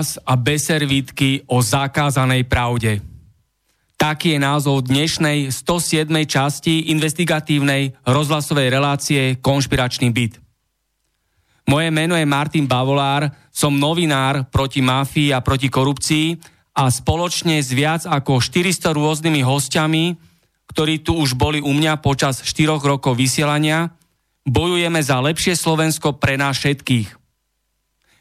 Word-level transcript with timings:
Náhlas 0.00 0.16
a 0.24 0.32
bez 0.32 0.64
o 1.44 1.60
zakázanej 1.60 2.48
pravde. 2.48 3.04
Taký 4.00 4.32
je 4.32 4.40
názov 4.40 4.88
dnešnej 4.88 5.52
107. 5.52 6.08
časti 6.24 6.88
investigatívnej 6.88 7.92
rozhlasovej 8.08 8.72
relácie 8.72 9.36
Konšpiračný 9.44 10.08
byt. 10.08 10.40
Moje 11.68 11.92
meno 11.92 12.16
je 12.16 12.24
Martin 12.24 12.64
Bavolár, 12.64 13.28
som 13.52 13.76
novinár 13.76 14.48
proti 14.48 14.80
mafii 14.80 15.36
a 15.36 15.44
proti 15.44 15.68
korupcii 15.68 16.32
a 16.80 16.88
spoločne 16.88 17.60
s 17.60 17.68
viac 17.76 18.08
ako 18.08 18.40
400 18.40 18.96
rôznymi 18.96 19.44
hostiami, 19.44 20.16
ktorí 20.72 21.04
tu 21.04 21.20
už 21.20 21.36
boli 21.36 21.60
u 21.60 21.76
mňa 21.76 22.00
počas 22.00 22.40
4 22.40 22.80
rokov 22.80 23.20
vysielania, 23.20 23.92
bojujeme 24.48 25.04
za 25.04 25.20
lepšie 25.20 25.52
Slovensko 25.52 26.16
pre 26.16 26.40
nás 26.40 26.56
všetkých. 26.56 27.19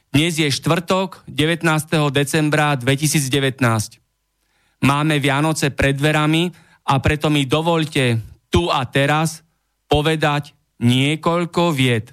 Dnes 0.09 0.41
je 0.41 0.49
štvrtok, 0.49 1.21
19. 1.29 1.69
decembra 2.09 2.73
2019. 2.73 3.61
Máme 4.81 5.21
Vianoce 5.21 5.69
pred 5.69 5.93
dverami 5.93 6.49
a 6.89 6.97
preto 6.97 7.29
mi 7.29 7.45
dovolte 7.45 8.17
tu 8.49 8.73
a 8.73 8.89
teraz 8.89 9.45
povedať 9.85 10.57
niekoľko 10.81 11.69
vied. 11.77 12.09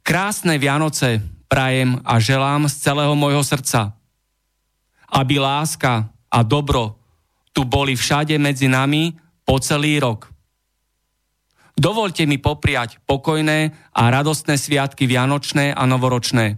Krásne 0.00 0.56
Vianoce 0.56 1.20
prajem 1.52 2.00
a 2.00 2.16
želám 2.16 2.64
z 2.72 2.80
celého 2.80 3.12
môjho 3.12 3.44
srdca. 3.44 3.92
Aby 5.12 5.44
láska 5.44 6.08
a 6.32 6.40
dobro 6.40 6.96
tu 7.52 7.68
boli 7.68 7.92
všade 7.92 8.40
medzi 8.40 8.72
nami 8.72 9.12
po 9.44 9.60
celý 9.60 10.00
rok. 10.00 10.33
Dovolte 11.74 12.22
mi 12.24 12.38
popriať 12.38 13.02
pokojné 13.02 13.74
a 13.90 14.02
radostné 14.06 14.54
sviatky 14.54 15.10
Vianočné 15.10 15.74
a 15.74 15.82
Novoročné. 15.90 16.54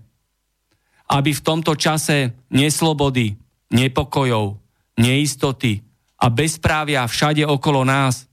Aby 1.08 1.30
v 1.32 1.44
tomto 1.44 1.72
čase 1.72 2.36
neslobody, 2.52 3.32
nepokojov, 3.72 4.60
neistoty 5.00 5.80
a 6.20 6.28
bezprávia 6.28 7.08
všade 7.08 7.48
okolo 7.48 7.84
nás 7.84 8.28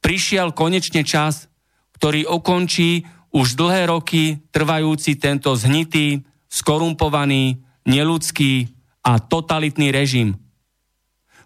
prišiel 0.00 0.54
konečne 0.54 1.02
čas, 1.02 1.50
ktorý 1.98 2.30
ukončí 2.30 3.02
už 3.34 3.58
dlhé 3.58 3.90
roky 3.90 4.38
trvajúci 4.54 5.18
tento 5.18 5.52
zhnitý, 5.58 6.22
skorumpovaný, 6.46 7.58
neludský 7.84 8.70
a 9.02 9.18
totalitný 9.18 9.90
režim, 9.90 10.38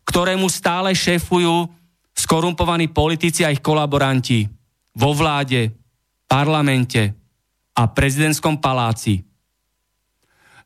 ktorému 0.04 0.46
stále 0.52 0.92
šéfujú 0.92 1.72
skorumpovaní 2.20 2.92
politici 2.92 3.48
a 3.48 3.52
ich 3.52 3.64
kolaboranti 3.64 4.44
vo 5.00 5.16
vláde, 5.16 5.72
parlamente 6.28 7.16
a 7.72 7.88
prezidentskom 7.88 8.60
paláci. 8.60 9.24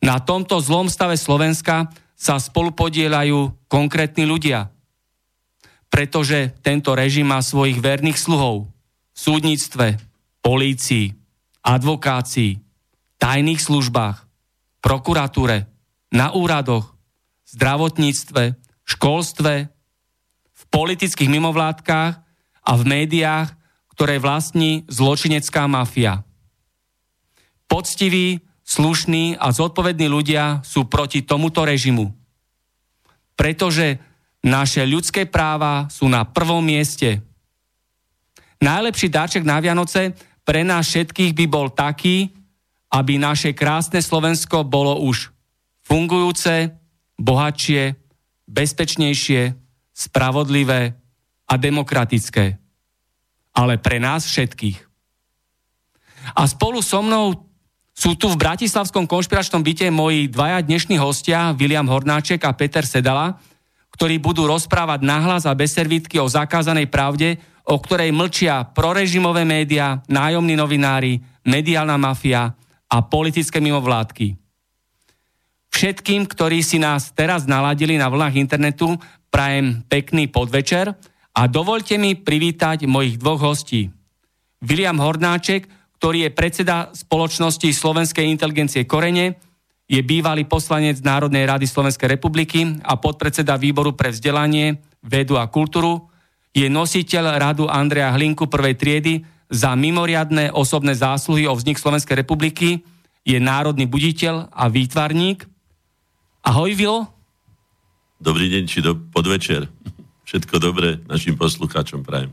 Na 0.03 0.19
tomto 0.19 0.59
zlom 0.59 0.91
stave 0.91 1.15
Slovenska 1.15 1.89
sa 2.19 2.37
spolupodielajú 2.43 3.71
konkrétni 3.71 4.27
ľudia, 4.27 4.69
pretože 5.89 6.53
tento 6.61 6.93
režim 6.99 7.31
má 7.31 7.39
svojich 7.39 7.79
verných 7.79 8.19
sluhov 8.19 8.67
v 9.15 9.19
súdnictve, 9.19 9.97
polícii, 10.43 11.15
advokácii, 11.63 12.59
tajných 13.23 13.63
službách, 13.63 14.27
prokuratúre, 14.83 15.71
na 16.13 16.31
úradoch, 16.31 16.95
zdravotníctve, 17.51 18.55
školstve, 18.87 19.74
politických 20.75 21.31
mimovládkach 21.31 22.19
a 22.67 22.73
v 22.75 22.83
médiách, 22.83 23.55
ktoré 23.95 24.19
vlastní 24.19 24.83
zločinecká 24.91 25.71
mafia. 25.71 26.27
Poctiví, 27.71 28.43
slušní 28.67 29.39
a 29.39 29.55
zodpovední 29.55 30.11
ľudia 30.11 30.67
sú 30.67 30.91
proti 30.91 31.23
tomuto 31.23 31.63
režimu. 31.63 32.11
Pretože 33.39 34.03
naše 34.43 34.83
ľudské 34.83 35.31
práva 35.31 35.87
sú 35.87 36.11
na 36.11 36.27
prvom 36.27 36.61
mieste. 36.61 37.23
Najlepší 38.59 39.09
dáček 39.15 39.43
na 39.47 39.63
Vianoce 39.63 40.19
pre 40.43 40.67
nás 40.67 40.91
všetkých 40.91 41.33
by 41.39 41.47
bol 41.47 41.71
taký, 41.71 42.35
aby 42.91 43.15
naše 43.17 43.55
krásne 43.55 44.03
Slovensko 44.03 44.67
bolo 44.67 44.99
už 45.07 45.31
fungujúce, 45.87 46.75
bohatšie, 47.17 47.95
bezpečnejšie, 48.51 49.64
spravodlivé 49.95 50.99
a 51.47 51.55
demokratické. 51.55 52.59
Ale 53.55 53.79
pre 53.79 54.03
nás 54.03 54.27
všetkých. 54.27 54.83
A 56.35 56.43
spolu 56.51 56.83
so 56.83 56.99
mnou 56.99 57.47
sú 57.95 58.19
tu 58.19 58.27
v 58.27 58.41
Bratislavskom 58.41 59.07
konšpiračnom 59.07 59.63
byte 59.63 59.87
moji 59.95 60.27
dvaja 60.27 60.59
dnešní 60.67 60.99
hostia, 60.99 61.55
William 61.55 61.87
Hornáček 61.87 62.43
a 62.43 62.51
Peter 62.51 62.83
Sedala, 62.83 63.39
ktorí 63.95 64.19
budú 64.19 64.51
rozprávať 64.51 65.07
nahlas 65.07 65.47
a 65.47 65.55
bez 65.55 65.79
servítky 65.79 66.19
o 66.19 66.27
zakázanej 66.27 66.91
pravde, 66.91 67.39
o 67.63 67.79
ktorej 67.79 68.11
mlčia 68.11 68.67
prorežimové 68.67 69.47
médiá, 69.47 70.03
nájomní 70.11 70.59
novinári, 70.59 71.23
mediálna 71.47 71.95
mafia 71.95 72.51
a 72.91 72.97
politické 73.07 73.63
mimovládky. 73.63 74.44
Všetkým, 75.75 76.31
ktorí 76.31 76.63
si 76.63 76.79
nás 76.79 77.11
teraz 77.11 77.51
naladili 77.51 77.99
na 77.99 78.07
vlnách 78.07 78.39
internetu, 78.39 78.95
prajem 79.27 79.83
pekný 79.91 80.31
podvečer 80.31 80.95
a 81.35 81.43
dovolte 81.51 81.99
mi 81.99 82.15
privítať 82.15 82.87
mojich 82.87 83.19
dvoch 83.19 83.43
hostí. 83.43 83.91
William 84.63 85.03
Hornáček, 85.03 85.67
ktorý 85.99 86.31
je 86.31 86.31
predseda 86.31 86.95
spoločnosti 86.95 87.67
Slovenskej 87.75 88.23
inteligencie 88.23 88.87
Korene, 88.87 89.35
je 89.91 89.99
bývalý 89.99 90.47
poslanec 90.47 91.03
Národnej 91.03 91.43
rady 91.43 91.67
Slovenskej 91.67 92.07
republiky 92.07 92.79
a 92.87 92.95
podpredseda 92.95 93.59
výboru 93.59 93.99
pre 93.99 94.15
vzdelanie, 94.15 94.79
vedu 95.03 95.43
a 95.43 95.51
kultúru, 95.51 96.07
je 96.55 96.71
nositeľ 96.71 97.35
radu 97.43 97.67
Andreja 97.67 98.15
Hlinku 98.15 98.47
prvej 98.47 98.79
triedy 98.79 99.15
za 99.51 99.75
mimoriadné 99.75 100.55
osobné 100.55 100.95
zásluhy 100.95 101.51
o 101.51 101.59
vznik 101.59 101.83
Slovenskej 101.83 102.23
republiky, 102.23 102.87
je 103.27 103.43
národný 103.43 103.91
buditeľ 103.91 104.55
a 104.55 104.71
výtvarník. 104.71 105.51
Ahoj, 106.45 106.77
Vilo. 106.77 107.09
Dobrý 108.21 108.53
deň, 108.53 108.63
či 108.69 108.85
do 108.85 108.93
podvečer. 108.93 109.65
Všetko 110.29 110.61
dobré 110.61 111.01
našim 111.09 111.41
poslucháčom 111.41 112.05
prajem. 112.05 112.29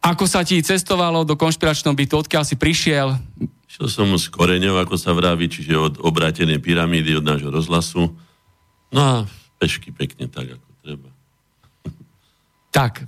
Ako 0.00 0.24
sa 0.24 0.40
ti 0.40 0.56
cestovalo 0.64 1.28
do 1.28 1.36
konšpiračného 1.36 1.92
bytu? 1.92 2.16
Odkiaľ 2.16 2.48
si 2.48 2.56
prišiel? 2.56 3.12
Šiel 3.68 3.88
som 3.92 4.08
z 4.16 4.32
koreňov, 4.32 4.88
ako 4.88 4.96
sa 4.96 5.12
vraví, 5.12 5.52
čiže 5.52 5.76
od 5.76 5.94
obrátenej 6.00 6.56
pyramídy, 6.56 7.20
od 7.20 7.28
nášho 7.28 7.52
rozhlasu. 7.52 8.16
No 8.88 9.00
a 9.04 9.12
pešky 9.60 9.92
pekne, 9.92 10.24
tak 10.24 10.56
ako 10.56 10.68
treba. 10.80 11.08
Tak, 12.72 13.04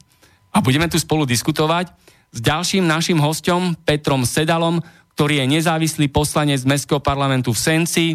a 0.53 0.61
budeme 0.61 0.93
tu 0.93 1.01
spolu 1.01 1.25
diskutovať 1.25 1.89
s 2.33 2.39
ďalším 2.45 2.85
našim 2.85 3.17
hostom, 3.17 3.73
Petrom 3.81 4.29
Sedalom, 4.29 4.85
ktorý 5.17 5.41
je 5.41 5.57
nezávislý 5.57 6.13
poslanec 6.13 6.61
Mestského 6.69 7.01
parlamentu 7.01 7.57
v 7.57 7.63
Senci, 7.65 8.07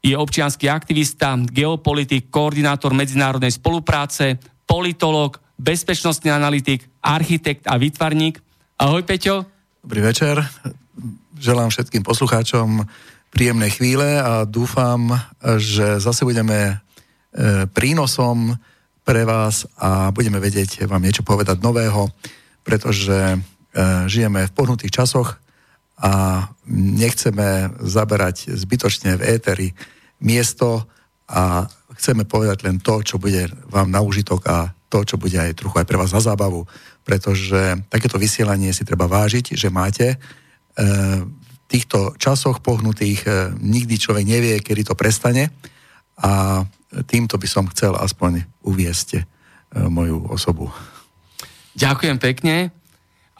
je 0.00 0.16
občianský 0.16 0.72
aktivista, 0.72 1.36
geopolitik, 1.36 2.32
koordinátor 2.32 2.96
medzinárodnej 2.96 3.52
spolupráce, 3.52 4.40
politolog, 4.64 5.36
bezpečnostný 5.60 6.32
analytik, 6.32 6.88
architekt 7.04 7.68
a 7.68 7.76
výtvarník. 7.76 8.40
Ahoj 8.80 9.04
Peťo. 9.04 9.44
Dobrý 9.84 10.00
večer. 10.00 10.40
Želám 11.36 11.68
všetkým 11.68 12.04
poslucháčom 12.04 12.84
príjemné 13.28 13.68
chvíle 13.68 14.20
a 14.20 14.44
dúfam, 14.48 15.20
že 15.60 16.00
zase 16.00 16.24
budeme 16.24 16.56
e, 16.56 16.74
prínosom 17.68 18.56
pre 19.04 19.24
vás 19.24 19.68
a 19.76 20.12
budeme 20.12 20.40
vedieť 20.40 20.84
vám 20.88 21.04
niečo 21.04 21.24
povedať 21.24 21.60
nového, 21.60 22.08
pretože 22.64 23.16
e, 23.16 23.38
žijeme 24.08 24.48
v 24.48 24.54
pohnutých 24.56 24.92
časoch 24.92 25.40
a 26.00 26.44
nechceme 26.70 27.76
zaberať 27.84 28.56
zbytočne 28.56 29.20
v 29.20 29.26
éteri 29.36 29.68
miesto 30.24 30.88
a 31.28 31.68
chceme 32.00 32.24
povedať 32.24 32.64
len 32.64 32.80
to, 32.80 33.04
čo 33.04 33.20
bude 33.20 33.52
vám 33.68 33.92
na 33.92 34.00
užitok 34.00 34.40
a 34.48 34.72
to, 34.90 35.04
čo 35.04 35.20
bude 35.20 35.36
aj 35.36 35.54
trochu 35.54 35.76
aj 35.78 35.86
pre 35.86 36.00
vás 36.00 36.10
na 36.10 36.18
zábavu, 36.18 36.66
pretože 37.04 37.78
takéto 37.92 38.18
vysielanie 38.18 38.74
si 38.74 38.82
treba 38.82 39.06
vážiť, 39.06 39.54
že 39.54 39.68
máte. 39.70 40.06
E, 40.10 40.16
v 41.22 41.56
týchto 41.70 42.18
časoch 42.18 42.58
pohnutých 42.58 43.20
e, 43.22 43.30
nikdy 43.60 43.94
človek 44.00 44.26
nevie, 44.26 44.58
kedy 44.58 44.90
to 44.90 44.98
prestane 44.98 45.54
a 46.18 46.64
týmto 47.06 47.38
by 47.38 47.46
som 47.46 47.70
chcel 47.70 47.94
aspoň 47.94 48.42
uviesť 48.66 49.08
e, 49.14 49.22
moju 49.86 50.26
osobu. 50.26 50.74
Ďakujem 51.78 52.18
pekne. 52.18 52.74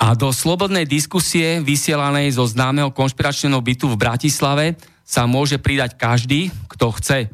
A 0.00 0.16
do 0.16 0.32
slobodnej 0.32 0.88
diskusie 0.88 1.60
vysielanej 1.60 2.40
zo 2.40 2.48
známeho 2.48 2.88
konšpiračného 2.88 3.60
bytu 3.60 3.92
v 3.92 4.00
Bratislave 4.00 4.80
sa 5.04 5.28
môže 5.28 5.60
pridať 5.60 6.00
každý, 6.00 6.48
kto 6.72 6.88
chce. 6.96 7.28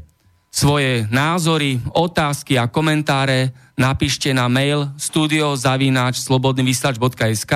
Svoje 0.51 1.07
názory, 1.13 1.79
otázky 1.95 2.59
a 2.59 2.67
komentáre 2.67 3.55
napíšte 3.79 4.35
na 4.35 4.51
mail 4.51 4.91
studiozavináč.slobodnyvysielač.sk 4.99 7.55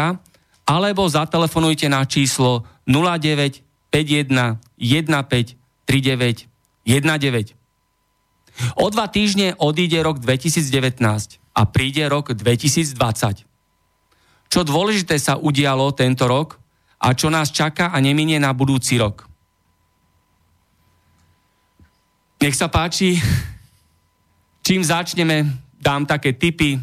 alebo 0.69 1.09
zatelefonujte 1.11 1.89
na 1.91 2.07
číslo 2.07 2.63
09 2.87 3.67
51 3.91 4.63
15 4.79 5.59
39 5.91 6.47
19. 6.87 7.59
O 8.79 8.87
dva 8.93 9.09
týždne 9.11 9.59
odíde 9.59 9.99
rok 10.07 10.23
2019 10.23 11.03
a 11.57 11.67
príde 11.67 12.07
rok 12.07 12.31
2020. 12.31 13.50
Čo 14.51 14.67
dôležité 14.67 15.15
sa 15.17 15.39
udialo 15.39 15.95
tento 15.95 16.27
rok 16.27 16.59
a 16.99 17.15
čo 17.15 17.31
nás 17.31 17.55
čaká 17.55 17.95
a 17.95 18.03
neminie 18.03 18.43
na 18.43 18.51
budúci 18.51 18.99
rok. 18.99 19.31
Nech 22.43 22.59
sa 22.59 22.67
páči, 22.67 23.21
čím 24.67 24.83
začneme, 24.83 25.47
dám 25.79 26.03
také 26.03 26.35
tipy. 26.35 26.83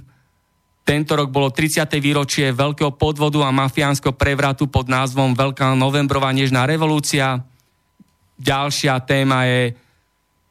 Tento 0.87 1.19
rok 1.19 1.27
bolo 1.27 1.51
30. 1.51 1.83
výročie 1.99 2.55
veľkého 2.55 2.95
podvodu 2.95 3.43
a 3.43 3.51
mafiánskeho 3.51 4.15
prevratu 4.15 4.71
pod 4.71 4.87
názvom 4.87 5.35
Veľká 5.35 5.75
novembrová 5.75 6.31
nežná 6.31 6.63
revolúcia. 6.63 7.43
Ďalšia 8.39 8.95
téma 9.03 9.43
je 9.43 9.75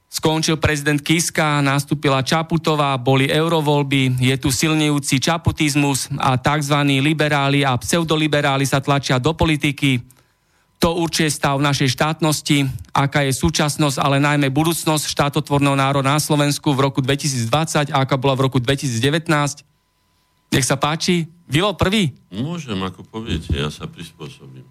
Skončil 0.06 0.54
prezident 0.62 1.02
Kiska, 1.02 1.58
nastúpila 1.58 2.22
Čaputová, 2.22 2.94
boli 2.94 3.26
eurovoľby, 3.26 4.22
je 4.22 4.36
tu 4.38 4.54
silnejúci 4.54 5.18
čaputizmus 5.18 6.06
a 6.14 6.38
tzv. 6.38 6.78
liberáli 7.02 7.66
a 7.66 7.74
pseudoliberáli 7.74 8.62
sa 8.62 8.78
tlačia 8.78 9.18
do 9.18 9.34
politiky. 9.34 9.98
To 10.78 11.02
určuje 11.02 11.26
stav 11.26 11.58
našej 11.58 11.90
štátnosti, 11.90 12.70
aká 12.94 13.26
je 13.26 13.34
súčasnosť, 13.34 13.98
ale 13.98 14.22
najmä 14.22 14.46
budúcnosť 14.54 15.10
štátotvorného 15.10 15.74
národa 15.74 16.14
na 16.14 16.22
Slovensku 16.22 16.70
v 16.70 16.86
roku 16.86 17.02
2020 17.02 17.90
a 17.90 18.06
aká 18.06 18.14
bola 18.14 18.38
v 18.38 18.46
roku 18.46 18.62
2019. 18.62 19.26
Nech 20.54 20.66
sa 20.68 20.78
páči. 20.78 21.26
Vilo 21.50 21.74
prvý? 21.74 22.14
Môžem, 22.30 22.78
ako 22.78 23.02
poviete, 23.02 23.58
ja 23.58 23.74
sa 23.74 23.90
prispôsobím. 23.90 24.62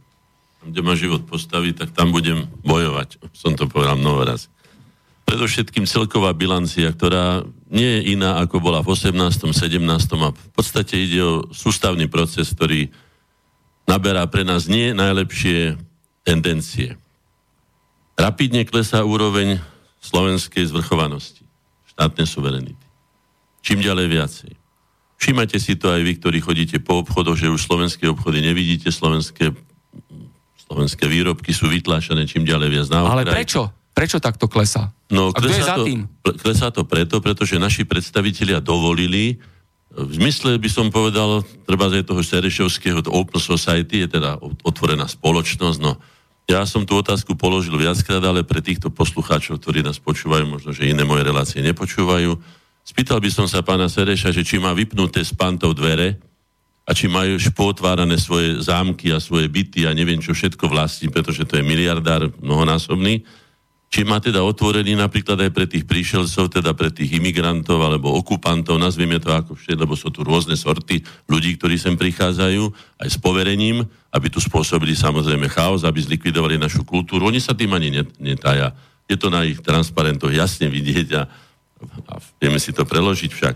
Tam, 0.63 0.71
kde 0.71 0.81
ma 0.85 0.95
život 0.95 1.27
postaví, 1.27 1.75
tak 1.75 1.91
tam 1.91 2.15
budem 2.15 2.47
bojovať. 2.63 3.19
Som 3.35 3.59
to 3.59 3.67
povedal 3.67 3.99
mnoho 3.99 4.23
raz 4.23 4.47
predovšetkým 5.25 5.89
celková 5.89 6.31
bilancia, 6.37 6.93
ktorá 6.93 7.43
nie 7.67 7.99
je 7.99 8.01
iná, 8.15 8.39
ako 8.39 8.61
bola 8.61 8.79
v 8.85 8.93
18., 8.93 9.51
17. 9.51 9.81
a 10.21 10.29
v 10.31 10.51
podstate 10.53 10.95
ide 11.01 11.19
o 11.25 11.49
sústavný 11.49 12.05
proces, 12.05 12.53
ktorý 12.53 12.93
naberá 13.89 14.25
pre 14.29 14.45
nás 14.45 14.69
nie 14.69 14.93
najlepšie 14.93 15.77
tendencie. 16.21 16.97
Rapidne 18.15 18.63
klesá 18.63 19.03
úroveň 19.03 19.59
slovenskej 19.99 20.69
zvrchovanosti, 20.69 21.43
štátnej 21.97 22.29
suverenity. 22.29 22.85
Čím 23.65 23.81
ďalej 23.81 24.07
viacej. 24.07 24.51
Všimate 25.17 25.57
si 25.57 25.73
to 25.73 25.89
aj 25.89 26.05
vy, 26.05 26.13
ktorí 26.21 26.37
chodíte 26.39 26.77
po 26.77 27.01
obchodoch, 27.01 27.39
že 27.39 27.49
už 27.49 27.65
slovenské 27.65 28.05
obchody 28.05 28.45
nevidíte, 28.45 28.93
slovenské, 28.93 29.49
slovenské 30.69 31.09
výrobky 31.09 31.49
sú 31.49 31.65
vytláčané 31.65 32.29
čím 32.29 32.45
ďalej 32.45 32.69
viac 32.69 32.87
na 32.93 32.99
okraj. 33.03 33.25
Ale 33.25 33.35
prečo? 33.41 33.84
Prečo 33.95 34.19
takto 34.19 34.51
klesá? 34.51 34.91
No, 35.07 35.31
A 35.31 35.39
klesá, 35.39 35.55
je 35.55 35.63
za 35.63 35.75
tým? 35.87 35.99
To, 36.27 36.35
klesá 36.35 36.67
to 36.67 36.83
preto, 36.83 37.23
pretože 37.23 37.55
naši 37.55 37.87
predstavitelia 37.87 38.59
dovolili, 38.59 39.39
v 39.95 40.11
zmysle 40.19 40.59
by 40.59 40.67
som 40.67 40.91
povedal, 40.91 41.47
treba 41.63 41.87
aj 41.87 42.03
toho 42.03 42.19
Serešovského, 42.19 42.99
to 42.99 43.15
Open 43.15 43.39
Society 43.39 44.03
je 44.03 44.19
teda 44.19 44.35
otvorená 44.67 45.07
spoločnosť, 45.07 45.79
no 45.79 45.95
ja 46.45 46.61
som 46.67 46.83
tú 46.85 46.99
otázku 46.99 47.33
položil 47.39 47.73
viackrát, 47.73 48.21
ale 48.21 48.45
pre 48.45 48.61
týchto 48.61 48.93
poslucháčov, 48.93 49.57
ktorí 49.57 49.81
nás 49.81 49.97
počúvajú, 49.97 50.45
možno, 50.45 50.75
že 50.75 50.91
iné 50.91 51.01
moje 51.07 51.25
relácie 51.25 51.63
nepočúvajú, 51.63 52.37
spýtal 52.85 53.17
by 53.17 53.31
som 53.31 53.47
sa 53.49 53.65
pána 53.65 53.89
Sereša, 53.89 54.29
že 54.29 54.45
či 54.45 54.61
má 54.61 54.75
vypnuté 54.75 55.23
s 55.23 55.33
pantov 55.33 55.73
dvere 55.73 56.21
a 56.85 56.93
či 56.93 57.09
majú 57.09 57.41
špotvárané 57.41 58.21
svoje 58.21 58.61
zámky 58.61 59.09
a 59.09 59.17
svoje 59.17 59.49
byty 59.49 59.89
a 59.89 59.95
neviem 59.97 60.21
čo 60.21 60.37
všetko 60.37 60.69
vlastní, 60.69 61.09
pretože 61.09 61.47
to 61.49 61.57
je 61.57 61.65
miliardár 61.65 62.29
mnohonásobný, 62.37 63.25
či 63.89 64.03
má 64.03 64.19
teda 64.19 64.43
otvorený 64.43 64.97
napríklad 64.97 65.39
aj 65.47 65.51
pre 65.55 65.65
tých 65.69 65.87
príšelcov, 65.87 66.51
teda 66.51 66.75
pre 66.75 66.91
tých 66.91 67.15
imigrantov 67.15 67.79
alebo 67.79 68.11
okupantov, 68.17 68.75
nazvieme 68.75 69.21
to 69.21 69.31
ako 69.31 69.55
všetko, 69.55 69.81
lebo 69.87 69.95
sú 69.95 70.11
tu 70.11 70.25
rôzne 70.25 70.57
sorty 70.57 70.99
ľudí, 71.29 71.55
ktorí 71.55 71.79
sem 71.79 71.95
prichádzajú, 71.95 72.63
aj 72.99 73.07
s 73.07 73.17
poverením, 73.21 73.85
aby 74.11 74.27
tu 74.27 74.43
spôsobili 74.43 74.97
samozrejme 74.97 75.47
chaos, 75.47 75.87
aby 75.87 76.01
zlikvidovali 76.01 76.59
našu 76.59 76.83
kultúru. 76.83 77.29
Oni 77.29 77.39
sa 77.39 77.55
tým 77.55 77.71
ani 77.71 78.03
netája. 78.19 78.75
Je 79.05 79.15
to 79.15 79.29
na 79.29 79.45
ich 79.45 79.61
transparentoch 79.61 80.33
jasne 80.33 80.65
vidieť 80.65 81.07
a, 81.15 81.23
a 82.09 82.13
vieme 82.41 82.57
si 82.57 82.73
to 82.73 82.83
preložiť 82.83 83.31
však. 83.31 83.55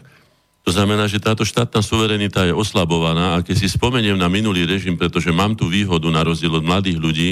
To 0.67 0.75
znamená, 0.75 1.09
že 1.09 1.23
táto 1.23 1.41
štátna 1.41 1.81
suverenita 1.81 2.45
je 2.45 2.53
oslabovaná 2.53 3.39
a 3.39 3.41
keď 3.41 3.65
si 3.65 3.67
spomeniem 3.71 4.19
na 4.19 4.29
minulý 4.29 4.69
režim, 4.69 4.93
pretože 4.93 5.33
mám 5.33 5.57
tu 5.57 5.65
výhodu 5.65 6.05
na 6.13 6.21
rozdiel 6.21 6.53
od 6.53 6.67
mladých 6.67 6.99
ľudí, 6.99 7.29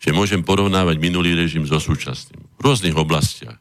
že 0.00 0.16
môžem 0.16 0.40
porovnávať 0.40 0.96
minulý 0.96 1.36
režim 1.36 1.62
so 1.68 1.76
súčasným. 1.76 2.40
V 2.56 2.60
rôznych 2.64 2.96
oblastiach. 2.96 3.60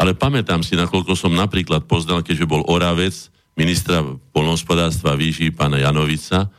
Ale 0.00 0.16
pamätám 0.16 0.64
si, 0.64 0.74
nakoľko 0.74 1.12
som 1.14 1.36
napríklad 1.36 1.84
poznal, 1.84 2.24
keďže 2.24 2.48
bol 2.48 2.64
Oravec, 2.66 3.14
ministra 3.54 4.02
polnohospodárstva 4.32 5.14
výží, 5.14 5.52
pána 5.52 5.78
Janovica, 5.78 6.50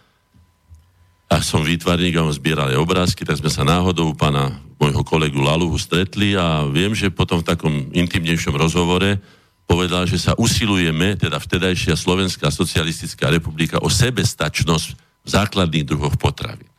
a 1.26 1.42
som 1.42 1.66
výtvarník 1.66 2.16
a 2.16 2.24
on 2.24 2.32
zbieral 2.32 2.70
aj 2.70 2.78
obrázky, 2.78 3.26
tak 3.26 3.42
sme 3.42 3.50
sa 3.50 3.66
náhodou 3.66 4.14
pána 4.14 4.62
môjho 4.78 5.02
kolegu 5.02 5.42
Laluhu 5.42 5.74
stretli 5.82 6.38
a 6.38 6.70
viem, 6.70 6.94
že 6.94 7.10
potom 7.10 7.42
v 7.42 7.50
takom 7.50 7.74
intimnejšom 7.92 8.54
rozhovore 8.54 9.18
povedal, 9.66 10.06
že 10.06 10.22
sa 10.22 10.38
usilujeme, 10.38 11.18
teda 11.18 11.42
vtedajšia 11.42 11.98
Slovenská 11.98 12.54
socialistická 12.54 13.34
republika, 13.34 13.82
o 13.82 13.90
sebestačnosť 13.90 14.88
v 15.26 15.28
základných 15.28 15.90
druhoch 15.90 16.14
potravy. 16.22 16.70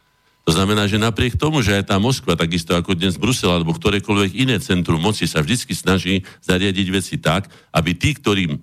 To 0.46 0.54
znamená, 0.54 0.86
že 0.86 1.02
napriek 1.02 1.34
tomu, 1.34 1.58
že 1.58 1.74
aj 1.74 1.90
tá 1.90 1.98
Moskva, 1.98 2.38
takisto 2.38 2.78
ako 2.78 2.94
dnes 2.94 3.18
Brusel 3.18 3.50
alebo 3.50 3.74
ktorékoľvek 3.74 4.46
iné 4.46 4.62
centrum 4.62 5.02
moci 5.02 5.26
sa 5.26 5.42
vždy 5.42 5.74
snaží 5.74 6.22
zariadiť 6.46 6.86
veci 6.94 7.18
tak, 7.18 7.50
aby 7.74 7.98
tí, 7.98 8.14
ktorí, 8.14 8.54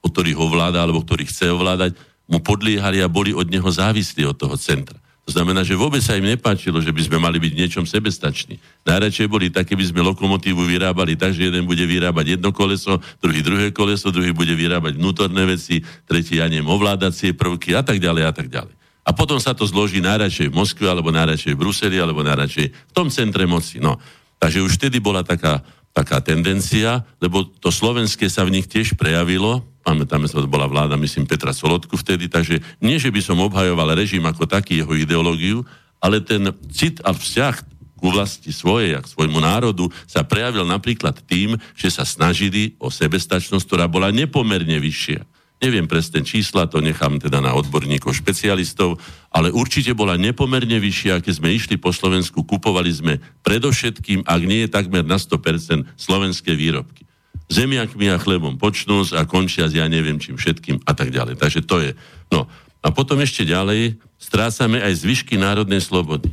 od 0.00 0.10
ktorých 0.16 0.40
ovláda 0.40 0.80
alebo 0.80 1.04
ktorých 1.04 1.28
chce 1.28 1.52
ovládať, 1.52 1.92
mu 2.24 2.40
podliehali 2.40 3.04
a 3.04 3.12
boli 3.12 3.36
od 3.36 3.52
neho 3.52 3.68
závislí 3.68 4.24
od 4.24 4.40
toho 4.40 4.56
centra. 4.56 4.96
To 5.26 5.34
znamená, 5.34 5.66
že 5.66 5.74
vôbec 5.76 6.00
sa 6.00 6.14
im 6.14 6.24
nepáčilo, 6.24 6.78
že 6.78 6.94
by 6.94 7.02
sme 7.02 7.18
mali 7.18 7.42
byť 7.42 7.52
niečom 7.52 7.84
sebestační. 7.84 8.62
Najradšej 8.86 9.26
boli 9.26 9.50
také, 9.50 9.74
by 9.74 9.82
sme 9.90 10.06
lokomotívu 10.06 10.62
vyrábali 10.64 11.18
tak, 11.18 11.34
že 11.34 11.50
jeden 11.50 11.66
bude 11.66 11.82
vyrábať 11.82 12.38
jedno 12.38 12.54
koleso, 12.54 13.02
druhý 13.18 13.42
druhé 13.42 13.74
koleso, 13.74 14.14
druhý 14.14 14.30
bude 14.30 14.54
vyrábať 14.54 14.94
vnútorné 14.96 15.42
veci, 15.44 15.82
tretí, 16.06 16.38
ja 16.38 16.46
neviem, 16.46 16.70
ovládacie 16.70 17.34
prvky 17.34 17.74
a 17.74 17.82
tak 17.82 17.98
ďalej 17.98 18.22
a 18.22 18.32
tak 18.32 18.48
ďalej. 18.48 18.85
A 19.06 19.14
potom 19.14 19.38
sa 19.38 19.54
to 19.54 19.62
zloží 19.62 20.02
najradšej 20.02 20.50
v 20.50 20.58
Moskve, 20.58 20.90
alebo 20.90 21.14
najradšej 21.14 21.54
v 21.54 21.60
Bruseli, 21.62 21.96
alebo 22.02 22.26
najradšej 22.26 22.66
v 22.74 22.92
tom 22.92 23.06
centre 23.06 23.46
moci. 23.46 23.78
No. 23.78 24.02
Takže 24.42 24.66
už 24.66 24.82
vtedy 24.82 24.98
bola 24.98 25.22
taká, 25.22 25.62
taká 25.94 26.18
tendencia, 26.18 27.06
lebo 27.22 27.46
to 27.46 27.70
slovenské 27.70 28.26
sa 28.26 28.42
v 28.42 28.58
nich 28.58 28.66
tiež 28.66 28.98
prejavilo, 28.98 29.62
pamätáme 29.86 30.26
sa, 30.26 30.42
to 30.42 30.50
bola 30.50 30.66
vláda, 30.66 30.98
myslím, 30.98 31.30
Petra 31.30 31.54
Solotku 31.54 31.94
vtedy, 31.94 32.26
takže 32.26 32.58
nie, 32.82 32.98
že 32.98 33.14
by 33.14 33.22
som 33.22 33.38
obhajoval 33.38 33.94
režim 33.94 34.26
ako 34.26 34.50
taký, 34.50 34.82
jeho 34.82 34.92
ideológiu, 34.98 35.62
ale 36.02 36.18
ten 36.18 36.50
cit 36.74 36.98
a 37.06 37.14
vzťah 37.14 37.76
ku 37.96 38.12
vlasti 38.12 38.52
svojej 38.52 38.98
a 38.98 39.00
k 39.00 39.08
svojmu 39.08 39.40
národu 39.40 39.88
sa 40.04 40.26
prejavil 40.26 40.68
napríklad 40.68 41.16
tým, 41.24 41.56
že 41.72 41.88
sa 41.88 42.04
snažili 42.04 42.76
o 42.76 42.92
sebestačnosť, 42.92 43.64
ktorá 43.64 43.86
bola 43.88 44.12
nepomerne 44.12 44.76
vyššia. 44.76 45.24
Neviem 45.56 45.88
presne 45.88 46.20
čísla, 46.20 46.68
to 46.68 46.84
nechám 46.84 47.16
teda 47.16 47.40
na 47.40 47.56
odborníkov, 47.56 48.12
špecialistov, 48.12 49.00
ale 49.32 49.48
určite 49.48 49.96
bola 49.96 50.20
nepomerne 50.20 50.76
vyššia, 50.76 51.24
keď 51.24 51.32
sme 51.32 51.56
išli 51.56 51.80
po 51.80 51.96
Slovensku, 51.96 52.44
kupovali 52.44 52.92
sme 52.92 53.24
predovšetkým, 53.40 54.28
ak 54.28 54.40
nie 54.44 54.68
je 54.68 54.74
takmer 54.74 55.00
na 55.00 55.16
100% 55.16 55.96
slovenské 55.96 56.52
výrobky. 56.52 57.08
Zemiakmi 57.48 58.12
a 58.12 58.20
chlebom 58.20 58.60
počnú 58.60 59.06
a 59.16 59.24
končia 59.24 59.70
s 59.70 59.72
ja 59.72 59.88
neviem 59.88 60.20
čím 60.20 60.36
všetkým 60.36 60.84
a 60.84 60.92
tak 60.92 61.08
ďalej. 61.08 61.40
Takže 61.40 61.64
to 61.64 61.80
je. 61.80 61.96
No 62.28 62.50
a 62.84 62.92
potom 62.92 63.16
ešte 63.22 63.46
ďalej 63.48 63.96
strácame 64.20 64.82
aj 64.82 65.06
zvyšky 65.06 65.40
národnej 65.40 65.80
slobody. 65.80 66.28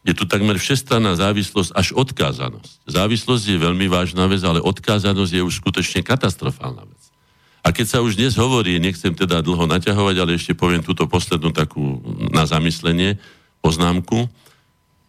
Je 0.00 0.16
tu 0.16 0.24
takmer 0.24 0.56
všestranná 0.56 1.12
závislosť 1.12 1.76
až 1.76 1.92
odkázanosť. 1.92 2.88
Závislosť 2.88 3.44
je 3.52 3.58
veľmi 3.60 3.84
vážna 3.84 4.24
vec, 4.32 4.40
ale 4.40 4.64
odkázanosť 4.64 5.32
je 5.36 5.42
už 5.44 5.60
skutočne 5.60 6.00
katastrofálna 6.00 6.88
vec. 6.88 7.09
A 7.60 7.76
keď 7.76 7.86
sa 7.86 7.98
už 8.00 8.16
dnes 8.16 8.40
hovorí, 8.40 8.80
nechcem 8.80 9.12
teda 9.12 9.44
dlho 9.44 9.68
naťahovať, 9.68 10.16
ale 10.16 10.36
ešte 10.40 10.56
poviem 10.56 10.80
túto 10.80 11.04
poslednú 11.04 11.52
takú 11.52 12.00
na 12.32 12.48
zamyslenie, 12.48 13.20
poznámku, 13.60 14.28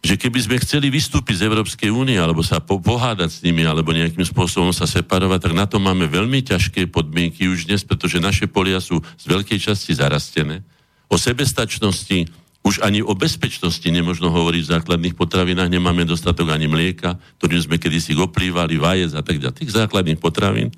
že 0.02 0.18
keby 0.18 0.38
sme 0.42 0.56
chceli 0.58 0.90
vystúpiť 0.90 1.40
z 1.40 1.46
Európskej 1.46 1.90
únie, 1.94 2.18
alebo 2.18 2.42
sa 2.42 2.58
po- 2.58 2.82
pohádať 2.82 3.30
s 3.38 3.42
nimi, 3.46 3.62
alebo 3.62 3.94
nejakým 3.94 4.26
spôsobom 4.26 4.74
sa 4.74 4.84
separovať, 4.84 5.48
tak 5.48 5.54
na 5.54 5.64
to 5.64 5.78
máme 5.78 6.10
veľmi 6.10 6.42
ťažké 6.42 6.90
podmienky 6.90 7.46
už 7.46 7.70
dnes, 7.70 7.86
pretože 7.86 8.18
naše 8.18 8.50
polia 8.50 8.82
sú 8.82 8.98
z 8.98 9.24
veľkej 9.30 9.62
časti 9.62 9.94
zarastené. 9.94 10.66
O 11.06 11.14
sebestačnosti, 11.14 12.26
už 12.66 12.82
ani 12.82 12.98
o 12.98 13.14
bezpečnosti 13.14 13.86
nemožno 13.86 14.34
hovoriť 14.34 14.62
v 14.66 14.72
základných 14.74 15.14
potravinách, 15.14 15.70
nemáme 15.70 16.02
dostatok 16.02 16.50
ani 16.50 16.66
mlieka, 16.66 17.14
ktorým 17.38 17.62
sme 17.62 17.76
kedysi 17.78 18.18
oplývali, 18.18 18.82
vajec 18.82 19.14
a 19.14 19.22
tak 19.22 19.38
ďalej, 19.38 19.54
tých 19.62 19.72
základných 19.74 20.18
potravín. 20.18 20.74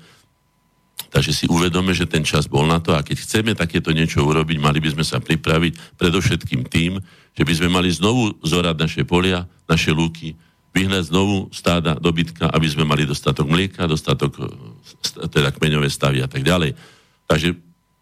Takže 0.95 1.31
si 1.31 1.45
uvedome, 1.47 1.91
že 1.91 2.07
ten 2.07 2.23
čas 2.23 2.47
bol 2.47 2.67
na 2.67 2.79
to 2.79 2.95
a 2.95 3.03
keď 3.03 3.17
chceme 3.23 3.51
takéto 3.55 3.91
niečo 3.91 4.23
urobiť, 4.23 4.57
mali 4.59 4.79
by 4.79 4.95
sme 4.95 5.03
sa 5.03 5.19
pripraviť 5.19 5.99
predovšetkým 5.99 6.67
tým, 6.67 6.99
že 7.35 7.43
by 7.43 7.53
sme 7.55 7.67
mali 7.71 7.91
znovu 7.91 8.35
zorať 8.43 8.75
naše 8.79 9.01
polia, 9.03 9.47
naše 9.67 9.91
lúky, 9.91 10.35
vyhnať 10.75 11.07
znovu 11.07 11.47
stáda 11.55 11.95
dobytka, 11.95 12.51
aby 12.51 12.67
sme 12.67 12.83
mali 12.83 13.07
dostatok 13.07 13.47
mlieka, 13.47 13.87
dostatok 13.87 14.35
e, 14.39 14.43
teda 15.31 15.55
kmeňové 15.55 15.87
stavy 15.87 16.19
a 16.19 16.27
tak 16.27 16.43
ďalej. 16.43 16.75
Takže 17.31 17.55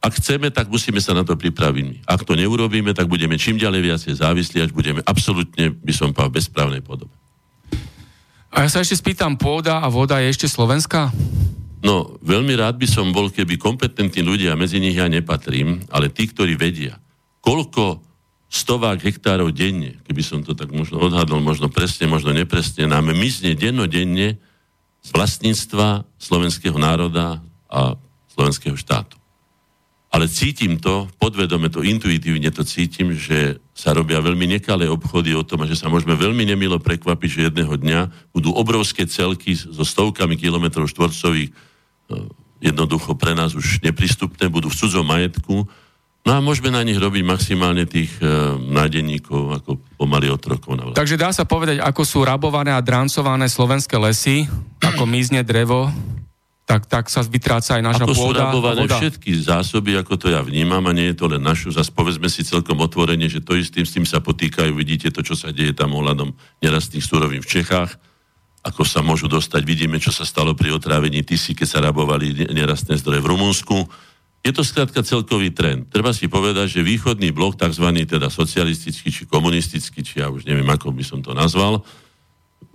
ak 0.03 0.19
chceme, 0.19 0.49
tak 0.49 0.67
musíme 0.67 0.97
sa 0.99 1.13
na 1.13 1.21
to 1.21 1.37
pripraviť. 1.37 2.09
Ak 2.09 2.25
to 2.25 2.33
neurobíme, 2.33 2.91
tak 2.97 3.05
budeme 3.05 3.37
čím 3.37 3.61
ďalej 3.61 3.81
viacej 3.93 4.13
závislí, 4.19 4.57
až 4.59 4.71
budeme 4.73 5.05
absolútne, 5.05 5.69
by 5.69 5.93
som 5.93 6.11
povedal, 6.11 6.33
v 6.33 6.37
bezprávnej 6.41 6.81
podobe. 6.81 7.13
A 8.53 8.65
ja 8.65 8.69
sa 8.69 8.83
ešte 8.83 8.99
spýtam, 8.99 9.37
pôda 9.37 9.81
a 9.81 9.87
voda 9.87 10.19
je 10.19 10.29
ešte 10.29 10.45
Slovenska? 10.49 11.09
No, 11.83 12.15
veľmi 12.23 12.55
rád 12.55 12.79
by 12.79 12.87
som 12.87 13.11
bol, 13.11 13.27
keby 13.27 13.59
kompetentní 13.59 14.23
ľudia, 14.23 14.55
medzi 14.55 14.79
nich 14.79 14.95
ja 14.95 15.11
nepatrím, 15.11 15.83
ale 15.91 16.07
tí, 16.07 16.31
ktorí 16.31 16.55
vedia, 16.55 16.95
koľko 17.43 17.99
stovák 18.47 19.03
hektárov 19.03 19.51
denne, 19.51 19.99
keby 20.07 20.23
som 20.23 20.39
to 20.47 20.55
tak 20.55 20.71
možno 20.71 21.03
odhadol, 21.03 21.43
možno 21.43 21.67
presne, 21.67 22.07
možno 22.07 22.31
nepresne, 22.31 22.87
nám 22.87 23.11
mizne 23.11 23.51
dennodenne 23.57 24.39
z 25.03 25.09
vlastníctva 25.11 26.07
slovenského 26.15 26.79
národa 26.79 27.43
a 27.67 27.99
slovenského 28.31 28.79
štátu. 28.79 29.19
Ale 30.13 30.29
cítim 30.29 30.77
to, 30.77 31.09
podvedome 31.17 31.73
to, 31.73 31.81
intuitívne 31.81 32.53
to 32.53 32.61
cítim, 32.61 33.17
že 33.17 33.57
sa 33.73 33.97
robia 33.97 34.21
veľmi 34.21 34.45
nekalé 34.45 34.85
obchody 34.85 35.33
o 35.33 35.41
tom, 35.41 35.65
že 35.65 35.73
sa 35.73 35.89
môžeme 35.89 36.13
veľmi 36.13 36.45
nemilo 36.45 36.77
prekvapiť, 36.77 37.27
že 37.27 37.45
jedného 37.49 37.73
dňa 37.75 37.99
budú 38.29 38.53
obrovské 38.53 39.09
celky 39.09 39.57
so 39.57 39.81
stovkami 39.81 40.37
kilometrov 40.37 40.85
štvorcových 40.85 41.72
jednoducho 42.63 43.19
pre 43.19 43.35
nás 43.35 43.51
už 43.51 43.83
neprístupné, 43.83 44.47
budú 44.47 44.71
v 44.71 44.79
cudzom 44.79 45.03
majetku, 45.03 45.67
no 46.23 46.29
a 46.31 46.39
môžeme 46.39 46.71
na 46.71 46.79
nich 46.87 46.95
robiť 46.95 47.23
maximálne 47.27 47.83
tých 47.83 48.15
e, 48.23 48.27
nádenníkov 48.55 49.59
ako 49.59 49.71
pomaly 49.99 50.31
otrokov. 50.31 50.79
Na 50.79 50.95
Takže 50.95 51.19
dá 51.19 51.35
sa 51.35 51.43
povedať, 51.43 51.83
ako 51.83 52.01
sú 52.07 52.23
rabované 52.23 52.71
a 52.71 52.79
drancované 52.79 53.51
slovenské 53.51 53.99
lesy, 53.99 54.47
ako 54.79 55.03
mizne 55.03 55.43
drevo, 55.43 55.91
tak, 56.63 56.87
tak 56.87 57.11
sa 57.11 57.19
vytráca 57.27 57.75
aj 57.75 57.83
naša 57.83 58.05
ako 58.07 58.15
pôda. 58.15 58.23
sú 58.23 58.43
rabované 58.47 58.81
voda. 58.87 58.95
všetky 58.95 59.31
zásoby, 59.35 59.99
ako 59.99 60.15
to 60.15 60.27
ja 60.31 60.39
vnímam, 60.39 60.79
a 60.87 60.95
nie 60.95 61.11
je 61.11 61.19
to 61.19 61.27
len 61.27 61.43
našu. 61.43 61.75
Zas 61.75 61.91
povedzme 61.91 62.31
si 62.31 62.47
celkom 62.47 62.79
otvorene, 62.79 63.27
že 63.27 63.43
to 63.43 63.59
istým 63.59 63.83
s 63.83 63.91
tým 63.91 64.07
sa 64.07 64.23
potýkajú. 64.23 64.71
Vidíte 64.71 65.11
to, 65.11 65.19
čo 65.19 65.35
sa 65.35 65.51
deje 65.51 65.75
tam 65.75 65.91
ohľadom 65.91 66.31
nerastných 66.63 67.03
súrovín 67.03 67.43
v 67.43 67.59
Čechách 67.59 67.99
ako 68.63 68.87
sa 68.87 69.03
môžu 69.03 69.27
dostať. 69.27 69.61
Vidíme, 69.67 69.99
čo 69.99 70.15
sa 70.15 70.23
stalo 70.23 70.55
pri 70.55 70.71
otrávení 70.71 71.19
Tisy, 71.21 71.51
keď 71.51 71.67
sa 71.67 71.79
rabovali 71.83 72.47
nerastné 72.55 72.95
zdroje 72.95 73.19
v 73.19 73.29
Rumunsku. 73.35 73.75
Je 74.43 74.51
to 74.55 74.63
skrátka 74.63 75.03
celkový 75.03 75.51
trend. 75.51 75.91
Treba 75.91 76.15
si 76.15 76.31
povedať, 76.31 76.79
že 76.79 76.81
východný 76.83 77.35
blok, 77.35 77.59
tzv. 77.59 77.83
teda 78.07 78.31
socialistický 78.31 79.11
či 79.11 79.23
komunistický, 79.27 79.99
či 80.03 80.23
ja 80.23 80.31
už 80.31 80.47
neviem, 80.47 80.67
ako 80.67 80.95
by 80.95 81.03
som 81.03 81.19
to 81.19 81.35
nazval, 81.35 81.83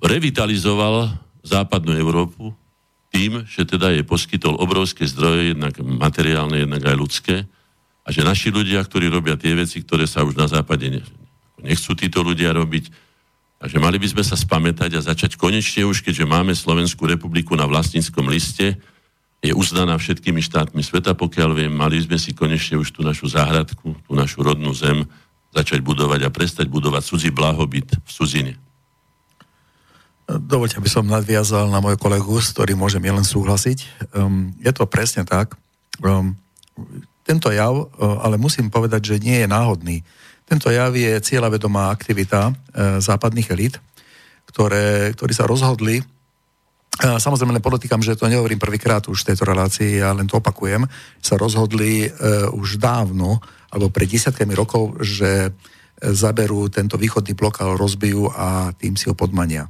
revitalizoval 0.04 1.12
západnú 1.44 1.96
Európu 1.96 2.52
tým, 3.08 3.48
že 3.48 3.64
teda 3.64 3.92
je 3.96 4.04
poskytol 4.04 4.60
obrovské 4.60 5.08
zdroje, 5.08 5.56
jednak 5.56 5.80
materiálne, 5.80 6.60
jednak 6.68 6.84
aj 6.84 6.96
ľudské, 6.96 7.36
a 8.04 8.08
že 8.08 8.24
naši 8.24 8.48
ľudia, 8.48 8.80
ktorí 8.80 9.08
robia 9.12 9.36
tie 9.36 9.52
veci, 9.52 9.84
ktoré 9.84 10.08
sa 10.08 10.24
už 10.24 10.36
na 10.36 10.48
západe 10.48 11.04
nechcú 11.60 11.92
títo 11.92 12.24
ľudia 12.24 12.56
robiť, 12.56 13.07
Takže 13.58 13.78
mali 13.82 13.98
by 13.98 14.06
sme 14.14 14.22
sa 14.22 14.38
spamätať 14.38 14.94
a 14.94 15.06
začať 15.06 15.34
konečne 15.34 15.82
už, 15.82 16.06
keďže 16.06 16.30
máme 16.30 16.54
Slovenskú 16.54 17.10
republiku 17.10 17.58
na 17.58 17.66
vlastníckom 17.66 18.30
liste, 18.30 18.78
je 19.38 19.54
uznaná 19.54 19.94
všetkými 19.98 20.42
štátmi 20.42 20.82
sveta, 20.82 21.14
pokiaľ 21.14 21.50
viem, 21.54 21.70
mali 21.70 21.98
sme 22.02 22.18
si 22.18 22.34
konečne 22.34 22.78
už 22.78 22.90
tú 22.90 23.06
našu 23.06 23.30
záhradku, 23.30 23.94
tú 23.94 24.12
našu 24.14 24.42
rodnú 24.42 24.74
zem 24.74 25.06
začať 25.54 25.82
budovať 25.82 26.26
a 26.26 26.34
prestať 26.34 26.66
budovať 26.66 27.02
cudzí 27.06 27.30
blahobyt 27.30 27.98
v 27.98 28.10
cudzine. 28.10 28.54
Dovoľte, 30.28 30.76
aby 30.76 30.90
som 30.92 31.08
nadviazal 31.08 31.72
na 31.72 31.80
môj 31.80 31.96
kolegu, 31.96 32.36
s 32.36 32.52
ktorým 32.52 32.76
môžem 32.76 33.00
len 33.00 33.24
súhlasiť. 33.24 34.12
Um, 34.12 34.52
je 34.60 34.68
to 34.76 34.84
presne 34.84 35.24
tak. 35.24 35.56
Um, 36.04 36.36
tento 37.24 37.48
jav, 37.48 37.72
uh, 37.72 37.88
ale 38.20 38.36
musím 38.36 38.68
povedať, 38.68 39.16
že 39.16 39.24
nie 39.24 39.40
je 39.40 39.48
náhodný. 39.48 39.96
Tento 40.48 40.72
jav 40.72 40.96
je 40.96 41.20
cieľavedomá 41.20 41.92
aktivita 41.92 42.48
e, 42.48 42.52
západných 43.04 43.52
elít, 43.52 43.76
ktoré, 44.48 45.12
ktorí 45.12 45.36
sa 45.36 45.44
rozhodli, 45.44 46.00
e, 46.00 46.04
samozrejme 47.04 47.52
len 47.52 47.60
podotýkam, 47.60 48.00
že 48.00 48.16
to 48.16 48.32
nehovorím 48.32 48.56
prvýkrát 48.56 49.04
už 49.12 49.22
v 49.22 49.28
tejto 49.32 49.44
relácii, 49.44 50.00
ja 50.00 50.16
len 50.16 50.24
to 50.24 50.40
opakujem, 50.40 50.88
sa 51.20 51.36
rozhodli 51.36 52.08
e, 52.08 52.10
už 52.48 52.80
dávno, 52.80 53.44
alebo 53.68 53.92
pred 53.92 54.08
desiatkami 54.08 54.56
rokov, 54.56 54.96
že 55.04 55.52
zaberú 56.00 56.72
tento 56.72 56.96
východný 56.96 57.36
blok 57.36 57.60
a 57.60 57.74
rozbijú 57.74 58.30
a 58.32 58.72
tým 58.72 58.96
si 58.96 59.10
ho 59.10 59.18
podmania. 59.18 59.68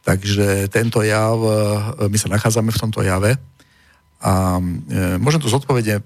Takže 0.00 0.66
tento 0.72 1.04
jav, 1.04 1.36
my 2.08 2.16
sa 2.16 2.32
nachádzame 2.32 2.72
v 2.72 2.80
tomto 2.80 3.04
jave 3.04 3.36
a 4.18 4.58
môžem 5.20 5.38
tu 5.38 5.46
zodpovedne 5.46 6.00
e, 6.00 6.02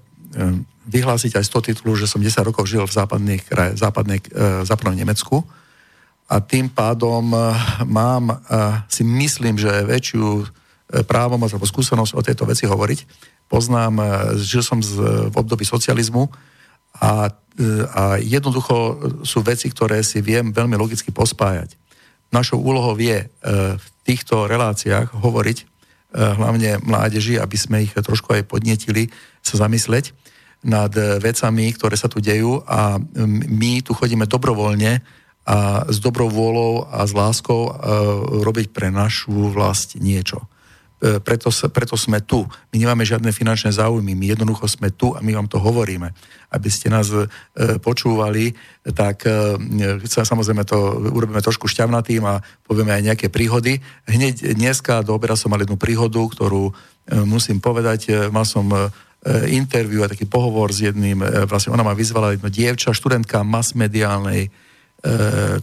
vyhlásiť 0.83 1.39
aj 1.39 1.43
z 1.47 1.51
toho 1.51 1.63
titulu, 1.63 1.91
že 1.95 2.09
som 2.09 2.19
10 2.19 2.43
rokov 2.43 2.67
žil 2.67 2.83
v 2.83 2.93
západnej, 2.93 3.39
kraj, 3.39 3.79
západnej, 3.79 4.19
e, 4.19 4.67
západnom 4.67 4.95
Nemecku 4.99 5.43
a 6.27 6.43
tým 6.43 6.67
pádom 6.67 7.31
e, 7.31 7.39
mám, 7.87 8.31
e, 8.31 8.35
si 8.91 9.07
myslím, 9.07 9.55
že 9.55 9.71
väčšiu 9.87 10.47
právomoc 11.07 11.49
alebo 11.49 11.65
skúsenosť 11.65 12.13
o 12.13 12.21
tejto 12.21 12.45
veci 12.45 12.69
hovoriť. 12.69 12.99
Poznám, 13.49 13.97
žil 14.37 14.61
som 14.61 14.77
z, 14.77 14.93
v 15.31 15.35
období 15.41 15.65
socializmu 15.65 16.29
a, 17.01 17.33
a 17.89 18.03
jednoducho 18.21 18.75
sú 19.25 19.41
veci, 19.41 19.73
ktoré 19.73 20.05
si 20.05 20.21
viem 20.21 20.53
veľmi 20.53 20.77
logicky 20.77 21.09
pospájať. 21.09 21.73
Našou 22.29 22.61
úlohou 22.61 22.93
je 22.93 23.25
v 23.73 23.87
týchto 24.05 24.45
reláciách 24.45 25.17
hovoriť 25.17 25.57
hlavne 26.13 26.77
mládeži, 26.85 27.41
aby 27.41 27.57
sme 27.57 27.89
ich 27.89 27.93
trošku 27.97 28.29
aj 28.29 28.45
podnetili 28.45 29.09
sa 29.41 29.65
zamysleť 29.65 30.13
nad 30.63 30.91
eh, 30.95 31.19
vecami, 31.19 31.75
ktoré 31.75 31.95
sa 31.99 32.07
tu 32.07 32.23
dejú 32.23 32.63
a 32.63 32.97
my 33.47 33.83
tu 33.83 33.91
chodíme 33.91 34.25
dobrovoľne 34.25 35.23
a 35.43 35.83
s 35.91 35.99
dobrou 35.99 36.31
vôľou 36.31 36.87
a 36.87 37.03
s 37.03 37.11
láskou 37.11 37.67
uh, 37.67 37.73
robiť 38.47 38.71
pre 38.71 38.87
našu 38.87 39.51
vlast 39.51 39.99
niečo. 39.99 40.47
Uh, 41.03 41.19
preto, 41.19 41.51
preto 41.67 41.99
sme 41.99 42.23
tu. 42.23 42.47
My 42.71 42.79
nemáme 42.79 43.03
žiadne 43.03 43.27
finančné 43.35 43.75
záujmy, 43.75 44.15
my 44.15 44.31
jednoducho 44.31 44.71
sme 44.71 44.95
tu 44.95 45.11
a 45.11 45.19
my 45.19 45.35
vám 45.35 45.51
to 45.51 45.59
hovoríme. 45.59 46.15
Aby 46.47 46.69
ste 46.71 46.87
nás 46.87 47.11
počúvali, 47.83 48.55
tak 48.87 49.27
uh, 49.27 49.59
samozrejme 50.07 50.63
to 50.63 51.11
urobíme 51.11 51.43
trošku 51.43 51.67
šťavnatým 51.67 52.23
a 52.23 52.39
povieme 52.63 52.95
aj 52.95 53.03
nejaké 53.11 53.27
príhody. 53.27 53.83
Hneď 54.07 54.55
dneska 54.55 55.03
do 55.03 55.11
obera 55.11 55.35
som 55.35 55.51
mal 55.51 55.59
jednu 55.59 55.75
príhodu, 55.75 56.23
ktorú 56.23 56.71
musím 57.27 57.59
povedať. 57.59 58.31
Mal 58.31 58.47
som 58.47 58.71
uh, 59.23 59.47
interview 59.47 60.03
a 60.03 60.11
taký 60.11 60.27
pohovor 60.27 60.75
s 60.75 60.83
jedným, 60.83 61.23
vlastne 61.47 61.71
ona 61.71 61.83
ma 61.83 61.95
vyzvala 61.95 62.35
jedno 62.35 62.51
dievča, 62.51 62.95
študentka 62.95 63.41
masmediálnej 63.43 64.51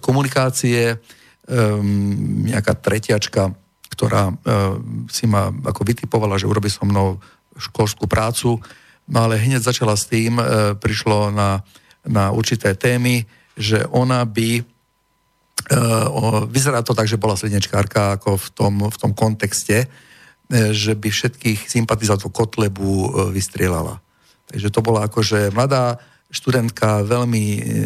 komunikácie, 0.04 1.00
nejaká 2.44 2.76
tretiačka, 2.76 3.48
ktorá 3.88 4.36
si 5.08 5.24
ma 5.24 5.48
ako 5.48 5.80
vytipovala, 5.80 6.36
že 6.36 6.44
urobí 6.44 6.68
so 6.68 6.84
mnou 6.84 7.16
školskú 7.56 8.04
prácu, 8.04 8.60
no 9.08 9.18
ale 9.24 9.40
hneď 9.40 9.64
začala 9.64 9.96
s 9.96 10.04
tým, 10.12 10.36
prišlo 10.76 11.32
na, 11.32 11.64
na 12.04 12.28
určité 12.36 12.76
témy, 12.76 13.24
že 13.56 13.80
ona 13.88 14.28
by 14.28 14.60
vyzerá 16.52 16.84
to 16.84 16.92
tak, 16.92 17.08
že 17.08 17.16
bola 17.16 17.32
srednečkárka 17.32 18.20
ako 18.20 18.36
v 18.36 18.48
tom, 18.52 18.74
v 18.92 18.96
tom 19.00 19.12
kontexte, 19.16 19.88
že 20.50 20.98
by 20.98 21.08
všetkých 21.08 21.70
sympatizátov 21.70 22.34
Kotlebu 22.34 22.90
e, 22.90 23.08
vystrielala. 23.30 24.02
Takže 24.50 24.68
to 24.74 24.80
bola 24.82 25.06
akože 25.06 25.54
mladá 25.54 26.02
študentka 26.30 27.06
veľmi 27.06 27.44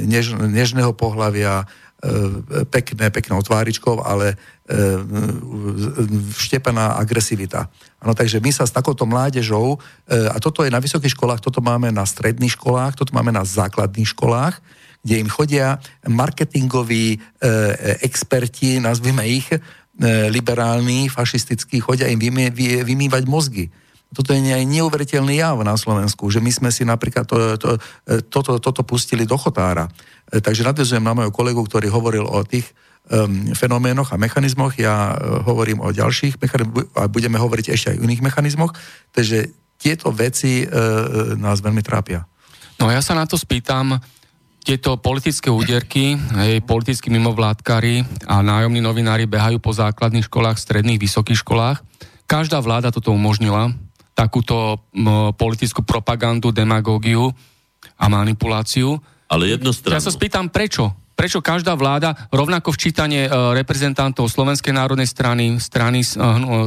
než, 0.08 0.32
nežného 0.32 0.96
pohľavia, 0.96 1.64
e, 2.00 2.64
pekné, 2.64 3.12
peknou 3.12 3.44
tváričkou, 3.44 4.00
ale 4.00 4.40
vštepená 6.40 6.96
agresivita. 6.96 7.68
Ano, 8.00 8.16
takže 8.16 8.40
my 8.40 8.48
sa 8.48 8.64
s 8.64 8.72
takouto 8.72 9.04
mládežou, 9.04 9.76
a 10.08 10.40
toto 10.40 10.64
je 10.64 10.72
na 10.72 10.80
vysokých 10.80 11.12
školách, 11.12 11.44
toto 11.44 11.60
máme 11.60 11.92
na 11.92 12.08
stredných 12.08 12.56
školách, 12.56 12.96
toto 12.96 13.12
máme 13.12 13.28
na 13.28 13.44
základných 13.44 14.16
školách, 14.16 14.64
kde 15.04 15.20
im 15.20 15.28
chodia 15.28 15.76
marketingoví 16.08 17.20
experti, 18.00 18.80
nazvime 18.80 19.28
ich, 19.28 19.52
E, 19.52 19.83
liberálni, 20.30 21.06
fašistickí, 21.06 21.78
chodia 21.78 22.10
im 22.10 22.18
vymý, 22.18 22.50
vymývať 22.82 23.24
mozgy. 23.30 23.70
Toto 24.14 24.30
je 24.30 24.40
neuveriteľný 24.42 25.42
jav 25.42 25.58
na 25.66 25.74
Slovensku, 25.74 26.30
že 26.30 26.38
my 26.38 26.50
sme 26.54 26.70
si 26.70 26.86
napríklad 26.86 27.26
to, 27.26 27.58
to, 27.58 27.68
e, 28.06 28.22
toto, 28.30 28.62
toto 28.62 28.86
pustili 28.86 29.26
do 29.26 29.34
chotára. 29.34 29.90
E, 30.30 30.38
takže 30.38 30.62
nadvezujem 30.62 31.02
na 31.02 31.18
mojho 31.18 31.34
kolegu, 31.34 31.58
ktorý 31.66 31.90
hovoril 31.90 32.22
o 32.22 32.38
tých 32.46 32.70
um, 33.10 33.50
fenoménoch 33.58 34.14
a 34.14 34.20
mechanizmoch. 34.20 34.78
Ja 34.78 35.18
hovorím 35.42 35.82
o 35.82 35.90
ďalších 35.90 36.38
mechanizmoch 36.38 36.86
a 36.94 37.10
budeme 37.10 37.42
hovoriť 37.42 37.66
ešte 37.74 37.88
aj 37.90 37.98
o 37.98 38.04
iných 38.06 38.22
mechanizmoch. 38.22 38.72
Takže 39.10 39.50
tieto 39.82 40.14
veci 40.14 40.62
uh, 40.62 41.34
nás 41.34 41.58
veľmi 41.58 41.82
trápia. 41.82 42.22
No 42.78 42.90
ja 42.90 43.02
sa 43.02 43.18
na 43.18 43.26
to 43.26 43.34
spýtam, 43.34 43.98
tieto 44.64 44.96
politické 44.96 45.52
úderky, 45.52 46.16
hej, 46.16 46.64
politickí 46.64 47.12
mimovládkari 47.12 48.24
a 48.24 48.40
nájomní 48.40 48.80
novinári 48.80 49.28
behajú 49.28 49.60
po 49.60 49.76
základných 49.76 50.24
školách, 50.24 50.56
stredných, 50.56 50.96
vysokých 50.96 51.44
školách. 51.44 51.84
Každá 52.24 52.64
vláda 52.64 52.88
toto 52.88 53.12
umožnila, 53.12 53.76
takúto 54.16 54.80
m, 54.96 55.36
politickú 55.36 55.84
propagandu, 55.84 56.48
demagógiu 56.48 57.28
a 58.00 58.08
manipuláciu. 58.08 58.96
Ale 59.28 59.52
jednostranno. 59.52 60.00
Ja 60.00 60.02
sa 60.02 60.08
spýtam, 60.08 60.48
prečo? 60.48 60.96
Prečo 61.14 61.44
každá 61.44 61.78
vláda, 61.78 62.26
rovnako 62.32 62.74
včítanie 62.74 63.28
e, 63.28 63.30
reprezentantov 63.30 64.26
Slovenskej 64.32 64.74
národnej 64.74 65.06
strany, 65.06 65.60
strany 65.62 66.02
e, 66.02 66.06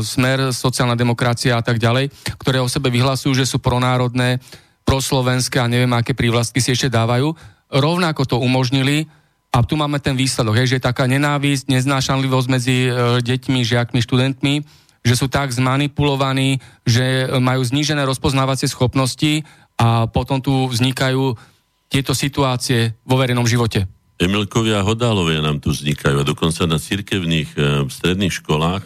Smer, 0.05 0.55
sociálna 0.55 0.95
demokracia 0.95 1.59
a 1.59 1.65
tak 1.65 1.81
ďalej, 1.81 2.13
ktoré 2.39 2.63
o 2.63 2.71
sebe 2.71 2.87
vyhlasujú, 2.87 3.35
že 3.35 3.49
sú 3.49 3.59
pronárodné, 3.59 4.39
proslovenské 4.87 5.59
a 5.59 5.67
neviem, 5.67 5.91
aké 5.91 6.15
prívlastky 6.15 6.63
si 6.63 6.71
ešte 6.71 6.87
dávajú, 6.87 7.56
rovnako 7.71 8.23
to 8.25 8.37
umožnili 8.39 9.07
a 9.51 9.63
tu 9.63 9.79
máme 9.79 9.99
ten 10.03 10.13
výsledok, 10.13 10.59
hej, 10.59 10.75
že 10.75 10.77
je 10.77 10.87
taká 10.87 11.07
nenávisť, 11.07 11.71
neznášanlivosť 11.71 12.47
medzi 12.51 12.77
e, 12.87 12.91
deťmi, 13.23 13.59
žiakmi, 13.63 13.99
študentmi, 14.03 14.55
že 15.01 15.15
sú 15.15 15.31
tak 15.31 15.55
zmanipulovaní, 15.55 16.59
že 16.83 17.31
majú 17.39 17.63
znížené 17.63 18.03
rozpoznávacie 18.03 18.67
schopnosti 18.67 19.47
a 19.79 20.05
potom 20.11 20.43
tu 20.43 20.67
vznikajú 20.67 21.39
tieto 21.87 22.11
situácie 22.11 22.91
vo 23.07 23.15
verejnom 23.15 23.47
živote. 23.47 23.87
Emilkovia 24.19 24.83
a 24.83 24.87
Hodálovia 24.87 25.39
nám 25.39 25.63
tu 25.63 25.71
vznikajú 25.71 26.19
a 26.19 26.27
dokonca 26.27 26.67
na 26.67 26.81
cirkevných 26.81 27.49
e, 27.55 27.59
stredných 27.87 28.35
školách, 28.43 28.83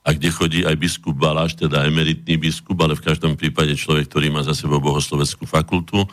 a 0.00 0.16
kde 0.16 0.32
chodí 0.32 0.60
aj 0.64 0.80
biskup 0.80 1.12
Baláš, 1.12 1.54
teda 1.60 1.84
emeritný 1.84 2.40
biskup, 2.40 2.80
ale 2.80 2.96
v 2.96 3.04
každom 3.04 3.36
prípade 3.36 3.76
človek, 3.76 4.08
ktorý 4.08 4.32
má 4.32 4.40
za 4.40 4.56
sebou 4.56 4.80
bohosloveckú 4.80 5.44
fakultu, 5.44 6.08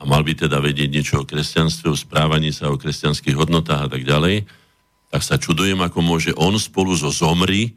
a 0.00 0.02
mal 0.08 0.24
by 0.24 0.32
teda 0.32 0.64
vedieť 0.64 0.88
niečo 0.88 1.14
o 1.20 1.28
kresťanstve, 1.28 1.92
o 1.92 1.96
správaní 1.96 2.56
sa, 2.56 2.72
o 2.72 2.80
kresťanských 2.80 3.36
hodnotách 3.36 3.86
a 3.86 3.90
tak 3.92 4.08
ďalej, 4.08 4.48
tak 5.12 5.20
sa 5.20 5.36
čudujem, 5.36 5.76
ako 5.84 6.00
môže 6.00 6.32
on 6.40 6.56
spolu 6.56 6.96
so 6.96 7.12
zomri 7.12 7.76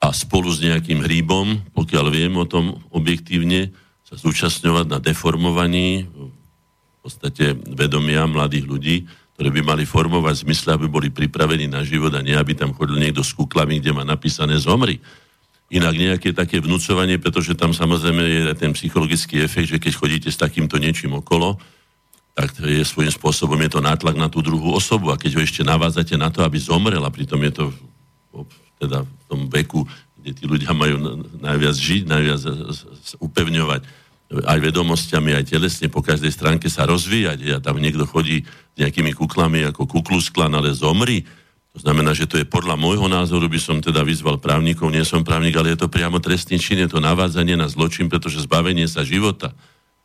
a 0.00 0.08
spolu 0.16 0.48
s 0.48 0.64
nejakým 0.64 1.04
hríbom, 1.04 1.60
pokiaľ 1.76 2.06
viem 2.08 2.32
o 2.40 2.48
tom 2.48 2.80
objektívne, 2.88 3.76
sa 4.08 4.16
zúčastňovať 4.16 4.86
na 4.88 4.98
deformovaní 5.00 6.08
v 6.08 6.98
podstate 7.04 7.52
vedomia 7.76 8.24
mladých 8.24 8.64
ľudí, 8.64 8.96
ktoré 9.34 9.50
by 9.50 9.60
mali 9.66 9.84
formovať 9.84 10.46
zmysle, 10.46 10.78
aby 10.78 10.86
boli 10.86 11.08
pripravení 11.10 11.66
na 11.66 11.82
život 11.82 12.14
a 12.14 12.22
nie, 12.22 12.38
aby 12.38 12.54
tam 12.54 12.72
chodil 12.72 12.96
niekto 12.96 13.20
s 13.20 13.34
kuklami, 13.34 13.82
kde 13.82 13.92
má 13.92 14.06
napísané 14.06 14.56
zomri. 14.56 15.02
Inak 15.72 15.94
nejaké 15.96 16.36
také 16.36 16.60
vnúcovanie, 16.60 17.16
pretože 17.16 17.56
tam 17.56 17.72
samozrejme 17.72 18.20
je 18.20 18.42
ten 18.54 18.76
psychologický 18.76 19.40
efekt, 19.40 19.72
že 19.72 19.80
keď 19.80 19.92
chodíte 19.96 20.28
s 20.28 20.36
takýmto 20.36 20.76
niečím 20.76 21.16
okolo, 21.16 21.56
tak 22.34 22.50
je 22.60 22.82
svojím 22.82 23.14
spôsobom 23.14 23.56
je 23.62 23.70
to 23.72 23.80
nátlak 23.80 24.18
na 24.18 24.26
tú 24.26 24.42
druhú 24.42 24.74
osobu. 24.74 25.14
A 25.14 25.20
keď 25.20 25.38
ho 25.38 25.42
ešte 25.46 25.62
navázate 25.62 26.18
na 26.18 26.28
to, 26.28 26.42
aby 26.42 26.58
zomrel 26.58 27.00
a 27.00 27.14
pritom 27.14 27.38
je 27.46 27.52
to 27.54 27.64
teda 28.82 29.06
v 29.06 29.24
tom 29.30 29.40
veku, 29.48 29.86
kde 30.18 30.30
tí 30.34 30.44
ľudia 30.44 30.74
majú 30.74 31.24
najviac 31.38 31.76
žiť, 31.78 32.02
najviac 32.10 32.40
upevňovať 33.22 33.80
aj 34.34 34.58
vedomosťami, 34.58 35.30
aj 35.36 35.44
telesne 35.46 35.86
po 35.86 36.02
každej 36.02 36.32
stránke 36.34 36.66
sa 36.66 36.88
rozvíjať. 36.90 37.54
A 37.54 37.62
tam 37.62 37.78
niekto 37.78 38.02
chodí 38.08 38.42
s 38.42 38.76
nejakými 38.76 39.14
kuklami 39.14 39.70
ako 39.70 39.86
kuklusklan, 39.86 40.50
ale 40.58 40.74
zomri, 40.74 41.22
to 41.74 41.82
znamená, 41.82 42.14
že 42.14 42.30
to 42.30 42.38
je 42.38 42.46
podľa 42.46 42.78
môjho 42.78 43.10
názoru, 43.10 43.50
by 43.50 43.58
som 43.58 43.82
teda 43.82 44.06
vyzval 44.06 44.38
právnikov, 44.38 44.94
nie 44.94 45.02
som 45.02 45.26
právnik, 45.26 45.58
ale 45.58 45.74
je 45.74 45.82
to 45.82 45.90
priamo 45.90 46.22
trestný 46.22 46.62
čin, 46.62 46.78
je 46.78 46.86
to 46.86 47.02
navádzanie 47.02 47.58
na 47.58 47.66
zločin, 47.66 48.06
pretože 48.06 48.46
zbavenie 48.46 48.86
sa 48.86 49.02
života 49.02 49.50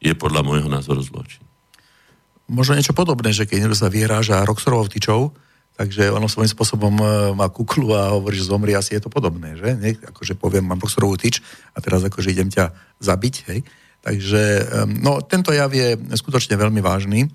je 0.01 0.09
podľa 0.17 0.41
môjho 0.41 0.65
názoru 0.65 1.05
zločin. 1.05 1.45
Možno 2.49 2.73
niečo 2.73 2.97
podobné, 2.97 3.29
že 3.29 3.45
keď 3.45 3.69
niekto 3.69 3.77
sa 3.77 3.93
vyhráža 3.93 4.41
Roxorovou 4.49 4.89
tyčou, 4.89 5.37
takže 5.77 6.09
ono 6.09 6.25
svojím 6.25 6.49
spôsobom 6.49 6.95
e, 6.97 7.05
má 7.37 7.45
kuklu 7.53 7.93
a 7.93 8.17
hovorí, 8.17 8.41
že 8.41 8.49
zomri, 8.49 8.73
asi 8.73 8.97
je 8.97 9.05
to 9.05 9.13
podobné, 9.13 9.53
že? 9.53 9.77
Nie? 9.77 9.93
Akože 10.09 10.33
poviem, 10.33 10.65
mám 10.65 10.81
Roxorovú 10.81 11.21
tyč 11.21 11.37
a 11.77 11.85
teraz 11.85 12.01
akože 12.01 12.33
idem 12.33 12.49
ťa 12.49 12.73
zabiť, 12.97 13.35
hej? 13.53 13.61
Takže, 13.99 14.43
no, 15.03 15.19
tento 15.21 15.51
jav 15.51 15.69
je 15.75 15.99
skutočne 16.15 16.55
veľmi 16.55 16.79
vážny, 16.79 17.27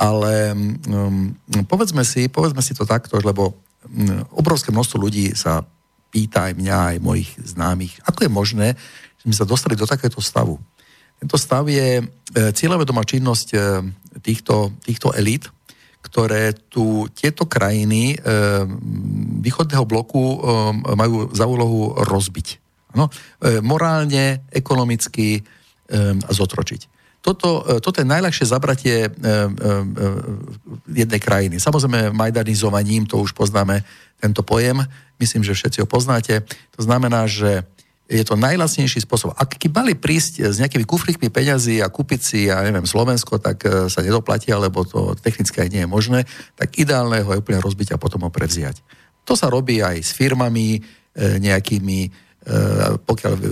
ale 0.00 0.56
um, 0.88 1.36
povedzme 1.68 2.00
si, 2.00 2.32
povedzme 2.32 2.64
si 2.64 2.72
to 2.72 2.88
takto, 2.88 3.20
lebo 3.20 3.67
obrovské 4.34 4.74
množstvo 4.74 4.98
ľudí 4.98 5.32
sa 5.38 5.64
pýta 6.08 6.48
aj 6.48 6.54
mňa, 6.56 6.76
aj 6.96 7.04
mojich 7.04 7.30
známych, 7.36 8.00
ako 8.04 8.24
je 8.24 8.30
možné, 8.32 8.68
že 9.20 9.22
sme 9.28 9.36
sa 9.36 9.48
dostali 9.48 9.76
do 9.76 9.84
takéto 9.84 10.18
stavu. 10.24 10.56
Tento 11.18 11.34
stav 11.34 11.66
je 11.66 11.98
e, 11.98 12.04
cieľavedomá 12.54 13.02
činnosť 13.02 13.48
e, 13.52 13.58
týchto, 14.22 14.72
týchto 14.86 15.10
elít, 15.12 15.50
ktoré 15.98 16.54
tu 16.54 17.10
tieto 17.10 17.44
krajiny 17.50 18.14
e, 18.14 18.16
východného 19.42 19.82
bloku 19.82 20.40
majú 20.94 21.34
za 21.34 21.44
úlohu 21.44 21.98
rozbiť. 22.06 22.48
Ano? 22.96 23.12
Morálne, 23.60 24.48
ekonomicky 24.48 25.44
zotročiť. 26.26 26.97
Toto, 27.28 27.60
e, 27.68 27.84
toto 27.84 28.00
je 28.00 28.08
najľahšie 28.08 28.46
zabratie 28.48 28.96
e, 29.04 29.08
e, 29.12 29.12
jednej 30.96 31.20
krajiny. 31.20 31.60
Samozrejme, 31.60 32.16
majdanizovaním, 32.16 33.04
to 33.04 33.20
už 33.20 33.36
poznáme 33.36 33.84
tento 34.16 34.40
pojem, 34.40 34.80
myslím, 35.20 35.44
že 35.44 35.52
všetci 35.52 35.84
ho 35.84 35.86
poznáte. 35.86 36.40
To 36.80 36.80
znamená, 36.80 37.28
že 37.28 37.68
je 38.08 38.24
to 38.24 38.40
najlacnejší 38.40 39.04
spôsob. 39.04 39.36
Ak 39.36 39.60
by 39.60 39.68
mali 39.68 39.92
prísť 39.92 40.48
s 40.48 40.56
nejakými 40.56 40.88
kufrikmi 40.88 41.28
peňazí 41.28 41.84
a 41.84 41.92
kúpiť 41.92 42.20
si, 42.24 42.38
ja 42.48 42.64
neviem, 42.64 42.88
Slovensko, 42.88 43.36
tak 43.36 43.68
sa 43.92 44.00
nedoplatí, 44.00 44.48
alebo 44.48 44.88
to 44.88 45.12
technicky 45.20 45.60
aj 45.60 45.68
nie 45.68 45.84
je 45.84 45.92
možné, 45.92 46.24
tak 46.56 46.80
ideálne 46.80 47.20
ho 47.20 47.36
je 47.36 47.40
úplne 47.44 47.60
rozbiť 47.60 47.92
a 47.92 48.00
potom 48.00 48.24
ho 48.24 48.32
prevziať. 48.32 48.80
To 49.28 49.36
sa 49.36 49.52
robí 49.52 49.84
aj 49.84 50.00
s 50.00 50.16
firmami, 50.16 50.80
nejakými 51.18 52.27
pokiaľ 53.02 53.34
eh, 53.34 53.46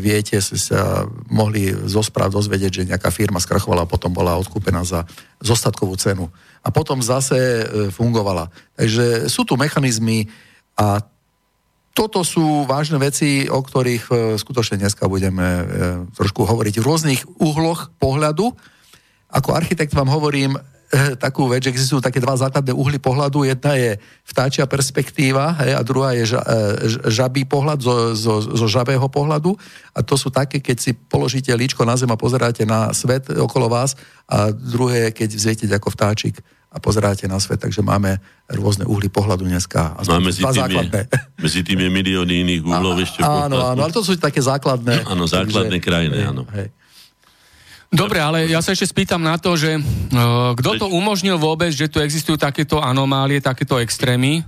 viete, 0.00 0.40
sa 0.40 1.04
mohli 1.28 1.70
zo 1.86 2.02
správ 2.02 2.32
dozvedieť, 2.34 2.82
že 2.82 2.88
nejaká 2.88 3.12
firma 3.12 3.38
skrachovala 3.38 3.86
a 3.86 3.90
potom 3.90 4.10
bola 4.10 4.40
odkúpená 4.40 4.82
za 4.82 5.04
zostatkovú 5.38 5.94
cenu. 6.00 6.26
A 6.64 6.68
potom 6.72 6.98
zase 7.04 7.36
eh, 7.36 7.64
fungovala. 7.92 8.50
Takže 8.74 9.30
sú 9.30 9.46
tu 9.46 9.54
mechanizmy 9.54 10.26
a 10.74 11.04
toto 11.90 12.22
sú 12.22 12.64
vážne 12.64 13.02
veci, 13.02 13.50
o 13.50 13.60
ktorých 13.60 14.38
skutočne 14.38 14.78
dneska 14.78 15.10
budeme 15.10 15.66
trošku 16.14 16.46
hovoriť 16.46 16.78
v 16.78 16.86
rôznych 16.86 17.20
uhloch 17.42 17.90
pohľadu. 17.98 18.54
Ako 19.30 19.54
architekt 19.54 19.94
vám 19.94 20.10
hovorím, 20.10 20.54
e, 20.54 20.60
takú 21.24 21.46
vec, 21.46 21.62
že 21.62 21.70
existujú 21.70 22.02
také 22.02 22.18
dva 22.18 22.34
základné 22.34 22.74
uhly 22.74 22.98
pohľadu. 22.98 23.46
Jedna 23.46 23.78
je 23.78 23.94
vtáčia 24.26 24.66
perspektíva 24.66 25.54
hej, 25.62 25.78
a 25.78 25.80
druhá 25.86 26.18
je 26.18 26.34
ža, 26.34 26.42
e, 26.42 26.54
žabý 27.06 27.46
pohľad 27.46 27.78
zo, 27.78 27.94
zo, 28.18 28.34
zo 28.42 28.66
žabého 28.66 29.06
pohľadu. 29.06 29.54
A 29.94 30.02
to 30.02 30.18
sú 30.18 30.34
také, 30.34 30.58
keď 30.58 30.76
si 30.82 30.90
položíte 30.94 31.54
líčko 31.54 31.86
na 31.86 31.94
zem 31.94 32.10
a 32.10 32.18
pozeráte 32.18 32.66
na 32.66 32.90
svet 32.90 33.30
okolo 33.30 33.70
vás 33.70 33.94
a 34.26 34.50
druhé, 34.50 35.14
keď 35.14 35.30
vzvietiete 35.30 35.74
ako 35.78 35.94
vtáčik 35.94 36.42
a 36.70 36.78
pozeráte 36.78 37.26
na 37.26 37.42
svet, 37.42 37.58
takže 37.58 37.82
máme 37.82 38.22
rôzne 38.46 38.86
uhly 38.86 39.10
pohľadu 39.10 39.42
dneska. 39.42 39.98
A 39.98 40.06
no, 40.06 40.22
medzi, 40.22 40.42
tým 40.42 40.70
je, 40.70 41.02
medzi 41.42 41.60
tým 41.66 41.78
je 41.82 41.90
milióny 41.90 42.34
iných 42.46 42.62
uhlov 42.62 42.94
a, 42.94 43.02
ešte. 43.02 43.18
Áno, 43.26 43.58
áno, 43.58 43.80
ale 43.82 43.90
to 43.90 44.06
sú 44.06 44.14
také 44.14 44.38
základné. 44.38 45.02
Áno, 45.02 45.26
základné 45.26 45.82
takže, 45.82 45.86
krajiny, 45.86 46.18
áno. 46.22 46.46
Hej. 46.54 46.70
Dobre, 47.90 48.22
ale 48.22 48.46
ja 48.46 48.62
sa 48.62 48.70
ešte 48.70 48.86
spýtam 48.86 49.18
na 49.18 49.34
to, 49.34 49.58
že 49.58 49.74
uh, 49.74 50.54
kto 50.54 50.78
to 50.78 50.86
umožnil 50.86 51.42
vôbec, 51.42 51.74
že 51.74 51.90
tu 51.90 51.98
existujú 51.98 52.38
takéto 52.38 52.78
anomálie, 52.78 53.42
takéto 53.42 53.82
extrémy? 53.82 54.46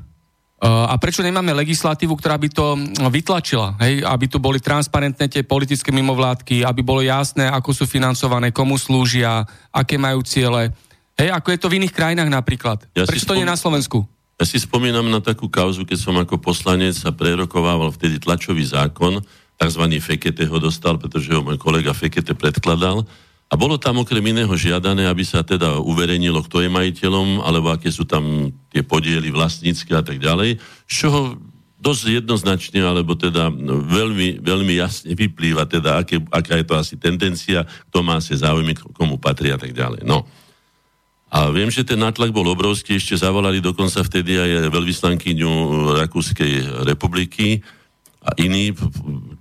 Uh, 0.62 0.86
a 0.86 0.94
prečo 0.94 1.26
nemáme 1.26 1.50
legislatívu, 1.50 2.14
ktorá 2.14 2.38
by 2.38 2.48
to 2.54 2.78
vytlačila? 3.10 3.74
Hej? 3.82 4.06
Aby 4.06 4.30
tu 4.30 4.38
boli 4.38 4.62
transparentné 4.62 5.26
tie 5.26 5.42
politické 5.42 5.90
mimovládky, 5.90 6.62
aby 6.62 6.86
bolo 6.86 7.02
jasné, 7.02 7.50
ako 7.50 7.74
sú 7.74 7.84
financované, 7.90 8.54
komu 8.54 8.78
slúžia, 8.78 9.42
aké 9.74 9.98
majú 9.98 10.22
ciele. 10.22 10.70
Hej, 11.18 11.34
ako 11.34 11.48
je 11.50 11.58
to 11.58 11.66
v 11.66 11.82
iiných 11.82 11.96
krajinách 11.98 12.30
napríklad. 12.30 12.86
Ja 12.94 13.10
Prečo 13.10 13.26
to 13.26 13.34
nie 13.34 13.42
na 13.42 13.58
Slovensku? 13.58 14.06
Ja 14.38 14.46
si 14.46 14.62
spomínam 14.62 15.10
na 15.10 15.18
takú 15.18 15.50
kauzu, 15.50 15.82
keď 15.82 15.98
som 15.98 16.14
ako 16.14 16.38
poslanec 16.38 16.94
sa 16.94 17.10
prerokovával 17.10 17.90
vtedy 17.90 18.22
tlačový 18.22 18.62
zákon, 18.62 19.18
tzv. 19.58 19.84
Fekete 19.98 20.46
ho 20.46 20.58
dostal, 20.62 20.94
pretože 20.98 21.30
ho 21.34 21.42
môj 21.42 21.58
kolega 21.58 21.90
Fekete 21.90 22.38
predkladal. 22.38 23.02
A 23.52 23.54
bolo 23.60 23.76
tam 23.76 24.00
okrem 24.00 24.24
iného 24.32 24.48
žiadané, 24.56 25.04
aby 25.04 25.28
sa 25.28 25.44
teda 25.44 25.76
uverejnilo, 25.84 26.40
kto 26.48 26.64
je 26.64 26.72
majiteľom, 26.72 27.44
alebo 27.44 27.68
aké 27.68 27.92
sú 27.92 28.08
tam 28.08 28.48
tie 28.72 28.80
podiely 28.80 29.28
vlastnícke 29.28 29.92
a 29.92 30.00
tak 30.00 30.16
ďalej, 30.16 30.56
z 30.88 30.94
čoho 31.04 31.36
dosť 31.76 32.24
jednoznačne, 32.24 32.80
alebo 32.80 33.12
teda 33.12 33.52
no, 33.52 33.84
veľmi, 33.84 34.40
veľmi 34.40 34.74
jasne 34.80 35.12
vyplýva 35.12 35.68
teda, 35.68 36.00
aké, 36.00 36.24
aká 36.32 36.56
je 36.56 36.64
to 36.64 36.74
asi 36.80 36.94
tendencia, 36.96 37.68
kto 37.92 38.00
má 38.00 38.22
sa 38.24 38.32
záujmy, 38.32 38.72
komu 38.96 39.20
patrí 39.20 39.52
a 39.52 39.60
tak 39.60 39.76
ďalej. 39.76 40.08
No. 40.08 40.24
A 41.28 41.52
viem, 41.52 41.68
že 41.68 41.84
ten 41.84 42.00
nátlak 42.00 42.32
bol 42.32 42.48
obrovský, 42.48 42.96
ešte 42.96 43.20
zavolali 43.20 43.60
dokonca 43.60 44.00
vtedy 44.00 44.38
aj 44.38 44.72
veľvyslankyňu 44.72 45.52
Rakúskej 46.00 46.86
republiky 46.88 47.60
a 48.24 48.32
iní 48.40 48.72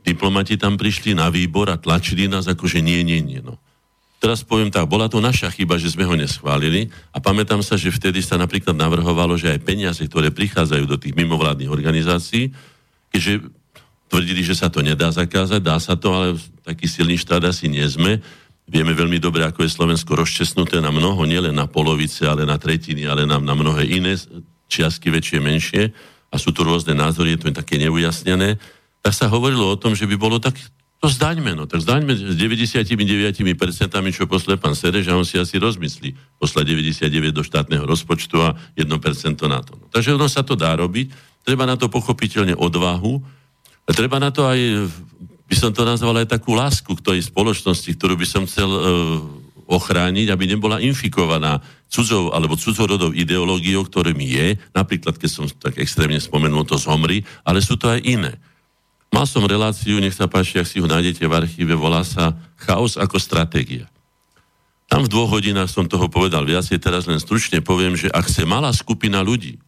diplomati 0.03 0.59
tam 0.59 0.75
prišli 0.75 1.15
na 1.15 1.31
výbor 1.31 1.71
a 1.71 1.79
tlačili 1.79 2.27
nás 2.27 2.49
ako, 2.49 2.67
nie, 2.83 3.05
nie, 3.07 3.23
nie. 3.23 3.39
No. 3.39 3.55
Teraz 4.21 4.45
poviem 4.45 4.69
tak, 4.69 4.85
bola 4.85 5.09
to 5.09 5.17
naša 5.17 5.49
chyba, 5.49 5.81
že 5.81 5.97
sme 5.97 6.05
ho 6.05 6.13
neschválili 6.13 6.93
a 7.09 7.17
pamätám 7.17 7.65
sa, 7.65 7.73
že 7.73 7.89
vtedy 7.89 8.21
sa 8.21 8.37
napríklad 8.37 8.77
navrhovalo, 8.77 9.33
že 9.33 9.49
aj 9.49 9.65
peniaze, 9.65 10.05
ktoré 10.05 10.29
prichádzajú 10.29 10.85
do 10.85 11.01
tých 11.01 11.17
mimovládnych 11.17 11.73
organizácií, 11.73 12.53
keďže 13.09 13.49
tvrdili, 14.13 14.45
že 14.45 14.53
sa 14.53 14.69
to 14.69 14.85
nedá 14.85 15.09
zakázať, 15.09 15.59
dá 15.65 15.81
sa 15.81 15.97
to, 15.97 16.13
ale 16.13 16.27
taký 16.61 16.85
silný 16.85 17.17
štát 17.17 17.49
asi 17.49 17.65
nie 17.65 17.81
sme, 17.89 18.21
Vieme 18.71 18.95
veľmi 18.95 19.19
dobre, 19.19 19.43
ako 19.43 19.67
je 19.67 19.75
Slovensko 19.75 20.15
rozčesnuté 20.15 20.79
na 20.79 20.95
mnoho, 20.95 21.27
nielen 21.27 21.51
na 21.51 21.67
polovice, 21.67 22.23
ale 22.23 22.47
na 22.47 22.55
tretiny, 22.55 23.03
ale 23.03 23.27
na, 23.27 23.35
na 23.35 23.51
mnohé 23.51 23.83
iné 23.83 24.15
čiastky 24.71 25.11
väčšie, 25.11 25.43
menšie. 25.43 25.83
A 26.31 26.39
sú 26.39 26.55
tu 26.55 26.63
rôzne 26.63 26.95
názory, 26.95 27.35
je 27.35 27.43
to 27.43 27.47
také 27.51 27.75
neujasnené. 27.75 28.55
Tak 29.03 29.11
sa 29.11 29.27
hovorilo 29.27 29.67
o 29.67 29.75
tom, 29.75 29.91
že 29.91 30.07
by 30.07 30.15
bolo 30.15 30.39
tak, 30.39 30.55
to 31.01 31.09
zdaňme, 31.09 31.57
no, 31.57 31.65
tak 31.65 31.81
zdaňme 31.81 32.13
s 32.13 32.37
99%, 32.37 33.33
čo 34.13 34.29
posle 34.29 34.53
pán 34.61 34.77
Serež 34.77 35.09
a 35.09 35.17
on 35.17 35.25
si 35.25 35.41
asi 35.41 35.57
rozmyslí. 35.57 36.13
Posle 36.37 36.61
99 36.61 37.33
do 37.33 37.41
štátneho 37.41 37.89
rozpočtu 37.89 38.37
a 38.37 38.53
1% 38.77 38.85
na 39.49 39.65
to. 39.65 39.81
No. 39.81 39.89
Takže 39.89 40.13
ono 40.13 40.29
sa 40.29 40.45
to 40.45 40.53
dá 40.53 40.77
robiť. 40.77 41.09
Treba 41.41 41.65
na 41.65 41.73
to 41.73 41.89
pochopiteľne 41.89 42.53
odvahu. 42.53 43.17
A 43.81 43.89
treba 43.97 44.21
na 44.21 44.29
to 44.29 44.45
aj 44.45 44.61
by 45.49 45.55
som 45.57 45.73
to 45.73 45.81
nazval 45.81 46.13
aj 46.21 46.29
takú 46.29 46.53
lásku 46.53 46.93
k 46.93 47.01
tej 47.01 47.19
spoločnosti, 47.33 47.89
ktorú 47.97 48.13
by 48.15 48.27
som 48.29 48.45
chcel 48.45 48.69
uh, 48.69 48.81
ochrániť, 49.73 50.29
aby 50.29 50.53
nebola 50.53 50.79
infikovaná 50.79 51.65
cudzou 51.89 52.29
alebo 52.29 52.55
cudzorodou 52.55 53.09
ideológiou, 53.11 53.83
ktorým 53.83 54.21
je, 54.21 54.55
napríklad, 54.71 55.17
keď 55.17 55.29
som 55.33 55.45
tak 55.49 55.81
extrémne 55.81 56.21
spomenul, 56.21 56.63
to 56.63 56.77
zomri, 56.77 57.25
ale 57.41 57.59
sú 57.59 57.75
to 57.75 57.89
aj 57.89 57.99
iné. 58.05 58.37
Mal 59.11 59.27
som 59.27 59.43
reláciu, 59.43 59.99
nech 59.99 60.15
sa 60.15 60.31
páči, 60.31 60.57
ak 60.57 60.67
si 60.67 60.79
ho 60.79 60.87
nájdete 60.87 61.27
v 61.27 61.35
archíve, 61.35 61.75
volá 61.75 62.01
sa 62.07 62.31
Chaos 62.55 62.95
ako 62.95 63.19
stratégia. 63.19 63.91
Tam 64.87 65.03
v 65.03 65.11
dvoch 65.11 65.35
hodinách 65.35 65.71
som 65.71 65.87
toho 65.87 66.07
povedal 66.07 66.47
viacej, 66.47 66.79
teraz 66.79 67.07
len 67.07 67.19
stručne 67.19 67.59
poviem, 67.59 67.95
že 67.99 68.07
ak 68.11 68.27
chce 68.27 68.47
malá 68.47 68.71
skupina 68.71 69.19
ľudí, 69.19 69.59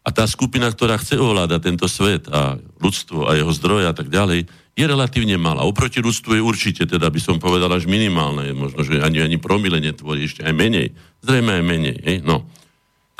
a 0.00 0.08
tá 0.08 0.24
skupina, 0.24 0.64
ktorá 0.72 0.96
chce 0.96 1.20
ovládať 1.20 1.60
tento 1.60 1.84
svet 1.84 2.24
a 2.32 2.56
ľudstvo 2.80 3.28
a 3.28 3.36
jeho 3.36 3.52
zdroje 3.52 3.84
a 3.84 3.92
tak 3.92 4.08
ďalej, 4.08 4.48
je 4.72 4.84
relatívne 4.88 5.36
malá. 5.36 5.60
Oproti 5.68 6.00
ľudstvu 6.00 6.40
je 6.40 6.42
určite, 6.42 6.88
teda 6.88 7.12
by 7.12 7.20
som 7.20 7.36
povedal, 7.36 7.68
až 7.68 7.84
minimálne. 7.84 8.48
Možno, 8.56 8.80
že 8.80 9.04
ani, 9.04 9.20
ani 9.20 9.36
promile 9.36 9.76
netvorí, 9.76 10.24
ešte 10.24 10.40
aj 10.40 10.56
menej. 10.56 10.96
Zrejme 11.20 11.52
aj 11.52 11.64
menej. 11.64 11.96
Hej? 12.00 12.16
No. 12.24 12.48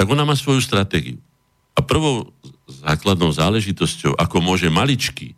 Tak 0.00 0.08
ona 0.08 0.24
má 0.24 0.32
svoju 0.32 0.64
stratégiu. 0.64 1.20
A 1.76 1.84
prvou 1.84 2.32
základnou 2.64 3.28
záležitosťou, 3.28 4.16
ako 4.16 4.40
môže 4.40 4.72
maličky 4.72 5.36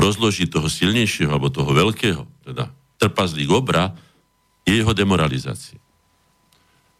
rozložiť 0.00 0.48
toho 0.48 0.66
silnejšieho 0.66 1.30
alebo 1.30 1.52
toho 1.52 1.70
veľkého, 1.70 2.24
teda 2.48 2.72
trpazlík 2.96 3.52
obra, 3.52 3.92
je 4.64 4.80
jeho 4.80 4.92
demoralizácia. 4.96 5.80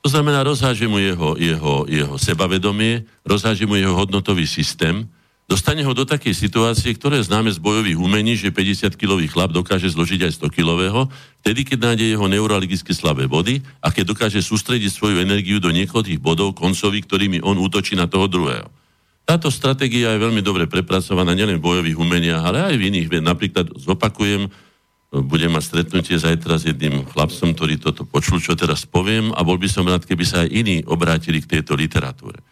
To 0.00 0.08
znamená, 0.08 0.40
rozháže 0.40 0.88
mu 0.88 0.96
jeho, 0.96 1.36
jeho, 1.36 1.84
jeho 1.84 2.16
sebavedomie, 2.16 3.04
rozháže 3.20 3.68
mu 3.68 3.76
jeho 3.76 3.92
hodnotový 3.92 4.48
systém, 4.48 5.04
dostane 5.44 5.84
ho 5.84 5.92
do 5.92 6.08
takej 6.08 6.32
situácie, 6.32 6.96
ktoré 6.96 7.20
známe 7.20 7.52
z 7.52 7.60
bojových 7.60 8.00
umení, 8.00 8.32
že 8.32 8.48
50-kilový 8.48 9.28
chlap 9.28 9.52
dokáže 9.52 9.92
zložiť 9.92 10.24
aj 10.24 10.32
100-kilového, 10.40 11.04
vtedy, 11.44 11.68
keď 11.68 11.78
nájde 11.92 12.06
jeho 12.16 12.26
neurologicky 12.32 12.96
slabé 12.96 13.28
body 13.28 13.60
a 13.84 13.92
keď 13.92 14.16
dokáže 14.16 14.40
sústrediť 14.40 14.88
svoju 14.88 15.20
energiu 15.20 15.60
do 15.60 15.68
niekoľkých 15.68 16.22
bodov 16.22 16.56
koncových, 16.56 17.04
ktorými 17.04 17.38
on 17.44 17.60
útočí 17.60 17.92
na 17.92 18.08
toho 18.08 18.24
druhého. 18.24 18.72
Táto 19.30 19.46
stratégia 19.46 20.10
je 20.10 20.24
veľmi 20.26 20.42
dobre 20.42 20.66
prepracovaná 20.66 21.38
nielen 21.38 21.62
v 21.62 21.66
bojových 21.70 22.02
umeniach, 22.02 22.50
ale 22.50 22.66
aj 22.66 22.74
v 22.74 22.86
iných. 22.90 23.22
Napríklad 23.22 23.78
zopakujem, 23.78 24.50
budem 25.14 25.54
mať 25.54 25.70
stretnutie 25.70 26.18
zajtra 26.18 26.58
s 26.58 26.66
jedným 26.66 27.06
chlapcom, 27.06 27.54
ktorý 27.54 27.78
toto 27.78 28.02
počul, 28.02 28.42
čo 28.42 28.58
teraz 28.58 28.82
poviem 28.82 29.30
a 29.30 29.46
bol 29.46 29.54
by 29.54 29.70
som 29.70 29.86
rád, 29.86 30.02
keby 30.02 30.26
sa 30.26 30.42
aj 30.42 30.50
iní 30.50 30.82
obrátili 30.82 31.38
k 31.38 31.58
tejto 31.58 31.78
literatúre. 31.78 32.42
E, 32.42 32.44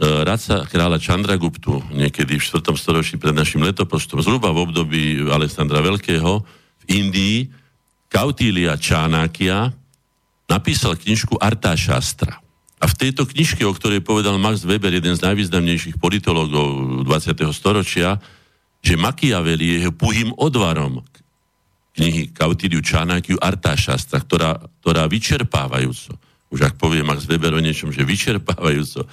Radca 0.00 0.64
kráľa 0.64 0.96
Chandraguptu 0.96 1.84
niekedy 1.92 2.40
v 2.40 2.44
4. 2.44 2.72
storočí 2.72 3.20
pred 3.20 3.36
našim 3.36 3.60
letopočtom, 3.60 4.24
zhruba 4.24 4.48
v 4.48 4.64
období 4.64 5.28
Alexandra 5.28 5.84
Veľkého 5.84 6.40
v 6.80 6.84
Indii, 6.88 7.52
Kautília 8.08 8.80
Čánákia 8.80 9.68
napísal 10.48 10.96
knižku 10.96 11.36
Artá 11.36 11.76
Šastra. 11.76 12.40
A 12.82 12.90
v 12.90 12.98
tejto 12.98 13.30
knižke, 13.30 13.62
o 13.62 13.70
ktorej 13.70 14.02
povedal 14.02 14.42
Max 14.42 14.66
Weber, 14.66 14.90
jeden 14.90 15.14
z 15.14 15.22
najvýznamnejších 15.22 16.02
politológov 16.02 17.06
20. 17.06 17.38
storočia, 17.54 18.18
že 18.82 18.98
Machiavelli 18.98 19.70
je 19.70 19.76
jeho 19.86 19.94
puhým 19.94 20.34
odvarom 20.34 21.06
knihy 21.94 22.34
Kautiliu 22.34 22.82
Čanákiu 22.82 23.38
Artášastra, 23.38 24.18
ktorá, 24.26 24.58
ktorá 24.82 25.06
vyčerpávajúco, 25.06 26.18
už 26.50 26.60
ak 26.66 26.74
poviem 26.74 27.06
Max 27.06 27.22
Weber 27.30 27.54
o 27.54 27.62
niečom, 27.62 27.94
že 27.94 28.02
vyčerpávajúco 28.02 29.06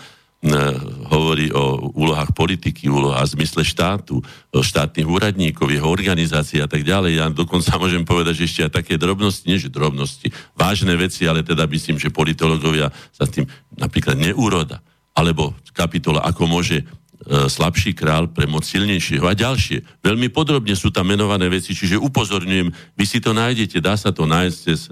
hovorí 1.11 1.51
o 1.51 1.91
úlohách 1.99 2.31
politiky, 2.31 2.87
úlohách 2.87 3.35
zmysle 3.35 3.59
štátu, 3.67 4.23
o 4.55 4.63
štátnych 4.63 5.03
úradníkov, 5.03 5.67
jeho 5.67 5.91
organizácii 5.91 6.63
a 6.63 6.67
tak 6.71 6.87
ďalej. 6.87 7.11
Ja 7.19 7.25
dokonca 7.27 7.75
môžem 7.81 8.07
povedať, 8.07 8.43
že 8.43 8.47
ešte 8.47 8.61
aj 8.67 8.71
také 8.79 8.93
drobnosti, 8.95 9.43
nie 9.43 9.59
že 9.59 9.67
drobnosti, 9.67 10.31
vážne 10.55 10.95
veci, 10.95 11.27
ale 11.27 11.43
teda 11.43 11.67
myslím, 11.67 11.99
že 11.99 12.13
politológovia 12.13 12.87
sa 13.11 13.27
s 13.27 13.35
tým 13.35 13.45
napríklad 13.75 14.15
neúroda, 14.15 14.79
alebo 15.11 15.51
kapitola, 15.75 16.23
ako 16.23 16.47
môže 16.47 16.87
E, 17.19 17.51
slabší 17.51 17.91
král 17.91 18.31
pre 18.31 18.47
moc 18.47 18.63
silnejšieho 18.63 19.27
a 19.27 19.35
ďalšie. 19.35 19.83
Veľmi 19.99 20.31
podrobne 20.31 20.71
sú 20.71 20.87
tam 20.87 21.11
menované 21.11 21.51
veci, 21.51 21.75
čiže 21.75 21.99
upozorňujem, 21.99 22.71
vy 22.95 23.05
si 23.05 23.19
to 23.19 23.35
nájdete, 23.35 23.83
dá 23.83 23.99
sa 23.99 24.15
to 24.15 24.23
nájsť 24.23 24.55
cez 24.55 24.87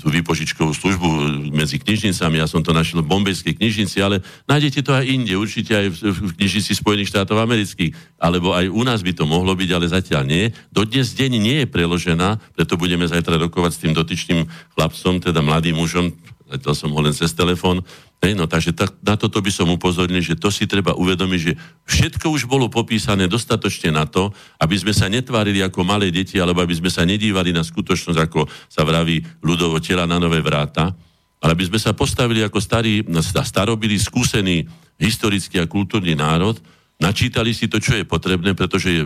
tú 0.00 0.08
výpožičkovú 0.08 0.72
službu 0.72 1.08
medzi 1.52 1.76
knižnicami, 1.76 2.40
ja 2.40 2.48
som 2.48 2.64
to 2.64 2.72
našiel 2.72 3.04
v 3.04 3.10
bombejskej 3.12 3.60
knižnici, 3.60 4.00
ale 4.00 4.24
nájdete 4.48 4.80
to 4.80 4.96
aj 4.96 5.04
inde, 5.04 5.36
určite 5.36 5.76
aj 5.76 5.86
v 5.92 6.30
knižnici 6.40 6.72
Spojených 6.72 7.12
štátov 7.12 7.36
amerických, 7.36 7.92
alebo 8.16 8.56
aj 8.56 8.72
u 8.72 8.82
nás 8.88 9.04
by 9.04 9.12
to 9.12 9.28
mohlo 9.28 9.52
byť, 9.52 9.70
ale 9.72 9.92
zatiaľ 9.92 10.22
nie. 10.24 10.48
Do 10.72 10.88
dnes 10.88 11.12
deň 11.12 11.32
nie 11.36 11.56
je 11.64 11.68
preložená, 11.68 12.40
preto 12.56 12.80
budeme 12.80 13.04
zajtra 13.04 13.36
rokovať 13.36 13.70
s 13.76 13.80
tým 13.84 13.92
dotyčným 13.92 14.40
chlapcom, 14.72 15.20
teda 15.20 15.44
mladým 15.44 15.76
mužom, 15.76 16.16
zatiaľ 16.52 16.74
som 16.76 16.92
ho 16.92 17.00
len 17.00 17.16
cez 17.16 17.32
telefón, 17.32 17.80
Hej, 18.22 18.38
no, 18.38 18.46
takže 18.46 18.70
tak, 18.70 18.94
na 19.02 19.18
toto 19.18 19.42
by 19.42 19.50
som 19.50 19.66
upozornil, 19.66 20.22
že 20.22 20.38
to 20.38 20.46
si 20.46 20.70
treba 20.70 20.94
uvedomiť, 20.94 21.40
že 21.42 21.58
všetko 21.90 22.30
už 22.30 22.46
bolo 22.46 22.70
popísané 22.70 23.26
dostatočne 23.26 23.90
na 23.90 24.06
to, 24.06 24.30
aby 24.62 24.78
sme 24.78 24.94
sa 24.94 25.10
netvárili 25.10 25.58
ako 25.58 25.82
malé 25.82 26.14
deti, 26.14 26.38
alebo 26.38 26.62
aby 26.62 26.70
sme 26.70 26.86
sa 26.86 27.02
nedívali 27.02 27.50
na 27.50 27.66
skutočnosť, 27.66 28.18
ako 28.22 28.46
sa 28.70 28.86
vraví 28.86 29.26
ľudovo 29.42 29.82
tela 29.82 30.06
na 30.06 30.22
nové 30.22 30.38
vráta, 30.38 30.94
ale 31.42 31.50
aby 31.50 31.66
sme 31.66 31.82
sa 31.82 31.98
postavili 31.98 32.46
ako 32.46 32.62
starý, 32.62 33.02
starobili, 33.42 33.98
skúsený 33.98 34.70
historický 35.02 35.58
a 35.58 35.66
kultúrny 35.66 36.14
národ, 36.14 36.62
načítali 37.02 37.50
si 37.50 37.66
to, 37.66 37.82
čo 37.82 37.98
je 37.98 38.06
potrebné, 38.06 38.54
pretože 38.54 38.86
je 38.86 39.02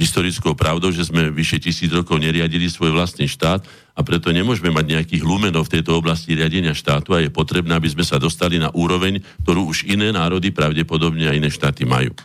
historickou 0.00 0.56
pravdou, 0.56 0.88
že 0.88 1.04
sme 1.04 1.28
vyše 1.28 1.60
tisíc 1.60 1.92
rokov 1.92 2.16
neriadili 2.16 2.72
svoj 2.72 2.96
vlastný 2.96 3.28
štát 3.28 3.60
a 3.92 4.00
preto 4.00 4.32
nemôžeme 4.32 4.72
mať 4.72 4.96
nejakých 4.96 5.22
lumenov 5.22 5.68
v 5.68 5.76
tejto 5.76 6.00
oblasti 6.00 6.32
riadenia 6.32 6.72
štátu 6.72 7.12
a 7.12 7.20
je 7.20 7.28
potrebné, 7.28 7.76
aby 7.76 7.92
sme 7.92 8.00
sa 8.00 8.16
dostali 8.16 8.56
na 8.56 8.72
úroveň, 8.72 9.20
ktorú 9.44 9.68
už 9.68 9.84
iné 9.84 10.08
národy 10.08 10.48
pravdepodobne 10.48 11.28
a 11.28 11.36
iné 11.36 11.52
štáty 11.52 11.84
majú. 11.84 12.16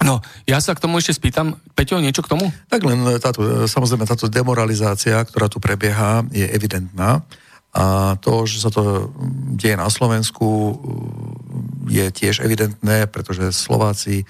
No, 0.00 0.24
ja 0.48 0.56
sa 0.64 0.72
k 0.72 0.80
tomu 0.80 0.96
ešte 0.96 1.20
spýtam, 1.20 1.60
Peťo, 1.76 2.00
niečo 2.00 2.24
k 2.24 2.32
tomu? 2.32 2.48
Tak 2.72 2.80
len 2.88 3.20
táto, 3.20 3.68
samozrejme 3.68 4.08
táto 4.08 4.32
demoralizácia, 4.32 5.20
ktorá 5.20 5.52
tu 5.52 5.60
prebieha, 5.60 6.24
je 6.32 6.48
evidentná. 6.48 7.20
A 7.70 8.16
to, 8.18 8.48
že 8.48 8.64
sa 8.64 8.70
to 8.72 9.12
deje 9.60 9.76
na 9.76 9.92
Slovensku, 9.92 10.78
je 11.86 12.06
tiež 12.08 12.40
evidentné, 12.42 13.06
pretože 13.12 13.52
Slováci 13.52 14.24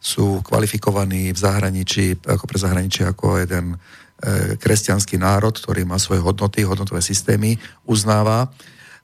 sú 0.00 0.40
kvalifikovaní 0.40 1.36
v 1.36 1.38
zahraničí, 1.38 2.24
ako 2.24 2.48
pre 2.48 2.56
zahraničie, 2.56 3.04
ako 3.04 3.36
jeden 3.36 3.76
e, 3.76 4.56
kresťanský 4.56 5.20
národ, 5.20 5.52
ktorý 5.52 5.84
má 5.84 6.00
svoje 6.00 6.24
hodnoty, 6.24 6.64
hodnotové 6.64 7.04
systémy, 7.04 7.60
uznáva 7.84 8.48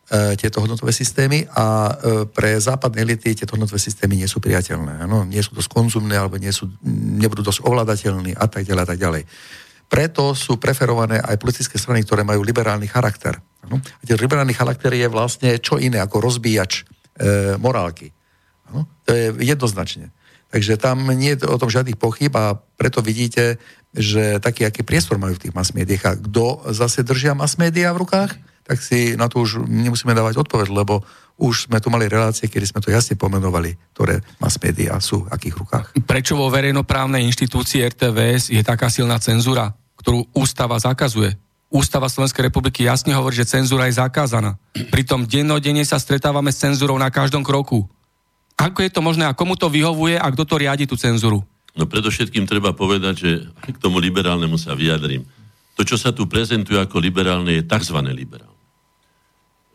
e, 0.08 0.40
tieto 0.40 0.64
hodnotové 0.64 0.96
systémy 0.96 1.44
a 1.52 1.92
e, 1.92 1.92
pre 2.24 2.56
západné 2.56 3.04
elity 3.04 3.36
tieto 3.36 3.60
hodnotové 3.60 3.76
systémy 3.76 4.24
nie 4.24 4.24
sú 4.24 4.40
priateľné. 4.40 5.04
Ano? 5.04 5.28
Nie 5.28 5.44
sú 5.44 5.52
dosť 5.52 5.68
konzumné 5.68 6.16
alebo 6.16 6.40
nie 6.40 6.48
sú, 6.48 6.64
nebudú 6.88 7.44
dosť 7.44 7.60
ovládateľní 7.68 8.32
a 8.32 8.48
tak 8.48 8.64
ďalej 8.64 8.82
a 8.82 8.88
tak 8.88 8.98
ďalej. 8.98 9.22
Preto 9.86 10.34
sú 10.34 10.56
preferované 10.58 11.20
aj 11.20 11.38
politické 11.38 11.76
strany, 11.78 12.02
ktoré 12.02 12.24
majú 12.24 12.40
liberálny 12.40 12.88
charakter. 12.88 13.36
Ano? 13.68 13.78
A 13.84 14.02
ten 14.02 14.16
liberálny 14.16 14.56
charakter 14.56 14.96
je 14.96 15.06
vlastne 15.12 15.60
čo 15.60 15.76
iné 15.76 16.00
ako 16.00 16.24
rozbíjač 16.24 16.82
e, 17.20 17.54
morálky. 17.60 18.08
Ano? 18.72 18.88
To 19.04 19.12
je 19.12 19.44
jednoznačne. 19.44 20.10
Takže 20.56 20.80
tam 20.80 21.04
nie 21.12 21.36
je 21.36 21.44
o 21.44 21.60
tom 21.60 21.68
žiadnych 21.68 22.00
pochyb 22.00 22.32
a 22.32 22.56
preto 22.56 23.04
vidíte, 23.04 23.60
že 23.92 24.40
taký, 24.40 24.64
aký 24.64 24.80
priestor 24.80 25.20
majú 25.20 25.36
v 25.36 25.44
tých 25.44 25.52
mass 25.52 25.76
médiách 25.76 26.04
a 26.08 26.16
kto 26.16 26.64
zase 26.72 27.04
držia 27.04 27.36
mass 27.36 27.60
médiá 27.60 27.92
v 27.92 28.08
rukách, 28.08 28.40
tak 28.64 28.80
si 28.80 29.20
na 29.20 29.28
to 29.28 29.44
už 29.44 29.68
nemusíme 29.68 30.16
dávať 30.16 30.40
odpoveď, 30.40 30.72
lebo 30.72 31.04
už 31.36 31.68
sme 31.68 31.76
tu 31.76 31.92
mali 31.92 32.08
relácie, 32.08 32.48
kedy 32.48 32.72
sme 32.72 32.80
to 32.80 32.88
jasne 32.88 33.20
pomenovali, 33.20 33.76
ktoré 33.92 34.24
mass 34.40 34.56
médiá 34.56 34.96
sú 34.96 35.28
v 35.28 35.36
akých 35.36 35.60
rukách. 35.60 35.86
Prečo 36.08 36.40
vo 36.40 36.48
verejnoprávnej 36.48 37.20
inštitúcii 37.28 37.84
RTVS 37.92 38.48
je 38.48 38.64
taká 38.64 38.88
silná 38.88 39.20
cenzúra, 39.20 39.76
ktorú 40.00 40.24
ústava 40.32 40.80
zakazuje? 40.80 41.36
Ústava 41.68 42.08
Slovenskej 42.08 42.48
republiky 42.48 42.88
jasne 42.88 43.12
hovorí, 43.12 43.36
že 43.36 43.44
cenzúra 43.44 43.92
je 43.92 44.00
zakázaná. 44.00 44.56
Pritom 44.88 45.28
dennodenne 45.28 45.84
sa 45.84 46.00
stretávame 46.00 46.48
s 46.48 46.64
cenzúrou 46.64 46.96
na 46.96 47.12
každom 47.12 47.44
kroku. 47.44 47.84
Ako 48.56 48.80
je 48.80 48.90
to 48.90 49.04
možné 49.04 49.28
a 49.28 49.36
komu 49.36 49.54
to 49.54 49.68
vyhovuje 49.68 50.16
a 50.16 50.26
kto 50.32 50.48
to 50.48 50.56
riadi 50.56 50.88
tú 50.88 50.96
cenzúru? 50.96 51.44
No 51.76 51.84
predovšetkým 51.84 52.48
treba 52.48 52.72
povedať, 52.72 53.14
že 53.20 53.30
k 53.52 53.76
tomu 53.76 54.00
liberálnemu 54.00 54.56
sa 54.56 54.72
vyjadrím. 54.72 55.28
To, 55.76 55.84
čo 55.84 56.00
sa 56.00 56.08
tu 56.08 56.24
prezentuje 56.24 56.80
ako 56.80 56.96
liberálne, 56.96 57.60
je 57.60 57.68
tzv. 57.68 58.00
liberálne. 58.00 58.56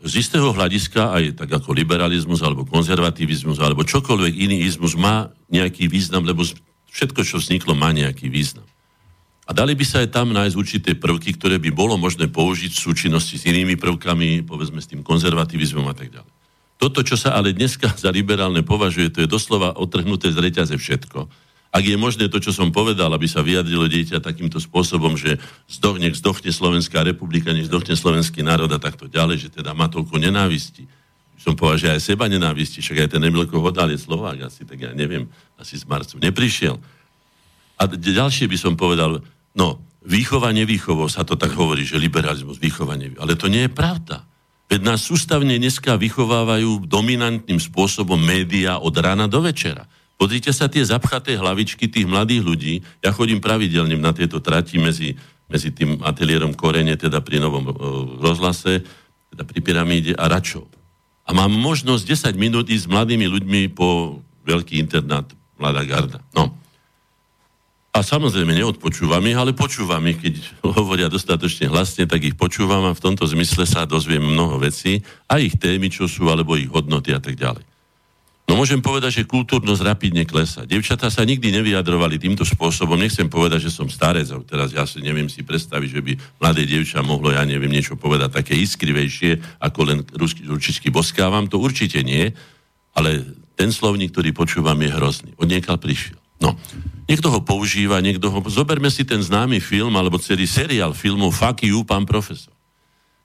Z 0.02 0.18
istého 0.18 0.50
hľadiska 0.50 1.14
aj 1.14 1.38
tak 1.38 1.62
ako 1.62 1.70
liberalizmus 1.70 2.42
alebo 2.42 2.66
konzervativizmus 2.66 3.62
alebo 3.62 3.86
čokoľvek 3.86 4.34
iný 4.34 4.66
izmus 4.66 4.98
má 4.98 5.30
nejaký 5.46 5.86
význam, 5.86 6.26
lebo 6.26 6.42
všetko, 6.90 7.22
čo 7.22 7.38
vzniklo, 7.38 7.78
má 7.78 7.94
nejaký 7.94 8.26
význam. 8.26 8.66
A 9.46 9.54
dali 9.54 9.78
by 9.78 9.84
sa 9.86 10.02
aj 10.02 10.10
tam 10.10 10.34
nájsť 10.34 10.58
určité 10.58 10.90
prvky, 10.98 11.38
ktoré 11.38 11.62
by 11.62 11.70
bolo 11.70 11.94
možné 11.94 12.26
použiť 12.26 12.74
v 12.74 12.84
súčinnosti 12.90 13.38
s 13.38 13.46
inými 13.46 13.78
prvkami, 13.78 14.42
povedzme 14.42 14.82
s 14.82 14.90
tým 14.90 15.06
konzervativizmom 15.06 15.86
a 15.86 15.94
tak 15.94 16.10
ďalej. 16.18 16.31
Toto, 16.82 17.06
čo 17.06 17.14
sa 17.14 17.38
ale 17.38 17.54
dneska 17.54 17.94
za 17.94 18.10
liberálne 18.10 18.66
považuje, 18.66 19.14
to 19.14 19.22
je 19.22 19.30
doslova 19.30 19.78
otrhnuté 19.78 20.34
z 20.34 20.42
reťaze 20.42 20.74
všetko. 20.74 21.30
Ak 21.70 21.86
je 21.86 21.94
možné 21.94 22.26
to, 22.26 22.42
čo 22.42 22.50
som 22.50 22.74
povedal, 22.74 23.06
aby 23.14 23.30
sa 23.30 23.38
vyjadrilo 23.38 23.86
dieťa 23.86 24.18
takýmto 24.18 24.58
spôsobom, 24.58 25.14
že 25.14 25.38
zdochne, 25.70 26.10
zdochne 26.10 26.50
Slovenská 26.50 27.06
republika, 27.06 27.54
nech 27.54 27.70
zdochne 27.70 27.94
slovenský 27.94 28.42
národ 28.42 28.66
a 28.74 28.82
takto 28.82 29.06
ďalej, 29.06 29.46
že 29.46 29.62
teda 29.62 29.78
má 29.78 29.86
toľko 29.86 30.18
nenávisti. 30.18 30.90
Som 31.38 31.54
povedal, 31.54 31.94
aj 31.94 32.02
seba 32.02 32.26
nenávisti, 32.26 32.82
však 32.82 33.06
aj 33.06 33.08
ten 33.14 33.22
Emilko 33.22 33.62
Hodal 33.62 33.94
je 33.94 34.02
Slovák 34.02 34.50
asi, 34.50 34.66
tak 34.66 34.82
ja 34.82 34.90
neviem, 34.90 35.30
asi 35.62 35.78
z 35.78 35.86
Marcu 35.86 36.18
neprišiel. 36.18 36.82
A 37.78 37.86
ďalšie 37.86 38.50
by 38.50 38.58
som 38.58 38.74
povedal, 38.74 39.22
no, 39.54 39.78
výchova 40.02 40.50
nevýchovou 40.50 41.06
sa 41.06 41.22
to 41.22 41.38
tak 41.38 41.54
hovorí, 41.54 41.86
že 41.86 41.94
liberalizmus, 41.94 42.58
výchova 42.58 42.98
nevýchova. 42.98 43.22
Ale 43.22 43.38
to 43.38 43.46
nie 43.46 43.70
je 43.70 43.70
pravda. 43.70 44.26
Veď 44.72 44.88
nás 44.88 45.04
sústavne 45.04 45.60
dneska 45.60 46.00
vychovávajú 46.00 46.88
dominantným 46.88 47.60
spôsobom 47.60 48.16
médiá 48.16 48.80
od 48.80 48.96
rána 48.96 49.28
do 49.28 49.44
večera. 49.44 49.84
Pozrite 50.16 50.48
sa 50.48 50.64
tie 50.64 50.80
zapchaté 50.80 51.36
hlavičky 51.36 51.92
tých 51.92 52.08
mladých 52.08 52.40
ľudí. 52.40 52.74
Ja 53.04 53.12
chodím 53.12 53.36
pravidelne 53.36 54.00
na 54.00 54.16
tieto 54.16 54.40
trati 54.40 54.80
medzi, 54.80 55.12
medzi 55.52 55.76
tým 55.76 56.00
ateliérom 56.00 56.56
Korene, 56.56 56.96
teda 56.96 57.20
pri 57.20 57.44
Novom 57.44 57.68
e, 57.68 57.72
rozhlase, 58.24 58.80
teda 59.28 59.44
pri 59.44 59.60
pyramíde 59.60 60.16
a 60.16 60.24
Račov. 60.24 60.64
A 61.28 61.36
mám 61.36 61.52
možnosť 61.52 62.32
10 62.32 62.40
minút 62.40 62.72
ísť 62.72 62.88
s 62.88 62.92
mladými 62.96 63.28
ľuďmi 63.28 63.76
po 63.76 64.24
veľký 64.48 64.80
internát 64.80 65.28
Mladá 65.60 65.84
garda. 65.84 66.18
No. 66.32 66.56
A 67.92 68.00
samozrejme 68.00 68.56
neodpočúvam 68.56 69.20
ich, 69.28 69.36
ale 69.36 69.52
počúvam 69.52 70.00
ich, 70.08 70.16
keď 70.16 70.64
hovoria 70.64 71.12
dostatočne 71.12 71.68
hlasne, 71.68 72.08
tak 72.08 72.24
ich 72.24 72.32
počúvam 72.40 72.88
a 72.88 72.96
v 72.96 73.04
tomto 73.04 73.28
zmysle 73.28 73.68
sa 73.68 73.84
dozviem 73.84 74.24
mnoho 74.24 74.56
vecí, 74.56 75.04
a 75.28 75.36
ich 75.36 75.60
témy, 75.60 75.92
čo 75.92 76.08
sú, 76.08 76.32
alebo 76.32 76.56
ich 76.56 76.72
hodnoty 76.72 77.12
a 77.12 77.20
tak 77.20 77.36
ďalej. 77.36 77.60
No 78.48 78.56
môžem 78.56 78.80
povedať, 78.80 79.20
že 79.20 79.28
kultúrnosť 79.28 79.84
rapidne 79.84 80.24
klesá. 80.24 80.64
Devčatá 80.64 81.12
sa 81.12 81.20
nikdy 81.28 81.52
nevyjadrovali 81.52 82.16
týmto 82.16 82.48
spôsobom. 82.48 82.96
Nechcem 82.96 83.28
povedať, 83.28 83.68
že 83.68 83.76
som 83.76 83.92
starec, 83.92 84.28
teraz 84.48 84.72
ja 84.72 84.88
si 84.88 85.04
neviem 85.04 85.28
si 85.28 85.44
predstaviť, 85.44 85.88
že 85.92 86.00
by 86.00 86.12
mladé 86.40 86.64
devča 86.64 87.04
mohlo, 87.04 87.28
ja 87.28 87.44
neviem, 87.44 87.70
niečo 87.70 88.00
povedať 88.00 88.40
také 88.40 88.56
iskrivejšie, 88.56 89.60
ako 89.60 89.80
len 89.84 89.98
ručičky 90.48 90.88
boskávam. 90.88 91.44
To 91.52 91.60
určite 91.60 92.00
nie, 92.00 92.32
ale 92.96 93.20
ten 93.52 93.68
slovník, 93.68 94.16
ktorý 94.16 94.32
počúvam, 94.32 94.80
je 94.80 94.90
hrozný. 94.96 95.30
Od 95.36 95.48
prišiel. 95.76 96.21
No, 96.42 96.58
niekto 97.06 97.30
ho 97.30 97.38
používa, 97.38 98.02
niekto 98.02 98.26
ho... 98.26 98.42
Zoberme 98.50 98.90
si 98.90 99.06
ten 99.06 99.22
známy 99.22 99.62
film, 99.62 99.94
alebo 99.94 100.18
celý 100.18 100.50
seriál 100.50 100.90
filmov 100.90 101.30
Fuck 101.38 101.62
you, 101.62 101.86
pán 101.86 102.02
profesor. 102.02 102.50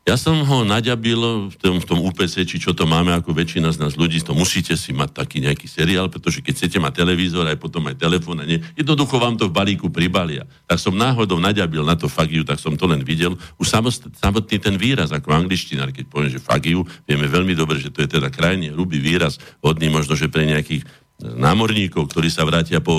Ja 0.07 0.15
som 0.15 0.39
ho 0.39 0.63
naďabil 0.63 1.51
v 1.51 1.55
tom, 1.59 1.83
v 1.83 1.85
tom 1.85 1.99
UPC, 1.99 2.47
či 2.47 2.63
čo 2.63 2.71
to 2.71 2.87
máme 2.87 3.11
ako 3.11 3.35
väčšina 3.35 3.75
z 3.75 3.83
nás 3.83 3.99
ľudí, 3.99 4.23
to 4.23 4.31
musíte 4.31 4.71
si 4.79 4.95
mať 4.95 5.11
taký 5.11 5.43
nejaký 5.43 5.67
seriál, 5.67 6.07
pretože 6.07 6.39
keď 6.39 6.63
chcete 6.63 6.79
mať 6.79 7.03
televízor, 7.03 7.43
aj 7.43 7.59
potom 7.59 7.91
aj 7.91 7.99
telefón, 7.99 8.39
nie, 8.47 8.63
jednoducho 8.79 9.19
vám 9.19 9.35
to 9.35 9.51
v 9.51 9.57
balíku 9.59 9.91
pribalia. 9.91 10.47
Tak 10.63 10.79
som 10.79 10.95
náhodou 10.95 11.43
naďabil 11.43 11.83
na 11.83 11.99
to 11.99 12.07
fagiu, 12.07 12.47
tak 12.47 12.55
som 12.55 12.79
to 12.79 12.87
len 12.87 13.03
videl. 13.03 13.35
Už 13.59 13.67
samotný 14.15 14.63
ten 14.63 14.79
výraz, 14.79 15.11
ako 15.11 15.27
angličtinár, 15.35 15.91
keď 15.91 16.07
poviem, 16.07 16.31
že 16.31 16.39
fagiu, 16.39 16.87
vieme 17.03 17.27
veľmi 17.27 17.51
dobre, 17.51 17.75
že 17.75 17.91
to 17.91 17.99
je 17.99 18.07
teda 18.07 18.31
krajne 18.31 18.71
hrubý 18.71 19.03
výraz, 19.03 19.35
hodný 19.59 19.91
možno, 19.91 20.15
že 20.15 20.31
pre 20.31 20.47
nejakých 20.47 20.87
námorníkov, 21.17 22.13
ktorí 22.13 22.29
sa 22.29 22.45
vrátia 22.45 22.77
po 22.77 22.93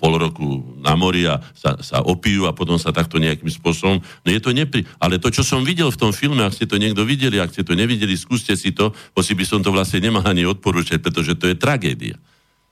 pol 0.00 0.16
roku 0.16 0.64
na 0.80 0.96
mori 0.96 1.28
a 1.28 1.36
sa, 1.52 1.76
sa 1.84 2.00
opijú 2.00 2.48
a 2.48 2.56
potom 2.56 2.80
sa 2.80 2.96
takto 2.96 3.20
nejakým 3.20 3.52
spôsobom... 3.52 4.00
No 4.00 4.28
je 4.32 4.40
to 4.40 4.56
nepri... 4.56 4.88
Ale 4.96 5.20
to, 5.20 5.28
čo 5.28 5.44
som 5.44 5.60
videl 5.60 5.92
v 5.92 6.00
tom 6.00 6.16
filme, 6.16 6.40
ak 6.40 6.56
ste 6.56 6.64
to 6.64 6.80
niekto 6.80 7.04
videli, 7.04 7.36
ak 7.36 7.52
ste 7.52 7.60
to 7.60 7.76
nevideli, 7.76 8.16
skúste 8.16 8.56
si 8.56 8.72
to, 8.72 8.96
hoci 9.12 9.36
by 9.36 9.44
som 9.44 9.60
to 9.60 9.68
vlastne 9.68 10.00
nemal 10.00 10.24
ani 10.24 10.48
odporúčať, 10.48 11.04
pretože 11.04 11.36
to 11.36 11.52
je 11.52 11.56
tragédia. 11.60 12.16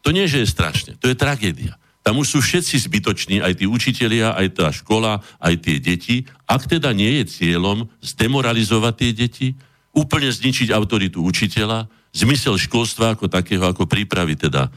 To 0.00 0.16
nie, 0.16 0.24
že 0.24 0.40
je 0.40 0.48
strašne, 0.48 0.96
to 0.96 1.12
je 1.12 1.16
tragédia. 1.16 1.76
Tam 2.00 2.16
už 2.16 2.32
sú 2.32 2.38
všetci 2.40 2.88
zbytoční, 2.88 3.44
aj 3.44 3.60
tí 3.60 3.68
učitelia, 3.68 4.32
aj 4.32 4.48
tá 4.56 4.66
škola, 4.72 5.20
aj 5.36 5.60
tie 5.60 5.76
deti. 5.76 6.24
Ak 6.48 6.64
teda 6.64 6.96
nie 6.96 7.20
je 7.20 7.28
cieľom 7.28 7.92
zdemoralizovať 8.00 8.94
tie 8.96 9.10
deti, 9.12 9.48
úplne 9.92 10.32
zničiť 10.32 10.72
autoritu 10.72 11.20
učiteľa, 11.20 11.99
zmysel 12.10 12.58
školstva 12.58 13.14
ako 13.14 13.30
takého, 13.30 13.64
ako 13.66 13.86
prípravy 13.86 14.34
teda 14.34 14.70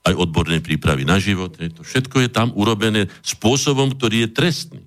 aj 0.00 0.16
odbornej 0.16 0.64
prípravy 0.64 1.04
na 1.04 1.20
život. 1.20 1.52
To 1.54 1.82
všetko 1.84 2.24
je 2.24 2.30
tam 2.32 2.48
urobené 2.56 3.12
spôsobom, 3.20 3.92
ktorý 3.92 4.26
je 4.26 4.28
trestný. 4.32 4.82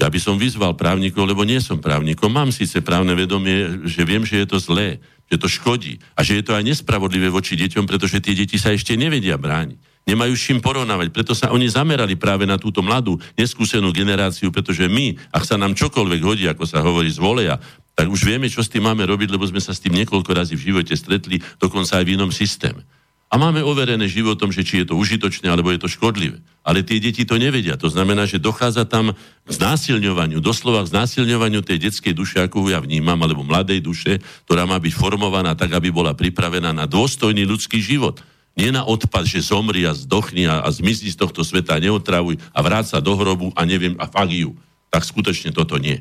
Ja 0.00 0.08
by 0.08 0.16
som 0.16 0.40
vyzval 0.40 0.80
právnikov, 0.80 1.28
lebo 1.28 1.44
nie 1.44 1.60
som 1.60 1.76
právnikom. 1.76 2.32
Mám 2.32 2.56
síce 2.56 2.80
právne 2.80 3.12
vedomie, 3.12 3.84
že 3.84 4.00
viem, 4.08 4.24
že 4.24 4.40
je 4.40 4.48
to 4.48 4.56
zlé, 4.56 4.96
že 5.28 5.36
to 5.36 5.44
škodí 5.44 6.00
a 6.16 6.24
že 6.24 6.40
je 6.40 6.44
to 6.48 6.56
aj 6.56 6.64
nespravodlivé 6.64 7.28
voči 7.28 7.52
deťom, 7.60 7.84
pretože 7.84 8.24
tie 8.24 8.32
deti 8.32 8.56
sa 8.56 8.72
ešte 8.72 8.96
nevedia 8.96 9.36
brániť. 9.36 9.76
Nemajú 10.08 10.32
s 10.32 10.42
čím 10.48 10.64
porovnávať. 10.64 11.12
Preto 11.12 11.36
sa 11.36 11.52
oni 11.52 11.68
zamerali 11.68 12.16
práve 12.16 12.48
na 12.48 12.56
túto 12.56 12.80
mladú, 12.80 13.20
neskúsenú 13.36 13.92
generáciu, 13.92 14.48
pretože 14.48 14.88
my, 14.88 15.20
ak 15.28 15.44
sa 15.44 15.60
nám 15.60 15.76
čokoľvek 15.76 16.20
hodí, 16.24 16.44
ako 16.48 16.64
sa 16.64 16.80
hovorí, 16.80 17.12
zvoleja, 17.12 17.60
tak 18.00 18.08
už 18.08 18.24
vieme, 18.24 18.48
čo 18.48 18.64
s 18.64 18.72
tým 18.72 18.88
máme 18.88 19.04
robiť, 19.04 19.28
lebo 19.28 19.44
sme 19.44 19.60
sa 19.60 19.76
s 19.76 19.84
tým 19.84 19.92
niekoľko 19.92 20.32
razy 20.32 20.56
v 20.56 20.72
živote 20.72 20.96
stretli, 20.96 21.36
dokonca 21.60 22.00
aj 22.00 22.04
v 22.08 22.16
inom 22.16 22.32
systéme. 22.32 22.80
A 23.28 23.36
máme 23.36 23.60
overené 23.60 24.08
životom, 24.08 24.48
že 24.48 24.64
či 24.64 24.80
je 24.80 24.88
to 24.88 24.96
užitočné, 24.96 25.52
alebo 25.52 25.68
je 25.68 25.84
to 25.84 25.92
škodlivé. 25.92 26.40
Ale 26.64 26.80
tie 26.80 26.96
deti 26.96 27.28
to 27.28 27.36
nevedia. 27.36 27.76
To 27.76 27.92
znamená, 27.92 28.24
že 28.24 28.40
dochádza 28.40 28.88
tam 28.88 29.12
k 29.44 29.50
znásilňovaniu, 29.52 30.40
doslova 30.40 30.80
k 30.88 30.96
znásilňovaniu 30.96 31.60
tej 31.60 31.92
detskej 31.92 32.16
duše, 32.16 32.40
ako 32.40 32.72
ja 32.72 32.80
vnímam, 32.80 33.20
alebo 33.20 33.44
mladej 33.44 33.84
duše, 33.84 34.16
ktorá 34.48 34.64
má 34.64 34.80
byť 34.80 34.96
formovaná 34.96 35.52
tak, 35.52 35.76
aby 35.76 35.92
bola 35.92 36.16
pripravená 36.16 36.72
na 36.72 36.88
dôstojný 36.88 37.44
ľudský 37.44 37.84
život. 37.84 38.24
Nie 38.56 38.72
na 38.72 38.88
odpad, 38.88 39.28
že 39.28 39.44
zomri 39.44 39.84
a 39.84 39.92
zdochni 39.92 40.48
a, 40.48 40.64
a 40.64 40.68
zmizni 40.72 41.12
z 41.12 41.20
tohto 41.20 41.44
sveta 41.44 41.76
neotravuj 41.76 42.40
a 42.50 42.64
vráca 42.64 42.96
do 42.96 43.12
hrobu 43.12 43.52
a 43.52 43.68
neviem, 43.68 43.92
a 44.00 44.08
fagiu. 44.08 44.56
Tak 44.88 45.04
skutočne 45.04 45.52
toto 45.52 45.76
nie. 45.76 46.00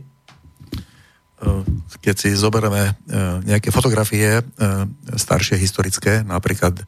Keď 1.99 2.15
si 2.15 2.30
zoberieme 2.36 2.84
e, 2.84 2.91
nejaké 3.47 3.71
fotografie 3.71 4.39
e, 4.39 4.43
staršie 5.15 5.56
historické, 5.56 6.23
napríklad 6.28 6.84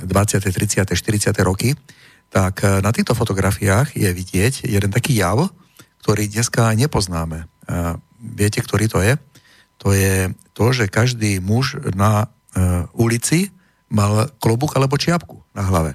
20., 0.00 0.40
30., 0.48 0.88
40. 0.88 1.36
roky, 1.44 1.76
tak 2.32 2.64
na 2.64 2.88
týchto 2.96 3.12
fotografiách 3.12 3.92
je 3.92 4.08
vidieť 4.08 4.64
jeden 4.64 4.88
taký 4.88 5.20
jav, 5.20 5.52
ktorý 6.00 6.32
dneska 6.32 6.72
nepoznáme. 6.72 7.44
Viete, 8.16 8.64
ktorý 8.64 8.88
to 8.88 9.04
je? 9.04 9.20
To 9.84 9.92
je 9.92 10.32
to, 10.56 10.72
že 10.72 10.88
každý 10.88 11.44
muž 11.44 11.76
na 11.92 12.32
ulici 12.96 13.52
mal 13.92 14.32
klobúk 14.40 14.72
alebo 14.80 14.96
čiapku 14.96 15.44
na 15.52 15.68
hlave. 15.68 15.92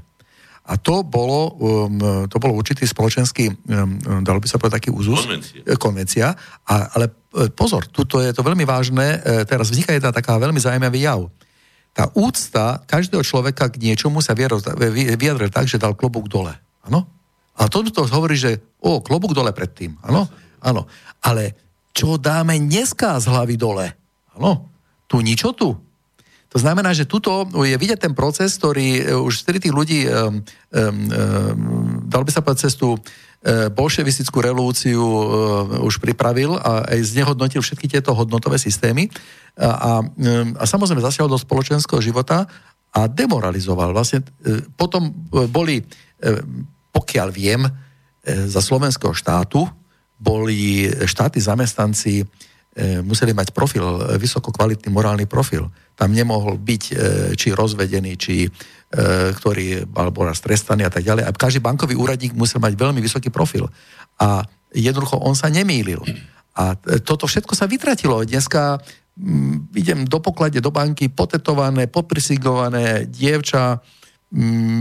A 0.67 0.75
to 0.75 0.99
bolo, 0.99 1.55
um, 1.63 2.27
to 2.27 2.43
bolo 2.43 2.51
určitý 2.51 2.83
spoločenský, 2.83 3.55
um, 3.71 3.97
dalo 4.19 4.43
by 4.43 4.47
sa 4.51 4.59
povedať 4.59 4.83
taký 4.83 4.89
úzus. 4.91 5.23
Konvencia. 5.23 5.63
Konvencia. 5.79 6.27
A, 6.67 6.91
ale 6.91 7.07
pozor, 7.53 7.85
tuto 7.91 8.17
je 8.17 8.33
to 8.33 8.41
veľmi 8.41 8.65
vážne, 8.65 9.21
teraz 9.45 9.69
vzniká 9.69 9.93
jedna 9.93 10.09
taká 10.09 10.41
veľmi 10.41 10.57
zaujímavý 10.57 11.05
jav 11.05 11.29
tá 11.97 12.05
úcta 12.13 12.85
každého 12.85 13.25
človeka 13.25 13.73
k 13.73 13.81
niečomu 13.81 14.21
sa 14.21 14.37
vyjadril 14.37 15.49
tak, 15.49 15.65
že 15.65 15.81
dal 15.81 15.97
klobúk 15.97 16.29
dole. 16.29 16.53
Áno? 16.85 17.09
A 17.57 17.65
to, 17.65 17.81
to 17.89 18.05
hovorí, 18.05 18.37
že 18.37 18.61
o, 18.77 19.01
klobúk 19.01 19.33
dole 19.33 19.49
predtým. 19.49 19.97
Áno? 20.05 20.29
Áno. 20.61 20.85
Ale 21.25 21.57
čo 21.97 22.21
dáme 22.21 22.53
dneska 22.61 23.17
z 23.17 23.25
hlavy 23.33 23.57
dole? 23.57 23.97
Áno? 24.37 24.69
Tu 25.09 25.25
ničotu. 25.25 25.73
To 26.47 26.57
znamená, 26.61 26.93
že 26.93 27.09
tuto 27.09 27.49
je 27.65 27.73
vidieť 27.73 27.97
ten 27.97 28.13
proces, 28.13 28.53
ktorý 28.61 28.87
e, 29.01 29.03
už 29.17 29.41
z 29.41 29.57
tých 29.57 29.73
ľudí 29.73 30.05
um, 30.05 30.13
um, 30.13 30.31
um, 30.31 32.05
dal 32.05 32.21
by 32.21 32.31
sa 32.31 32.45
povedať 32.45 32.69
cestu 32.69 32.93
E, 32.93 33.26
bolševistickú 33.45 34.41
revolúciu 34.41 34.97
e, 34.97 35.23
už 35.85 36.01
pripravil 36.01 36.57
a 36.57 36.89
aj 36.89 36.99
znehodnotil 37.13 37.61
všetky 37.61 37.85
tieto 37.85 38.11
hodnotové 38.17 38.57
systémy 38.57 39.07
a, 39.55 39.69
a, 39.69 39.91
e, 40.03 40.57
a 40.57 40.63
samozrejme 40.65 41.05
zasiahol 41.05 41.29
do 41.29 41.39
spoločenského 41.39 42.01
života 42.01 42.49
a 42.91 43.05
demoralizoval. 43.05 43.93
Vlastne 43.93 44.25
potom 44.73 45.13
boli, 45.53 45.85
pokiaľ 46.89 47.27
viem, 47.29 47.61
za 48.25 48.57
slovenského 48.57 49.13
štátu 49.13 49.69
boli 50.17 50.89
štáty 51.05 51.37
zamestnanci 51.37 52.25
museli 53.05 53.37
mať 53.37 53.53
profil, 53.53 53.85
vysokokvalitný 54.17 54.89
morálny 54.89 55.29
profil. 55.29 55.69
Tam 55.93 56.09
nemohol 56.09 56.57
byť 56.57 56.83
či 57.37 57.53
rozvedený, 57.53 58.17
či 58.17 58.49
E, 58.87 59.35
ktorý 59.35 59.83
bol 59.83 60.31
raz 60.31 60.39
trestaný 60.39 60.87
a 60.87 60.91
tak 60.91 61.03
ďalej. 61.03 61.27
A 61.27 61.35
každý 61.35 61.59
bankový 61.59 61.99
úradník 61.99 62.31
musel 62.31 62.63
mať 62.63 62.71
veľmi 62.79 63.03
vysoký 63.03 63.27
profil. 63.27 63.67
A 64.15 64.47
jednoducho 64.71 65.19
on 65.19 65.35
sa 65.35 65.51
nemýlil. 65.51 65.99
A 66.55 66.71
toto 67.03 67.27
všetko 67.27 67.51
sa 67.51 67.67
vytratilo. 67.67 68.23
Dneska 68.23 68.79
m, 69.19 69.67
idem 69.75 70.07
do 70.07 70.23
poklade, 70.23 70.63
do 70.63 70.71
banky, 70.71 71.11
potetované, 71.11 71.91
poprisigované, 71.91 73.11
dievča, 73.11 73.83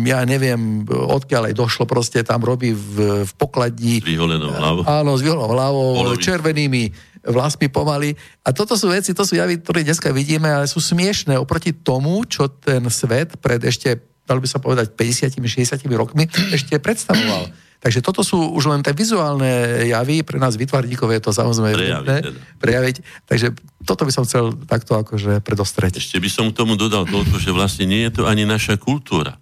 ja 0.02 0.26
neviem, 0.26 0.82
odkiaľ 0.90 1.50
aj 1.50 1.54
došlo, 1.54 1.86
proste 1.86 2.26
tam 2.26 2.42
robí 2.42 2.74
v, 2.74 3.22
v 3.22 3.32
pokladni. 3.38 4.02
S 4.02 4.06
vyholenou 4.06 4.50
hlavou. 4.50 4.82
Áno, 4.82 5.14
s 5.14 5.22
vyholenou 5.22 5.50
hlavou, 5.54 5.90
Polovič. 6.02 6.26
červenými 6.26 6.82
vlasmi 7.26 7.70
pomaly. 7.70 8.14
A 8.42 8.50
toto 8.50 8.74
sú 8.74 8.90
veci, 8.90 9.14
to 9.14 9.22
sú 9.22 9.38
javy, 9.38 9.62
ktoré 9.62 9.82
dneska 9.86 10.10
vidíme, 10.10 10.50
ale 10.50 10.70
sú 10.70 10.82
smiešné 10.82 11.38
oproti 11.38 11.74
tomu, 11.74 12.22
čo 12.26 12.50
ten 12.50 12.82
svet 12.90 13.38
pred 13.38 13.62
ešte, 13.62 14.02
dal 14.26 14.42
by 14.42 14.46
sa 14.50 14.58
povedať, 14.58 14.94
50-60 14.98 15.86
rokmi 15.94 16.26
ešte 16.54 16.78
predstavoval. 16.78 17.50
Takže 17.80 18.00
toto 18.00 18.24
sú 18.24 18.56
už 18.56 18.72
len 18.72 18.80
tie 18.80 18.96
vizuálne 18.96 19.84
javy, 19.86 20.24
pre 20.24 20.40
nás 20.40 20.56
vytvarníkov 20.56 21.12
je 21.12 21.20
to 21.22 21.30
samozrejme 21.30 21.76
prejaviť, 21.76 22.24
teda. 22.24 22.40
prejaviť. 22.58 22.96
Takže 23.28 23.46
toto 23.84 24.02
by 24.08 24.12
som 24.12 24.24
chcel 24.24 24.56
takto 24.64 24.96
akože 24.96 25.44
predostreť. 25.44 26.00
Ešte 26.00 26.18
by 26.18 26.30
som 26.32 26.48
k 26.50 26.56
tomu 26.56 26.74
dodal 26.74 27.04
toľko, 27.04 27.36
že 27.36 27.52
vlastne 27.52 27.86
nie 27.86 28.08
je 28.08 28.20
to 28.20 28.22
ani 28.24 28.48
naša 28.48 28.80
kultúra. 28.80 29.36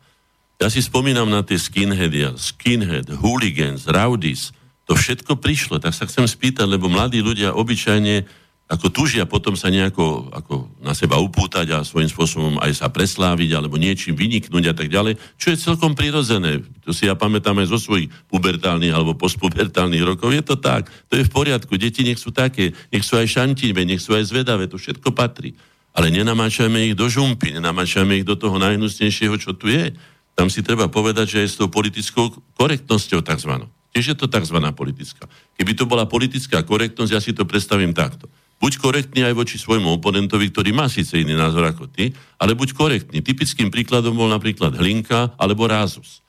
Ja 0.59 0.71
si 0.71 0.83
spomínam 0.83 1.27
na 1.31 1.43
tie 1.43 1.59
skinheady, 1.59 2.31
skinhead, 2.39 3.11
hooligans, 3.19 3.91
rowdies, 3.91 4.55
to 4.85 4.93
všetko 4.93 5.41
prišlo. 5.41 5.81
Tak 5.81 5.97
sa 5.97 6.05
chcem 6.05 6.29
spýtať, 6.29 6.69
lebo 6.69 6.93
mladí 6.93 7.25
ľudia 7.25 7.57
obyčajne 7.57 8.44
ako 8.65 8.89
tužia 8.89 9.29
potom 9.29 9.53
sa 9.61 9.69
nejako 9.69 10.33
ako 10.33 10.73
na 10.81 10.97
seba 10.97 11.21
upútať 11.21 11.69
a 11.77 11.85
svojím 11.85 12.09
spôsobom 12.09 12.57
aj 12.65 12.81
sa 12.81 12.89
presláviť 12.89 13.61
alebo 13.61 13.77
niečím 13.77 14.17
vyniknúť 14.17 14.65
a 14.73 14.75
tak 14.75 14.89
ďalej, 14.89 15.21
čo 15.37 15.53
je 15.53 15.61
celkom 15.61 15.93
prirodzené. 15.93 16.65
To 16.89 16.97
si 16.97 17.05
ja 17.05 17.13
pamätám 17.13 17.61
aj 17.61 17.69
zo 17.69 17.77
svojich 17.77 18.09
pubertálnych 18.33 18.97
alebo 18.97 19.13
postpubertálnych 19.21 20.01
rokov. 20.01 20.33
Je 20.33 20.41
to 20.41 20.57
tak, 20.57 20.89
to 21.13 21.21
je 21.21 21.29
v 21.29 21.35
poriadku. 21.35 21.77
Deti 21.77 22.09
nech 22.09 22.17
sú 22.17 22.33
také, 22.33 22.73
nech 22.89 23.05
sú 23.05 23.21
aj 23.21 23.29
šantíve, 23.29 23.85
nech 23.85 24.01
sú 24.01 24.17
aj 24.17 24.33
zvedavé, 24.33 24.65
to 24.65 24.81
všetko 24.81 25.13
patrí. 25.13 25.53
Ale 25.93 26.09
nenamáčame 26.09 26.89
ich 26.89 26.97
do 26.97 27.05
žumpy, 27.05 27.61
nenamáčame 27.61 28.17
ich 28.17 28.27
do 28.27 28.35
toho 28.35 28.57
najhnusnejšieho, 28.57 29.37
čo 29.37 29.53
tu 29.53 29.69
je. 29.69 29.93
Tam 30.35 30.49
si 30.49 30.65
treba 30.65 30.89
povedať, 30.89 31.37
že 31.37 31.39
je 31.45 31.53
s 31.53 31.61
tou 31.61 31.69
politickou 31.69 32.33
korektnosťou 32.57 33.21
takzvanou. 33.21 33.69
Tiež 33.95 34.11
je 34.11 34.17
to 34.19 34.27
tzv. 34.27 34.59
politická. 34.75 35.31
Keby 35.55 35.79
to 35.79 35.87
bola 35.87 36.11
politická 36.11 36.67
korektnosť, 36.67 37.13
ja 37.15 37.23
si 37.23 37.31
to 37.31 37.47
predstavím 37.47 37.95
takto. 37.95 38.27
Buď 38.65 38.81
korektný 38.81 39.21
aj 39.29 39.37
voči 39.37 39.61
svojmu 39.61 40.01
oponentovi, 40.01 40.49
ktorý 40.49 40.73
má 40.73 40.89
síce 40.89 41.21
iný 41.21 41.37
názor 41.37 41.69
ako 41.69 41.85
ty, 41.85 42.17
ale 42.41 42.57
buď 42.57 42.73
korektný. 42.73 43.21
Typickým 43.21 43.69
príkladom 43.69 44.17
bol 44.17 44.33
napríklad 44.33 44.73
Hlinka 44.81 45.37
alebo 45.37 45.69
Rázus. 45.69 46.25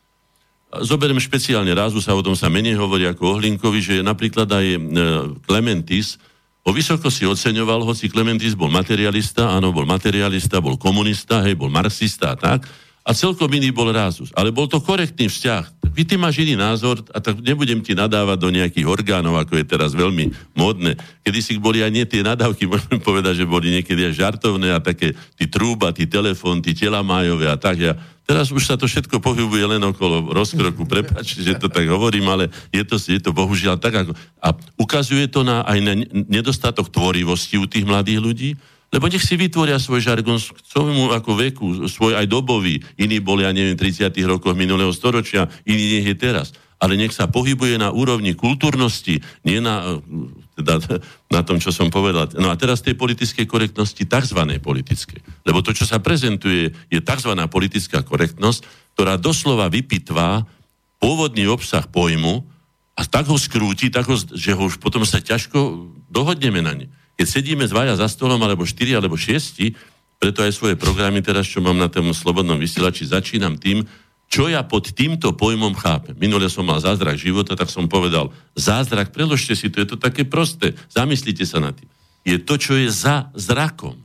Zoberiem 0.84 1.16
špeciálne 1.16 1.72
Rázus, 1.72 2.12
a 2.12 2.18
o 2.18 2.20
tom 2.20 2.36
sa 2.36 2.52
menej 2.52 2.76
hovorí 2.76 3.08
ako 3.08 3.24
o 3.24 3.38
Hlinkovi, 3.40 3.80
že 3.80 3.96
napríklad 4.04 4.52
aj 4.52 4.66
e, 4.68 4.80
Clementis 5.48 6.20
o 6.68 6.76
vysoko 6.76 7.08
si 7.08 7.24
oceňoval, 7.24 7.88
hoci 7.88 8.12
Clementis 8.12 8.52
bol 8.52 8.68
materialista, 8.68 9.56
áno, 9.56 9.72
bol 9.72 9.88
materialista, 9.88 10.60
bol 10.60 10.76
komunista, 10.76 11.40
hej, 11.40 11.56
bol 11.56 11.72
marxista 11.72 12.34
a 12.34 12.36
tak, 12.36 12.68
a 13.06 13.14
celkom 13.14 13.46
iný 13.54 13.70
bol 13.70 13.94
Rázus. 13.94 14.34
Ale 14.34 14.50
bol 14.50 14.66
to 14.66 14.82
korektný 14.82 15.30
vzťah. 15.30 15.94
Vy 15.94 16.10
ty 16.10 16.18
máš 16.18 16.42
iný 16.42 16.58
názor 16.58 17.06
a 17.14 17.22
tak 17.22 17.38
nebudem 17.38 17.80
ti 17.80 17.94
nadávať 17.94 18.38
do 18.42 18.50
nejakých 18.50 18.90
orgánov, 18.90 19.38
ako 19.38 19.62
je 19.62 19.66
teraz 19.70 19.94
veľmi 19.94 20.34
modné. 20.58 20.98
Kedy 21.22 21.40
si 21.40 21.54
boli 21.62 21.86
aj 21.86 21.94
nie 21.94 22.04
tie 22.10 22.26
nadávky, 22.26 22.66
môžem 22.74 22.98
povedať, 22.98 23.46
že 23.46 23.46
boli 23.46 23.70
niekedy 23.70 24.10
aj 24.10 24.18
žartovné 24.18 24.74
a 24.74 24.82
také 24.82 25.14
tí 25.38 25.46
trúba, 25.46 25.94
tí 25.94 26.10
telefón, 26.10 26.66
tí 26.66 26.74
telamájové 26.74 27.46
a 27.46 27.56
tak. 27.62 27.78
Ja, 27.78 27.94
teraz 28.26 28.50
už 28.50 28.66
sa 28.66 28.76
to 28.76 28.90
všetko 28.90 29.22
pohybuje 29.22 29.78
len 29.78 29.82
okolo 29.86 30.34
rozkroku. 30.34 30.90
Prepačte, 30.98 31.46
že 31.46 31.62
to 31.62 31.70
tak 31.70 31.86
hovorím, 31.86 32.26
ale 32.28 32.50
je 32.74 32.82
to, 32.82 32.98
je 32.98 33.22
to 33.22 33.30
bohužiaľ 33.32 33.78
tak. 33.78 34.02
Ako, 34.02 34.18
a 34.42 34.50
ukazuje 34.82 35.30
to 35.30 35.46
na, 35.46 35.62
aj 35.62 35.78
na 35.78 35.94
nedostatok 36.26 36.90
tvorivosti 36.90 37.62
u 37.62 37.70
tých 37.70 37.86
mladých 37.86 38.20
ľudí, 38.20 38.50
lebo 38.94 39.10
nech 39.10 39.24
si 39.24 39.36
vytvoria 39.36 39.82
svoj 39.82 40.02
žargon 40.04 40.38
svojmu 40.40 41.12
ako 41.12 41.32
veku, 41.36 41.66
svoj 41.90 42.16
aj 42.16 42.30
dobový. 42.30 42.80
Iní 43.02 43.20
boli, 43.20 43.44
ja 43.44 43.52
neviem, 43.52 43.76
30. 43.76 44.14
rokoch 44.30 44.54
minulého 44.54 44.94
storočia, 44.94 45.50
iný 45.66 46.00
nech 46.00 46.08
je 46.14 46.18
teraz. 46.18 46.54
Ale 46.76 47.00
nech 47.00 47.16
sa 47.16 47.32
pohybuje 47.32 47.80
na 47.80 47.90
úrovni 47.90 48.36
kultúrnosti, 48.36 49.24
nie 49.48 49.64
na, 49.64 50.00
teda, 50.60 50.80
na 51.36 51.42
tom, 51.42 51.58
čo 51.58 51.74
som 51.74 51.90
povedal. 51.90 52.30
No 52.38 52.52
a 52.52 52.56
teraz 52.60 52.86
tej 52.86 52.94
politickej 52.96 53.48
korektnosti, 53.50 54.04
tzv. 54.06 54.40
politické. 54.62 55.20
Lebo 55.48 55.60
to, 55.66 55.74
čo 55.74 55.88
sa 55.88 56.00
prezentuje, 56.00 56.72
je 56.92 57.00
tzv. 57.02 57.32
politická 57.50 58.06
korektnosť, 58.06 58.94
ktorá 58.96 59.18
doslova 59.20 59.68
vypitvá 59.68 60.46
pôvodný 61.02 61.52
obsah 61.52 61.84
pojmu 61.84 62.48
a 62.96 63.02
tak 63.04 63.28
ho 63.28 63.36
skrúti, 63.36 63.92
tak 63.92 64.08
ho, 64.08 64.16
že 64.16 64.56
ho 64.56 64.72
už 64.72 64.80
potom 64.80 65.04
sa 65.04 65.20
ťažko 65.20 65.92
dohodneme 66.08 66.64
na 66.64 66.76
ne 66.80 66.88
keď 67.16 67.28
sedíme 67.28 67.66
dvaja 67.68 67.96
za 67.96 68.08
stolom, 68.12 68.40
alebo 68.44 68.68
štyri, 68.68 68.96
alebo 68.96 69.16
šiesti, 69.16 69.76
preto 70.20 70.44
aj 70.44 70.56
svoje 70.56 70.76
programy 70.80 71.20
teraz, 71.20 71.48
čo 71.48 71.60
mám 71.60 71.76
na 71.76 71.92
tom 71.92 72.12
slobodnom 72.16 72.60
vysielači, 72.60 73.08
začínam 73.08 73.60
tým, 73.60 73.84
čo 74.26 74.50
ja 74.50 74.66
pod 74.66 74.90
týmto 74.92 75.38
pojmom 75.38 75.78
chápem. 75.78 76.18
Minule 76.18 76.50
som 76.50 76.66
mal 76.66 76.82
zázrak 76.82 77.20
života, 77.20 77.54
tak 77.54 77.70
som 77.70 77.86
povedal, 77.86 78.34
zázrak, 78.58 79.14
preložte 79.14 79.54
si 79.54 79.70
to, 79.70 79.84
je 79.84 79.96
to 79.96 79.98
také 80.02 80.26
prosté, 80.26 80.74
zamyslite 80.90 81.46
sa 81.46 81.62
na 81.62 81.72
tým. 81.72 81.88
Je 82.26 82.42
to, 82.42 82.58
čo 82.58 82.74
je 82.74 82.90
za 82.90 83.30
zrakom. 83.38 84.02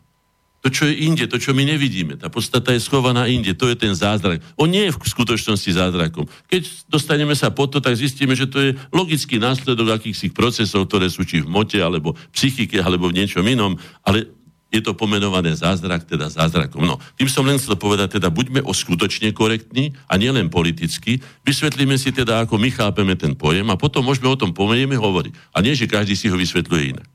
To, 0.60 0.68
čo 0.68 0.84
je 0.84 1.08
inde, 1.08 1.24
to, 1.24 1.40
čo 1.40 1.56
my 1.56 1.64
nevidíme, 1.64 2.20
tá 2.20 2.28
podstata 2.28 2.76
je 2.76 2.84
schovaná 2.84 3.24
inde, 3.24 3.56
to 3.56 3.72
je 3.72 3.80
ten 3.80 3.96
zázrak. 3.96 4.44
On 4.60 4.68
nie 4.68 4.84
je 4.84 4.92
v 4.92 5.00
skutočnosti 5.00 5.72
zázrakom. 5.72 6.28
Keď 6.52 6.84
dostaneme 6.84 7.32
sa 7.32 7.48
po 7.48 7.64
to, 7.64 7.80
tak 7.80 7.96
zistíme, 7.96 8.36
že 8.36 8.44
to 8.44 8.60
je 8.60 8.70
logický 8.92 9.40
následok 9.40 9.96
akýchsi 9.96 10.28
procesov, 10.36 10.84
ktoré 10.84 11.08
sú 11.08 11.24
či 11.24 11.40
v 11.40 11.48
mote, 11.48 11.80
alebo 11.80 12.12
v 12.12 12.32
psychike, 12.36 12.76
alebo 12.76 13.08
v 13.08 13.24
niečom 13.24 13.40
inom, 13.48 13.80
ale 14.04 14.28
je 14.70 14.78
to 14.84 14.94
pomenované 14.94 15.50
zázrak, 15.50 16.06
teda 16.06 16.30
zázrakom. 16.30 16.86
No, 16.86 17.00
tým 17.18 17.26
som 17.26 17.42
len 17.42 17.58
chcel 17.58 17.74
povedať, 17.74 18.20
teda 18.20 18.30
buďme 18.30 18.62
o 18.62 18.70
skutočne 18.70 19.34
korektní 19.34 19.96
a 20.06 20.14
nielen 20.14 20.46
politicky. 20.46 21.18
Vysvetlíme 21.42 21.98
si 21.98 22.14
teda, 22.14 22.46
ako 22.46 22.54
my 22.54 22.70
chápeme 22.70 23.18
ten 23.18 23.34
pojem 23.34 23.66
a 23.72 23.80
potom 23.80 24.06
môžeme 24.06 24.30
o 24.30 24.38
tom 24.38 24.54
pomenieme 24.54 24.94
hovoriť. 24.94 25.56
A 25.56 25.64
nie, 25.64 25.74
že 25.74 25.90
každý 25.90 26.14
si 26.14 26.30
ho 26.30 26.38
vysvetľuje 26.38 26.84
inak. 26.94 27.08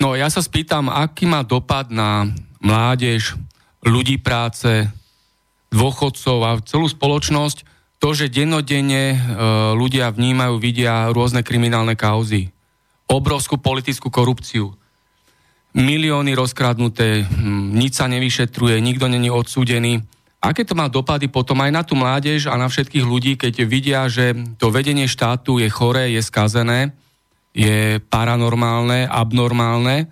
No 0.00 0.14
ja 0.14 0.28
sa 0.32 0.40
spýtam, 0.44 0.88
aký 0.92 1.28
má 1.28 1.42
dopad 1.42 1.92
na 1.92 2.28
mládež, 2.62 3.34
ľudí 3.82 4.22
práce, 4.22 4.86
dôchodcov 5.72 6.38
a 6.44 6.50
celú 6.62 6.86
spoločnosť 6.86 7.64
to, 7.98 8.08
že 8.12 8.30
dennodenne 8.34 9.14
e, 9.14 9.18
ľudia 9.78 10.10
vnímajú, 10.10 10.58
vidia 10.58 11.10
rôzne 11.10 11.40
kriminálne 11.46 11.94
kauzy, 11.94 12.50
obrovskú 13.08 13.58
politickú 13.58 14.10
korupciu, 14.10 14.74
milióny 15.72 16.36
rozkradnuté, 16.36 17.24
hm, 17.24 17.72
nič 17.72 17.96
sa 17.96 18.06
nevyšetruje, 18.10 18.76
nikto 18.82 19.08
není 19.08 19.32
odsúdený. 19.32 20.04
Aké 20.42 20.66
to 20.66 20.74
má 20.74 20.90
dopady 20.90 21.30
potom 21.30 21.62
aj 21.62 21.70
na 21.70 21.82
tú 21.86 21.94
mládež 21.94 22.50
a 22.50 22.58
na 22.58 22.66
všetkých 22.66 23.06
ľudí, 23.06 23.32
keď 23.38 23.54
vidia, 23.62 24.02
že 24.10 24.34
to 24.58 24.74
vedenie 24.74 25.06
štátu 25.06 25.62
je 25.62 25.70
choré, 25.70 26.10
je 26.12 26.20
skazené, 26.20 26.90
je 27.52 28.00
paranormálne, 28.08 29.04
abnormálne. 29.08 30.08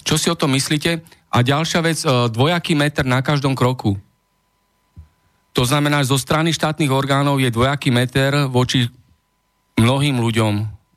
Čo 0.00 0.16
si 0.16 0.32
o 0.32 0.36
tom 0.36 0.56
myslíte? 0.56 1.04
A 1.30 1.44
ďalšia 1.44 1.80
vec, 1.84 2.00
e, 2.02 2.08
dvojaký 2.32 2.74
meter 2.74 3.04
na 3.04 3.20
každom 3.20 3.52
kroku. 3.52 4.00
To 5.52 5.62
znamená, 5.62 6.00
že 6.02 6.16
zo 6.16 6.18
strany 6.18 6.56
štátnych 6.56 6.90
orgánov 6.90 7.38
je 7.38 7.52
dvojaký 7.52 7.92
meter 7.92 8.48
voči 8.48 8.88
mnohým 9.76 10.16
ľuďom, 10.18 10.52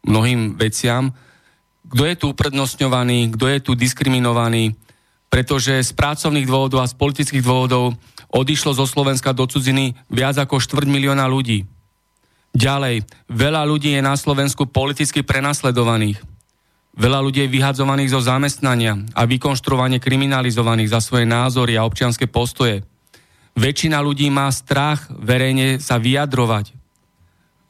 mnohým 0.07 0.55
veciam, 0.55 1.11
kto 1.83 2.03
je 2.07 2.15
tu 2.15 2.25
uprednostňovaný, 2.31 3.35
kto 3.35 3.45
je 3.51 3.59
tu 3.59 3.71
diskriminovaný, 3.75 4.73
pretože 5.27 5.83
z 5.83 5.91
pracovných 5.93 6.47
dôvodov 6.47 6.85
a 6.85 6.89
z 6.89 6.95
politických 6.95 7.43
dôvodov 7.43 7.97
odišlo 8.33 8.73
zo 8.73 8.85
Slovenska 8.85 9.33
do 9.33 9.45
cudziny 9.45 9.97
viac 10.09 10.37
ako 10.37 10.61
štvrť 10.61 10.87
milióna 10.89 11.25
ľudí. 11.29 11.65
Ďalej, 12.53 13.09
veľa 13.33 13.65
ľudí 13.65 13.97
je 13.97 14.01
na 14.05 14.13
Slovensku 14.13 14.69
politicky 14.69 15.25
prenasledovaných. 15.25 16.21
Veľa 16.93 17.19
ľudí 17.25 17.41
je 17.41 17.49
vyhadzovaných 17.49 18.13
zo 18.13 18.21
zamestnania 18.21 18.93
a 19.17 19.25
vykonštruovanie 19.25 19.97
kriminalizovaných 19.97 20.93
za 20.93 21.01
svoje 21.01 21.25
názory 21.25 21.73
a 21.73 21.85
občianske 21.89 22.29
postoje. 22.29 22.85
Väčšina 23.57 23.97
ľudí 24.05 24.29
má 24.29 24.45
strach 24.53 25.09
verejne 25.09 25.81
sa 25.81 25.97
vyjadrovať 25.97 26.77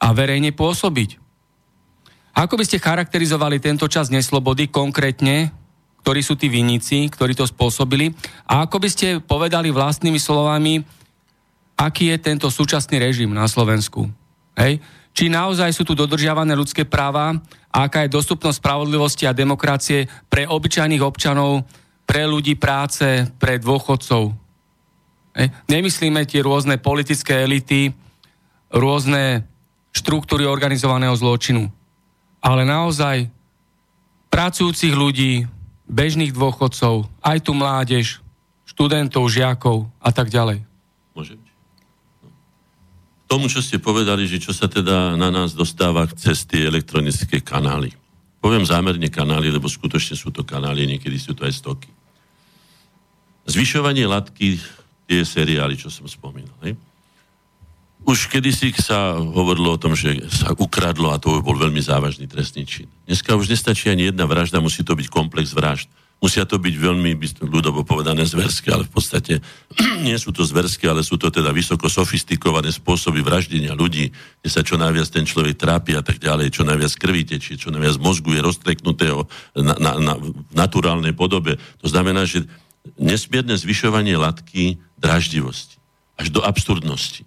a 0.04 0.12
verejne 0.12 0.52
pôsobiť. 0.52 1.16
Ako 2.36 2.60
by 2.60 2.64
ste 2.68 2.82
charakterizovali 2.82 3.64
tento 3.64 3.88
čas 3.88 4.12
neslobody 4.12 4.68
konkrétne, 4.68 5.48
ktorí 6.04 6.20
sú 6.20 6.36
tí 6.36 6.52
vinníci, 6.52 7.08
ktorí 7.08 7.32
to 7.32 7.48
spôsobili? 7.48 8.12
A 8.44 8.68
ako 8.68 8.76
by 8.76 8.88
ste 8.92 9.24
povedali 9.24 9.72
vlastnými 9.72 10.20
slovami, 10.20 10.84
aký 11.80 12.12
je 12.12 12.18
tento 12.20 12.52
súčasný 12.52 13.00
režim 13.00 13.32
na 13.32 13.48
Slovensku? 13.48 14.12
Hej? 14.58 14.82
Či 15.14 15.30
naozaj 15.30 15.70
sú 15.70 15.86
tu 15.86 15.94
dodržiavané 15.94 16.58
ľudské 16.58 16.82
práva 16.82 17.38
a 17.70 17.76
aká 17.86 18.02
je 18.06 18.14
dostupnosť 18.14 18.58
spravodlivosti 18.58 19.30
a 19.30 19.36
demokracie 19.36 20.10
pre 20.26 20.46
obyčajných 20.46 21.02
občanov, 21.02 21.62
pre 22.02 22.26
ľudí 22.26 22.58
práce, 22.58 23.30
pre 23.38 23.62
dôchodcov? 23.62 24.34
Hej? 25.38 25.46
Nemyslíme 25.70 26.26
tie 26.26 26.42
rôzne 26.42 26.78
politické 26.82 27.46
elity, 27.46 27.94
rôzne 28.74 29.46
štruktúry 29.94 30.46
organizovaného 30.46 31.14
zločinu 31.14 31.70
ale 32.44 32.68
naozaj 32.68 33.32
pracujúcich 34.28 34.92
ľudí, 34.92 35.48
bežných 35.88 36.36
dôchodcov, 36.36 37.08
aj 37.24 37.38
tu 37.40 37.56
mládež, 37.56 38.20
študentov, 38.68 39.32
žiakov 39.32 39.88
a 39.96 40.12
tak 40.12 40.28
ďalej. 40.28 40.60
Tomu, 43.34 43.50
čo 43.50 43.58
ste 43.58 43.82
povedali, 43.82 44.30
že 44.30 44.38
čo 44.38 44.54
sa 44.54 44.70
teda 44.70 45.18
na 45.18 45.26
nás 45.26 45.58
dostáva 45.58 46.06
cez 46.06 46.46
tie 46.46 46.70
elektronické 46.70 47.42
kanály. 47.42 47.90
Poviem 48.38 48.62
zámerne 48.62 49.10
kanály, 49.10 49.50
lebo 49.50 49.66
skutočne 49.66 50.14
sú 50.14 50.30
to 50.30 50.46
kanály, 50.46 50.86
niekedy 50.86 51.18
sú 51.18 51.34
to 51.34 51.42
aj 51.42 51.50
stoky. 51.50 51.90
Zvyšovanie 53.50 54.06
latky, 54.06 54.62
tie 55.10 55.26
seriály, 55.26 55.74
čo 55.74 55.90
som 55.90 56.06
spomínal. 56.06 56.54
Hej? 56.62 56.78
Už 58.06 58.30
kedysi 58.30 58.70
sa 58.78 59.18
hovorilo 59.18 59.74
o 59.74 59.82
tom, 59.82 59.98
že 59.98 60.14
sa 60.30 60.54
ukradlo 60.54 61.10
a 61.10 61.18
to 61.18 61.34
bol 61.42 61.58
veľmi 61.58 61.82
závažný 61.82 62.30
trestný 62.30 62.62
čin. 62.62 62.86
Dneska 63.10 63.34
už 63.34 63.50
nestačí 63.50 63.90
ani 63.90 64.14
jedna 64.14 64.30
vražda, 64.30 64.62
musí 64.62 64.86
to 64.86 64.94
byť 64.94 65.10
komplex 65.10 65.50
vražd. 65.50 65.90
Musia 66.22 66.48
to 66.48 66.56
byť 66.56 66.74
veľmi, 66.80 67.20
ľudovo 67.44 67.84
povedané, 67.84 68.24
zverské, 68.24 68.72
ale 68.72 68.88
v 68.88 68.92
podstate 68.96 69.44
nie 70.06 70.16
sú 70.16 70.32
to 70.32 70.40
zverské, 70.46 70.88
ale 70.88 71.04
sú 71.04 71.20
to 71.20 71.28
teda 71.28 71.52
vysoko 71.52 71.90
sofistikované 71.90 72.72
spôsoby 72.72 73.20
vraždenia 73.20 73.76
ľudí, 73.76 74.08
kde 74.40 74.48
sa 74.48 74.64
čo 74.64 74.80
najviac 74.80 75.08
ten 75.12 75.28
človek 75.28 75.58
trápi 75.60 75.92
a 75.98 76.02
tak 76.06 76.22
ďalej, 76.22 76.54
čo 76.54 76.64
najviac 76.64 76.92
krvi 76.96 77.28
tečie, 77.28 77.60
čo 77.60 77.68
najviac 77.74 78.00
mozgu 78.00 78.38
je 78.38 78.46
roztreknutého 78.46 79.28
na, 79.58 79.74
na, 79.76 79.92
na, 80.00 80.14
v 80.16 80.32
naturálnej 80.56 81.12
podobe. 81.12 81.60
To 81.84 81.88
znamená, 81.92 82.24
že 82.24 82.48
nesmierne 82.96 83.56
zvyšovanie 83.56 84.16
latky 84.16 84.80
draždivosti 84.96 85.76
až 86.14 86.30
do 86.30 86.40
absurdnosti 86.40 87.26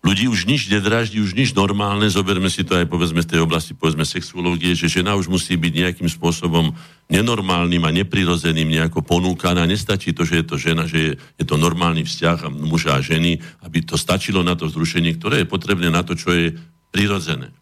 ľudí 0.00 0.32
už 0.32 0.48
nič 0.48 0.72
nedráždi, 0.72 1.20
už 1.20 1.36
nič 1.36 1.52
normálne, 1.52 2.08
zoberme 2.08 2.48
si 2.48 2.64
to 2.64 2.72
aj 2.72 2.88
povedzme 2.88 3.20
z 3.20 3.36
tej 3.36 3.40
oblasti 3.44 3.76
povedzme 3.76 4.08
sexuológie, 4.08 4.72
že 4.72 4.88
žena 4.88 5.12
už 5.16 5.28
musí 5.28 5.60
byť 5.60 5.72
nejakým 5.76 6.08
spôsobom 6.08 6.72
nenormálnym 7.12 7.84
a 7.84 7.90
neprirozeným 7.92 8.80
nejako 8.80 9.04
ponúkaná. 9.04 9.68
Nestačí 9.68 10.16
to, 10.16 10.24
že 10.24 10.40
je 10.40 10.44
to 10.48 10.56
žena, 10.56 10.88
že 10.88 10.98
je, 10.98 11.12
je 11.36 11.44
to 11.44 11.60
normálny 11.60 12.08
vzťah 12.08 12.48
muža 12.48 12.96
a 12.96 13.04
ženy, 13.04 13.44
aby 13.60 13.84
to 13.84 14.00
stačilo 14.00 14.40
na 14.40 14.56
to 14.56 14.72
zrušenie, 14.72 15.20
ktoré 15.20 15.44
je 15.44 15.52
potrebné 15.52 15.92
na 15.92 16.00
to, 16.00 16.16
čo 16.16 16.32
je 16.32 16.56
prirodzené. 16.88 17.52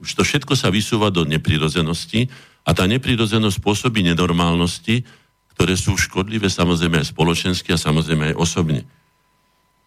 Už 0.00 0.16
to 0.16 0.24
všetko 0.24 0.56
sa 0.58 0.72
vysúva 0.72 1.12
do 1.12 1.22
neprirozenosti 1.28 2.26
a 2.64 2.72
tá 2.72 2.88
neprirozenosť 2.88 3.60
spôsobí 3.60 4.02
nenormálnosti, 4.02 5.04
ktoré 5.54 5.76
sú 5.76 5.94
škodlivé 5.94 6.48
samozrejme 6.48 7.04
aj 7.04 7.12
spoločensky 7.12 7.70
a 7.70 7.78
samozrejme 7.78 8.32
aj 8.32 8.38
osobne. 8.40 8.82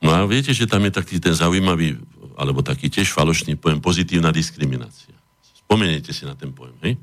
No 0.03 0.11
a 0.11 0.23
viete, 0.27 0.51
že 0.51 0.67
tam 0.67 0.83
je 0.85 0.93
taký 0.93 1.19
ten 1.19 1.31
zaujímavý, 1.31 1.99
alebo 2.35 2.59
taký 2.59 2.91
tiež 2.91 3.15
falošný 3.15 3.55
pojem 3.55 3.79
pozitívna 3.79 4.29
diskriminácia. 4.29 5.15
Spomeniete 5.65 6.11
si 6.11 6.27
na 6.27 6.35
ten 6.35 6.51
pojem, 6.51 6.75
hej? 6.83 6.93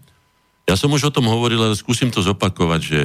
Ja 0.69 0.79
som 0.79 0.93
už 0.95 1.11
o 1.11 1.15
tom 1.15 1.27
hovoril, 1.27 1.59
ale 1.59 1.75
skúsim 1.75 2.13
to 2.13 2.23
zopakovať, 2.23 2.81
že 2.81 3.01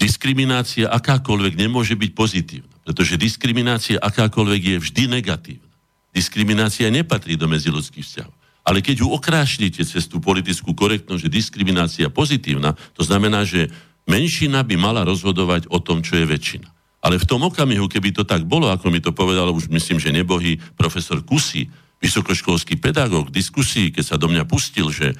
diskriminácia 0.00 0.88
akákoľvek 0.88 1.54
nemôže 1.60 1.92
byť 1.92 2.10
pozitívna, 2.16 2.74
pretože 2.84 3.20
diskriminácia 3.20 4.00
akákoľvek 4.00 4.62
je 4.62 4.76
vždy 4.80 5.02
negatívna. 5.20 5.74
Diskriminácia 6.16 6.88
nepatrí 6.88 7.36
do 7.36 7.44
medziludských 7.44 8.04
vzťahov. 8.04 8.34
Ale 8.66 8.82
keď 8.82 9.04
ju 9.04 9.12
okrášlite 9.12 9.84
cez 9.84 10.10
tú 10.10 10.18
politickú 10.18 10.74
korektnosť, 10.74 11.28
že 11.28 11.30
diskriminácia 11.30 12.08
pozitívna, 12.10 12.74
to 12.96 13.04
znamená, 13.04 13.46
že 13.46 13.70
menšina 14.08 14.64
by 14.66 14.74
mala 14.74 15.06
rozhodovať 15.06 15.70
o 15.70 15.78
tom, 15.78 16.02
čo 16.02 16.18
je 16.18 16.26
väčšina. 16.26 16.66
Ale 17.06 17.22
v 17.22 17.28
tom 17.30 17.46
okamihu, 17.46 17.86
keby 17.86 18.10
to 18.10 18.26
tak 18.26 18.42
bolo, 18.42 18.66
ako 18.66 18.90
mi 18.90 18.98
to 18.98 19.14
povedal 19.14 19.46
už 19.54 19.70
myslím, 19.70 20.02
že 20.02 20.10
nebohý 20.10 20.58
profesor 20.74 21.22
Kusy, 21.22 21.70
vysokoškolský 22.02 22.82
pedagóg, 22.82 23.30
diskusii, 23.30 23.94
keď 23.94 24.04
sa 24.04 24.16
do 24.18 24.26
mňa 24.26 24.42
pustil, 24.42 24.90
že 24.90 25.14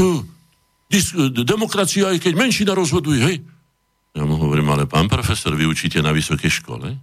uh, 0.00 0.20
dis- 0.88 1.12
demokracia, 1.44 2.08
aj 2.08 2.24
keď 2.24 2.32
menšina 2.40 2.72
rozhoduje, 2.72 3.20
hej. 3.20 3.36
Ja 4.16 4.24
mu 4.24 4.40
hovorím, 4.40 4.72
ale 4.72 4.88
pán 4.88 5.12
profesor, 5.12 5.52
vy 5.52 5.68
učíte 5.68 6.00
na 6.00 6.08
vysokej 6.08 6.64
škole? 6.64 6.96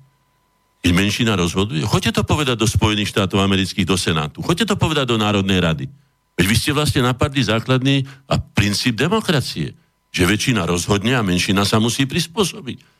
Keď 0.81 0.91
menšina 0.95 1.37
rozhoduje? 1.37 1.85
Choďte 1.85 2.17
to 2.17 2.23
povedať 2.25 2.57
do 2.57 2.65
Spojených 2.65 3.13
štátov 3.13 3.37
amerických, 3.37 3.85
do 3.85 4.01
Senátu. 4.01 4.41
Choďte 4.41 4.73
to 4.73 4.75
povedať 4.81 5.13
do 5.13 5.21
Národnej 5.21 5.61
rady. 5.61 5.85
Veď 6.39 6.45
vy 6.49 6.55
ste 6.57 6.71
vlastne 6.73 7.05
napadli 7.05 7.45
základný 7.45 8.07
a 8.25 8.41
princíp 8.41 8.97
demokracie. 8.97 9.77
Že 10.09 10.23
väčšina 10.25 10.65
rozhodne 10.65 11.13
a 11.13 11.21
menšina 11.21 11.67
sa 11.69 11.77
musí 11.77 12.09
prispôsobiť. 12.09 12.98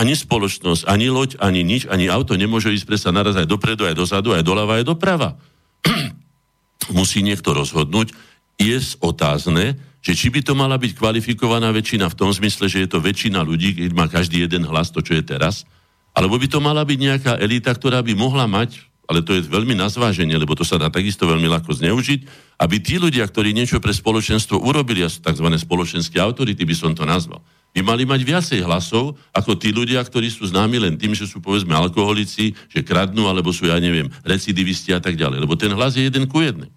Ani 0.00 0.16
spoločnosť, 0.16 0.88
ani 0.88 1.12
loď, 1.12 1.36
ani 1.38 1.60
nič, 1.62 1.84
ani 1.86 2.08
auto 2.08 2.34
nemôže 2.34 2.72
ísť 2.72 2.88
presa 2.88 3.10
naraz 3.12 3.36
aj 3.36 3.46
dopredu, 3.46 3.84
aj 3.84 3.96
dozadu, 3.96 4.32
aj 4.32 4.42
doľava, 4.42 4.80
aj 4.80 4.84
doprava. 4.88 5.36
Musí 6.96 7.20
niekto 7.20 7.52
rozhodnúť. 7.52 8.16
Je 8.56 8.78
otázne, 9.00 9.76
že 10.02 10.12
či 10.18 10.28
by 10.34 10.42
to 10.42 10.58
mala 10.58 10.76
byť 10.76 10.98
kvalifikovaná 10.98 11.70
väčšina 11.70 12.10
v 12.10 12.18
tom 12.18 12.30
zmysle, 12.34 12.66
že 12.66 12.84
je 12.84 12.88
to 12.90 12.98
väčšina 12.98 13.42
ľudí, 13.42 13.78
keď 13.78 13.90
má 13.94 14.10
každý 14.10 14.42
jeden 14.42 14.66
hlas, 14.66 14.90
to 14.90 14.98
čo 14.98 15.14
je 15.14 15.22
teraz, 15.22 15.62
alebo 16.12 16.36
by 16.36 16.46
to 16.50 16.58
mala 16.58 16.82
byť 16.82 16.98
nejaká 16.98 17.32
elita, 17.40 17.72
ktorá 17.72 18.02
by 18.02 18.12
mohla 18.12 18.44
mať, 18.50 18.82
ale 19.06 19.22
to 19.22 19.34
je 19.34 19.46
veľmi 19.46 19.78
na 19.78 19.88
zváženie, 19.88 20.34
lebo 20.36 20.54
to 20.58 20.66
sa 20.66 20.78
dá 20.78 20.90
takisto 20.90 21.24
veľmi 21.26 21.46
ľahko 21.48 21.70
zneužiť, 21.74 22.20
aby 22.60 22.76
tí 22.82 22.98
ľudia, 22.98 23.26
ktorí 23.26 23.54
niečo 23.54 23.78
pre 23.82 23.94
spoločenstvo 23.94 24.62
urobili, 24.62 25.06
a 25.06 25.10
tzv. 25.10 25.46
spoločenské 25.58 26.18
autority 26.18 26.62
by 26.66 26.74
som 26.76 26.92
to 26.94 27.06
nazval, 27.06 27.42
by 27.72 27.80
mali 27.80 28.04
mať 28.04 28.20
viacej 28.20 28.60
hlasov 28.68 29.16
ako 29.32 29.56
tí 29.56 29.72
ľudia, 29.72 30.04
ktorí 30.04 30.28
sú 30.28 30.44
známi 30.44 30.76
len 30.76 30.94
tým, 31.00 31.16
že 31.16 31.24
sú 31.24 31.40
povedzme 31.40 31.72
alkoholici, 31.72 32.52
že 32.68 32.84
kradnú, 32.84 33.24
alebo 33.32 33.48
sú, 33.48 33.64
ja 33.64 33.80
neviem, 33.80 34.12
recidivisti 34.28 34.92
a 34.92 35.00
tak 35.00 35.16
ďalej. 35.16 35.40
Lebo 35.40 35.56
ten 35.56 35.72
hlas 35.72 35.96
je 35.96 36.04
jeden 36.04 36.28
ku 36.28 36.44
jednej. 36.44 36.68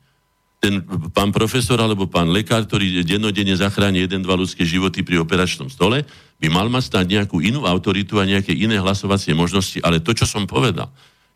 ten 0.65 0.81
pán 1.13 1.29
profesor 1.29 1.77
alebo 1.77 2.09
pán 2.09 2.33
lekár, 2.33 2.65
ktorý 2.65 3.05
dennodenne 3.05 3.53
zachráni 3.53 4.01
jeden, 4.01 4.25
dva 4.25 4.33
ľudské 4.33 4.65
životy 4.65 5.05
pri 5.05 5.21
operačnom 5.21 5.69
stole, 5.69 6.01
by 6.41 6.47
mal 6.49 6.65
mať 6.73 6.89
stať 6.89 7.05
nejakú 7.05 7.37
inú 7.37 7.69
autoritu 7.69 8.17
a 8.17 8.25
nejaké 8.25 8.49
iné 8.49 8.81
hlasovacie 8.81 9.37
možnosti. 9.37 9.77
Ale 9.85 10.01
to, 10.01 10.17
čo 10.17 10.25
som 10.25 10.49
povedal, 10.49 10.89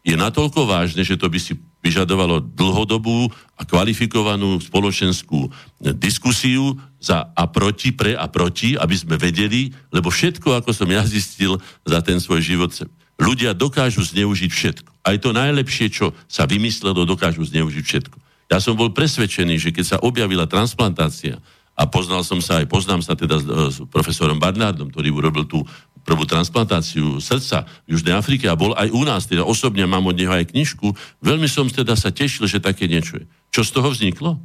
je 0.03 0.15
natoľko 0.15 0.63
vážne, 0.63 1.03
že 1.03 1.19
to 1.19 1.27
by 1.27 1.39
si 1.39 1.59
vyžadovalo 1.79 2.43
dlhodobú 2.43 3.31
a 3.55 3.63
kvalifikovanú 3.63 4.59
spoločenskú 4.59 5.47
diskusiu 5.95 6.75
za 6.99 7.31
a 7.31 7.43
proti, 7.47 7.95
pre 7.95 8.15
a 8.15 8.27
proti, 8.27 8.75
aby 8.75 8.95
sme 8.95 9.15
vedeli, 9.15 9.71
lebo 9.91 10.11
všetko, 10.11 10.59
ako 10.59 10.71
som 10.75 10.87
ja 10.91 11.03
zistil 11.15 11.59
za 11.87 11.99
ten 12.03 12.19
svoj 12.19 12.43
život, 12.43 12.71
ľudia 13.19 13.55
dokážu 13.55 14.03
zneužiť 14.03 14.51
všetko. 14.51 14.89
Aj 15.03 15.15
to 15.19 15.35
najlepšie, 15.35 15.91
čo 15.91 16.15
sa 16.27 16.47
vymyslelo, 16.47 17.07
dokážu 17.07 17.43
zneužiť 17.43 17.83
všetko. 17.83 18.17
Ja 18.49 18.57
som 18.57 18.73
bol 18.73 18.91
presvedčený, 18.91 19.61
že 19.61 19.69
keď 19.69 19.85
sa 19.85 20.01
objavila 20.01 20.49
transplantácia, 20.49 21.37
a 21.79 21.87
poznal 21.87 22.27
som 22.27 22.43
sa 22.43 22.59
aj, 22.59 22.67
poznám 22.67 22.99
sa 22.99 23.15
teda 23.15 23.39
s, 23.39 23.47
s 23.47 23.77
profesorom 23.87 24.35
Barnardom, 24.35 24.91
ktorý 24.91 25.15
urobil 25.15 25.47
tú 25.47 25.63
prvú 26.03 26.25
transplantáciu 26.25 27.21
srdca 27.21 27.67
v 27.85 27.95
Južnej 27.95 28.15
Afrike 28.15 28.47
a 28.47 28.57
bol 28.57 28.73
aj 28.73 28.89
u 28.89 29.03
nás, 29.05 29.25
teda 29.29 29.45
osobne 29.45 29.85
mám 29.85 30.05
od 30.07 30.15
neho 30.15 30.31
aj 30.31 30.51
knižku, 30.51 30.93
veľmi 31.21 31.45
som 31.45 31.67
teda 31.69 31.93
sa 31.93 32.09
tešil, 32.09 32.49
že 32.49 32.63
také 32.63 32.89
niečo 32.89 33.19
je. 33.21 33.25
Čo 33.49 33.61
z 33.65 33.71
toho 33.73 33.87
vzniklo? 33.91 34.39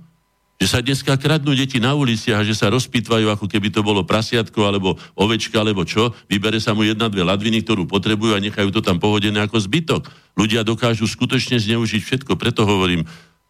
Že 0.63 0.69
sa 0.71 0.79
dneska 0.79 1.13
kradnú 1.19 1.51
deti 1.51 1.83
na 1.83 1.99
uliciach 1.99 2.41
a 2.41 2.47
že 2.47 2.55
sa 2.55 2.71
rozpitvajú, 2.71 3.27
ako 3.27 3.51
keby 3.51 3.75
to 3.75 3.83
bolo 3.83 4.07
prasiatko 4.07 4.63
alebo 4.63 4.95
ovečka 5.19 5.59
alebo 5.59 5.83
čo. 5.83 6.15
Vybere 6.31 6.63
sa 6.63 6.79
mu 6.79 6.87
jedna, 6.87 7.11
dve 7.11 7.27
ladviny, 7.27 7.67
ktorú 7.67 7.91
potrebujú 7.91 8.39
a 8.39 8.41
nechajú 8.41 8.71
to 8.71 8.79
tam 8.79 9.03
pohodené 9.03 9.43
ako 9.43 9.59
zbytok. 9.59 10.07
Ľudia 10.39 10.63
dokážu 10.63 11.11
skutočne 11.11 11.59
zneužiť 11.59 12.01
všetko. 12.07 12.39
Preto 12.39 12.63
hovorím, 12.71 13.03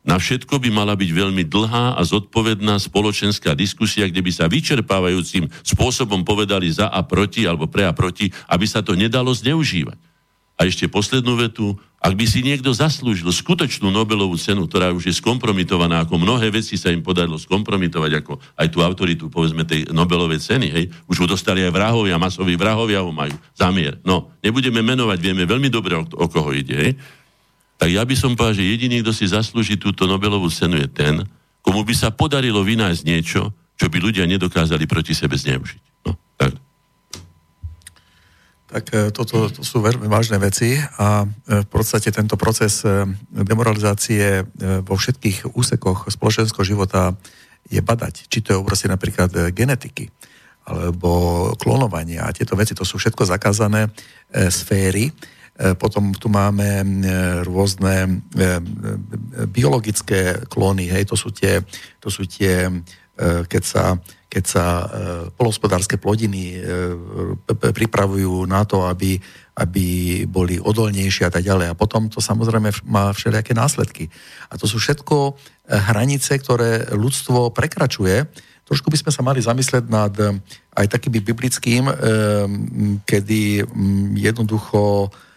na 0.05 0.20
všetko 0.20 0.61
by 0.61 0.68
mala 0.68 0.92
byť 0.94 1.11
veľmi 1.11 1.48
dlhá 1.48 1.96
a 1.96 2.02
zodpovedná 2.05 2.76
spoločenská 2.76 3.57
diskusia, 3.57 4.05
kde 4.05 4.20
by 4.20 4.32
sa 4.36 4.44
vyčerpávajúcim 4.52 5.48
spôsobom 5.64 6.22
povedali 6.28 6.68
za 6.68 6.92
a 6.92 7.00
proti, 7.00 7.48
alebo 7.48 7.64
pre 7.66 7.88
a 7.88 7.96
proti, 7.96 8.28
aby 8.52 8.68
sa 8.68 8.84
to 8.84 8.92
nedalo 8.92 9.32
zneužívať. 9.32 9.96
A 10.55 10.70
ešte 10.70 10.86
poslednú 10.86 11.34
vetu, 11.34 11.74
ak 11.98 12.14
by 12.14 12.30
si 12.30 12.44
niekto 12.44 12.70
zaslúžil 12.70 13.26
skutočnú 13.26 13.90
Nobelovú 13.90 14.38
cenu, 14.38 14.68
ktorá 14.70 14.94
už 14.94 15.11
je 15.11 15.18
skompromitovaná, 15.18 16.07
ako 16.07 16.20
mnohé 16.20 16.52
veci 16.52 16.78
sa 16.78 16.94
im 16.94 17.02
podarilo 17.02 17.40
skompromitovať, 17.40 18.12
ako 18.22 18.38
aj 18.55 18.68
tú 18.70 18.78
autoritu, 18.84 19.26
povedzme, 19.32 19.66
tej 19.66 19.90
Nobelovej 19.90 20.38
ceny, 20.38 20.68
hej, 20.70 20.84
už 21.11 21.24
ho 21.24 21.26
dostali 21.26 21.64
aj 21.66 21.74
vrahovia, 21.74 22.20
masoví 22.22 22.55
vrahovia 22.55 23.02
ho 23.02 23.11
majú, 23.11 23.34
zamier. 23.57 23.98
No, 24.07 24.30
nebudeme 24.44 24.78
menovať, 24.84 25.18
vieme 25.18 25.42
veľmi 25.42 25.72
dobre, 25.72 25.98
o, 25.98 26.05
o 26.07 26.26
koho 26.30 26.52
ide, 26.55 26.76
hej 26.76 26.92
tak 27.79 27.91
ja 27.91 28.03
by 28.07 28.14
som 28.14 28.39
povedal, 28.39 28.62
že 28.62 28.70
jediný, 28.70 29.03
kto 29.03 29.12
si 29.12 29.27
zaslúži 29.27 29.75
túto 29.75 30.07
Nobelovú 30.07 30.47
cenu 30.47 30.79
je 30.79 30.89
ten, 30.89 31.27
komu 31.64 31.83
by 31.83 31.95
sa 31.97 32.14
podarilo 32.14 32.62
vynájsť 32.62 33.03
niečo, 33.03 33.51
čo 33.75 33.87
by 33.91 33.99
ľudia 33.99 34.25
nedokázali 34.31 34.87
proti 34.87 35.16
sebe 35.16 35.35
zneužiť. 35.35 35.83
No, 36.07 36.14
tak. 36.39 36.55
Tak 38.70 38.85
e, 38.95 38.97
toto 39.11 39.51
to 39.51 39.62
sú 39.66 39.83
veľmi 39.83 40.07
vážne 40.07 40.39
veci 40.39 40.79
a 40.79 41.25
e, 41.25 41.27
v 41.62 41.68
podstate 41.68 42.14
tento 42.14 42.39
proces 42.39 42.87
e, 42.87 43.07
demoralizácie 43.31 44.47
vo 44.87 44.95
všetkých 44.95 45.59
úsekoch 45.59 46.07
spoločenského 46.11 46.62
života 46.62 47.14
je 47.66 47.81
badať. 47.81 48.31
Či 48.31 48.39
to 48.45 48.49
je 48.55 48.61
oblasti 48.61 48.87
napríklad 48.87 49.55
genetiky, 49.57 50.12
alebo 50.68 51.53
klonovania 51.57 52.29
a 52.29 52.35
tieto 52.35 52.55
veci, 52.55 52.77
to 52.77 52.85
sú 52.85 53.01
všetko 53.01 53.25
zakázané 53.25 53.89
sféry, 54.53 55.09
potom 55.78 56.11
tu 56.11 56.26
máme 56.26 56.82
e, 56.82 56.86
rôzne 57.46 58.26
e, 58.34 58.59
biologické 59.46 60.42
klony, 60.50 60.90
hej, 60.90 61.07
to 61.07 61.14
sú 61.14 61.30
tie, 61.30 61.62
to 62.02 62.11
sú 62.11 62.26
tie 62.26 62.70
keď 63.46 63.62
sa, 63.62 63.94
keď 64.26 64.42
sa 64.42 64.64
polospodárske 65.38 66.02
plodiny 66.02 66.59
pripravujú 67.46 68.42
na 68.50 68.66
to, 68.66 68.90
aby, 68.90 69.14
aby 69.55 69.86
boli 70.26 70.59
odolnejšie 70.59 71.22
a 71.22 71.30
tak 71.30 71.46
ďalej. 71.46 71.70
A 71.70 71.78
potom 71.78 72.11
to 72.11 72.18
samozrejme 72.18 72.74
má 72.90 73.14
všelijaké 73.14 73.55
následky. 73.55 74.11
A 74.50 74.59
to 74.59 74.66
sú 74.66 74.82
všetko 74.82 75.38
hranice, 75.94 76.34
ktoré 76.42 76.90
ľudstvo 76.90 77.55
prekračuje. 77.55 78.26
Trošku 78.66 78.90
by 78.90 78.98
sme 78.98 79.14
sa 79.14 79.22
mali 79.22 79.38
zamyslieť 79.38 79.86
nad 79.86 80.11
aj 80.74 80.86
takým 80.90 81.14
biblickým, 81.22 81.86
kedy 83.07 83.62
jednoducho 84.18 85.07
E, 85.07 85.34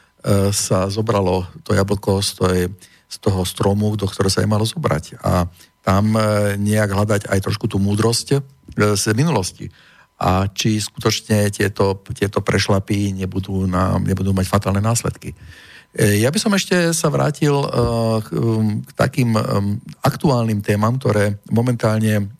sa 0.52 0.92
zobralo 0.92 1.48
to 1.64 1.72
jablko 1.72 2.20
z, 2.20 2.32
tej, 2.36 2.60
z 3.08 3.18
toho 3.24 3.48
stromu, 3.48 3.96
do 3.96 4.08
ktorého 4.08 4.32
sa 4.32 4.44
je 4.44 4.50
malo 4.50 4.68
zobrať. 4.68 5.24
A 5.24 5.48
tam 5.88 6.12
e, 6.20 6.60
nejak 6.60 6.92
hľadať 6.92 7.22
aj 7.32 7.40
trošku 7.48 7.72
tú 7.72 7.80
múdrosť 7.80 8.28
e, 8.36 8.40
z 9.00 9.16
minulosti. 9.16 9.72
A 10.20 10.52
či 10.52 10.84
skutočne 10.84 11.48
tieto, 11.54 12.04
tieto 12.12 12.44
prešlapy 12.44 13.16
nebudú, 13.16 13.64
na, 13.70 13.96
nebudú 14.02 14.36
mať 14.36 14.50
fatálne 14.50 14.84
následky. 14.84 15.32
Ja 15.98 16.30
by 16.30 16.38
som 16.38 16.54
ešte 16.54 16.94
sa 16.94 17.10
vrátil 17.10 17.54
k 18.22 18.92
takým 18.94 19.34
aktuálnym 20.06 20.62
témam, 20.62 21.00
ktoré 21.00 21.42
momentálne 21.50 22.34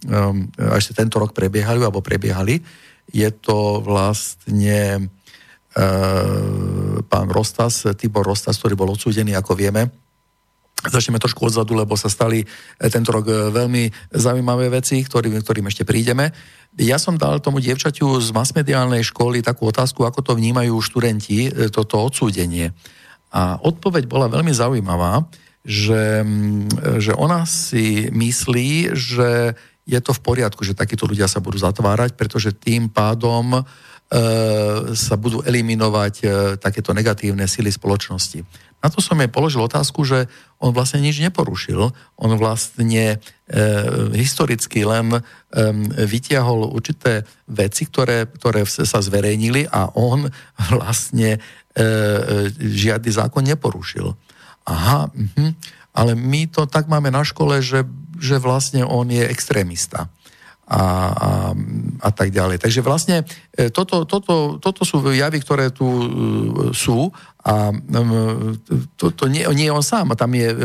ešte 0.78 0.94
tento 0.94 1.18
rok 1.18 1.34
prebiehajú 1.34 1.82
alebo 1.82 2.06
prebiehali. 2.06 2.62
Je 3.10 3.30
to 3.34 3.82
vlastne 3.82 5.10
pán 7.08 7.28
Rostas, 7.30 7.86
Tibor 7.98 8.26
Rostas, 8.26 8.58
ktorý 8.58 8.74
bol 8.74 8.90
odsúdený, 8.94 9.38
ako 9.38 9.54
vieme. 9.54 9.94
Začneme 10.78 11.18
trošku 11.18 11.50
odzadu, 11.50 11.74
lebo 11.74 11.98
sa 11.98 12.06
stali 12.06 12.46
eh, 12.46 12.90
tento 12.94 13.10
rok 13.10 13.26
eh, 13.26 13.50
veľmi 13.50 14.14
zaujímavé 14.14 14.70
veci, 14.70 15.02
ktorým, 15.02 15.42
ktorým 15.42 15.66
ešte 15.74 15.90
prídeme. 15.90 16.30
Ja 16.78 17.02
som 17.02 17.18
dal 17.18 17.42
tomu 17.42 17.58
dievčaťu 17.58 18.22
z 18.22 18.30
masmediálnej 18.30 19.02
školy 19.02 19.42
takú 19.42 19.74
otázku, 19.74 20.06
ako 20.06 20.22
to 20.22 20.38
vnímajú 20.38 20.78
študenti, 20.78 21.50
toto 21.74 22.06
odsúdenie. 22.06 22.70
A 23.34 23.58
odpoveď 23.58 24.06
bola 24.06 24.30
veľmi 24.30 24.54
zaujímavá, 24.54 25.26
že, 25.66 26.22
mm, 26.22 27.02
že 27.02 27.18
ona 27.18 27.50
si 27.50 28.14
myslí, 28.14 28.94
že 28.94 29.58
je 29.90 30.00
to 30.06 30.14
v 30.14 30.22
poriadku, 30.22 30.62
že 30.62 30.78
takíto 30.78 31.10
ľudia 31.10 31.26
sa 31.26 31.42
budú 31.42 31.58
zatvárať, 31.58 32.14
pretože 32.14 32.54
tým 32.54 32.94
pádom 32.94 33.66
E, 33.66 33.97
sa 34.96 35.20
budú 35.20 35.44
eliminovať 35.44 36.16
e, 36.24 36.26
takéto 36.56 36.96
negatívne 36.96 37.44
sily 37.44 37.68
spoločnosti. 37.68 38.40
Na 38.80 38.88
to 38.88 39.04
som 39.04 39.20
jej 39.20 39.28
položil 39.28 39.60
otázku, 39.60 40.08
že 40.08 40.32
on 40.64 40.72
vlastne 40.72 41.04
nič 41.04 41.20
neporušil. 41.20 41.92
On 42.16 42.32
vlastne 42.40 43.18
e, 43.52 43.62
historicky 44.16 44.88
len 44.88 45.18
e, 45.18 45.22
vytiahol 46.08 46.72
určité 46.72 47.28
veci, 47.52 47.84
ktoré, 47.84 48.32
ktoré 48.32 48.64
sa 48.64 49.04
zverejnili 49.04 49.68
a 49.68 49.92
on 49.92 50.32
vlastne 50.72 51.36
e, 51.36 51.40
e, 51.76 51.84
žiadny 52.64 53.12
zákon 53.12 53.44
neporušil. 53.44 54.16
Aha, 54.72 55.12
mh, 55.12 55.52
ale 55.92 56.16
my 56.16 56.48
to 56.48 56.64
tak 56.64 56.88
máme 56.88 57.12
na 57.12 57.28
škole, 57.28 57.60
že, 57.60 57.84
že 58.22 58.40
vlastne 58.40 58.88
on 58.88 59.10
je 59.12 59.26
extrémista 59.28 60.08
a, 60.68 60.84
a, 60.84 61.32
a 62.04 62.10
tak 62.12 62.36
ďalej. 62.36 62.60
Takže 62.60 62.84
vlastne 62.84 63.24
e, 63.56 63.72
toto, 63.72 64.04
toto, 64.04 64.60
toto 64.60 64.82
sú 64.84 65.00
javy, 65.08 65.40
ktoré 65.40 65.72
tu 65.72 65.88
e, 65.88 66.06
sú 66.76 67.08
a 67.48 67.72
to, 69.00 69.16
to 69.16 69.32
nie, 69.32 69.48
nie 69.56 69.72
on 69.72 69.80
sám, 69.80 70.12
tam 70.20 70.36
je 70.36 70.52
e, 70.52 70.56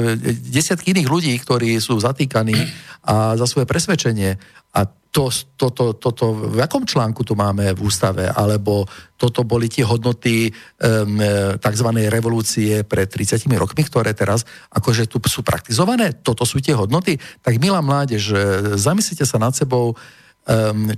desiatky 0.51 0.91
iných 0.91 1.07
ľudí, 1.07 1.35
ktorí 1.39 1.79
sú 1.79 1.95
zatýkaní 2.03 2.59
a 3.07 3.39
za 3.39 3.47
svoje 3.47 3.71
presvedčenie. 3.71 4.35
A 4.75 4.81
to, 5.13 5.29
toto, 5.61 5.93
toto, 5.95 6.33
v 6.33 6.59
akom 6.59 6.89
článku 6.89 7.21
tu 7.23 7.37
máme 7.37 7.77
v 7.77 7.81
ústave, 7.85 8.27
alebo 8.33 8.89
toto 9.15 9.45
boli 9.45 9.69
tie 9.69 9.85
hodnoty 9.85 10.49
um, 10.49 11.21
tzv. 11.61 11.89
revolúcie 12.09 12.81
pred 12.81 13.05
30 13.07 13.45
rokmi, 13.61 13.85
ktoré 13.85 14.17
teraz 14.17 14.49
akože 14.73 15.13
tu 15.13 15.21
sú 15.29 15.45
praktizované, 15.45 16.17
toto 16.25 16.49
sú 16.49 16.65
tie 16.65 16.73
hodnoty, 16.73 17.21
tak 17.45 17.61
milá 17.61 17.85
mládež, 17.85 18.33
zamyslite 18.81 19.29
sa 19.29 19.37
nad 19.37 19.53
sebou, 19.53 19.93
um, 19.93 20.22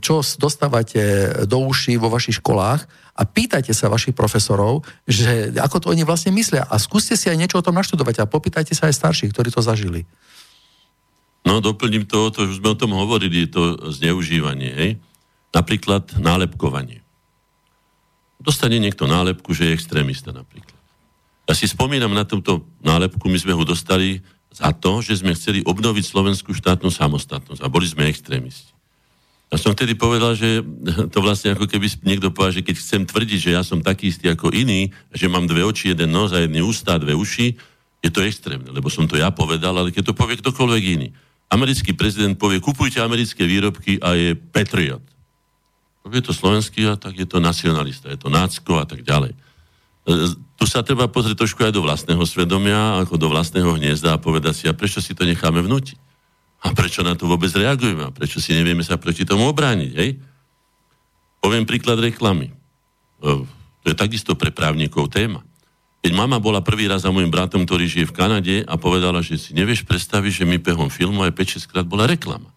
čo 0.01 0.25
dostávate 0.41 1.29
do 1.45 1.69
uší 1.69 2.01
vo 2.01 2.09
vašich 2.09 2.41
školách 2.41 2.81
a 3.15 3.23
pýtajte 3.29 3.77
sa 3.77 3.93
vašich 3.93 4.17
profesorov, 4.17 4.83
že 5.05 5.53
ako 5.61 5.77
to 5.85 5.87
oni 5.93 6.03
vlastne 6.03 6.33
myslia 6.33 6.65
a 6.65 6.81
skúste 6.81 7.13
si 7.15 7.29
aj 7.29 7.37
niečo 7.37 7.61
o 7.61 7.65
tom 7.65 7.77
naštudovať 7.77 8.25
a 8.25 8.31
popýtajte 8.31 8.73
sa 8.73 8.89
aj 8.89 8.97
starších, 8.97 9.31
ktorí 9.37 9.53
to 9.53 9.61
zažili. 9.61 10.09
No, 11.45 11.61
doplním 11.61 12.09
to, 12.09 12.33
to 12.33 12.49
už 12.49 12.65
sme 12.65 12.73
o 12.73 12.81
tom 12.81 12.97
hovorili, 12.97 13.45
je 13.45 13.53
to 13.53 13.63
zneužívanie, 13.93 14.73
hej? 14.73 14.91
Napríklad 15.53 16.17
nálepkovanie. 16.17 17.05
Dostane 18.41 18.81
niekto 18.81 19.05
nálepku, 19.05 19.53
že 19.53 19.69
je 19.69 19.77
extrémista 19.77 20.33
napríklad. 20.33 20.77
Ja 21.45 21.53
si 21.53 21.69
spomínam 21.69 22.17
na 22.17 22.25
tomto 22.25 22.65
nálepku, 22.81 23.29
my 23.29 23.37
sme 23.37 23.53
ho 23.53 23.63
dostali 23.63 24.25
za 24.51 24.73
to, 24.73 25.05
že 25.05 25.21
sme 25.21 25.37
chceli 25.37 25.61
obnoviť 25.63 26.05
slovenskú 26.05 26.57
štátnu 26.57 26.89
samostatnosť 26.89 27.61
a 27.61 27.69
boli 27.69 27.85
sme 27.85 28.09
extrémisti. 28.09 28.74
Ja 29.55 29.63
som 29.63 29.71
vtedy 29.71 29.95
povedal, 29.95 30.35
že 30.35 30.67
to 31.15 31.23
vlastne 31.23 31.55
ako 31.55 31.71
keby 31.71 31.87
niekto 32.03 32.35
povedal, 32.35 32.59
že 32.59 32.67
keď 32.67 32.75
chcem 32.75 33.03
tvrdiť, 33.07 33.39
že 33.39 33.51
ja 33.55 33.63
som 33.63 33.79
taký 33.79 34.11
istý 34.11 34.27
ako 34.27 34.51
iný, 34.51 34.91
že 35.15 35.31
mám 35.31 35.47
dve 35.47 35.63
oči, 35.63 35.95
jeden 35.95 36.11
nos 36.11 36.35
a 36.35 36.43
jedný 36.43 36.59
ústa, 36.59 36.99
dve 36.99 37.15
uši, 37.15 37.55
je 38.03 38.11
to 38.11 38.27
extrémne, 38.27 38.67
lebo 38.75 38.91
som 38.91 39.07
to 39.07 39.15
ja 39.15 39.31
povedal, 39.31 39.79
ale 39.79 39.95
keď 39.95 40.11
to 40.11 40.19
povie 40.19 40.43
ktokoľvek 40.43 40.83
iný. 40.99 41.09
americký 41.55 41.95
prezident 41.95 42.35
povie, 42.35 42.59
kupujte 42.59 42.99
americké 42.99 43.47
výrobky 43.47 44.03
a 44.03 44.19
je 44.19 44.35
patriot. 44.35 45.07
Je 46.11 46.19
to 46.19 46.35
slovenský 46.35 46.91
a 46.91 46.99
tak 46.99 47.15
je 47.15 47.25
to 47.25 47.39
nacionalista, 47.39 48.11
je 48.11 48.19
to 48.19 48.35
nácko 48.35 48.83
a 48.83 48.85
tak 48.91 49.07
ďalej. 49.07 49.39
E, 49.39 49.39
tu 50.59 50.65
sa 50.67 50.83
treba 50.83 51.07
pozrieť 51.07 51.47
trošku 51.47 51.63
aj 51.63 51.71
do 51.71 51.87
vlastného 51.87 52.27
svedomia, 52.27 52.99
ako 53.01 53.17
do 53.17 53.31
vlastného 53.31 53.71
hniezda 53.79 54.19
a 54.19 54.21
povedať 54.21 54.55
si, 54.59 54.65
a 54.67 54.75
prečo 54.75 54.99
si 54.99 55.15
to 55.15 55.23
necháme 55.23 55.63
vnútiť? 55.63 56.04
A 56.65 56.73
prečo 56.73 57.05
na 57.05 57.13
to 57.13 57.29
vôbec 57.29 57.53
reagujeme? 57.53 58.09
A 58.09 58.15
prečo 58.15 58.41
si 58.41 58.57
nevieme 58.57 58.81
sa 58.81 58.97
proti 58.97 59.29
tomu 59.29 59.45
obrániť? 59.53 59.93
Hej? 59.93 60.17
Poviem 61.45 61.69
príklad 61.69 62.01
reklamy. 62.01 62.49
E, 63.21 63.45
to 63.85 63.87
je 63.93 63.97
takisto 63.97 64.33
pre 64.33 64.49
právnikov 64.49 65.13
téma. 65.13 65.45
Keď 66.01 66.13
mama 66.13 66.41
bola 66.41 66.65
prvý 66.65 66.89
raz 66.89 67.05
za 67.05 67.13
môjim 67.13 67.33
bratom, 67.33 67.65
ktorý 67.65 67.85
žije 67.89 68.09
v 68.09 68.17
Kanade 68.17 68.57
a 68.65 68.77
povedala, 68.77 69.25
že 69.25 69.41
si 69.41 69.57
nevieš 69.57 69.85
predstaviť, 69.89 70.41
že 70.41 70.49
mi 70.49 70.61
behom 70.61 70.89
filmu 70.89 71.25
aj 71.25 71.33
5-6 71.33 71.69
krát 71.69 71.87
bola 71.89 72.05
reklama. 72.09 72.49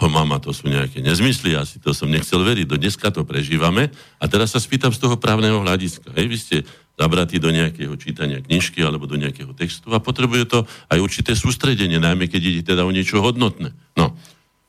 O, 0.00 0.08
mama, 0.08 0.40
to 0.40 0.48
sú 0.56 0.64
nejaké 0.64 1.04
nezmysly, 1.04 1.52
asi 1.52 1.76
to 1.76 1.92
som 1.92 2.08
nechcel 2.08 2.40
veriť. 2.40 2.64
Do 2.64 2.80
dneska 2.80 3.12
to 3.12 3.20
prežívame. 3.28 3.92
A 4.16 4.24
teraz 4.32 4.56
sa 4.56 4.60
spýtam 4.60 4.96
z 4.96 5.00
toho 5.00 5.20
právneho 5.20 5.60
hľadiska. 5.60 6.08
Hej, 6.16 6.26
vy 6.28 6.36
ste 6.40 6.56
zabratí 7.00 7.40
do 7.40 7.48
nejakého 7.48 7.96
čítania 7.96 8.44
knižky 8.44 8.84
alebo 8.84 9.08
do 9.08 9.16
nejakého 9.16 9.56
textu 9.56 9.88
a 9.96 10.04
potrebuje 10.04 10.44
to 10.44 10.58
aj 10.92 11.00
určité 11.00 11.32
sústredenie, 11.32 11.96
najmä 11.96 12.28
keď 12.28 12.42
ide 12.44 12.62
teda 12.76 12.84
o 12.84 12.92
niečo 12.92 13.24
hodnotné. 13.24 13.72
No. 13.96 14.12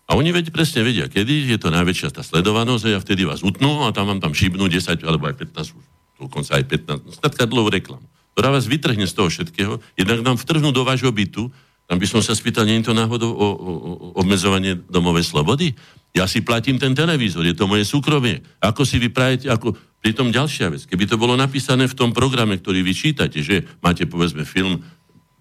A 0.07 0.15
oni 0.15 0.31
veď 0.31 0.55
presne 0.55 0.87
vedia, 0.87 1.11
kedy 1.11 1.51
je 1.51 1.59
to 1.59 1.67
najväčšia 1.71 2.15
tá 2.15 2.23
sledovanosť 2.23 2.95
a 2.95 3.03
vtedy 3.03 3.27
vás 3.27 3.43
utnú 3.43 3.83
a 3.83 3.91
tam 3.91 4.07
vám 4.07 4.23
tam 4.23 4.31
šibnú 4.31 4.71
10 4.71 5.03
alebo 5.03 5.27
aj 5.27 5.35
15 5.43 5.75
už 5.75 5.85
dokonca 6.21 6.51
aj 6.53 6.63
15, 6.69 7.17
statka 7.17 7.49
dlhú 7.49 7.73
reklamu, 7.73 8.05
ktorá 8.37 8.53
vás 8.53 8.69
vytrhne 8.69 9.09
z 9.09 9.13
toho 9.17 9.27
všetkého, 9.33 9.81
jednak 9.97 10.21
nám 10.21 10.37
vtrhnú 10.37 10.69
do 10.69 10.85
vášho 10.85 11.09
bytu, 11.09 11.49
tam 11.89 11.97
by 11.99 12.07
som 12.07 12.21
sa 12.23 12.37
spýtal, 12.37 12.63
nie 12.63 12.79
je 12.79 12.87
to 12.87 12.95
náhodou 12.95 13.33
o, 13.33 13.35
o, 13.35 13.47
o 13.51 13.91
obmedzovanie 14.23 14.79
domovej 14.87 15.27
slobody? 15.27 15.75
Ja 16.11 16.27
si 16.27 16.43
platím 16.43 16.75
ten 16.75 16.91
televízor, 16.91 17.47
je 17.47 17.55
to 17.55 17.71
moje 17.71 17.87
súkromie. 17.87 18.43
Ako 18.59 18.83
si 18.83 18.99
vyprajete, 18.99 19.47
ako... 19.47 19.77
Pritom 20.01 20.33
ďalšia 20.33 20.73
vec, 20.73 20.89
keby 20.89 21.05
to 21.05 21.13
bolo 21.13 21.37
napísané 21.37 21.85
v 21.85 21.93
tom 21.93 22.09
programe, 22.09 22.57
ktorý 22.57 22.81
vy 22.81 22.89
čítate, 22.89 23.45
že 23.45 23.61
máte 23.85 24.09
povedzme 24.09 24.49
film, 24.49 24.81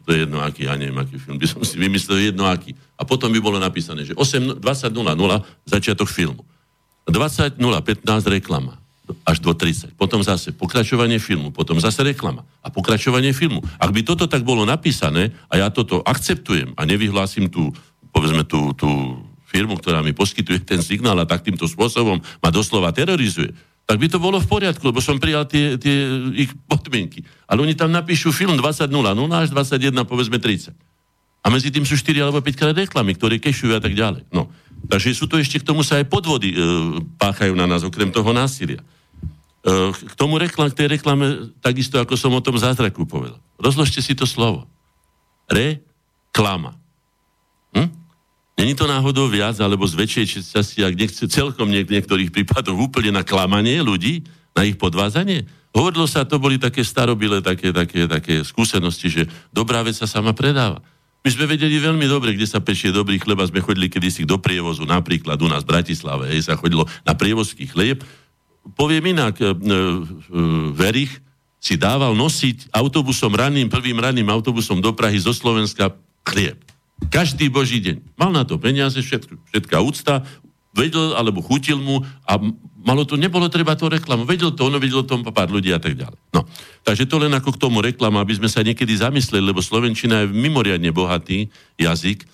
to 0.05 0.13
je 0.13 0.29
jedno 0.29 0.37
aký, 0.45 0.69
ja 0.69 0.77
neviem 0.77 1.01
aký 1.01 1.17
film, 1.17 1.41
by 1.41 1.49
som 1.49 1.65
si 1.65 1.81
vymyslel 1.81 2.29
jedno 2.29 2.45
aký. 2.45 2.77
A 3.01 3.09
potom 3.09 3.33
by 3.33 3.41
bolo 3.41 3.57
napísané, 3.57 4.05
že 4.05 4.13
20.00 4.13 4.61
začiatok 5.65 6.13
filmu. 6.13 6.45
20.015 7.09 7.57
reklama 8.29 8.77
až 9.25 9.41
do 9.41 9.57
30. 9.57 9.97
Potom 9.97 10.21
zase 10.21 10.53
pokračovanie 10.53 11.17
filmu, 11.17 11.51
potom 11.51 11.81
zase 11.81 12.05
reklama 12.05 12.45
a 12.61 12.69
pokračovanie 12.69 13.33
filmu. 13.33 13.65
Ak 13.81 13.91
by 13.97 14.05
toto 14.05 14.29
tak 14.29 14.45
bolo 14.45 14.69
napísané 14.69 15.33
a 15.49 15.57
ja 15.57 15.73
toto 15.73 16.05
akceptujem 16.05 16.77
a 16.77 16.85
nevyhlásim 16.85 17.49
tú, 17.49 17.73
povedzme, 18.13 18.45
tú, 18.45 18.77
tú 18.77 19.19
firmu, 19.51 19.75
ktorá 19.75 19.99
mi 20.01 20.15
poskytuje 20.15 20.63
ten 20.63 20.79
signál 20.79 21.19
a 21.19 21.27
tak 21.27 21.43
týmto 21.43 21.67
spôsobom 21.67 22.23
ma 22.39 22.51
doslova 22.55 22.95
terorizuje, 22.95 23.51
tak 23.85 23.99
by 23.99 24.07
to 24.07 24.23
bolo 24.23 24.39
v 24.39 24.47
poriadku, 24.47 24.87
lebo 24.87 25.03
som 25.03 25.19
prijal 25.19 25.51
tie, 25.51 25.75
tie 25.75 26.07
ich 26.39 26.55
podmienky. 26.71 27.27
Ale 27.51 27.67
oni 27.67 27.75
tam 27.75 27.91
napíšu 27.91 28.31
film 28.31 28.55
20.00 28.55 28.87
až 29.35 29.49
21, 29.51 30.07
povedzme 30.07 30.39
30. 30.39 30.71
A 31.43 31.47
medzi 31.51 31.75
tým 31.75 31.83
sú 31.83 31.99
4 31.99 32.23
alebo 32.23 32.39
5 32.39 32.55
krát 32.55 32.77
reklamy, 32.77 33.19
ktoré 33.19 33.43
kešujú 33.43 33.75
a 33.75 33.83
tak 33.83 33.99
ďalej. 33.99 34.31
No. 34.31 34.47
Takže 34.87 35.11
sú 35.11 35.27
to 35.27 35.43
ešte 35.43 35.59
k 35.59 35.67
tomu 35.67 35.83
sa 35.83 35.99
aj 35.99 36.07
podvody 36.07 36.55
e, 36.55 36.57
páchajú 37.19 37.53
na 37.59 37.67
nás, 37.67 37.83
okrem 37.83 38.15
toho 38.15 38.31
násilia. 38.31 38.81
Eh, 39.61 39.93
k 39.93 40.15
tomu 40.17 40.41
reklam, 40.41 40.73
k 40.73 40.79
tej 40.85 40.89
reklame, 40.97 41.53
takisto 41.61 42.01
ako 42.01 42.17
som 42.17 42.33
o 42.33 42.41
tom 42.41 42.57
zázraku 42.57 43.05
povedal. 43.05 43.37
Rozložte 43.61 44.01
si 44.01 44.17
to 44.17 44.25
slovo. 44.25 44.65
Reklama. 45.53 46.81
Hm? 47.77 47.93
Není 48.61 48.77
to 48.77 48.85
náhodou 48.85 49.25
viac, 49.33 49.57
alebo 49.65 49.89
z 49.89 49.97
väčšej 49.97 50.45
časti, 50.53 50.85
ak 50.85 50.93
nechce 50.93 51.25
celkom 51.25 51.73
niek- 51.73 51.89
niektorých 51.89 52.29
prípadoch 52.29 52.77
úplne 52.77 53.17
na 53.17 53.25
klamanie 53.25 53.81
ľudí, 53.81 54.29
na 54.53 54.69
ich 54.69 54.77
podvázanie? 54.77 55.49
Hovorilo 55.73 56.05
sa, 56.05 56.29
to 56.29 56.37
boli 56.37 56.61
také 56.61 56.85
starobile, 56.85 57.41
také, 57.41 57.73
také, 57.73 58.05
také 58.05 58.45
skúsenosti, 58.45 59.09
že 59.09 59.23
dobrá 59.49 59.81
vec 59.81 59.97
sa 59.97 60.05
sama 60.05 60.37
predáva. 60.37 60.85
My 61.25 61.33
sme 61.33 61.49
vedeli 61.49 61.81
veľmi 61.81 62.05
dobre, 62.05 62.37
kde 62.37 62.45
sa 62.45 62.61
pečie 62.61 62.93
dobrý 62.93 63.17
chleba. 63.17 63.49
Sme 63.49 63.65
chodili 63.65 63.89
kedysi 63.89 64.29
do 64.29 64.37
prievozu, 64.37 64.85
napríklad 64.85 65.41
u 65.41 65.49
nás 65.49 65.65
v 65.65 65.81
Bratislave, 65.81 66.29
hej, 66.29 66.45
sa 66.45 66.57
chodilo 66.61 66.85
na 67.05 67.17
prievozský 67.17 67.65
chlieb 67.65 68.05
poviem 68.77 69.17
inak, 69.17 69.41
e, 69.41 69.45
e, 69.45 69.53
Verich 70.77 71.13
si 71.61 71.77
dával 71.77 72.17
nosiť 72.17 72.73
autobusom 72.73 73.33
ranným, 73.37 73.69
prvým 73.69 74.01
ranným 74.01 74.29
autobusom 74.29 74.81
do 74.81 74.97
Prahy 74.97 75.21
zo 75.21 75.37
Slovenska 75.37 75.93
chlieb. 76.25 76.61
Každý 77.09 77.49
boží 77.49 77.81
deň. 77.81 78.21
Mal 78.21 78.31
na 78.31 78.45
to 78.45 78.61
peniaze, 78.61 79.01
všetko, 79.01 79.41
všetká 79.49 79.81
úcta, 79.81 80.29
vedel 80.71 81.17
alebo 81.19 81.43
chutil 81.43 81.81
mu 81.81 82.05
a 82.29 82.39
malo 82.81 83.03
to, 83.03 83.19
nebolo 83.19 83.51
treba 83.51 83.75
to 83.75 83.91
reklamu. 83.91 84.29
Vedel 84.29 84.55
to, 84.55 84.69
ono 84.69 84.79
vedel 84.79 85.03
tom 85.03 85.27
pár 85.27 85.51
ľudí 85.51 85.73
a 85.75 85.81
tak 85.83 85.99
ďalej. 85.99 86.19
No. 86.31 86.47
Takže 86.87 87.05
to 87.11 87.17
len 87.19 87.33
ako 87.35 87.57
k 87.57 87.61
tomu 87.61 87.83
reklamu, 87.83 88.23
aby 88.23 88.39
sme 88.39 88.49
sa 88.49 88.63
niekedy 88.63 88.95
zamysleli, 88.95 89.43
lebo 89.51 89.61
Slovenčina 89.61 90.25
je 90.25 90.33
mimoriadne 90.33 90.89
bohatý 90.95 91.51
jazyk, 91.77 92.25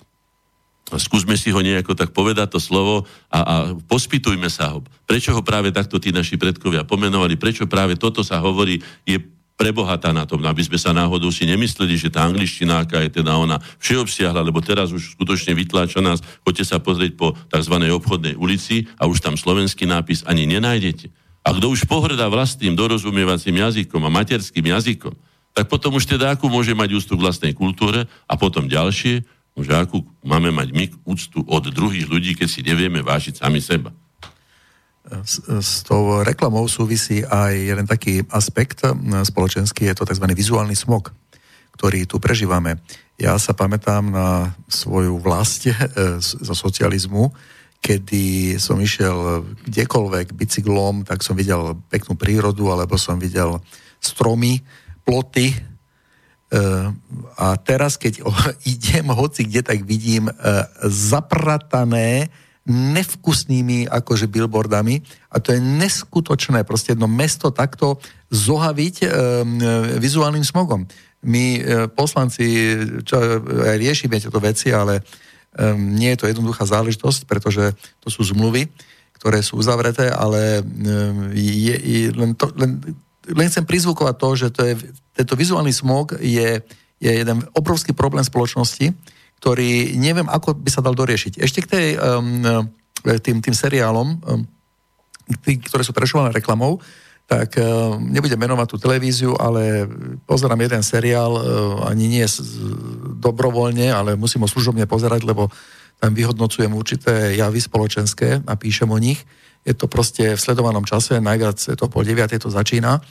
skúsme 0.95 1.35
si 1.35 1.51
ho 1.51 1.59
nejako 1.59 1.99
tak 1.99 2.15
povedať 2.15 2.55
to 2.55 2.61
slovo 2.63 3.11
a, 3.27 3.39
a 3.43 3.55
pospitujme 3.91 4.47
sa 4.47 4.71
ho. 4.71 4.87
Prečo 5.03 5.35
ho 5.35 5.43
práve 5.43 5.75
takto 5.75 5.99
tí 5.99 6.15
naši 6.15 6.39
predkovia 6.39 6.87
pomenovali, 6.87 7.35
prečo 7.35 7.67
práve 7.67 7.99
toto 7.99 8.23
sa 8.23 8.39
hovorí, 8.39 8.79
je 9.03 9.19
prebohatá 9.57 10.13
na 10.13 10.29
tom, 10.29 10.45
aby 10.45 10.63
sme 10.63 10.77
sa 10.77 10.93
náhodou 10.93 11.33
si 11.33 11.49
nemysleli, 11.49 11.97
že 11.97 12.13
tá 12.13 12.29
angličtina, 12.29 12.85
aká 12.85 13.01
je 13.09 13.21
teda 13.21 13.35
ona 13.41 13.57
všeobsiahla, 13.81 14.45
lebo 14.45 14.61
teraz 14.61 14.93
už 14.93 15.17
skutočne 15.17 15.57
vytláča 15.57 16.05
nás, 16.05 16.21
choďte 16.45 16.65
sa 16.69 16.79
pozrieť 16.79 17.17
po 17.17 17.33
tzv. 17.49 17.75
obchodnej 17.75 18.37
ulici 18.37 18.85
a 19.01 19.09
už 19.09 19.25
tam 19.25 19.35
slovenský 19.35 19.89
nápis 19.89 20.23
ani 20.29 20.45
nenájdete. 20.45 21.09
A 21.43 21.57
kto 21.57 21.73
už 21.73 21.89
pohrdá 21.89 22.29
vlastným 22.29 22.77
dorozumievacím 22.77 23.65
jazykom 23.65 24.05
a 24.05 24.13
materským 24.13 24.67
jazykom, 24.67 25.17
tak 25.57 25.73
potom 25.73 25.97
už 25.97 26.05
teda 26.05 26.37
akú 26.37 26.53
môže 26.53 26.77
mať 26.77 26.93
ústup 26.93 27.17
k 27.17 27.25
vlastnej 27.25 27.53
kultúre 27.57 28.05
a 28.29 28.35
potom 28.37 28.69
ďalšie, 28.69 29.25
že 29.57 29.73
akú 29.73 30.05
máme 30.21 30.53
mať 30.53 30.69
my 30.77 30.85
úctu 31.09 31.41
od 31.49 31.65
druhých 31.73 32.05
ľudí, 32.05 32.37
keď 32.37 32.49
si 32.51 32.61
nevieme 32.61 33.01
vážiť 33.01 33.41
sami 33.41 33.65
seba. 33.65 33.89
S, 35.07 35.39
s 35.47 35.87
tou 35.87 36.27
reklamou 36.27 36.67
súvisí 36.67 37.23
aj 37.23 37.55
jeden 37.55 37.87
taký 37.87 38.27
aspekt 38.35 38.83
spoločenský, 39.23 39.87
je 39.87 39.95
to 39.95 40.09
tzv. 40.09 40.27
vizuálny 40.35 40.75
smog, 40.75 41.15
ktorý 41.79 42.11
tu 42.11 42.19
prežívame. 42.19 42.83
Ja 43.15 43.39
sa 43.39 43.55
pamätám 43.55 44.11
na 44.11 44.53
svoju 44.67 45.23
vlast 45.23 45.67
e, 45.71 45.73
zo 46.21 46.55
socializmu, 46.55 47.31
kedy 47.79 48.59
som 48.59 48.83
išiel 48.83 49.47
kdekoľvek 49.71 50.35
bicyklom, 50.35 51.07
tak 51.07 51.23
som 51.23 51.39
videl 51.39 51.79
peknú 51.87 52.19
prírodu, 52.19 52.67
alebo 52.75 52.99
som 52.99 53.17
videl 53.17 53.63
stromy, 54.03 54.59
ploty, 55.07 55.55
Uh, 56.47 56.95
a 57.35 57.59
teraz, 57.59 57.99
keď 57.99 58.23
idem 58.71 59.11
hoci 59.11 59.51
kde, 59.51 59.67
tak 59.67 59.83
vidím 59.83 60.31
uh, 60.31 60.63
zapratané 60.87 62.31
nevkusnými 62.67 63.87
akože 63.87 64.27
billboardami 64.27 64.99
a 65.31 65.39
to 65.39 65.55
je 65.55 65.61
neskutočné 65.63 66.67
proste 66.67 66.99
jedno 66.99 67.07
mesto 67.07 67.55
takto 67.55 68.03
zohaviť 68.35 68.97
um, 69.07 69.09
vizuálnym 70.03 70.43
smogom. 70.43 70.83
My 71.27 71.45
uh, 71.63 71.87
poslanci 71.87 72.75
čo, 73.07 73.17
aj 73.47 73.77
riešime 73.79 74.19
tieto 74.19 74.43
veci, 74.43 74.75
ale 74.75 75.01
um, 75.01 75.95
nie 75.95 76.11
je 76.15 76.27
to 76.27 76.31
jednoduchá 76.31 76.67
záležitosť, 76.67 77.31
pretože 77.31 77.71
to 78.03 78.11
sú 78.11 78.27
zmluvy, 78.35 78.67
ktoré 79.15 79.41
sú 79.47 79.63
uzavreté, 79.63 80.13
ale 80.13 80.61
je, 81.33 81.75
je, 81.79 82.13
len, 82.13 82.37
to, 82.37 82.53
len 82.59 82.79
len 83.35 83.51
chcem 83.51 83.67
prizvukovať 83.67 84.15
to, 84.15 84.29
že 84.39 84.49
to 84.55 84.61
je, 84.63 84.75
tento 85.17 85.35
vizuálny 85.35 85.75
smog 85.75 86.15
je, 86.23 86.63
je 87.03 87.11
jeden 87.11 87.43
obrovský 87.57 87.91
problém 87.91 88.23
spoločnosti, 88.23 88.95
ktorý 89.41 89.95
neviem, 90.01 90.27
ako 90.27 90.57
by 90.57 90.71
sa 90.73 90.85
dal 90.85 90.97
doriešiť. 90.97 91.39
Ešte 91.39 91.63
k 91.65 91.71
tej, 91.71 91.87
um, 92.01 92.69
tým, 93.21 93.39
tým 93.45 93.55
seriálom, 93.55 94.09
um, 94.25 94.43
ktoré 95.45 95.83
sú 95.85 95.93
prešované 95.93 96.33
reklamou, 96.33 96.81
tak 97.27 97.59
uh, 97.59 97.99
nebudem 97.99 98.39
menovať 98.39 98.67
tú 98.71 98.77
televíziu, 98.79 99.35
ale 99.35 99.91
pozerám 100.25 100.63
jeden 100.63 100.83
seriál, 100.87 101.33
uh, 101.35 101.43
ani 101.91 102.07
nie 102.07 102.27
dobrovoľne, 103.19 103.91
ale 103.91 104.15
musím 104.15 104.47
ho 104.47 104.49
služobne 104.49 104.87
pozerať, 104.87 105.27
lebo 105.27 105.51
tam 105.99 106.13
vyhodnocujem 106.13 106.71
určité 106.77 107.35
javy 107.35 107.59
spoločenské 107.59 108.45
a 108.45 108.53
píšem 108.55 108.87
o 108.87 108.99
nich. 109.01 109.25
Je 109.67 109.75
to 109.75 109.91
proste 109.91 110.37
v 110.37 110.41
sledovanom 110.41 110.87
čase, 110.87 111.19
najviac 111.19 111.59
je 111.59 111.75
to 111.75 111.91
pol 111.91 112.07
deviatej 112.07 112.39
to 112.39 112.53
začína. 112.53 113.03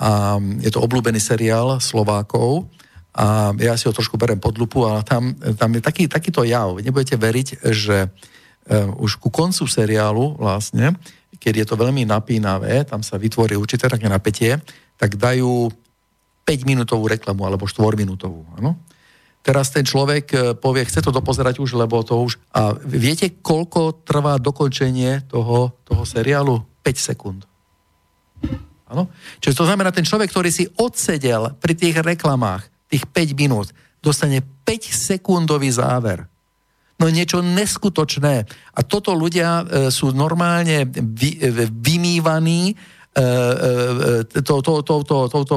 A 0.00 0.40
je 0.64 0.70
to 0.72 0.80
obľúbený 0.80 1.20
seriál 1.20 1.76
Slovákov 1.82 2.70
a 3.20 3.52
ja 3.60 3.76
si 3.76 3.84
ho 3.84 3.92
trošku 3.92 4.16
berem 4.16 4.40
pod 4.40 4.56
lupu, 4.56 4.80
ale 4.88 5.04
tam, 5.04 5.36
tam 5.36 5.70
je 5.76 5.82
taký, 5.84 6.08
takýto 6.08 6.40
jav. 6.40 6.80
Nebudete 6.80 7.20
veriť, 7.20 7.68
že 7.68 8.08
uh, 8.08 8.88
už 8.96 9.20
ku 9.20 9.28
koncu 9.28 9.68
seriálu 9.68 10.40
vlastne, 10.40 10.96
keď 11.36 11.64
je 11.64 11.66
to 11.68 11.76
veľmi 11.76 12.08
napínavé, 12.08 12.88
tam 12.88 13.04
sa 13.04 13.20
vytvorí 13.20 13.60
určité 13.60 13.92
také 13.92 14.08
napätie, 14.08 14.56
tak 14.96 15.20
dajú 15.20 15.68
5-minútovú 16.48 17.12
reklamu 17.12 17.44
alebo 17.44 17.68
4-minútovú. 17.68 18.44
Ano? 18.56 18.80
Teraz 19.40 19.72
ten 19.72 19.84
človek 19.84 20.24
e, 20.32 20.38
povie, 20.56 20.84
chce 20.84 21.00
to 21.00 21.12
dopozerať 21.12 21.60
už, 21.60 21.76
lebo 21.76 22.04
to 22.04 22.24
už... 22.24 22.36
A 22.52 22.76
viete, 22.84 23.40
koľko 23.40 24.04
trvá 24.04 24.36
dokončenie 24.36 25.28
toho, 25.28 25.76
toho 25.84 26.04
seriálu? 26.04 26.60
5 26.84 26.96
sekúnd. 26.96 27.40
Áno? 28.90 29.08
Čiže 29.40 29.64
to 29.64 29.68
znamená, 29.68 29.92
ten 29.92 30.04
človek, 30.04 30.28
ktorý 30.28 30.50
si 30.52 30.68
odsedel 30.76 31.56
pri 31.56 31.72
tých 31.76 32.00
reklamách, 32.00 32.68
tých 32.90 33.06
5 33.06 33.38
minút, 33.38 33.70
dostane 34.02 34.42
5 34.42 34.90
sekundový 34.90 35.70
záver. 35.70 36.26
No 37.00 37.08
niečo 37.08 37.40
neskutočné. 37.40 38.44
A 38.76 38.80
toto 38.84 39.16
ľudia 39.16 39.64
e, 39.64 39.88
sú 39.88 40.12
normálne 40.12 40.84
vy, 40.84 41.40
e, 41.40 41.64
vymývaní 41.72 42.76
To, 43.10 44.62
to, 44.62 44.62
to, 44.62 44.94
to, 45.02 45.26
to, 45.26 45.38
to, 45.42 45.54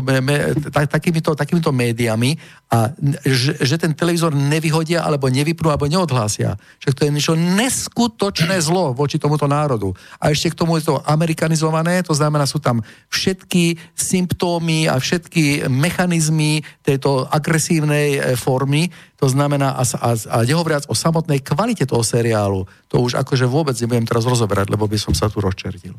takýmito, 0.90 1.38
takýmito 1.38 1.70
médiami 1.70 2.34
a 2.74 2.90
že, 3.22 3.54
že 3.62 3.78
ten 3.78 3.94
televízor 3.94 4.34
nevyhodia 4.34 5.06
alebo 5.06 5.30
nevypnú 5.30 5.70
alebo 5.70 5.86
neodhlásia. 5.86 6.58
Však 6.82 6.94
to 6.98 7.06
je 7.06 7.14
niečo 7.14 7.38
neskutočné 7.38 8.58
zlo 8.58 8.98
voči 8.98 9.22
tomuto 9.22 9.46
národu. 9.46 9.94
A 10.18 10.34
ešte 10.34 10.50
k 10.50 10.58
tomu 10.58 10.82
je 10.82 10.90
to 10.90 10.98
amerikanizované, 11.06 12.02
to 12.02 12.18
znamená, 12.18 12.50
sú 12.50 12.58
tam 12.58 12.82
všetky 13.14 13.78
symptómy 13.94 14.90
a 14.90 14.98
všetky 14.98 15.70
mechanizmy 15.70 16.66
tejto 16.82 17.30
agresívnej 17.30 18.18
e, 18.18 18.22
formy, 18.34 18.90
to 19.22 19.30
znamená, 19.30 19.78
a, 19.78 19.86
a, 19.86 20.10
a 20.18 20.38
nehovoriac 20.42 20.90
o 20.90 20.98
samotnej 20.98 21.46
kvalite 21.46 21.86
toho 21.86 22.02
seriálu, 22.02 22.66
to 22.90 23.00
už 23.00 23.22
akože 23.22 23.46
vôbec 23.46 23.78
nebudem 23.78 24.10
teraz 24.10 24.26
rozoberať, 24.26 24.74
lebo 24.74 24.90
by 24.90 24.98
som 24.98 25.14
sa 25.14 25.30
tu 25.30 25.38
rozčertil. 25.40 25.94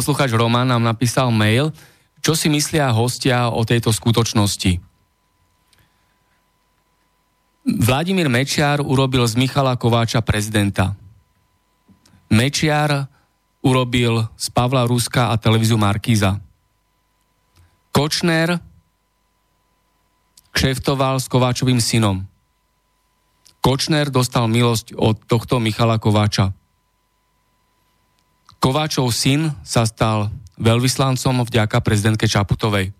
Posluchač 0.00 0.32
Roman 0.32 0.64
nám 0.64 0.80
napísal 0.80 1.28
mail, 1.28 1.76
čo 2.24 2.32
si 2.32 2.48
myslia 2.48 2.88
hostia 2.88 3.52
o 3.52 3.60
tejto 3.68 3.92
skutočnosti. 3.92 4.80
Vladimír 7.68 8.32
Mečiar 8.32 8.80
urobil 8.80 9.28
z 9.28 9.36
Michala 9.36 9.76
Kováča 9.76 10.24
prezidenta. 10.24 10.96
Mečiar 12.32 13.12
urobil 13.60 14.24
z 14.40 14.46
Pavla 14.48 14.88
Ruska 14.88 15.28
a 15.28 15.36
televíziu 15.36 15.76
Markíza. 15.76 16.40
Kočner 17.92 18.56
kšeftoval 20.56 21.20
s 21.20 21.28
Kováčovým 21.28 21.76
synom. 21.76 22.24
Kočner 23.60 24.08
dostal 24.08 24.48
milosť 24.48 24.96
od 24.96 25.20
tohto 25.28 25.60
Michala 25.60 26.00
Kováča. 26.00 26.56
Kováčov 28.60 29.08
syn 29.16 29.56
sa 29.64 29.88
stal 29.88 30.28
veľvyslancom 30.60 31.48
vďaka 31.48 31.80
prezidentke 31.80 32.28
Čaputovej. 32.28 32.92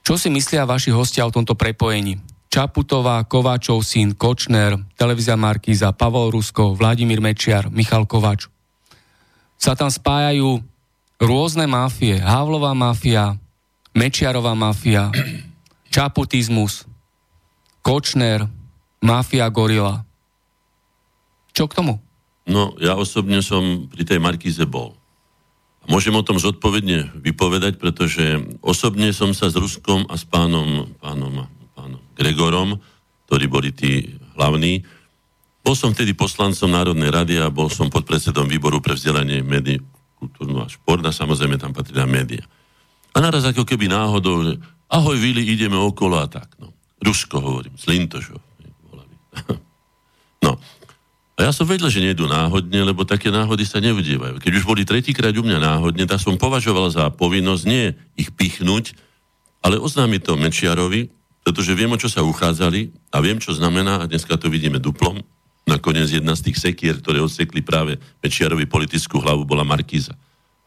Čo 0.00 0.16
si 0.16 0.32
myslia 0.32 0.64
vaši 0.64 0.88
hostia 0.96 1.28
o 1.28 1.34
tomto 1.34 1.52
prepojení? 1.52 2.16
Čaputová, 2.48 3.20
Kováčov 3.28 3.84
syn, 3.84 4.16
Kočner, 4.16 4.80
televízia 4.96 5.36
Markíza, 5.36 5.92
Pavol 5.92 6.32
Rusko, 6.32 6.72
Vladimír 6.72 7.20
Mečiar, 7.20 7.68
Michal 7.68 8.08
Kováč. 8.08 8.48
Sa 9.60 9.76
tam 9.76 9.92
spájajú 9.92 10.64
rôzne 11.20 11.68
mafie, 11.68 12.16
Havlová 12.16 12.72
mafia, 12.72 13.36
Mečiarová 13.92 14.56
mafia, 14.56 15.12
čaputizmus, 15.92 16.88
Kočner, 17.84 18.48
mafia 19.04 19.52
Gorila. 19.52 20.00
Čo 21.52 21.68
k 21.68 21.76
tomu? 21.76 22.05
No, 22.46 22.78
ja 22.78 22.94
osobne 22.94 23.42
som 23.42 23.90
pri 23.90 24.06
tej 24.06 24.22
Markíze 24.22 24.62
bol. 24.64 24.94
Môžem 25.86 26.14
o 26.14 26.26
tom 26.26 26.38
zodpovedne 26.38 27.14
vypovedať, 27.18 27.78
pretože 27.78 28.42
osobne 28.62 29.14
som 29.14 29.30
sa 29.34 29.50
s 29.50 29.54
Ruskom 29.54 30.06
a 30.10 30.18
s 30.18 30.26
pánom, 30.26 30.90
pánom, 30.98 31.46
pánom 31.74 32.02
Gregorom, 32.18 32.78
ktorí 33.26 33.46
boli 33.46 33.70
tí 33.70 34.18
hlavní, 34.34 34.82
bol 35.66 35.74
som 35.74 35.90
vtedy 35.90 36.14
poslancom 36.14 36.70
Národnej 36.70 37.10
rady 37.10 37.34
a 37.42 37.50
bol 37.50 37.66
som 37.66 37.90
podpredsedom 37.90 38.46
výboru 38.46 38.78
pre 38.78 38.94
vzdelanie, 38.94 39.42
médií, 39.42 39.82
kultúrnu 40.14 40.62
a 40.62 40.70
šport 40.70 41.02
a 41.02 41.10
samozrejme 41.10 41.58
tam 41.58 41.74
patrí 41.74 41.98
na 41.98 42.06
média. 42.06 42.46
A 43.10 43.18
naraz 43.18 43.42
ako 43.50 43.66
keby 43.66 43.90
náhodou, 43.90 44.46
že 44.46 44.62
ahoj 44.86 45.18
Vili, 45.18 45.42
ideme 45.42 45.74
okolo 45.74 46.22
a 46.22 46.30
tak. 46.30 46.54
No. 46.62 46.70
Rusko 47.02 47.42
hovorím, 47.42 47.74
z 47.74 47.84
Lintošov. 47.90 48.40
No, 50.36 50.60
a 51.36 51.44
ja 51.44 51.52
som 51.52 51.68
vedel, 51.68 51.92
že 51.92 52.00
nejdu 52.00 52.24
náhodne, 52.24 52.80
lebo 52.80 53.04
také 53.04 53.28
náhody 53.28 53.68
sa 53.68 53.76
neudievajú. 53.76 54.40
Keď 54.40 54.52
už 54.56 54.64
boli 54.64 54.88
tretíkrát 54.88 55.36
u 55.36 55.44
mňa 55.44 55.60
náhodne, 55.60 56.08
tak 56.08 56.16
som 56.16 56.40
považoval 56.40 56.88
za 56.88 57.12
povinnosť 57.12 57.62
nie 57.68 57.92
ich 58.16 58.32
pichnúť, 58.32 58.96
ale 59.60 59.76
oznámiť 59.76 60.20
to 60.24 60.40
Mečiarovi, 60.40 61.12
pretože 61.44 61.76
viem, 61.76 61.92
o 61.92 62.00
čo 62.00 62.08
sa 62.08 62.24
uchádzali 62.24 63.12
a 63.12 63.20
viem, 63.20 63.36
čo 63.36 63.52
znamená, 63.52 64.00
a 64.00 64.08
dneska 64.08 64.40
to 64.40 64.48
vidíme 64.48 64.80
duplom, 64.80 65.20
nakoniec 65.68 66.08
jedna 66.08 66.32
z 66.32 66.48
tých 66.48 66.72
sekier, 66.72 67.04
ktoré 67.04 67.20
odsekli 67.20 67.60
práve 67.60 68.00
Mečiarovi 68.24 68.64
politickú 68.64 69.20
hlavu, 69.20 69.44
bola 69.44 69.60
Markíza. 69.60 70.16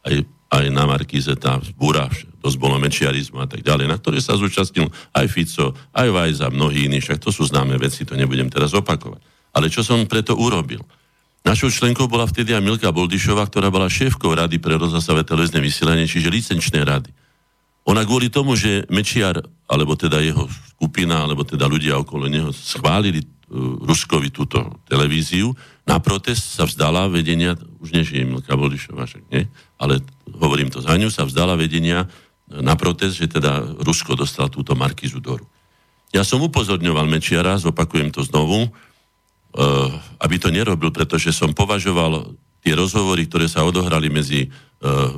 Aj, 0.06 0.16
aj 0.54 0.66
na 0.70 0.86
Markíze 0.86 1.34
tá 1.34 1.58
búra, 1.82 2.06
dosť 2.46 2.58
bolo 2.62 2.78
mečiarizmu 2.78 3.42
a 3.42 3.48
tak 3.50 3.66
ďalej, 3.66 3.90
na 3.90 3.98
ktoré 3.98 4.22
sa 4.22 4.38
zúčastnil 4.38 4.88
aj 5.18 5.26
Fico, 5.34 5.74
aj 5.98 6.08
Vajza, 6.14 6.54
mnohí 6.54 6.86
iní, 6.86 7.02
však 7.02 7.20
to 7.20 7.34
sú 7.34 7.50
známe 7.50 7.74
veci, 7.82 8.06
to 8.06 8.14
nebudem 8.14 8.48
teraz 8.54 8.72
opakovať. 8.78 9.39
Ale 9.56 9.72
čo 9.72 9.82
som 9.82 10.06
preto 10.06 10.38
urobil? 10.38 10.84
Našou 11.48 11.72
členkou 11.72 12.06
bola 12.12 12.28
vtedy 12.28 12.52
aj 12.52 12.62
Milka 12.62 12.92
Boldišová, 12.92 13.48
ktorá 13.48 13.72
bola 13.72 13.88
šéfkou 13.88 14.36
Rady 14.36 14.60
pre 14.60 14.76
rozhlasové 14.76 15.24
televízne 15.24 15.64
vysielanie, 15.64 16.06
čiže 16.06 16.28
licenčné 16.28 16.84
rady. 16.84 17.10
Ona 17.88 18.04
kvôli 18.04 18.30
tomu, 18.30 18.54
že 18.60 18.86
Mečiar, 18.92 19.40
alebo 19.66 19.96
teda 19.96 20.20
jeho 20.22 20.46
skupina, 20.76 21.26
alebo 21.26 21.48
teda 21.48 21.66
ľudia 21.66 21.98
okolo 21.98 22.30
neho 22.30 22.54
schválili 22.54 23.24
uh, 23.24 23.26
Ruskovi 23.82 24.30
túto 24.30 24.84
televíziu, 24.86 25.56
na 25.90 25.98
protest 25.98 26.54
sa 26.54 26.70
vzdala 26.70 27.10
vedenia, 27.10 27.58
už 27.82 27.98
nežije 27.98 28.28
Milka 28.28 28.54
Boldišová, 28.54 29.10
však 29.10 29.24
nie, 29.34 29.50
ale 29.82 30.06
hovorím 30.38 30.70
to 30.70 30.86
za 30.86 30.94
ňu, 30.94 31.10
sa 31.10 31.26
vzdala 31.26 31.58
vedenia 31.58 32.06
na 32.50 32.78
protest, 32.78 33.18
že 33.18 33.32
teda 33.32 33.82
Rusko 33.82 34.14
dostal 34.14 34.54
túto 34.54 34.78
Markizu 34.78 35.18
do 35.18 35.42
Ja 36.14 36.22
som 36.22 36.46
upozorňoval 36.46 37.10
Mečiara, 37.10 37.58
zopakujem 37.58 38.14
to 38.14 38.22
znovu, 38.22 38.70
aby 40.22 40.36
to 40.38 40.54
nerobil, 40.54 40.94
pretože 40.94 41.34
som 41.34 41.58
považoval 41.58 42.38
tie 42.62 42.74
rozhovory, 42.76 43.26
ktoré 43.26 43.48
sa 43.48 43.66
odohrali 43.66 44.12
medzi 44.12 44.46
uh, 44.46 45.16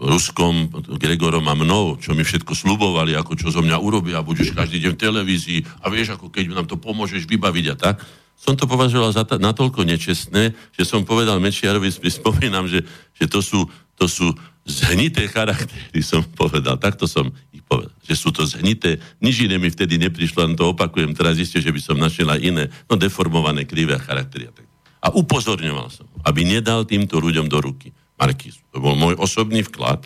Ruskom, 0.00 0.72
Gregorom 0.96 1.44
a 1.44 1.54
mnou, 1.54 2.00
čo 2.00 2.16
mi 2.16 2.24
všetko 2.24 2.56
slubovali, 2.56 3.12
ako 3.12 3.36
čo 3.36 3.52
zo 3.52 3.60
mňa 3.60 3.76
urobia, 3.76 4.24
budeš 4.24 4.56
každý 4.56 4.80
deň 4.80 4.92
v 4.96 5.02
televízii 5.04 5.60
a 5.84 5.92
vieš, 5.92 6.16
ako 6.16 6.32
keď 6.32 6.56
nám 6.56 6.66
to 6.66 6.80
pomôžeš 6.80 7.28
vybaviť 7.28 7.66
a 7.72 7.76
tak, 7.76 7.96
som 8.40 8.56
to 8.56 8.64
považoval 8.64 9.12
za 9.12 9.28
ta, 9.28 9.36
natoľko 9.36 9.84
nečestné, 9.84 10.56
že 10.72 10.88
som 10.88 11.04
povedal 11.04 11.36
Mečiarovi, 11.36 11.92
spomínam, 12.20 12.64
že, 12.64 12.80
že 13.12 13.28
to, 13.28 13.44
sú, 13.44 13.68
to 14.00 14.08
sú 14.08 14.32
zhnité 14.64 15.28
charaktery, 15.28 16.00
som 16.00 16.24
povedal, 16.24 16.80
takto 16.80 17.04
som 17.04 17.28
ich 17.70 17.76
povedal, 17.78 17.94
že 18.02 18.14
sú 18.18 18.34
to 18.34 18.42
zhnité, 18.42 18.98
nič 19.22 19.46
iné 19.46 19.54
mi 19.54 19.70
vtedy 19.70 19.94
neprišlo, 20.02 20.42
len 20.42 20.58
to 20.58 20.74
opakujem, 20.74 21.14
teraz 21.14 21.38
isté, 21.38 21.62
že 21.62 21.70
by 21.70 21.78
som 21.78 21.94
našiel 21.94 22.26
aj 22.34 22.40
iné, 22.42 22.64
no 22.90 22.98
deformované, 22.98 23.62
krivé 23.62 23.94
charaktery. 24.02 24.50
A 25.00 25.14
upozorňoval 25.14 25.88
som, 25.94 26.10
aby 26.26 26.42
nedal 26.42 26.82
týmto 26.82 27.22
ľuďom 27.22 27.46
do 27.46 27.62
ruky 27.62 27.94
Markizu. 28.18 28.60
To 28.74 28.82
bol 28.82 28.98
môj 28.98 29.16
osobný 29.16 29.62
vklad. 29.64 30.02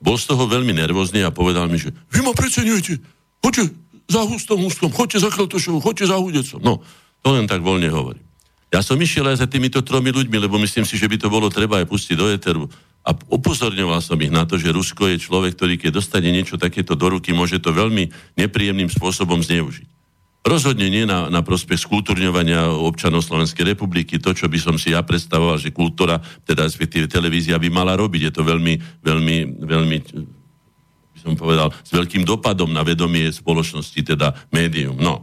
Bol 0.00 0.16
z 0.16 0.32
toho 0.32 0.48
veľmi 0.48 0.72
nervózny 0.72 1.20
a 1.26 1.34
povedal 1.34 1.68
mi, 1.68 1.76
že 1.76 1.92
vy 2.14 2.24
ma 2.24 2.32
preceňujete, 2.32 3.02
choďte 3.42 3.74
za 4.08 4.24
Hustom 4.24 4.64
Hustom, 4.64 4.90
choďte 4.94 5.18
za 5.20 5.28
Kratošovou, 5.28 5.84
choďte 5.84 6.08
za 6.08 6.16
Hudecom. 6.16 6.60
No, 6.64 6.80
to 7.20 7.28
len 7.36 7.44
tak 7.44 7.60
voľne 7.60 7.92
hovorím. 7.92 8.24
Ja 8.70 8.80
som 8.80 8.96
išiel 8.96 9.26
aj 9.26 9.44
za 9.44 9.46
týmito 9.50 9.82
tromi 9.82 10.14
ľuďmi, 10.14 10.46
lebo 10.46 10.56
myslím 10.62 10.86
si, 10.86 10.94
že 10.94 11.10
by 11.10 11.18
to 11.18 11.28
bolo 11.28 11.50
treba 11.50 11.82
aj 11.82 11.90
pustiť 11.90 12.14
do 12.14 12.30
Eteru 12.30 12.70
a 13.00 13.16
upozorňoval 13.16 14.04
som 14.04 14.20
ich 14.20 14.28
na 14.28 14.44
to, 14.44 14.60
že 14.60 14.76
Rusko 14.76 15.08
je 15.08 15.24
človek, 15.24 15.56
ktorý 15.56 15.80
keď 15.80 15.90
dostane 15.96 16.28
niečo 16.28 16.60
takéto 16.60 16.92
do 16.92 17.08
ruky, 17.08 17.32
môže 17.32 17.56
to 17.56 17.72
veľmi 17.72 18.12
nepríjemným 18.36 18.92
spôsobom 18.92 19.40
zneužiť. 19.40 19.88
Rozhodne 20.40 20.88
nie 20.88 21.04
na, 21.04 21.28
na 21.28 21.44
prospech 21.44 21.84
skúturňovania 21.84 22.72
občanov 22.72 23.20
Slovenskej 23.20 23.76
republiky, 23.76 24.16
to, 24.16 24.32
čo 24.32 24.48
by 24.48 24.56
som 24.56 24.80
si 24.80 24.96
ja 24.96 25.04
predstavoval, 25.04 25.60
že 25.60 25.68
kultúra, 25.68 26.16
teda 26.48 26.64
respektíve 26.64 27.12
televízia 27.12 27.60
by 27.60 27.68
mala 27.68 27.92
robiť. 27.92 28.28
Je 28.28 28.32
to 28.32 28.42
veľmi, 28.44 29.04
veľmi, 29.04 29.36
veľmi 29.60 29.96
by 31.12 31.18
som 31.20 31.36
povedal, 31.36 31.68
s 31.84 31.92
veľkým 31.92 32.24
dopadom 32.24 32.72
na 32.72 32.80
vedomie 32.80 33.28
spoločnosti, 33.28 34.00
teda 34.00 34.32
médium. 34.48 34.96
No. 34.96 35.20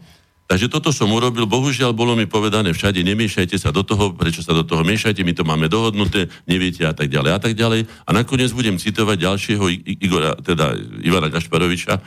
Takže 0.47 0.71
toto 0.71 0.95
som 0.95 1.11
urobil, 1.11 1.43
bohužiaľ 1.43 1.91
bolo 1.91 2.15
mi 2.15 2.23
povedané 2.23 2.71
všade, 2.71 3.03
nemiešajte 3.03 3.59
sa 3.59 3.75
do 3.75 3.83
toho, 3.83 4.15
prečo 4.15 4.39
sa 4.39 4.55
do 4.55 4.63
toho 4.63 4.79
miešajte, 4.79 5.19
my 5.27 5.35
to 5.35 5.43
máme 5.43 5.67
dohodnuté, 5.67 6.31
neviete 6.47 6.87
a 6.87 6.95
tak 6.95 7.11
ďalej 7.11 7.31
a 7.35 7.39
tak 7.43 7.53
ďalej. 7.53 7.83
A 8.07 8.09
nakoniec 8.15 8.55
budem 8.55 8.79
citovať 8.79 9.27
ďalšieho 9.27 9.65
Igora, 9.99 10.39
teda 10.39 10.71
Ivana 11.03 11.27
Gašparoviča, 11.27 11.99
e, 11.99 12.01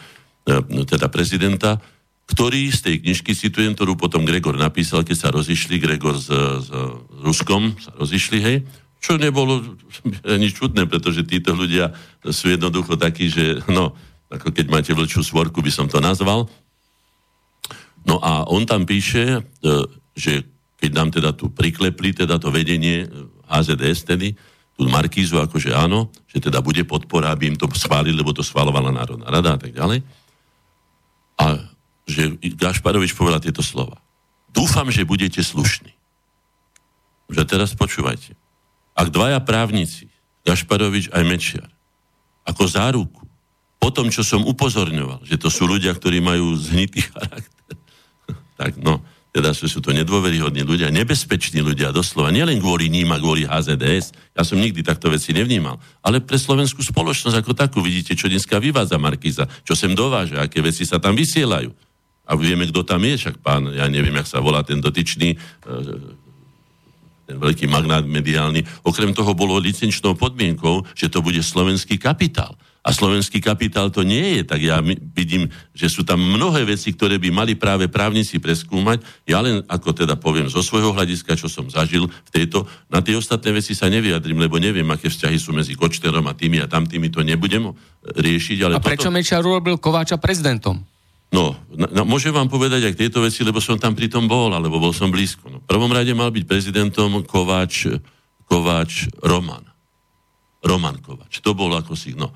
teda 0.88 1.12
prezidenta, 1.12 1.84
ktorý 2.32 2.72
z 2.72 2.80
tej 2.80 2.97
knižky, 3.05 3.36
citujem, 3.36 3.76
ktorú 3.76 4.01
potom 4.01 4.24
Gregor 4.24 4.57
napísal, 4.57 5.05
keď 5.05 5.16
sa 5.20 5.28
rozišli, 5.28 5.76
Gregor 5.76 6.16
s, 6.16 6.32
s 6.64 6.68
Ruskom 7.20 7.76
sa 7.76 7.93
rozišli, 7.93 8.38
hej, 8.41 8.64
čo 9.05 9.20
nebolo 9.20 9.61
nič 10.43 10.57
čudné, 10.57 10.88
pretože 10.88 11.28
títo 11.28 11.53
ľudia 11.53 11.93
sú 12.24 12.49
jednoducho 12.49 12.97
takí, 12.97 13.28
že 13.28 13.61
no, 13.68 13.93
ako 14.32 14.49
keď 14.49 14.66
máte 14.72 14.93
vlčú 14.97 15.20
svorku, 15.20 15.61
by 15.61 15.68
som 15.68 15.93
to 15.93 16.01
nazval, 16.01 16.49
No 18.07 18.16
a 18.20 18.48
on 18.48 18.64
tam 18.64 18.88
píše, 18.88 19.44
že 20.16 20.44
keď 20.80 20.90
nám 20.96 21.09
teda 21.12 21.36
tu 21.36 21.53
priklepli, 21.53 22.16
teda 22.16 22.40
to 22.40 22.48
vedenie 22.48 23.05
HZDS 23.44 24.09
tedy, 24.09 24.32
tú 24.80 24.88
Markízu, 24.88 25.36
akože 25.36 25.76
áno, 25.76 26.09
že 26.24 26.40
teda 26.40 26.64
bude 26.64 26.80
podpora, 26.88 27.36
aby 27.36 27.53
im 27.53 27.57
to 27.61 27.68
schválili, 27.76 28.16
lebo 28.16 28.32
to 28.32 28.40
schválovala 28.40 28.88
Národná 28.88 29.28
rada 29.28 29.57
a 29.57 29.61
tak 29.61 29.76
ďalej. 29.76 30.01
A 31.36 31.68
že 32.09 32.40
Gašparovič 32.57 33.12
povedal 33.12 33.44
tieto 33.44 33.61
slova. 33.61 34.01
Dúfam, 34.48 34.88
že 34.88 35.05
budete 35.05 35.44
slušní. 35.44 35.92
Že 37.28 37.44
teraz 37.44 37.76
počúvajte. 37.76 38.32
Ak 38.96 39.12
dvaja 39.12 39.38
právnici, 39.44 40.09
Gašparovič 40.48 41.12
aj 41.12 41.22
Mečiar, 41.28 41.68
ako 42.48 42.64
záruku, 42.64 43.24
po 43.76 43.88
tom, 43.92 44.09
čo 44.09 44.24
som 44.24 44.48
upozorňoval, 44.48 45.28
že 45.28 45.36
to 45.36 45.53
sú 45.53 45.68
ľudia, 45.68 45.92
ktorí 45.92 46.24
majú 46.24 46.57
zhnitý 46.57 47.05
charakter, 47.05 47.60
tak 48.61 48.77
no, 48.77 49.01
teda 49.33 49.57
sú, 49.57 49.73
sú 49.73 49.81
to 49.81 49.97
nedôveryhodní 49.97 50.61
ľudia, 50.69 50.93
nebezpeční 50.93 51.65
ľudia 51.65 51.97
doslova, 51.97 52.29
nielen 52.29 52.61
kvôli 52.61 52.93
ním 52.93 53.09
a 53.09 53.17
kvôli 53.17 53.49
HZDS, 53.49 54.13
ja 54.37 54.43
som 54.45 54.61
nikdy 54.61 54.85
takto 54.85 55.09
veci 55.09 55.33
nevnímal, 55.33 55.81
ale 56.05 56.21
pre 56.21 56.37
slovenskú 56.37 56.85
spoločnosť 56.85 57.41
ako 57.41 57.57
takú, 57.57 57.81
vidíte, 57.81 58.13
čo 58.13 58.29
dneska 58.29 58.61
vyvádza 58.61 59.01
Markiza, 59.01 59.49
čo 59.65 59.73
sem 59.73 59.97
dováža, 59.97 60.45
aké 60.45 60.61
veci 60.61 60.85
sa 60.85 61.01
tam 61.01 61.17
vysielajú. 61.17 61.73
A 62.29 62.37
vieme, 62.37 62.69
kto 62.69 62.85
tam 62.85 63.01
je, 63.01 63.17
však 63.17 63.41
pán, 63.41 63.71
ja 63.73 63.89
neviem, 63.89 64.15
jak 64.21 64.29
sa 64.29 64.45
volá 64.45 64.63
ten 64.63 64.79
dotyčný, 64.79 65.35
e, 65.35 65.39
ten 67.27 67.37
veľký 67.43 67.67
magnát 67.67 68.07
mediálny. 68.07 68.63
Okrem 68.87 69.11
toho 69.11 69.35
bolo 69.35 69.59
licenčnou 69.59 70.15
podmienkou, 70.15 70.87
že 70.95 71.11
to 71.11 71.23
bude 71.23 71.43
slovenský 71.43 71.99
kapitál 71.99 72.55
a 72.81 72.97
slovenský 72.97 73.45
kapitál 73.45 73.93
to 73.93 74.01
nie 74.01 74.41
je, 74.41 74.43
tak 74.49 74.61
ja 74.64 74.81
vidím, 75.12 75.53
že 75.76 75.93
sú 75.93 76.01
tam 76.01 76.16
mnohé 76.16 76.64
veci, 76.64 76.97
ktoré 76.97 77.20
by 77.20 77.28
mali 77.28 77.53
práve 77.53 77.93
právnici 77.93 78.41
preskúmať. 78.41 79.05
Ja 79.28 79.45
len 79.45 79.61
ako 79.68 79.93
teda 79.93 80.16
poviem 80.16 80.49
zo 80.49 80.64
svojho 80.64 80.97
hľadiska, 80.97 81.37
čo 81.37 81.53
som 81.53 81.68
zažil 81.68 82.09
v 82.09 82.31
tejto, 82.33 82.64
na 82.89 83.05
tie 83.05 83.20
ostatné 83.20 83.53
veci 83.53 83.76
sa 83.76 83.93
nevyjadrím, 83.93 84.41
lebo 84.41 84.57
neviem, 84.57 84.89
aké 84.89 85.12
vzťahy 85.12 85.37
sú 85.37 85.53
medzi 85.53 85.76
Kočterom 85.76 86.24
a 86.24 86.33
tými 86.33 86.57
a 86.64 86.66
tamtými, 86.72 87.12
to 87.12 87.20
nebudem 87.20 87.68
riešiť. 88.01 88.59
Ale 88.64 88.72
a 88.76 88.81
prečo 88.81 89.12
toto... 89.12 89.16
Mečiar 89.20 89.45
urobil 89.45 89.76
Kováča 89.76 90.16
prezidentom? 90.16 90.81
No, 91.31 91.55
no, 91.70 92.03
môžem 92.09 92.35
vám 92.35 92.49
povedať 92.49 92.91
aj 92.91 92.97
tejto 92.97 93.22
veci, 93.22 93.45
lebo 93.45 93.61
som 93.62 93.76
tam 93.78 93.93
pri 93.93 94.09
tom 94.09 94.24
bol, 94.24 94.51
alebo 94.51 94.81
bol 94.81 94.91
som 94.91 95.12
blízko. 95.12 95.53
No, 95.53 95.61
v 95.62 95.68
prvom 95.68 95.93
rade 95.93 96.11
mal 96.16 96.33
byť 96.33 96.45
prezidentom 96.49 97.22
Kováč, 97.28 97.93
Kováč 98.49 99.07
Roman. 99.20 99.62
Roman 100.64 100.97
Kováč. 100.99 101.45
To 101.45 101.55
bol 101.55 101.70
ako 101.76 101.93
si, 101.95 102.16
no. 102.16 102.33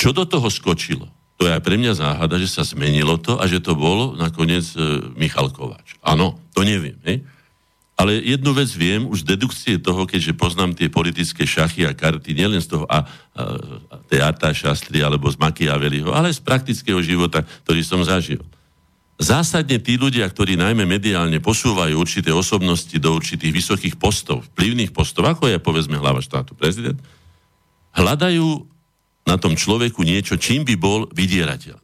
Čo 0.00 0.16
do 0.16 0.24
toho 0.24 0.48
skočilo? 0.48 1.12
To 1.36 1.44
je 1.44 1.52
aj 1.52 1.60
pre 1.60 1.76
mňa 1.76 1.92
záhada, 1.92 2.40
že 2.40 2.48
sa 2.48 2.64
zmenilo 2.64 3.20
to 3.20 3.36
a 3.36 3.44
že 3.44 3.60
to 3.60 3.76
bol 3.76 4.16
nakoniec 4.16 4.64
e, 4.72 5.12
Michal 5.12 5.52
Kováč. 5.52 6.00
Áno, 6.00 6.40
to 6.56 6.64
neviem. 6.64 6.96
Hej? 7.04 7.20
Ale 8.00 8.16
jednu 8.16 8.56
vec 8.56 8.72
viem 8.72 9.04
už 9.04 9.28
dedukcie 9.28 9.76
toho, 9.76 10.08
keďže 10.08 10.32
poznám 10.32 10.72
tie 10.72 10.88
politické 10.88 11.44
šachy 11.44 11.84
a 11.84 11.92
karty, 11.92 12.32
nielen 12.32 12.64
z 12.64 12.72
toho 12.72 12.88
a, 12.88 13.04
a, 13.04 13.04
a 13.92 13.94
tej 14.08 14.24
Arta 14.24 14.56
Šastry 14.56 15.04
alebo 15.04 15.28
z 15.28 15.36
Machiavelliho, 15.36 16.08
ale 16.16 16.32
z 16.32 16.40
praktického 16.40 17.04
života, 17.04 17.44
ktorý 17.68 17.84
som 17.84 18.00
zažil. 18.00 18.40
Zásadne 19.20 19.76
tí 19.84 20.00
ľudia, 20.00 20.24
ktorí 20.24 20.56
najmä 20.56 20.88
mediálne 20.88 21.44
posúvajú 21.44 21.92
určité 21.92 22.32
osobnosti 22.32 22.96
do 22.96 23.12
určitých 23.12 23.52
vysokých 23.52 24.00
postov, 24.00 24.48
vplyvných 24.56 24.96
postov, 24.96 25.28
ako 25.28 25.52
je 25.52 25.60
povedzme 25.60 26.00
hlava 26.00 26.24
štátu 26.24 26.56
prezident, 26.56 26.96
hľadajú 27.92 28.64
na 29.28 29.36
tom 29.36 29.56
človeku 29.56 30.02
niečo, 30.02 30.40
čím 30.40 30.64
by 30.64 30.74
bol 30.80 31.00
vydierateľ. 31.12 31.76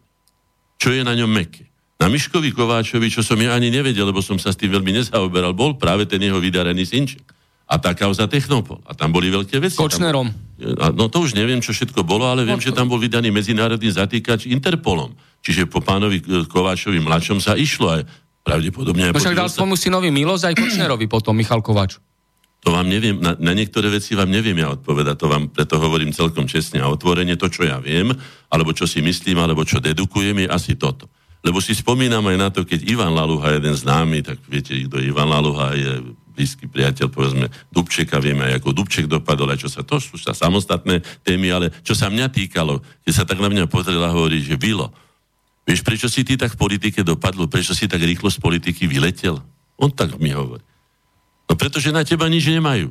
Čo 0.77 0.89
je 0.93 1.03
na 1.05 1.17
ňom 1.17 1.29
meké. 1.29 1.69
Na 1.97 2.13
Miškovi 2.13 2.53
Kováčovi, 2.53 3.09
čo 3.09 3.25
som 3.25 3.41
ja 3.41 3.57
ani 3.57 3.73
nevedel, 3.73 4.05
lebo 4.05 4.21
som 4.21 4.37
sa 4.37 4.53
s 4.53 4.61
tým 4.61 4.69
veľmi 4.69 5.01
nezaoberal, 5.01 5.57
bol 5.57 5.81
práve 5.81 6.05
ten 6.05 6.21
jeho 6.21 6.37
vydarený 6.37 6.85
synček. 6.85 7.25
A 7.67 7.83
tá 7.83 7.99
kauza 7.99 8.31
Technopol. 8.31 8.79
A 8.87 8.95
tam 8.95 9.11
boli 9.11 9.27
veľké 9.27 9.59
veci. 9.59 9.75
Kočnerom. 9.75 10.31
Tam, 10.31 10.93
no 10.95 11.11
to 11.11 11.27
už 11.27 11.35
neviem, 11.35 11.59
čo 11.59 11.75
všetko 11.75 12.07
bolo, 12.07 12.31
ale 12.31 12.47
viem, 12.47 12.63
že 12.63 12.71
tam 12.71 12.87
bol 12.87 13.01
vydaný 13.01 13.35
medzinárodný 13.35 13.91
zatýkač 13.91 14.47
Interpolom. 14.47 15.19
Čiže 15.43 15.67
po 15.67 15.83
pánovi 15.83 16.23
Kováčovi 16.47 17.03
mladšom 17.03 17.43
sa 17.43 17.59
išlo 17.59 17.91
aj 17.91 18.07
pravdepodobne... 18.47 19.11
No 19.11 19.19
však 19.19 19.35
dal 19.35 19.51
svojmu 19.51 19.75
synovi 19.75 20.15
Milosť 20.15 20.53
aj 20.53 20.55
Kočnerovi 20.63 21.11
potom, 21.11 21.35
Michal 21.35 21.59
Kováč. 21.59 21.99
To 22.67 22.75
vám 22.75 22.91
neviem, 22.91 23.15
na, 23.23 23.39
na 23.39 23.55
niektoré 23.55 23.87
veci 23.87 24.19
vám 24.19 24.27
neviem 24.27 24.59
ja 24.59 24.75
odpovedať, 24.75 25.15
to 25.15 25.31
vám 25.31 25.47
preto 25.55 25.79
hovorím 25.79 26.11
celkom 26.11 26.51
čestne 26.51 26.83
a 26.83 26.91
otvorene, 26.91 27.39
to, 27.39 27.47
čo 27.47 27.63
ja 27.63 27.79
viem, 27.79 28.11
alebo 28.51 28.75
čo 28.75 28.91
si 28.91 28.99
myslím, 28.99 29.39
alebo 29.39 29.63
čo 29.63 29.79
dedukujem, 29.79 30.43
je 30.43 30.49
asi 30.51 30.75
toto. 30.75 31.07
Lebo 31.47 31.63
si 31.63 31.79
spomínam 31.79 32.27
aj 32.27 32.37
na 32.43 32.51
to, 32.51 32.67
keď 32.67 32.91
Ivan 32.91 33.15
Laluha, 33.15 33.55
jeden 33.55 33.71
známy, 33.71 34.27
tak 34.27 34.43
viete, 34.51 34.75
kto 34.91 34.99
Ivan 34.99 35.31
Laluha 35.31 35.79
je 35.79 36.11
blízky 36.35 36.67
priateľ, 36.67 37.07
povedzme, 37.07 37.47
Dubčeka, 37.71 38.19
vieme 38.19 38.51
aj 38.51 38.59
ako 38.59 38.83
Dubček 38.83 39.07
dopadol, 39.07 39.55
aj 39.55 39.63
čo 39.63 39.71
sa, 39.71 39.87
to 39.87 40.03
sú 40.03 40.19
sa 40.19 40.35
samostatné 40.35 41.07
témy, 41.23 41.55
ale 41.55 41.71
čo 41.87 41.95
sa 41.95 42.11
mňa 42.11 42.35
týkalo, 42.35 42.83
keď 43.07 43.13
sa 43.15 43.23
tak 43.23 43.39
na 43.39 43.47
mňa 43.47 43.71
pozrela, 43.71 44.11
hovorí, 44.11 44.43
že 44.43 44.59
Vilo, 44.59 44.91
vieš, 45.63 45.87
prečo 45.87 46.11
si 46.11 46.27
ty 46.27 46.35
tak 46.35 46.59
v 46.59 46.67
politike 46.67 47.07
dopadlo, 47.07 47.47
prečo 47.47 47.79
si 47.79 47.87
tak 47.87 48.03
rýchlo 48.03 48.27
z 48.27 48.43
politiky 48.43 48.91
vyletel? 48.91 49.39
On 49.79 49.87
tak 49.87 50.19
mi 50.19 50.35
hovorí. 50.35 50.67
No 51.47 51.55
pretože 51.55 51.95
na 51.95 52.03
teba 52.03 52.27
nič 52.27 52.47
nemajú. 52.51 52.91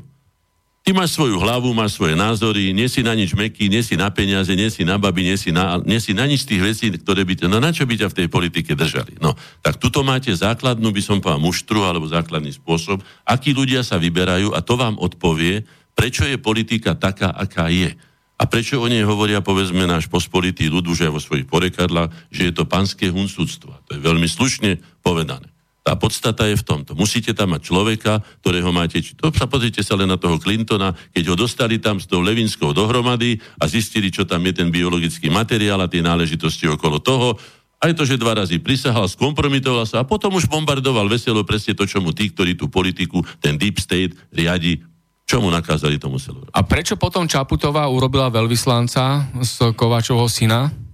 Ty 0.86 0.94
máš 0.94 1.18
svoju 1.18 1.42
hlavu, 1.42 1.74
máš 1.74 1.98
svoje 1.98 2.14
názory, 2.14 2.70
nie 2.70 2.86
si 2.86 3.02
na 3.02 3.18
nič 3.18 3.34
meký, 3.34 3.74
nie 3.74 3.82
si 3.82 3.98
na 3.98 4.14
peniaze, 4.14 4.54
nie 4.54 4.70
si 4.70 4.86
na 4.86 5.02
baby, 5.02 5.26
nie 5.26 5.34
si 5.34 5.50
na, 5.50 5.82
nie 5.82 5.98
si 5.98 6.14
na 6.14 6.30
nič 6.30 6.46
tých 6.46 6.62
vecí, 6.62 6.94
ktoré 6.94 7.26
by... 7.26 7.50
No 7.50 7.58
na 7.58 7.74
čo 7.74 7.90
by 7.90 8.06
ťa 8.06 8.14
v 8.14 8.18
tej 8.22 8.28
politike 8.30 8.78
držali? 8.78 9.18
No, 9.18 9.34
tak 9.66 9.82
tuto 9.82 10.06
máte 10.06 10.30
základnú, 10.30 10.94
by 10.94 11.02
som 11.02 11.18
povedal, 11.18 11.42
muštru, 11.42 11.82
alebo 11.90 12.06
základný 12.06 12.54
spôsob, 12.54 13.02
akí 13.26 13.58
ľudia 13.58 13.82
sa 13.82 13.98
vyberajú 13.98 14.54
a 14.54 14.62
to 14.62 14.78
vám 14.78 15.02
odpovie, 15.02 15.66
prečo 15.98 16.22
je 16.22 16.38
politika 16.38 16.94
taká, 16.94 17.34
aká 17.34 17.66
je. 17.74 17.98
A 18.38 18.46
prečo 18.46 18.78
o 18.78 18.86
nej 18.86 19.02
hovoria, 19.02 19.42
povedzme, 19.42 19.90
náš 19.90 20.06
pospolitý 20.06 20.70
ľud 20.70 20.86
už 20.86 21.10
aj 21.10 21.12
vo 21.18 21.24
svojich 21.24 21.50
porekadlách, 21.50 22.14
že 22.30 22.52
je 22.52 22.54
to 22.54 22.70
panské 22.70 23.10
huncúctvo. 23.10 23.74
To 23.74 23.92
je 23.96 24.06
veľmi 24.06 24.30
slušne 24.30 24.78
povedané. 25.02 25.55
Tá 25.86 25.94
podstata 25.94 26.50
je 26.50 26.58
v 26.58 26.66
tomto. 26.66 26.98
Musíte 26.98 27.38
tam 27.38 27.54
mať 27.54 27.70
človeka, 27.70 28.18
ktorého 28.42 28.74
máte... 28.74 29.06
To 29.22 29.30
sa 29.30 29.46
pozrite 29.46 29.86
sa 29.86 29.94
len 29.94 30.10
na 30.10 30.18
toho 30.18 30.42
Clintona, 30.42 30.98
keď 31.14 31.24
ho 31.30 31.36
dostali 31.38 31.78
tam 31.78 32.02
s 32.02 32.10
tou 32.10 32.26
Levinskou 32.26 32.74
dohromady 32.74 33.38
a 33.62 33.70
zistili, 33.70 34.10
čo 34.10 34.26
tam 34.26 34.42
je 34.50 34.66
ten 34.66 34.74
biologický 34.74 35.30
materiál 35.30 35.78
a 35.86 35.86
tie 35.86 36.02
náležitosti 36.02 36.66
okolo 36.74 36.98
toho. 36.98 37.38
Aj 37.78 37.94
to, 37.94 38.02
že 38.02 38.18
dva 38.18 38.34
razy 38.34 38.58
prisahal, 38.58 39.06
skompromitoval 39.06 39.86
sa 39.86 40.02
a 40.02 40.10
potom 40.10 40.34
už 40.34 40.50
bombardoval 40.50 41.06
veselo 41.06 41.46
presne 41.46 41.78
to, 41.78 41.86
čo 41.86 42.02
mu 42.02 42.18
tí, 42.18 42.34
ktorí 42.34 42.58
tú 42.58 42.66
politiku, 42.66 43.22
ten 43.38 43.54
deep 43.54 43.78
state 43.78 44.18
riadi, 44.34 44.82
čo 45.30 45.38
mu 45.38 45.54
nakázali, 45.54 46.02
tomu 46.02 46.18
muselo 46.18 46.50
A 46.50 46.66
prečo 46.66 46.98
potom 46.98 47.30
Čaputová 47.30 47.86
urobila 47.86 48.34
veľvyslanca 48.34 49.30
z 49.38 49.70
Kovačovho 49.78 50.26
syna? 50.26 50.85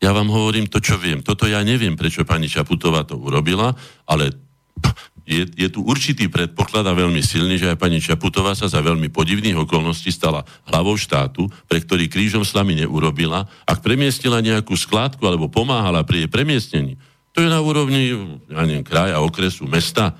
Ja 0.00 0.12
vám 0.12 0.28
hovorím 0.28 0.68
to, 0.68 0.78
čo 0.78 1.00
viem. 1.00 1.24
Toto 1.24 1.48
ja 1.48 1.64
neviem, 1.64 1.96
prečo 1.96 2.22
pani 2.28 2.52
Čaputová 2.52 3.08
to 3.08 3.16
urobila, 3.16 3.72
ale 4.04 4.32
je, 5.26 5.42
je 5.42 5.68
tu 5.72 5.82
určitý 5.82 6.30
predpoklad 6.30 6.86
a 6.86 6.94
veľmi 6.94 7.18
silný, 7.18 7.58
že 7.58 7.74
aj 7.74 7.82
pani 7.82 7.98
Čaputová 7.98 8.54
sa 8.54 8.70
za 8.70 8.78
veľmi 8.78 9.10
podivných 9.10 9.58
okolností 9.58 10.14
stala 10.14 10.46
hlavou 10.70 10.94
štátu, 10.94 11.50
pre 11.66 11.82
ktorý 11.82 12.06
krížom 12.06 12.46
slamy 12.46 12.78
neurobila. 12.78 13.48
Ak 13.66 13.82
premiestnila 13.82 14.38
nejakú 14.38 14.78
skládku 14.78 15.26
alebo 15.26 15.50
pomáhala 15.50 16.06
pri 16.06 16.24
jej 16.24 16.30
premiestnení, 16.30 16.94
to 17.34 17.42
je 17.42 17.50
na 17.50 17.58
úrovni, 17.58 18.14
ja 18.48 18.62
neviem, 18.64 18.86
kraja, 18.86 19.20
okresu, 19.20 19.66
mesta, 19.66 20.14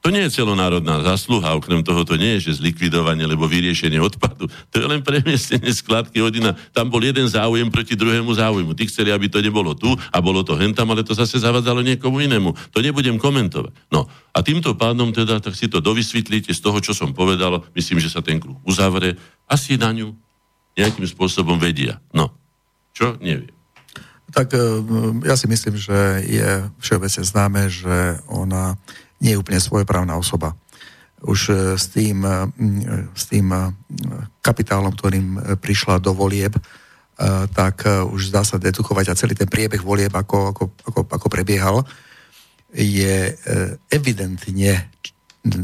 to 0.00 0.08
nie 0.08 0.24
je 0.24 0.40
celonárodná 0.40 1.04
zásluha, 1.04 1.52
okrem 1.60 1.84
toho 1.84 2.08
to 2.08 2.16
nie 2.16 2.40
je, 2.40 2.48
že 2.48 2.64
zlikvidovanie 2.64 3.28
alebo 3.28 3.44
vyriešenie 3.44 4.00
odpadu. 4.00 4.48
To 4.72 4.76
je 4.80 4.86
len 4.88 5.04
premiestnenie 5.04 5.76
skladky 5.76 6.24
hodina. 6.24 6.56
Tam 6.72 6.88
bol 6.88 7.04
jeden 7.04 7.28
záujem 7.28 7.68
proti 7.68 8.00
druhému 8.00 8.32
záujmu. 8.32 8.72
Tí 8.72 8.88
chceli, 8.88 9.12
aby 9.12 9.28
to 9.28 9.44
nebolo 9.44 9.76
tu 9.76 9.92
a 9.92 10.18
bolo 10.24 10.40
to 10.40 10.56
hentam, 10.56 10.88
ale 10.88 11.04
to 11.04 11.12
zase 11.12 11.36
zavadzalo 11.44 11.84
niekomu 11.84 12.24
inému. 12.24 12.72
To 12.72 12.80
nebudem 12.80 13.20
komentovať. 13.20 13.76
No 13.92 14.08
a 14.32 14.40
týmto 14.40 14.72
pádom 14.72 15.12
teda, 15.12 15.36
tak 15.36 15.52
si 15.52 15.68
to 15.68 15.84
dovysvetlíte 15.84 16.48
z 16.48 16.60
toho, 16.64 16.80
čo 16.80 16.96
som 16.96 17.12
povedal. 17.12 17.60
Myslím, 17.76 18.00
že 18.00 18.08
sa 18.08 18.24
ten 18.24 18.40
kruh 18.40 18.56
uzavre. 18.64 19.20
Asi 19.44 19.76
na 19.76 19.92
ňu 19.92 20.16
nejakým 20.80 21.04
spôsobom 21.04 21.60
vedia. 21.60 22.00
No, 22.16 22.32
čo? 22.96 23.20
Neviem. 23.20 23.52
Tak 24.30 24.54
e, 24.54 24.62
ja 25.26 25.34
si 25.36 25.44
myslím, 25.50 25.76
že 25.76 26.24
je 26.24 26.48
všeobecne 26.80 27.22
známe, 27.26 27.62
že 27.68 28.22
ona 28.30 28.80
nie 29.20 29.36
je 29.36 29.40
úplne 29.40 29.60
svojprávna 29.60 30.16
osoba. 30.16 30.56
Už 31.20 31.40
e, 31.52 31.54
s 31.76 31.92
tým, 31.92 32.24
e, 32.24 32.48
s 33.12 33.28
tým 33.28 33.52
e, 33.52 33.60
kapitálom, 34.40 34.90
ktorým 34.96 35.60
prišla 35.60 36.00
do 36.00 36.16
volieb, 36.16 36.56
tak 37.52 37.84
už 37.84 38.32
zdá 38.32 38.40
sa 38.40 38.56
dedukovať 38.56 39.12
a 39.12 39.18
celý 39.18 39.36
ten 39.36 39.44
priebeh 39.44 39.84
volieb, 39.84 40.08
ako, 40.08 40.56
ako, 40.56 40.62
ako, 40.88 41.00
ako 41.04 41.26
prebiehal, 41.28 41.84
je 42.72 43.36
evidentne 43.92 44.88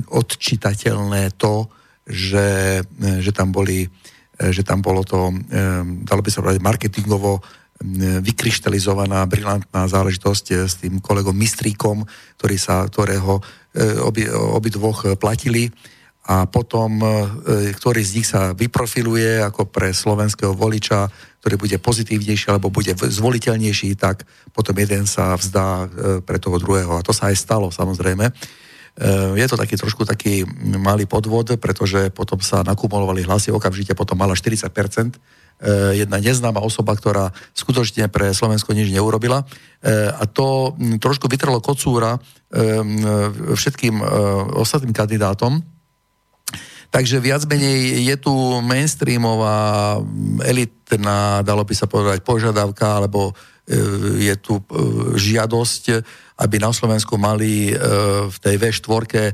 odčitateľné 0.04 1.32
to, 1.40 1.64
že, 2.04 2.84
že 3.00 3.32
tam 3.32 3.56
boli 3.56 3.88
že 4.36 4.68
tam 4.68 4.84
bolo 4.84 5.00
to, 5.00 5.32
dalo 6.04 6.20
by 6.20 6.28
sa 6.28 6.44
povedať, 6.44 6.60
marketingovo 6.60 7.40
vykryštalizovaná, 8.24 9.28
brilantná 9.28 9.84
záležitosť 9.84 10.46
s 10.64 10.74
tým 10.80 11.00
kolegom 11.00 11.36
Mistríkom, 11.36 12.08
ktorý 12.40 12.56
sa, 12.56 12.88
ktorého 12.88 13.44
obi, 14.00 14.24
obi 14.32 14.68
dvoch 14.72 15.04
platili 15.20 15.68
a 16.26 16.48
potom, 16.48 16.98
ktorý 17.46 18.00
z 18.02 18.14
nich 18.18 18.26
sa 18.26 18.56
vyprofiluje 18.56 19.44
ako 19.44 19.68
pre 19.70 19.94
slovenského 19.94 20.56
voliča, 20.56 21.06
ktorý 21.44 21.54
bude 21.54 21.76
pozitívnejší 21.78 22.50
alebo 22.50 22.72
bude 22.72 22.96
zvoliteľnejší, 22.96 23.94
tak 23.94 24.26
potom 24.50 24.74
jeden 24.74 25.06
sa 25.06 25.38
vzdá 25.38 25.86
pre 26.26 26.42
toho 26.42 26.58
druhého. 26.58 26.98
A 26.98 27.04
to 27.06 27.14
sa 27.14 27.30
aj 27.30 27.36
stalo, 27.38 27.70
samozrejme. 27.70 28.32
Je 29.36 29.46
to 29.46 29.60
taký 29.60 29.76
trošku 29.76 30.08
taký 30.08 30.42
malý 30.80 31.04
podvod, 31.04 31.60
pretože 31.60 32.10
potom 32.10 32.40
sa 32.40 32.64
nakumulovali 32.64 33.22
hlasy, 33.28 33.52
okamžite 33.52 33.92
potom 33.92 34.16
mala 34.18 34.32
40%. 34.32 34.66
Jedna 35.96 36.20
neznáma 36.20 36.60
osoba, 36.60 36.92
ktorá 36.92 37.32
skutočne 37.56 38.12
pre 38.12 38.36
Slovensko 38.36 38.76
nič 38.76 38.92
neurobila. 38.92 39.40
A 39.86 40.24
to 40.28 40.76
trošku 41.00 41.32
vytrlo 41.32 41.64
kocúra 41.64 42.20
všetkým 43.56 44.04
ostatným 44.52 44.92
kandidátom, 44.92 45.64
Takže 46.86 47.18
viac 47.18 47.42
menej 47.50 48.08
je 48.08 48.16
tu 48.16 48.30
mainstreamová, 48.62 49.98
elitná, 50.46 51.42
dalo 51.42 51.66
by 51.66 51.74
sa 51.74 51.90
povedať, 51.90 52.22
požiadavka, 52.22 53.02
alebo 53.02 53.34
je 54.16 54.32
tu 54.38 54.62
žiadosť 55.18 55.84
aby 56.36 56.60
na 56.60 56.72
Slovensku 56.72 57.16
mali 57.16 57.72
v 58.28 58.36
tej 58.44 58.56
V4 58.60 58.92
e, 59.16 59.32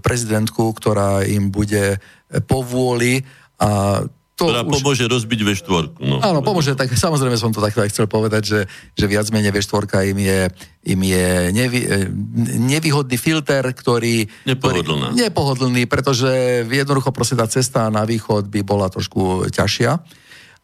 prezidentku, 0.00 0.72
ktorá 0.76 1.24
im 1.24 1.48
bude 1.48 1.96
povôli 2.44 3.24
a 3.56 4.04
to 4.32 4.48
ktorá 4.48 4.64
už... 4.64 4.80
pomôže 4.80 5.04
rozbiť 5.04 5.40
V4. 5.44 5.84
No. 6.00 6.16
Áno, 6.24 6.40
pomôže, 6.40 6.72
tak 6.72 6.88
samozrejme 6.88 7.36
som 7.36 7.52
to 7.52 7.60
takto 7.60 7.84
aj 7.84 7.92
chcel 7.92 8.08
povedať, 8.08 8.42
že, 8.42 8.60
že 8.96 9.04
viac 9.04 9.28
menej 9.28 9.52
V4 9.52 10.08
im 10.08 10.18
je, 10.18 10.40
im 10.88 11.00
je 11.04 11.26
nevy, 11.52 11.80
e, 11.84 12.08
nevýhodný 12.56 13.20
filter, 13.20 13.60
ktorý... 13.60 14.24
Nepohodlná. 14.48 15.12
Ktorý, 15.12 15.20
nepohodlný, 15.28 15.82
pretože 15.84 16.64
jednoducho 16.64 17.12
proste 17.12 17.36
tá 17.36 17.44
cesta 17.44 17.92
na 17.92 18.08
východ 18.08 18.48
by 18.48 18.60
bola 18.64 18.88
trošku 18.88 19.52
ťažšia. 19.52 20.00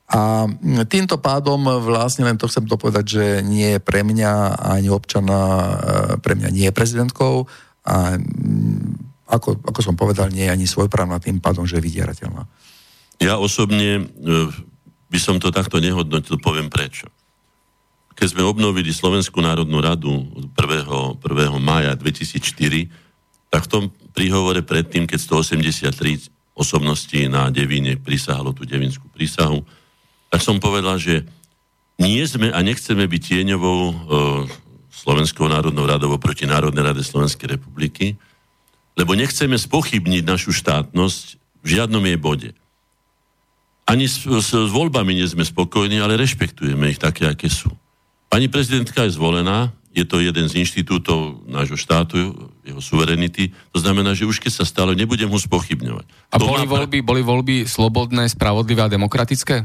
A 0.09 0.49
týmto 0.89 1.21
pádom 1.21 1.61
vlastne 1.85 2.25
len 2.25 2.41
to 2.41 2.49
chcem 2.49 2.65
to 2.65 2.81
povedať, 2.81 3.05
že 3.05 3.25
nie 3.45 3.77
je 3.77 3.81
pre 3.85 4.01
mňa 4.01 4.57
ani 4.57 4.89
občana, 4.89 5.41
e, 5.45 6.25
pre 6.25 6.33
mňa 6.33 6.49
nie 6.49 6.67
je 6.73 6.77
prezidentkou 6.77 7.45
a 7.85 8.17
ako, 9.29 9.61
ako 9.61 9.81
som 9.85 9.93
povedal, 9.93 10.33
nie 10.33 10.49
je 10.49 10.55
ani 10.57 10.65
svojprávna 10.65 11.21
tým 11.21 11.37
pádom, 11.45 11.69
že 11.69 11.77
je 11.77 11.85
vydierateľná. 11.85 12.49
Ja 13.19 13.37
osobne 13.39 13.99
e, 13.99 14.03
by 15.11 15.19
som 15.19 15.43
to 15.43 15.51
takto 15.51 15.83
nehodnotil, 15.83 16.39
poviem 16.39 16.71
prečo. 16.71 17.11
Keď 18.15 18.35
sme 18.35 18.47
obnovili 18.47 18.91
Slovenskú 18.91 19.43
národnú 19.43 19.79
radu 19.79 20.11
1. 20.55 20.55
1. 20.55 21.23
maja 21.59 21.95
2004, 21.95 22.91
tak 23.49 23.61
v 23.67 23.71
tom 23.71 23.85
príhovore 24.15 24.63
predtým, 24.63 25.07
keď 25.07 25.19
183 25.43 26.31
osobností 26.59 27.31
na 27.31 27.49
Devíne 27.55 27.95
prisahalo 27.99 28.51
tú 28.51 28.67
devinskú 28.67 29.07
prísahu, 29.15 29.63
tak 30.29 30.43
som 30.43 30.59
povedal, 30.59 30.99
že 30.99 31.25
nie 31.99 32.23
sme 32.27 32.51
a 32.55 32.59
nechceme 32.63 33.07
byť 33.07 33.23
tieňovou 33.23 33.81
e, 33.91 33.95
Slovenskou 34.91 35.47
národnou 35.47 35.87
radou 35.87 36.15
proti 36.19 36.47
Národnej 36.47 36.83
rade 36.83 37.03
Slovenskej 37.07 37.59
republiky, 37.59 38.19
lebo 38.99 39.15
nechceme 39.15 39.55
spochybniť 39.55 40.23
našu 40.27 40.51
štátnosť 40.51 41.25
v 41.63 41.67
žiadnom 41.67 42.03
jej 42.03 42.19
bode. 42.19 42.51
Ani 43.89 44.05
s, 44.05 44.21
s, 44.21 44.53
s 44.53 44.71
voľbami 44.71 45.17
nie 45.17 45.25
sme 45.25 45.43
spokojní, 45.43 45.97
ale 45.97 46.21
rešpektujeme 46.21 46.93
ich 46.93 47.01
také, 47.01 47.25
aké 47.25 47.49
sú. 47.49 47.73
Pani 48.29 48.53
prezidentka 48.53 49.09
je 49.09 49.17
zvolená, 49.17 49.73
je 49.97 50.05
to 50.05 50.21
jeden 50.21 50.45
z 50.47 50.61
inštitútov 50.61 51.43
nášho 51.49 51.81
štátu, 51.81 52.37
jeho 52.61 52.79
suverenity. 52.85 53.51
To 53.73 53.81
znamená, 53.81 54.13
že 54.13 54.29
už 54.29 54.45
keď 54.45 54.63
sa 54.63 54.65
stalo, 54.69 54.93
nebudem 54.93 55.33
ho 55.33 55.41
spochybňovať. 55.41 56.07
A 56.31 56.37
boli, 56.37 56.69
voľby, 56.69 56.99
boli 57.01 57.25
voľby 57.25 57.65
slobodné, 57.65 58.29
spravodlivé 58.29 58.85
a 58.85 58.93
demokratické? 58.93 59.65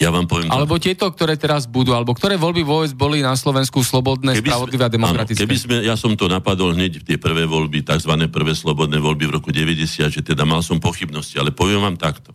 Ja 0.00 0.08
vám 0.08 0.24
poviem... 0.24 0.48
Alebo 0.48 0.80
tieto, 0.80 1.04
ktoré 1.12 1.36
teraz 1.36 1.68
budú, 1.68 1.92
alebo 1.92 2.16
ktoré 2.16 2.40
voľby 2.40 2.64
vôbec 2.64 2.88
boli 2.96 3.20
na 3.20 3.36
Slovensku 3.36 3.84
slobodné, 3.84 4.40
keby 4.40 4.48
spravodlivé 4.48 4.84
a 4.88 4.90
demokratické? 4.90 5.44
Áno, 5.44 5.44
keby 5.44 5.56
sme, 5.60 5.76
ja 5.84 5.92
som 6.00 6.16
to 6.16 6.24
napadol 6.24 6.72
hneď 6.72 7.04
tie 7.04 7.20
prvé 7.20 7.44
voľby, 7.44 7.84
tzv. 7.84 8.16
prvé 8.32 8.56
slobodné 8.56 8.96
voľby 8.96 9.28
v 9.28 9.32
roku 9.36 9.52
90, 9.52 10.08
že 10.08 10.24
teda 10.24 10.48
mal 10.48 10.64
som 10.64 10.80
pochybnosti, 10.80 11.36
ale 11.36 11.52
poviem 11.52 11.84
vám 11.84 12.00
takto. 12.00 12.32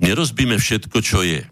Nerozbíme 0.00 0.56
všetko, 0.56 0.98
čo 1.04 1.20
je. 1.22 1.44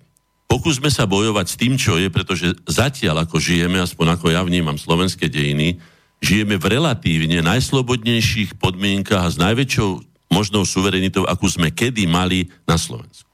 Pokúsme 0.48 0.88
sa 0.88 1.04
bojovať 1.04 1.46
s 1.46 1.58
tým, 1.60 1.76
čo 1.76 2.00
je, 2.00 2.08
pretože 2.08 2.56
zatiaľ, 2.64 3.28
ako 3.28 3.36
žijeme, 3.36 3.76
aspoň 3.84 4.16
ako 4.16 4.32
ja 4.32 4.40
vnímam 4.40 4.80
slovenské 4.80 5.28
dejiny, 5.28 5.76
žijeme 6.24 6.56
v 6.56 6.66
relatívne 6.80 7.44
najslobodnejších 7.44 8.56
podmienkach 8.56 9.28
a 9.28 9.32
s 9.32 9.36
najväčšou 9.36 9.90
možnou 10.32 10.64
suverenitou, 10.64 11.28
akú 11.28 11.48
sme 11.48 11.68
kedy 11.68 12.08
mali 12.08 12.48
na 12.64 12.80
Slovensku. 12.80 13.28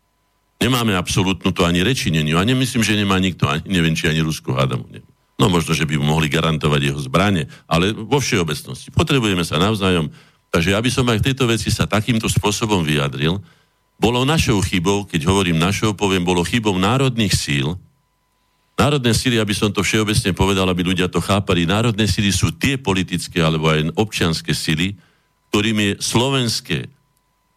Nemáme 0.58 0.94
absolútnu 0.98 1.50
to 1.50 1.66
ani 1.66 1.82
rečineniu. 1.82 2.38
A 2.38 2.46
nemyslím, 2.46 2.82
že 2.82 2.98
nemá 2.98 3.18
nikto, 3.18 3.46
ani 3.46 3.66
neviem, 3.70 3.94
či 3.94 4.10
ani 4.10 4.22
Rusko 4.22 4.54
hádam. 4.54 4.86
No 5.34 5.50
možno, 5.50 5.74
že 5.74 5.86
by 5.86 5.98
mohli 5.98 6.30
garantovať 6.30 6.80
jeho 6.94 7.00
zbranie, 7.02 7.50
ale 7.66 7.90
vo 7.90 8.22
všeobecnosti. 8.22 8.94
Potrebujeme 8.94 9.42
sa 9.42 9.58
navzájom. 9.58 10.10
Takže 10.54 10.70
ja 10.70 10.78
by 10.78 10.90
som 10.90 11.06
aj 11.10 11.18
v 11.18 11.26
tejto 11.30 11.44
veci 11.50 11.68
sa 11.74 11.90
takýmto 11.90 12.30
spôsobom 12.30 12.86
vyjadril. 12.86 13.42
Bolo 13.98 14.26
našou 14.26 14.58
chybou, 14.60 15.06
keď 15.06 15.26
hovorím 15.30 15.58
našou, 15.58 15.94
poviem, 15.94 16.26
bolo 16.26 16.42
chybou 16.42 16.74
národných 16.76 17.34
síl. 17.34 17.78
Národné 18.74 19.14
síly, 19.14 19.38
aby 19.38 19.54
som 19.54 19.70
to 19.70 19.86
všeobecne 19.86 20.34
povedal, 20.34 20.66
aby 20.66 20.82
ľudia 20.82 21.06
to 21.06 21.22
chápali, 21.22 21.62
národné 21.62 22.10
síly 22.10 22.34
sú 22.34 22.50
tie 22.58 22.74
politické 22.74 23.38
alebo 23.38 23.70
aj 23.70 23.94
občianské 23.94 24.50
síly, 24.50 24.98
ktorým 25.54 25.78
je 25.78 25.92
slovenské 26.02 26.90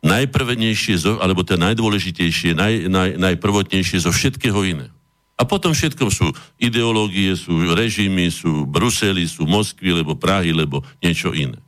najprvenejšie, 0.05 1.01
alebo 1.17 1.41
to 1.41 1.57
najdôležitejšie, 1.57 2.53
naj, 2.53 2.73
naj, 2.85 3.09
najprvotnejšie 3.17 4.05
zo 4.05 4.13
všetkého 4.13 4.61
iného. 4.61 4.93
A 5.37 5.45
potom 5.45 5.73
všetko 5.73 6.09
sú 6.09 6.29
ideológie, 6.57 7.33
sú 7.37 7.73
režimy, 7.73 8.33
sú 8.33 8.65
Brusely, 8.65 9.25
sú 9.29 9.45
Moskvy, 9.45 10.01
lebo 10.01 10.17
Prahy, 10.17 10.49
lebo 10.49 10.81
niečo 11.01 11.33
iné. 11.33 11.61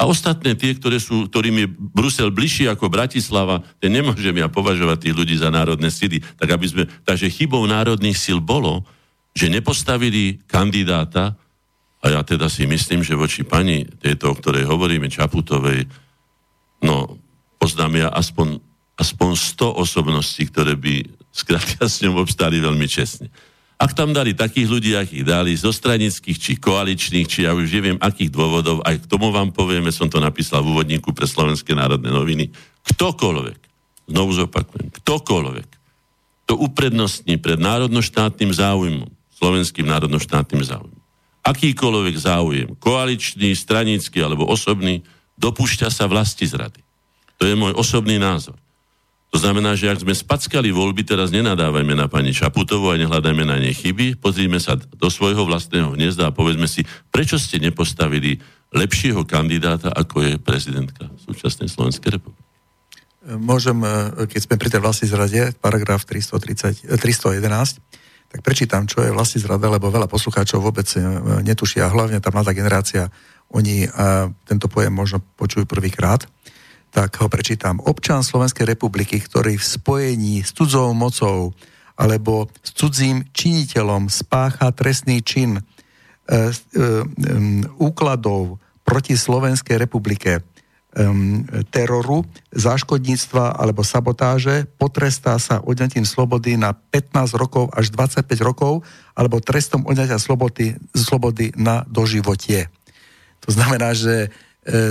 A 0.00 0.08
ostatné 0.08 0.56
tie, 0.56 0.72
ktoré 0.72 0.96
sú, 0.96 1.28
ktorým 1.28 1.56
je 1.60 1.66
Brusel 1.68 2.32
bližší 2.32 2.72
ako 2.72 2.88
Bratislava, 2.88 3.60
tie 3.76 3.92
nemôžem 3.92 4.32
ja 4.32 4.48
považovať 4.48 5.04
tých 5.04 5.16
ľudí 5.20 5.36
za 5.36 5.52
národné 5.52 5.92
síly. 5.92 6.24
Tak 6.40 6.56
aby 6.56 6.64
sme, 6.64 6.82
takže 7.04 7.28
chybou 7.28 7.68
národných 7.68 8.16
síl 8.16 8.40
bolo, 8.40 8.88
že 9.36 9.52
nepostavili 9.52 10.40
kandidáta, 10.48 11.36
a 12.00 12.06
ja 12.08 12.24
teda 12.24 12.48
si 12.48 12.64
myslím, 12.64 13.04
že 13.04 13.12
voči 13.12 13.44
pani 13.44 13.84
tejto, 13.84 14.32
o 14.32 14.38
ktorej 14.40 14.64
hovoríme, 14.64 15.12
Čaputovej, 15.12 15.84
no 16.80 17.20
poznám 17.60 17.92
ja 18.00 18.08
aspoň, 18.08 18.56
aspoň 18.96 19.36
100 19.36 19.84
osobností, 19.84 20.48
ktoré 20.48 20.80
by 20.80 21.04
skrátka 21.28 21.84
s 21.84 22.00
ňou 22.00 22.24
obstáli 22.24 22.56
veľmi 22.56 22.88
čestne. 22.88 23.28
Ak 23.80 23.96
tam 23.96 24.12
dali 24.12 24.36
takých 24.36 24.68
ľudí, 24.68 24.92
akých 24.92 25.24
dali, 25.24 25.56
zo 25.56 25.72
stranických, 25.72 26.36
či 26.36 26.52
koaličných, 26.60 27.24
či 27.24 27.48
ja 27.48 27.56
už 27.56 27.72
neviem, 27.72 27.96
akých 27.96 28.28
dôvodov, 28.28 28.84
aj 28.84 29.00
k 29.00 29.08
tomu 29.08 29.32
vám 29.32 29.56
povieme, 29.56 29.88
som 29.88 30.12
to 30.12 30.20
napísal 30.20 30.60
v 30.60 30.76
úvodníku 30.76 31.16
pre 31.16 31.24
Slovenské 31.24 31.72
národné 31.72 32.12
noviny, 32.12 32.52
ktokoľvek, 32.84 33.60
znovu 34.12 34.30
zopakujem, 34.36 34.92
ktokoľvek, 35.00 35.68
to 36.44 36.60
uprednostní 36.60 37.40
pred 37.40 37.56
národnoštátnym 37.56 38.52
záujmom, 38.52 39.08
slovenským 39.40 39.88
národnoštátnym 39.88 40.60
záujmom, 40.60 41.00
akýkoľvek 41.40 42.16
záujem, 42.20 42.68
koaličný, 42.76 43.56
stranický 43.56 44.20
alebo 44.20 44.44
osobný, 44.44 45.00
dopúšťa 45.40 45.88
sa 45.88 46.04
vlasti 46.04 46.44
zrady. 46.44 46.84
To 47.40 47.48
je 47.48 47.56
môj 47.56 47.72
osobný 47.72 48.20
názor. 48.20 48.59
To 49.30 49.38
znamená, 49.38 49.78
že 49.78 49.86
ak 49.86 50.02
sme 50.02 50.10
spackali 50.10 50.74
voľby, 50.74 51.06
teraz 51.06 51.30
nenadávajme 51.30 51.94
na 51.94 52.10
pani 52.10 52.34
Čaputovu 52.34 52.90
a 52.90 52.98
nehľadajme 52.98 53.46
na 53.46 53.62
nej 53.62 53.70
chyby, 53.78 54.18
pozrime 54.18 54.58
sa 54.58 54.74
do 54.74 55.06
svojho 55.06 55.46
vlastného 55.46 55.94
hniezda 55.94 56.30
a 56.30 56.34
povedzme 56.34 56.66
si, 56.66 56.82
prečo 57.14 57.38
ste 57.38 57.62
nepostavili 57.62 58.42
lepšieho 58.74 59.22
kandidáta, 59.22 59.94
ako 59.94 60.26
je 60.26 60.32
prezidentka 60.42 61.06
súčasnej 61.22 61.70
Slovenskej 61.70 62.18
republiky. 62.18 62.50
Môžem, 63.38 63.78
e, 63.84 64.26
keď 64.26 64.40
sme 64.50 64.56
pri 64.58 64.70
tej 64.72 64.80
vlastnej 64.82 65.08
zrade, 65.12 65.40
paragraf 65.62 66.02
330, 66.08 66.98
311, 66.98 67.78
e, 67.78 67.80
tak 68.34 68.40
prečítam, 68.42 68.90
čo 68.90 69.02
je 69.06 69.14
vlastní 69.14 69.42
zrada, 69.42 69.70
lebo 69.70 69.94
veľa 69.94 70.10
poslucháčov 70.10 70.58
vôbec 70.58 70.90
e, 70.98 71.02
netušia, 71.46 71.86
hlavne 71.86 72.18
tá 72.18 72.34
mladá 72.34 72.50
generácia, 72.50 73.12
oni 73.50 73.82
tento 74.46 74.70
pojem 74.70 74.94
možno 74.94 75.18
počujú 75.34 75.66
prvýkrát 75.66 76.22
tak 76.90 77.22
ho 77.22 77.30
prečítam. 77.30 77.78
Občan 77.82 78.26
Slovenskej 78.26 78.66
republiky, 78.66 79.22
ktorý 79.22 79.56
v 79.56 79.64
spojení 79.64 80.34
s 80.42 80.50
cudzou 80.54 80.90
mocou 80.94 81.54
alebo 81.94 82.48
s 82.64 82.70
cudzím 82.74 83.28
činiteľom 83.30 84.08
spácha 84.08 84.72
trestný 84.72 85.20
čin 85.20 85.60
e, 85.60 85.62
e, 85.62 86.50
úkladov 87.76 88.58
proti 88.82 89.14
Slovenskej 89.14 89.78
republike 89.78 90.42
um, 90.96 91.46
teroru, 91.70 92.26
záškodníctva 92.50 93.54
alebo 93.54 93.86
sabotáže, 93.86 94.66
potrestá 94.78 95.38
sa 95.38 95.62
odňatím 95.62 96.02
slobody 96.02 96.58
na 96.58 96.74
15 96.74 97.38
rokov 97.38 97.70
až 97.70 97.94
25 97.94 98.26
rokov 98.42 98.82
alebo 99.14 99.38
trestom 99.38 99.86
odňatia 99.86 100.18
slobody, 100.18 100.74
slobody 100.90 101.54
na 101.54 101.86
doživotie. 101.86 102.66
To 103.46 103.54
znamená, 103.54 103.94
že 103.94 104.34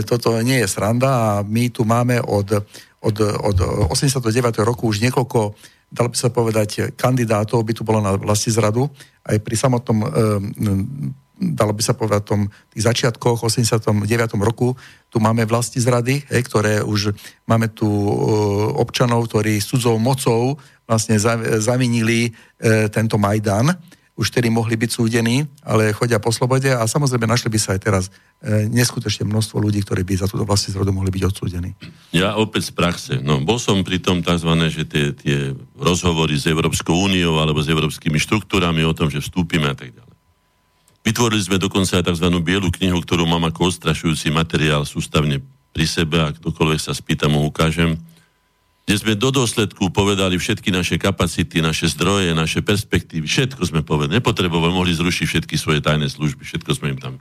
toto 0.09 0.34
nie 0.41 0.65
je 0.65 0.67
sranda 0.67 1.09
a 1.09 1.30
my 1.45 1.70
tu 1.70 1.86
máme 1.86 2.17
od, 2.26 2.65
od, 3.05 3.15
od 3.22 3.57
89. 3.93 4.65
roku 4.65 4.89
už 4.89 4.99
niekoľko 5.05 5.53
dalo 5.89 6.07
by 6.13 6.17
sa 6.17 6.30
povedať, 6.30 6.93
kandidátov 6.93 7.65
by 7.65 7.74
tu 7.74 7.82
bolo 7.82 7.99
na 7.99 8.13
vlasti 8.13 8.53
zradu. 8.53 8.88
Aj 9.26 9.38
pri 9.41 9.55
samotnom 9.57 9.97
e, 10.05 10.07
dalo 11.39 11.74
by 11.74 11.82
sa 11.82 11.97
povedať, 11.97 12.22
tom 12.30 12.41
tých 12.70 12.86
začiatkoch, 12.86 13.41
89. 13.41 14.38
roku, 14.38 14.78
tu 15.09 15.17
máme 15.17 15.47
vlasti 15.49 15.82
zrady, 15.82 16.22
hej, 16.30 16.41
ktoré 16.45 16.86
už 16.86 17.17
máme 17.49 17.74
tu 17.74 17.89
e, 17.89 18.11
občanov, 18.78 19.26
ktorí 19.28 19.57
s 19.57 19.74
mocou 19.97 20.61
vlastne 20.86 21.17
zavinili 21.61 22.30
e, 22.30 22.89
tento 22.93 23.17
Majdan, 23.17 23.74
už 24.20 24.36
tedy 24.36 24.51
mohli 24.51 24.76
byť 24.76 24.91
súdení, 24.91 25.47
ale 25.63 25.95
chodia 25.95 26.20
po 26.20 26.36
slobode 26.36 26.67
a 26.67 26.84
samozrejme 26.84 27.24
našli 27.24 27.47
by 27.47 27.55
sa 27.55 27.80
aj 27.80 27.80
teraz 27.80 28.03
e, 28.43 28.67
neskutočne 28.67 29.24
množstvo 29.24 29.63
ľudí, 29.63 29.80
ktorí 29.88 30.03
by 30.03 30.20
za 30.20 30.28
túto 30.28 30.43
vlastne 30.43 30.76
zrodu 30.76 30.91
mohli 30.91 31.07
byť 31.07 31.24
odsúdení. 31.24 31.72
Ja 32.11 32.36
opäť 32.36 32.67
z 32.67 32.72
praxe. 32.76 33.13
No, 33.24 33.39
bol 33.39 33.55
som 33.63 33.80
pri 33.80 34.03
tom 34.03 34.20
tzv. 34.20 34.51
že 34.67 34.84
tie, 34.84 35.15
tie 35.15 35.55
rozhovory 35.80 36.36
s 36.36 36.51
Európskou 36.51 36.91
úniou 36.91 37.39
alebo 37.39 37.63
s 37.63 37.72
európskymi 37.72 38.20
štruktúrami 38.20 38.84
o 38.84 38.91
tom, 38.91 39.07
že 39.07 39.24
vstúpime 39.24 39.72
a 39.72 39.76
tak 39.80 39.95
ďalej. 39.95 40.15
Vytvorili 40.99 41.39
sme 41.39 41.55
dokonca 41.55 42.03
aj 42.03 42.11
tzv. 42.11 42.28
bielu 42.43 42.67
knihu, 42.76 42.99
ktorú 42.99 43.24
mám 43.24 43.47
ako 43.47 43.72
ostrašujúci 43.72 44.36
materiál 44.36 44.84
sústavne 44.84 45.39
pri 45.72 45.86
sebe 45.88 46.20
a 46.20 46.36
ktokoľvek 46.36 46.80
sa 46.84 46.91
spýta, 46.91 47.32
mu 47.32 47.47
ukážem, 47.47 47.95
kde 48.90 49.06
sme 49.06 49.14
do 49.14 49.30
dôsledku 49.30 49.94
povedali 49.94 50.42
všetky 50.42 50.74
naše 50.74 50.98
kapacity, 50.98 51.62
naše 51.62 51.94
zdroje, 51.94 52.34
naše 52.34 52.66
perspektívy, 52.66 53.30
všetko 53.30 53.62
sme 53.70 53.86
povedali. 53.86 54.18
Nepotrebovali, 54.18 54.74
mohli 54.74 54.98
zrušiť 54.98 55.26
všetky 55.30 55.62
svoje 55.62 55.78
tajné 55.78 56.10
služby, 56.10 56.42
všetko 56.42 56.72
sme 56.74 56.98
im 56.98 57.00
tam... 57.00 57.14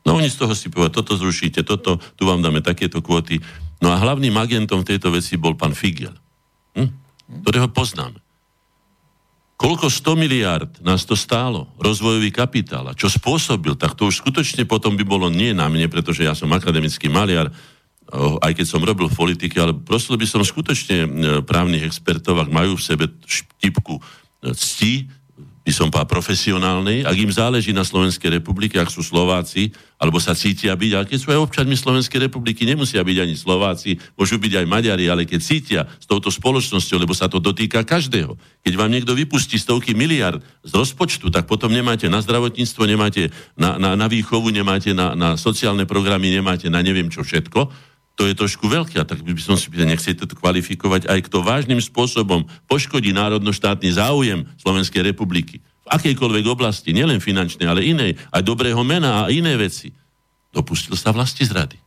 No 0.00 0.16
oni 0.16 0.32
z 0.32 0.40
toho 0.40 0.56
si 0.56 0.72
povedali, 0.72 0.96
toto 0.96 1.12
zrušíte, 1.20 1.60
toto, 1.60 2.00
tu 2.00 2.24
vám 2.24 2.40
dáme 2.40 2.64
takéto 2.64 3.04
kvóty. 3.04 3.36
No 3.84 3.92
a 3.92 4.00
hlavným 4.00 4.32
agentom 4.32 4.80
tejto 4.80 5.12
veci 5.12 5.36
bol 5.36 5.52
pán 5.60 5.76
Figel, 5.76 6.16
hm? 6.72 6.88
ktorého 7.44 7.68
poznáme. 7.68 8.24
Koľko 9.60 9.92
100 9.92 10.16
miliard 10.16 10.72
nás 10.80 11.04
to 11.04 11.20
stálo, 11.20 11.68
rozvojový 11.84 12.32
kapitál, 12.32 12.88
a 12.88 12.96
čo 12.96 13.12
spôsobil, 13.12 13.76
tak 13.76 13.92
to 13.92 14.08
už 14.08 14.24
skutočne 14.24 14.64
potom 14.64 14.96
by 14.96 15.04
bolo 15.04 15.28
nie 15.28 15.52
na 15.52 15.68
mne, 15.68 15.84
pretože 15.92 16.24
ja 16.24 16.32
som 16.32 16.48
akademický 16.48 17.12
maliar, 17.12 17.52
aj 18.14 18.52
keď 18.52 18.66
som 18.68 18.84
robil 18.84 19.08
v 19.08 19.16
politike, 19.16 19.56
ale 19.56 19.72
prosil 19.72 20.20
by 20.20 20.26
som 20.28 20.44
skutočne 20.44 20.96
e, 21.02 21.08
právnych 21.42 21.88
expertov, 21.88 22.36
ak 22.36 22.52
majú 22.52 22.76
v 22.76 22.84
sebe 22.84 23.04
štipku 23.24 23.96
e, 23.98 24.02
cti, 24.52 25.08
by 25.64 25.72
som 25.72 25.88
povedal, 25.88 26.20
profesionálnej, 26.20 27.08
ak 27.08 27.16
im 27.16 27.32
záleží 27.32 27.72
na 27.72 27.88
Slovenskej 27.88 28.36
republike, 28.36 28.76
ak 28.76 28.92
sú 28.92 29.00
Slováci, 29.00 29.72
alebo 29.96 30.20
sa 30.20 30.36
cítia 30.36 30.76
byť, 30.76 30.92
ale 30.92 31.08
keď 31.08 31.18
sú 31.18 31.28
aj 31.32 31.40
občanmi 31.40 31.72
Slovenskej 31.72 32.28
republiky, 32.28 32.68
nemusia 32.68 33.00
byť 33.00 33.18
ani 33.24 33.32
Slováci, 33.32 33.96
môžu 34.12 34.36
byť 34.36 34.60
aj 34.60 34.66
Maďari, 34.68 35.08
ale 35.08 35.24
keď 35.24 35.40
cítia 35.40 35.80
s 35.88 36.04
touto 36.04 36.28
spoločnosťou, 36.28 37.00
lebo 37.00 37.16
sa 37.16 37.32
to 37.32 37.40
dotýka 37.40 37.80
každého. 37.80 38.36
Keď 38.60 38.72
vám 38.76 38.92
niekto 38.92 39.16
vypustí 39.16 39.56
stovky 39.56 39.96
miliard 39.96 40.44
z 40.60 40.72
rozpočtu, 40.76 41.32
tak 41.32 41.48
potom 41.48 41.72
nemáte 41.72 42.12
na 42.12 42.20
zdravotníctvo, 42.20 42.84
nemáte 42.84 43.32
na, 43.56 43.80
na, 43.80 43.96
na 43.96 44.04
výchovu, 44.04 44.52
nemáte 44.52 44.92
na, 44.92 45.16
na 45.16 45.40
sociálne 45.40 45.88
programy, 45.88 46.28
nemáte 46.28 46.68
na 46.68 46.84
neviem 46.84 47.08
čo 47.08 47.24
všetko, 47.24 47.72
to 48.14 48.30
je 48.30 48.34
trošku 48.38 48.70
veľké, 48.70 49.02
tak 49.02 49.20
by 49.20 49.34
som 49.42 49.58
si 49.58 49.66
pýtal, 49.68 49.90
nechcete 49.90 50.22
to 50.22 50.34
kvalifikovať 50.38 51.10
aj 51.10 51.18
kto 51.26 51.42
vážnym 51.42 51.82
spôsobom 51.82 52.46
poškodí 52.70 53.10
národno-štátny 53.10 53.90
záujem 53.90 54.46
Slovenskej 54.62 55.02
republiky 55.02 55.60
v 55.84 55.88
akejkoľvek 55.92 56.44
oblasti, 56.48 56.96
nielen 56.96 57.20
finančnej, 57.20 57.68
ale 57.68 57.84
inej, 57.84 58.16
aj 58.32 58.40
dobrého 58.40 58.80
mena 58.80 59.28
a 59.28 59.28
iné 59.28 59.52
veci. 59.60 59.92
Dopustil 60.48 60.96
sa 60.96 61.12
vlasti 61.12 61.44
zrady. 61.44 61.83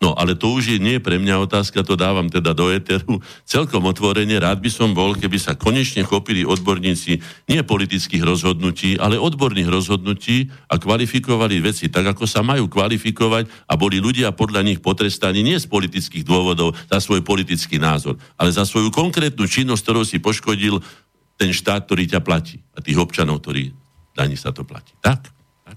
No, 0.00 0.16
ale 0.16 0.32
to 0.32 0.56
už 0.56 0.72
je 0.72 0.78
nie 0.80 0.96
pre 0.96 1.20
mňa 1.20 1.44
otázka, 1.44 1.84
to 1.84 1.92
dávam 1.92 2.32
teda 2.32 2.56
do 2.56 2.72
éteru. 2.72 3.20
Celkom 3.44 3.84
otvorene 3.84 4.32
rád 4.40 4.64
by 4.64 4.72
som 4.72 4.96
bol, 4.96 5.12
keby 5.12 5.36
sa 5.36 5.52
konečne 5.52 6.08
chopili 6.08 6.40
odborníci 6.40 7.20
nie 7.52 7.60
politických 7.60 8.24
rozhodnutí, 8.24 8.96
ale 8.96 9.20
odborných 9.20 9.68
rozhodnutí 9.68 10.48
a 10.72 10.80
kvalifikovali 10.80 11.60
veci 11.60 11.92
tak, 11.92 12.16
ako 12.16 12.24
sa 12.24 12.40
majú 12.40 12.72
kvalifikovať 12.72 13.68
a 13.68 13.76
boli 13.76 14.00
ľudia 14.00 14.32
podľa 14.32 14.64
nich 14.64 14.80
potrestaní 14.80 15.44
nie 15.44 15.60
z 15.60 15.68
politických 15.68 16.24
dôvodov 16.24 16.72
za 16.88 16.96
svoj 16.96 17.20
politický 17.20 17.76
názor, 17.76 18.16
ale 18.40 18.48
za 18.56 18.64
svoju 18.64 18.88
konkrétnu 18.88 19.44
činnosť, 19.44 19.84
ktorou 19.84 20.08
si 20.08 20.16
poškodil 20.16 20.80
ten 21.36 21.52
štát, 21.52 21.84
ktorý 21.84 22.08
ťa 22.08 22.24
platí 22.24 22.56
a 22.72 22.80
tých 22.80 22.96
občanov, 22.96 23.44
ktorí 23.44 23.76
daní 24.16 24.40
sa 24.40 24.48
to 24.48 24.64
platí. 24.64 24.96
Tak? 25.04 25.28
tak. 25.68 25.76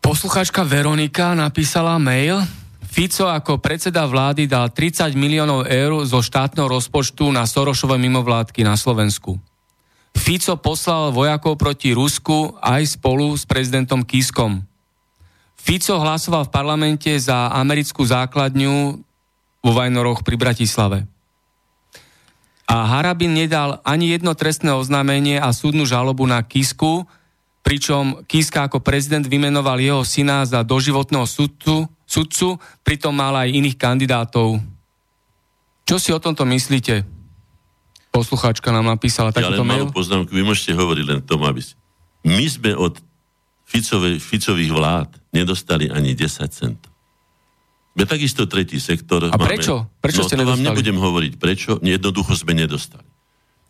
Poslucháčka 0.00 0.64
Veronika 0.64 1.36
napísala 1.36 2.00
mail, 2.00 2.40
Fico 2.92 3.24
ako 3.24 3.56
predseda 3.56 4.04
vlády 4.04 4.44
dal 4.44 4.68
30 4.68 5.16
miliónov 5.16 5.64
eur 5.64 6.04
zo 6.04 6.20
štátneho 6.20 6.68
rozpočtu 6.68 7.24
na 7.32 7.48
Sorošové 7.48 7.96
mimovládky 7.96 8.60
na 8.68 8.76
Slovensku. 8.76 9.40
Fico 10.12 10.60
poslal 10.60 11.08
vojakov 11.08 11.56
proti 11.56 11.96
Rusku 11.96 12.52
aj 12.60 13.00
spolu 13.00 13.32
s 13.32 13.48
prezidentom 13.48 14.04
Kiskom. 14.04 14.60
Fico 15.56 15.96
hlasoval 15.96 16.44
v 16.44 16.52
parlamente 16.52 17.08
za 17.16 17.48
americkú 17.56 18.04
základňu 18.04 19.00
vo 19.64 19.70
Vajnoroch 19.72 20.20
pri 20.20 20.36
Bratislave. 20.36 21.08
A 22.68 22.76
Harabin 22.92 23.32
nedal 23.32 23.80
ani 23.88 24.12
jedno 24.12 24.36
trestné 24.36 24.68
oznámenie 24.76 25.40
a 25.40 25.48
súdnu 25.56 25.88
žalobu 25.88 26.28
na 26.28 26.44
Kisku, 26.44 27.08
pričom 27.64 28.20
Kiska 28.28 28.68
ako 28.68 28.84
prezident 28.84 29.24
vymenoval 29.24 29.80
jeho 29.80 30.04
syna 30.04 30.44
za 30.44 30.60
doživotného 30.60 31.24
sudcu 31.24 31.88
sudcu, 32.12 32.60
pritom 32.84 33.16
mal 33.16 33.32
aj 33.40 33.48
iných 33.48 33.76
kandidátov. 33.80 34.60
Čo 35.88 35.96
si 35.96 36.12
o 36.12 36.20
tomto 36.20 36.44
myslíte? 36.44 37.08
Poslucháčka 38.12 38.68
nám 38.68 38.92
napísala 38.92 39.32
takýto 39.32 39.64
mail. 39.64 39.88
Ja 39.88 39.96
poznámku, 39.96 40.28
vy 40.36 40.44
môžete 40.44 40.76
hovoriť 40.76 41.04
len 41.08 41.20
tomu, 41.24 41.48
aby 41.48 41.64
si... 41.64 41.72
My 42.28 42.44
sme 42.44 42.76
od 42.76 43.00
Ficovej, 43.64 44.20
Ficových 44.20 44.68
vlád 44.68 45.08
nedostali 45.32 45.88
ani 45.88 46.12
10 46.12 46.44
centov. 46.52 46.92
Sme 47.92 48.04
takisto 48.04 48.44
tretí 48.44 48.76
sektor. 48.80 49.32
A 49.32 49.36
máme, 49.36 49.56
prečo? 49.56 49.88
Prečo 50.00 50.24
no, 50.24 50.28
ste 50.28 50.36
to 50.36 50.40
nedostali? 50.44 50.60
vám 50.60 50.68
nebudem 50.72 50.96
hovoriť 51.00 51.32
prečo, 51.40 51.70
jednoducho 51.80 52.32
sme 52.36 52.52
nedostali. 52.52 53.04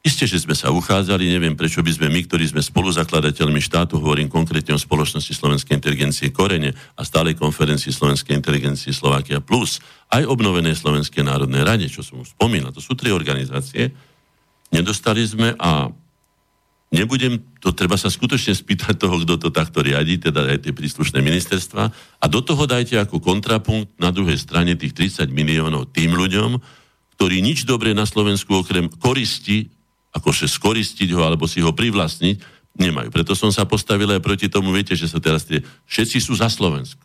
Isté, 0.03 0.27
že 0.27 0.43
sme 0.43 0.59
sa 0.59 0.75
uchádzali, 0.75 1.31
neviem 1.31 1.55
prečo 1.55 1.79
by 1.79 1.95
sme 1.95 2.11
my, 2.11 2.27
ktorí 2.27 2.51
sme 2.51 2.59
spoluzakladateľmi 2.59 3.63
štátu, 3.63 4.03
hovorím 4.03 4.27
konkrétne 4.27 4.75
o 4.75 4.83
spoločnosti 4.83 5.31
Slovenskej 5.31 5.79
inteligencie 5.79 6.35
Korene 6.35 6.75
a 6.99 7.07
stálej 7.07 7.39
konferencii 7.39 7.95
Slovenskej 7.95 8.35
inteligencie 8.35 8.91
Slovakia 8.91 9.39
Plus, 9.39 9.79
aj 10.11 10.27
obnovené 10.27 10.75
Slovenskej 10.75 11.23
národnej 11.23 11.63
rade, 11.63 11.87
čo 11.87 12.03
som 12.03 12.19
už 12.19 12.35
spomínal, 12.35 12.75
to 12.75 12.83
sú 12.83 12.99
tri 12.99 13.15
organizácie, 13.15 13.95
nedostali 14.75 15.23
sme 15.23 15.55
a 15.55 15.87
nebudem, 16.91 17.39
to 17.63 17.71
treba 17.71 17.95
sa 17.95 18.11
skutočne 18.11 18.59
spýtať 18.59 18.99
toho, 18.99 19.23
kto 19.23 19.39
to 19.39 19.49
takto 19.55 19.87
riadi, 19.87 20.19
teda 20.19 20.51
aj 20.51 20.67
tie 20.67 20.75
príslušné 20.75 21.23
ministerstva. 21.23 21.85
A 22.19 22.25
do 22.27 22.43
toho 22.43 22.67
dajte 22.67 22.99
ako 22.99 23.23
kontrapunkt 23.23 23.95
na 24.03 24.11
druhej 24.11 24.35
strane 24.35 24.75
tých 24.75 24.99
30 24.99 25.31
miliónov 25.31 25.95
tým 25.95 26.11
ľuďom, 26.19 26.59
ktorí 27.15 27.39
nič 27.39 27.71
dobré 27.71 27.95
na 27.95 28.03
Slovensku 28.03 28.51
okrem 28.67 28.91
koristi 28.91 29.71
akože 30.13 30.45
skoristiť 30.49 31.09
ho 31.17 31.25
alebo 31.25 31.49
si 31.49 31.65
ho 31.65 31.73
privlastniť, 31.73 32.41
nemajú. 32.77 33.09
Preto 33.13 33.33
som 33.33 33.49
sa 33.53 33.65
postavil 33.65 34.09
aj 34.13 34.21
proti 34.21 34.49
tomu, 34.49 34.73
viete, 34.73 34.97
že 34.97 35.09
sa 35.09 35.21
teraz 35.21 35.45
tie, 35.45 35.61
všetci 35.89 36.19
sú 36.21 36.37
za 36.37 36.49
Slovensko. 36.49 37.01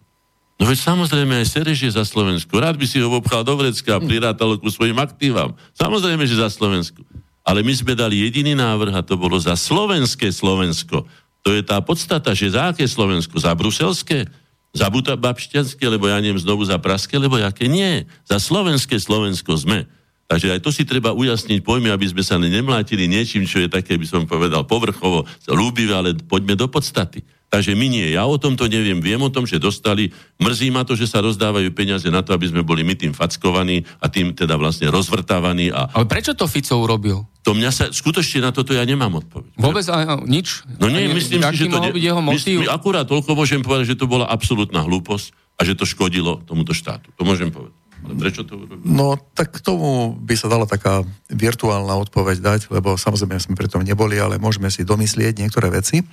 No 0.57 0.65
veď 0.65 0.81
samozrejme 0.81 1.37
aj 1.37 1.53
Sereš 1.53 1.85
je 1.85 1.91
za 1.93 2.01
Slovensku. 2.01 2.49
Rád 2.57 2.81
by 2.81 2.85
si 2.89 2.97
ho 2.97 3.13
obchal 3.13 3.45
do 3.45 3.53
vrecka 3.53 3.93
a 3.93 4.01
prirátal 4.01 4.57
ku 4.57 4.65
svojim 4.73 4.97
aktívam. 4.97 5.53
Samozrejme, 5.77 6.25
že 6.25 6.41
za 6.41 6.49
Slovensku. 6.49 7.05
Ale 7.45 7.61
my 7.61 7.71
sme 7.77 7.93
dali 7.93 8.25
jediný 8.25 8.57
návrh 8.57 8.91
a 8.97 9.05
to 9.05 9.15
bolo 9.15 9.37
za 9.37 9.53
slovenské 9.53 10.33
Slovensko. 10.33 11.05
To 11.45 11.49
je 11.53 11.61
tá 11.61 11.77
podstata, 11.79 12.33
že 12.33 12.51
za 12.51 12.73
aké 12.73 12.83
Slovensko? 12.89 13.37
Za 13.37 13.53
bruselské? 13.53 14.25
Za 14.73 14.89
babšťanské, 14.91 15.85
lebo 15.87 16.09
ja 16.09 16.19
neviem 16.19 16.41
znovu 16.41 16.65
za 16.65 16.75
praské, 16.81 17.15
lebo 17.21 17.39
jaké 17.39 17.69
nie. 17.71 18.03
Za 18.27 18.41
slovenské 18.41 18.99
Slovensko 18.99 19.55
sme. 19.55 19.87
Takže 20.27 20.59
aj 20.59 20.59
to 20.59 20.75
si 20.75 20.83
treba 20.83 21.15
ujasniť 21.15 21.63
pojmy, 21.63 21.87
aby 21.87 22.11
sme 22.11 22.19
sa 22.19 22.35
nemlátili 22.35 23.07
niečím, 23.07 23.47
čo 23.47 23.63
je 23.63 23.71
také, 23.71 23.95
by 23.95 24.03
som 24.03 24.27
povedal, 24.27 24.67
povrchovo, 24.67 25.23
ľúbivé, 25.47 25.95
ale 25.95 26.19
poďme 26.19 26.59
do 26.59 26.67
podstaty. 26.67 27.23
Takže 27.47 27.79
my 27.79 27.87
nie, 27.87 28.11
ja 28.11 28.27
o 28.27 28.35
tomto 28.35 28.67
neviem, 28.67 28.99
viem 28.99 29.23
o 29.23 29.31
tom, 29.31 29.47
že 29.47 29.55
dostali, 29.55 30.11
mrzí 30.35 30.67
ma 30.67 30.83
to, 30.83 30.99
že 30.99 31.07
sa 31.07 31.23
rozdávajú 31.23 31.71
peniaze 31.71 32.03
na 32.11 32.19
to, 32.19 32.35
aby 32.35 32.51
sme 32.51 32.59
boli 32.59 32.83
my 32.83 32.91
tým 32.99 33.15
fackovaní 33.15 33.87
a 34.03 34.11
tým 34.11 34.35
teda 34.35 34.59
vlastne 34.59 34.91
rozvrtávaní. 34.91 35.71
A... 35.71 35.87
Ale 35.95 36.11
prečo 36.11 36.35
to 36.35 36.43
Fico 36.43 36.75
urobil? 36.75 37.23
To 37.47 37.55
mňa 37.55 37.71
sa, 37.71 37.87
skutočne 37.87 38.43
na 38.43 38.51
toto 38.51 38.75
ja 38.75 38.83
nemám 38.83 39.23
odpoveď. 39.23 39.55
Vôbec 39.55 39.87
aj, 39.87 40.27
nič? 40.27 40.67
No 40.75 40.91
nie, 40.91 41.07
myslím 41.07 41.39
si, 41.39 41.55
že 41.55 41.71
to... 41.71 41.79
Ne, 41.79 41.95
byť 41.95 42.03
jeho? 42.03 42.19
Myslím, 42.19 42.67
akurát 42.67 43.07
toľko 43.07 43.31
môžem 43.31 43.63
povedať, 43.63 43.95
že 43.95 43.99
to 44.03 44.11
bola 44.11 44.27
absolútna 44.27 44.83
hlúposť 44.83 45.31
a 45.55 45.63
že 45.63 45.71
to 45.79 45.87
škodilo 45.87 46.43
tomuto 46.43 46.75
štátu. 46.75 47.15
To 47.15 47.23
môžem 47.23 47.47
povedať. 47.47 47.86
Prečo 48.15 48.47
to 48.47 48.63
urobili? 48.63 48.87
No, 48.87 49.19
tak 49.35 49.57
k 49.57 49.59
tomu 49.59 50.15
by 50.15 50.35
sa 50.39 50.47
dala 50.47 50.63
taká 50.63 51.03
virtuálna 51.27 51.97
odpoveď 52.07 52.37
dať, 52.39 52.61
lebo 52.71 52.95
samozrejme 52.95 53.35
sme 53.35 53.59
pri 53.59 53.67
tom 53.67 53.83
neboli, 53.83 54.15
ale 54.15 54.39
môžeme 54.39 54.71
si 54.71 54.87
domyslieť 54.87 55.43
niektoré 55.43 55.67
veci. 55.67 56.05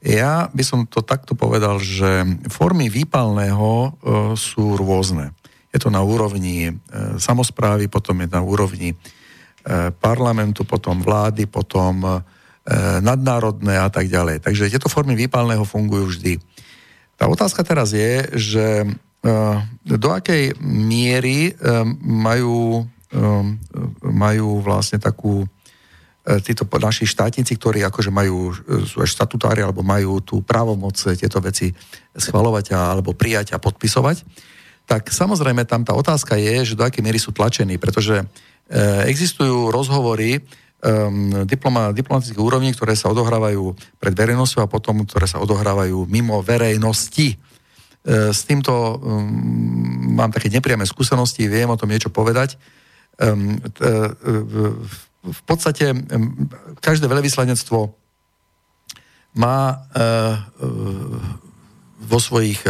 Ja 0.00 0.48
by 0.48 0.64
som 0.64 0.88
to 0.88 1.04
takto 1.04 1.36
povedal, 1.36 1.76
že 1.76 2.24
formy 2.48 2.88
výpalného 2.88 3.68
e, 3.68 3.88
sú 4.36 4.76
rôzne. 4.80 5.36
Je 5.70 5.78
to 5.78 5.92
na 5.92 6.00
úrovni 6.00 6.72
e, 6.72 6.72
samozprávy, 7.20 7.92
potom 7.92 8.16
je 8.24 8.28
na 8.32 8.40
úrovni 8.40 8.92
e, 8.92 8.96
parlamentu, 9.92 10.64
potom 10.64 11.00
vlády, 11.00 11.48
potom 11.48 12.24
nadnárodné 13.00 13.82
a 13.82 13.88
tak 13.90 14.06
ďalej. 14.06 14.46
Takže 14.46 14.70
tieto 14.70 14.86
formy 14.86 15.16
výpalného 15.16 15.64
fungujú 15.64 16.12
vždy. 16.12 16.38
Tá 17.18 17.26
otázka 17.26 17.66
teraz 17.66 17.90
je, 17.90 18.30
že 18.36 18.84
do 19.84 20.08
akej 20.16 20.56
miery 20.64 21.52
majú, 22.00 22.84
majú 24.00 24.48
vlastne 24.64 24.96
takú 24.96 25.44
títo 26.44 26.64
naši 26.80 27.04
štátnici, 27.04 27.56
ktorí 27.56 27.84
akože 27.84 28.08
majú, 28.12 28.52
sú 28.84 29.04
až 29.04 29.12
statutári 29.12 29.60
alebo 29.60 29.84
majú 29.84 30.24
tú 30.24 30.40
právomoc 30.40 30.96
tieto 30.96 31.40
veci 31.40 31.72
schvalovať 32.16 32.72
a, 32.72 32.92
alebo 32.96 33.12
prijať 33.16 33.56
a 33.56 33.60
podpisovať, 33.60 34.24
tak 34.88 35.12
samozrejme 35.12 35.68
tam 35.68 35.84
tá 35.84 35.92
otázka 35.92 36.40
je, 36.40 36.72
že 36.72 36.78
do 36.78 36.84
akej 36.84 37.04
miery 37.04 37.20
sú 37.20 37.32
tlačení, 37.32 37.76
pretože 37.76 38.24
existujú 39.06 39.74
rozhovory 39.74 40.38
um, 40.80 41.42
diploma, 41.46 41.90
diplomatických 41.90 42.38
úrovní, 42.38 42.70
ktoré 42.72 42.94
sa 42.94 43.10
odohrávajú 43.10 43.74
pred 43.98 44.14
verejnosťou 44.14 44.62
a 44.62 44.70
potom, 44.70 45.02
ktoré 45.04 45.26
sa 45.26 45.42
odohrávajú 45.42 46.06
mimo 46.06 46.38
verejnosti. 46.42 47.34
E, 48.00 48.32
s 48.32 48.48
týmto 48.48 48.72
um, 48.72 50.16
mám 50.16 50.32
také 50.32 50.48
nepriame 50.48 50.88
skúsenosti, 50.88 51.48
viem 51.48 51.68
o 51.68 51.78
tom 51.78 51.92
niečo 51.92 52.08
povedať. 52.08 52.56
E, 52.56 53.28
v 55.20 55.40
podstate 55.44 55.92
každé 56.80 57.04
veľvyslanectvo 57.04 57.92
má 59.36 59.84
uh, 59.92 60.40
vo 62.00 62.16
svojich 62.16 62.64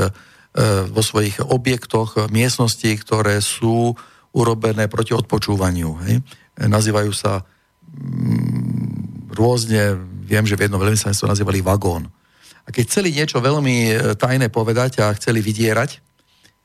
E, 0.51 0.91
vo 0.91 0.99
svojich 0.99 1.39
objektoch, 1.47 2.27
miestnosti, 2.27 2.91
ktoré 3.07 3.39
sú 3.39 3.95
urobené 4.35 4.91
proti 4.91 5.15
odpočúvaniu. 5.15 5.95
Hej. 6.03 6.27
E, 6.59 6.67
nazývajú 6.67 7.15
sa 7.15 7.47
mm, 7.87 9.31
rôzne, 9.31 9.95
viem, 10.27 10.43
že 10.43 10.59
v 10.59 10.67
jednom 10.67 10.83
to 10.83 11.31
nazývali 11.31 11.63
vagón. 11.63 12.11
A 12.71 12.75
keď 12.75 12.87
chceli 12.87 13.11
niečo 13.11 13.43
veľmi 13.43 13.77
e, 13.91 13.95
tajné 14.15 14.47
povedať 14.47 15.03
a 15.03 15.11
chceli 15.19 15.43
vydierať, 15.43 15.91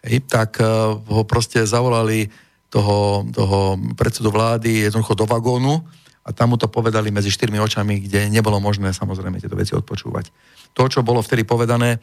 hej, 0.06 0.22
tak 0.30 0.62
ho 1.10 1.26
proste 1.26 1.66
zavolali 1.66 2.30
toho, 2.70 3.26
toho 3.34 3.74
predsedu 3.98 4.30
vlády 4.30 4.86
jednoducho 4.86 5.18
do 5.18 5.26
vagónu 5.26 5.82
a 6.22 6.30
tam 6.30 6.54
mu 6.54 6.58
to 6.62 6.70
povedali 6.70 7.10
medzi 7.10 7.34
štyrmi 7.34 7.58
očami, 7.58 8.06
kde 8.06 8.30
nebolo 8.30 8.62
možné 8.62 8.94
samozrejme 8.94 9.42
tieto 9.42 9.58
veci 9.58 9.74
odpočúvať. 9.74 10.30
To, 10.78 10.86
čo 10.86 11.02
bolo 11.02 11.26
vtedy 11.26 11.42
povedané, 11.42 11.98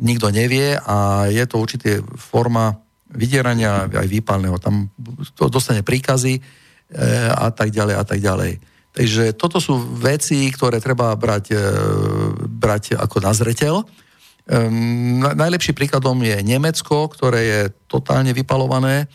nikto 0.00 0.32
nevie 0.32 0.80
a 0.80 1.28
je 1.28 1.44
to 1.44 1.60
určitá 1.60 2.00
forma 2.16 2.80
vydierania 3.12 3.84
aj 3.92 4.08
výpalného. 4.08 4.56
Tam 4.56 4.88
to 5.36 5.52
dostane 5.52 5.84
príkazy 5.84 6.40
e, 6.40 6.40
a 7.28 7.52
tak 7.52 7.68
ďalej 7.68 7.94
a 8.00 8.04
tak 8.08 8.24
ďalej. 8.24 8.71
Takže 8.92 9.32
toto 9.32 9.56
sú 9.56 9.80
veci, 9.96 10.52
ktoré 10.52 10.76
treba 10.76 11.16
brať, 11.16 11.56
e, 11.56 11.64
brať 12.44 13.00
ako 13.00 13.16
na 13.24 13.32
zreteľ. 13.32 13.80
E, 13.80 13.84
najlepší 15.32 15.72
príkladom 15.72 16.20
je 16.20 16.36
Nemecko, 16.44 17.08
ktoré 17.08 17.40
je 17.40 17.60
totálne 17.88 18.30
vypalované 18.36 19.08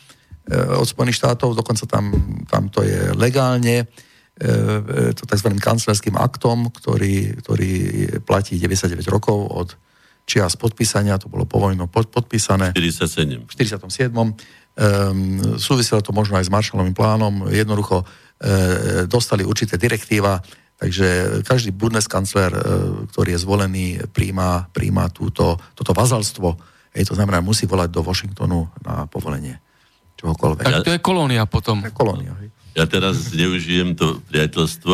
od 0.47 0.87
Spojených 0.87 1.19
štátov, 1.19 1.59
dokonca 1.59 1.83
tam, 1.91 2.07
tam 2.47 2.71
to 2.71 2.79
je 2.79 3.11
legálne, 3.19 3.83
to 5.11 5.23
tzv. 5.27 5.49
kancelárským 5.59 6.15
aktom, 6.15 6.71
ktorý, 6.71 7.35
ktorý 7.43 7.71
platí 8.23 8.55
99 8.55 9.11
rokov 9.11 9.35
od 9.43 9.75
z 10.23 10.55
podpísania, 10.59 11.19
to 11.19 11.27
bolo 11.27 11.43
po 11.43 11.59
vojnu 11.59 11.91
pod, 11.91 12.07
podpísané. 12.11 12.71
47. 12.75 13.43
V 13.43 13.51
47. 13.51 14.11
Um, 14.11 14.33
súviselo 15.55 16.03
to 16.03 16.11
možno 16.11 16.39
aj 16.39 16.47
s 16.47 16.51
Marshallovým 16.51 16.95
plánom. 16.95 17.47
Jednoducho 17.51 18.03
uh, 18.03 18.26
dostali 19.09 19.41
určité 19.41 19.81
direktíva, 19.81 20.37
takže 20.77 21.41
každý 21.41 21.73
Bundeskancler, 21.73 22.53
uh, 22.53 22.61
ktorý 23.09 23.33
je 23.33 23.41
zvolený, 23.41 23.87
príjma, 24.13 24.69
príjma 24.69 25.09
túto, 25.09 25.57
toto 25.73 25.89
vazalstvo. 25.89 26.53
Ej, 26.93 27.09
to 27.09 27.17
znamená, 27.17 27.41
musí 27.41 27.65
volať 27.65 27.89
do 27.89 28.05
Washingtonu 28.05 28.69
na 28.85 29.09
povolenie 29.09 29.57
čohokoľvek. 30.21 30.65
Tak 30.69 30.85
to 30.85 30.93
je 30.93 31.01
kolónia 31.01 31.49
potom. 31.49 31.81
To 31.81 31.89
je 31.89 31.97
kolónia, 31.97 32.33
hej. 32.41 32.53
Ja 32.77 32.85
teraz 32.85 33.33
zneužijem 33.33 33.97
to 33.97 34.21
priateľstvo 34.29 34.93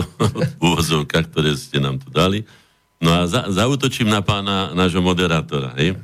v 0.55 0.61
úvozovkách, 0.63 1.27
ktoré 1.35 1.51
ste 1.59 1.83
nám 1.83 1.99
tu 1.99 2.07
dali 2.07 2.47
No 3.03 3.11
a 3.11 3.27
za, 3.27 3.51
zautočím 3.51 4.07
na 4.07 4.23
pána 4.23 4.71
nášho 4.71 5.03
moderátora. 5.03 5.75
Hej? 5.75 5.99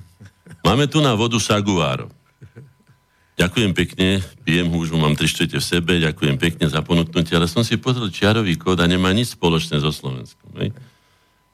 Máme 0.67 0.83
tu 0.91 0.99
na 0.99 1.15
vodu 1.15 1.39
Saguáro. 1.39 2.11
Ďakujem 3.39 3.71
pekne, 3.71 4.19
pijem 4.43 4.67
húžu, 4.67 4.99
mám 4.99 5.15
3 5.15 5.47
v 5.47 5.63
sebe, 5.63 5.95
ďakujem 6.03 6.35
pekne 6.35 6.67
za 6.67 6.83
ponúknutie, 6.83 7.39
ale 7.39 7.47
som 7.47 7.63
si 7.63 7.79
pozrel 7.79 8.11
čiarový 8.11 8.59
kód 8.59 8.83
a 8.83 8.85
nemá 8.85 9.15
nič 9.15 9.39
spoločné 9.39 9.79
so 9.79 9.95
Slovenskom. 9.95 10.51
Hej? 10.59 10.75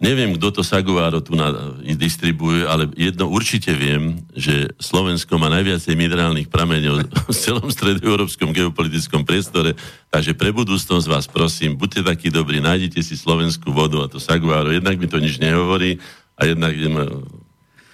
Neviem, 0.01 0.33
kto 0.33 0.49
to 0.49 0.61
Saguaro 0.65 1.21
tu 1.21 1.37
na, 1.37 1.77
distribuje, 1.93 2.65
ale 2.65 2.89
jedno 2.97 3.29
určite 3.29 3.69
viem, 3.77 4.17
že 4.33 4.73
Slovensko 4.81 5.37
má 5.37 5.45
najviacej 5.53 5.93
minerálnych 5.93 6.49
prameňov 6.49 7.05
v 7.29 7.37
celom 7.37 7.69
stredoeurópskom 7.69 8.49
geopolitickom 8.49 9.21
priestore, 9.21 9.77
takže 10.09 10.33
pre 10.33 10.49
budúcnosť 10.49 11.05
vás 11.05 11.29
prosím, 11.29 11.77
buďte 11.77 12.01
takí 12.01 12.33
dobrí, 12.33 12.65
nájdite 12.65 12.97
si 13.05 13.13
slovenskú 13.13 13.69
vodu 13.69 14.01
a 14.01 14.09
to 14.09 14.17
Saguaro, 14.17 14.73
jednak 14.73 14.97
mi 14.97 15.05
to 15.05 15.21
nič 15.21 15.37
nehovorí 15.37 16.01
a 16.33 16.49
jednak 16.49 16.73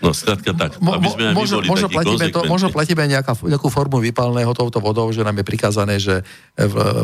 No, 0.02 0.18
skrátka 0.18 0.57
tak, 0.57 0.82
aby 0.82 1.07
sme 1.14 1.23
aj 1.30 1.36
možno, 1.38 1.57
možno, 1.61 1.88
platíme 1.88 2.26
to, 2.34 2.41
možno 2.49 2.68
platíme 2.73 3.06
nejaká, 3.06 3.38
nejakú 3.38 3.69
formu 3.69 4.02
vypálneho 4.02 4.49
touto 4.57 4.82
vodou, 4.82 5.06
že 5.14 5.22
nám 5.22 5.38
je 5.38 5.45
prikázané, 5.45 6.02
že 6.02 6.26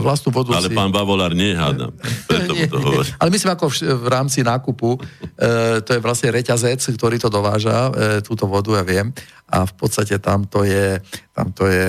vlastnú 0.02 0.34
vodu 0.34 0.58
Ale 0.58 0.74
si... 0.74 0.74
pán 0.74 0.90
Bavolár 0.90 1.38
nie 1.38 1.54
hádam, 1.54 1.94
preto 2.30 2.58
nie, 2.58 2.66
to 2.66 2.82
hovorí. 2.82 3.06
Ale 3.22 3.30
myslím 3.30 3.54
ako 3.54 3.66
v, 3.70 3.76
v 3.86 4.08
rámci 4.10 4.42
nákupu, 4.42 4.98
e, 4.98 5.00
to 5.86 5.94
je 5.94 6.00
vlastne 6.02 6.34
reťazec, 6.34 6.82
ktorý 6.98 7.22
to 7.22 7.30
dováža, 7.30 7.94
e, 7.94 8.26
túto 8.26 8.50
vodu, 8.50 8.82
ja 8.82 8.84
viem, 8.84 9.14
a 9.48 9.64
v 9.64 9.74
podstate 9.78 10.18
tam 10.18 10.50
to 10.50 10.66
je, 10.66 10.98
tam 11.32 11.54
to 11.54 11.70
je 11.70 11.88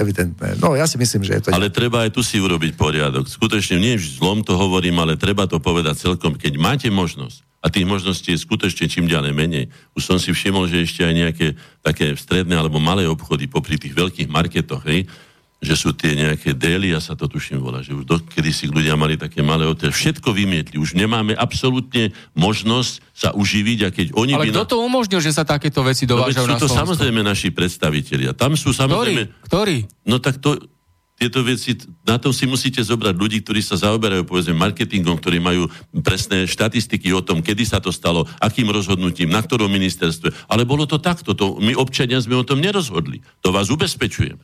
evidentné. 0.00 0.56
No 0.58 0.72
ja 0.72 0.88
si 0.88 0.96
myslím, 0.96 1.22
že 1.22 1.38
je 1.38 1.40
to... 1.46 1.48
Ale 1.52 1.68
treba 1.68 2.02
aj 2.02 2.16
tu 2.16 2.24
si 2.24 2.40
urobiť 2.40 2.74
poriadok. 2.74 3.28
Skutočne 3.30 3.78
nie 3.78 3.94
zlom 4.00 4.42
to 4.42 4.58
hovorím, 4.58 4.98
ale 5.04 5.14
treba 5.14 5.46
to 5.46 5.62
povedať 5.62 6.02
celkom. 6.02 6.34
Keď 6.34 6.58
máte 6.58 6.88
možnosť, 6.90 7.46
a 7.66 7.72
tých 7.72 7.82
možností 7.82 8.30
je 8.30 8.38
skutočne 8.46 8.86
čím 8.86 9.10
ďalej 9.10 9.34
menej. 9.34 9.64
Už 9.98 10.06
som 10.06 10.22
si 10.22 10.30
všimol, 10.30 10.70
že 10.70 10.86
ešte 10.86 11.02
aj 11.02 11.14
nejaké 11.18 11.46
také 11.82 12.14
stredné 12.14 12.54
alebo 12.54 12.78
malé 12.78 13.10
obchody 13.10 13.50
popri 13.50 13.74
tých 13.74 13.90
veľkých 13.90 14.30
marketoch, 14.30 14.86
hej, 14.86 15.10
že 15.58 15.74
sú 15.74 15.90
tie 15.90 16.14
nejaké 16.14 16.54
dély, 16.54 16.94
ja 16.94 17.02
sa 17.02 17.18
to 17.18 17.26
tuším 17.26 17.58
volá, 17.58 17.82
že 17.82 17.90
už 17.90 18.06
dokedy 18.06 18.54
si 18.54 18.70
ľudia 18.70 18.94
mali 18.94 19.18
také 19.18 19.42
malé 19.42 19.66
hotel, 19.66 19.90
všetko 19.90 20.30
vymietli, 20.30 20.78
už 20.78 20.94
nemáme 20.94 21.34
absolútne 21.34 22.14
možnosť 22.38 23.02
sa 23.10 23.34
uživiť 23.34 23.78
a 23.82 23.88
keď 23.90 24.06
oni... 24.14 24.36
Ale 24.38 24.52
kto 24.54 24.62
na... 24.62 24.70
to 24.70 24.76
umožnil, 24.78 25.18
že 25.18 25.34
sa 25.34 25.42
takéto 25.42 25.82
veci 25.82 26.06
no 26.06 26.22
dovážajú 26.22 26.46
no, 26.46 26.54
na 26.54 26.60
Sú 26.60 26.62
to 26.62 26.70
Slovensku? 26.70 26.80
samozrejme 26.86 27.20
naši 27.26 27.48
predstavitelia. 27.50 28.30
Tam 28.36 28.54
sú 28.54 28.70
samozrejme... 28.70 29.26
Ktorý? 29.42 29.48
Ktorý? 29.48 29.76
No 30.06 30.22
tak 30.22 30.38
to, 30.38 30.60
tieto 31.16 31.40
veci, 31.40 31.72
na 32.04 32.20
to 32.20 32.28
si 32.28 32.44
musíte 32.44 32.84
zobrať 32.84 33.16
ľudí, 33.16 33.40
ktorí 33.40 33.64
sa 33.64 33.80
zaoberajú, 33.80 34.28
povedzme, 34.28 34.52
marketingom, 34.52 35.16
ktorí 35.16 35.40
majú 35.40 35.64
presné 36.04 36.44
štatistiky 36.44 37.08
o 37.16 37.24
tom, 37.24 37.40
kedy 37.40 37.64
sa 37.64 37.80
to 37.80 37.88
stalo, 37.88 38.28
akým 38.36 38.68
rozhodnutím, 38.68 39.32
na 39.32 39.40
ktorom 39.40 39.72
ministerstve. 39.72 40.52
Ale 40.52 40.68
bolo 40.68 40.84
to 40.84 41.00
takto. 41.00 41.32
To, 41.32 41.56
my 41.56 41.72
občania 41.72 42.20
sme 42.20 42.36
o 42.36 42.44
tom 42.44 42.60
nerozhodli. 42.60 43.24
To 43.40 43.48
vás 43.48 43.72
ubezpečujem. 43.72 44.36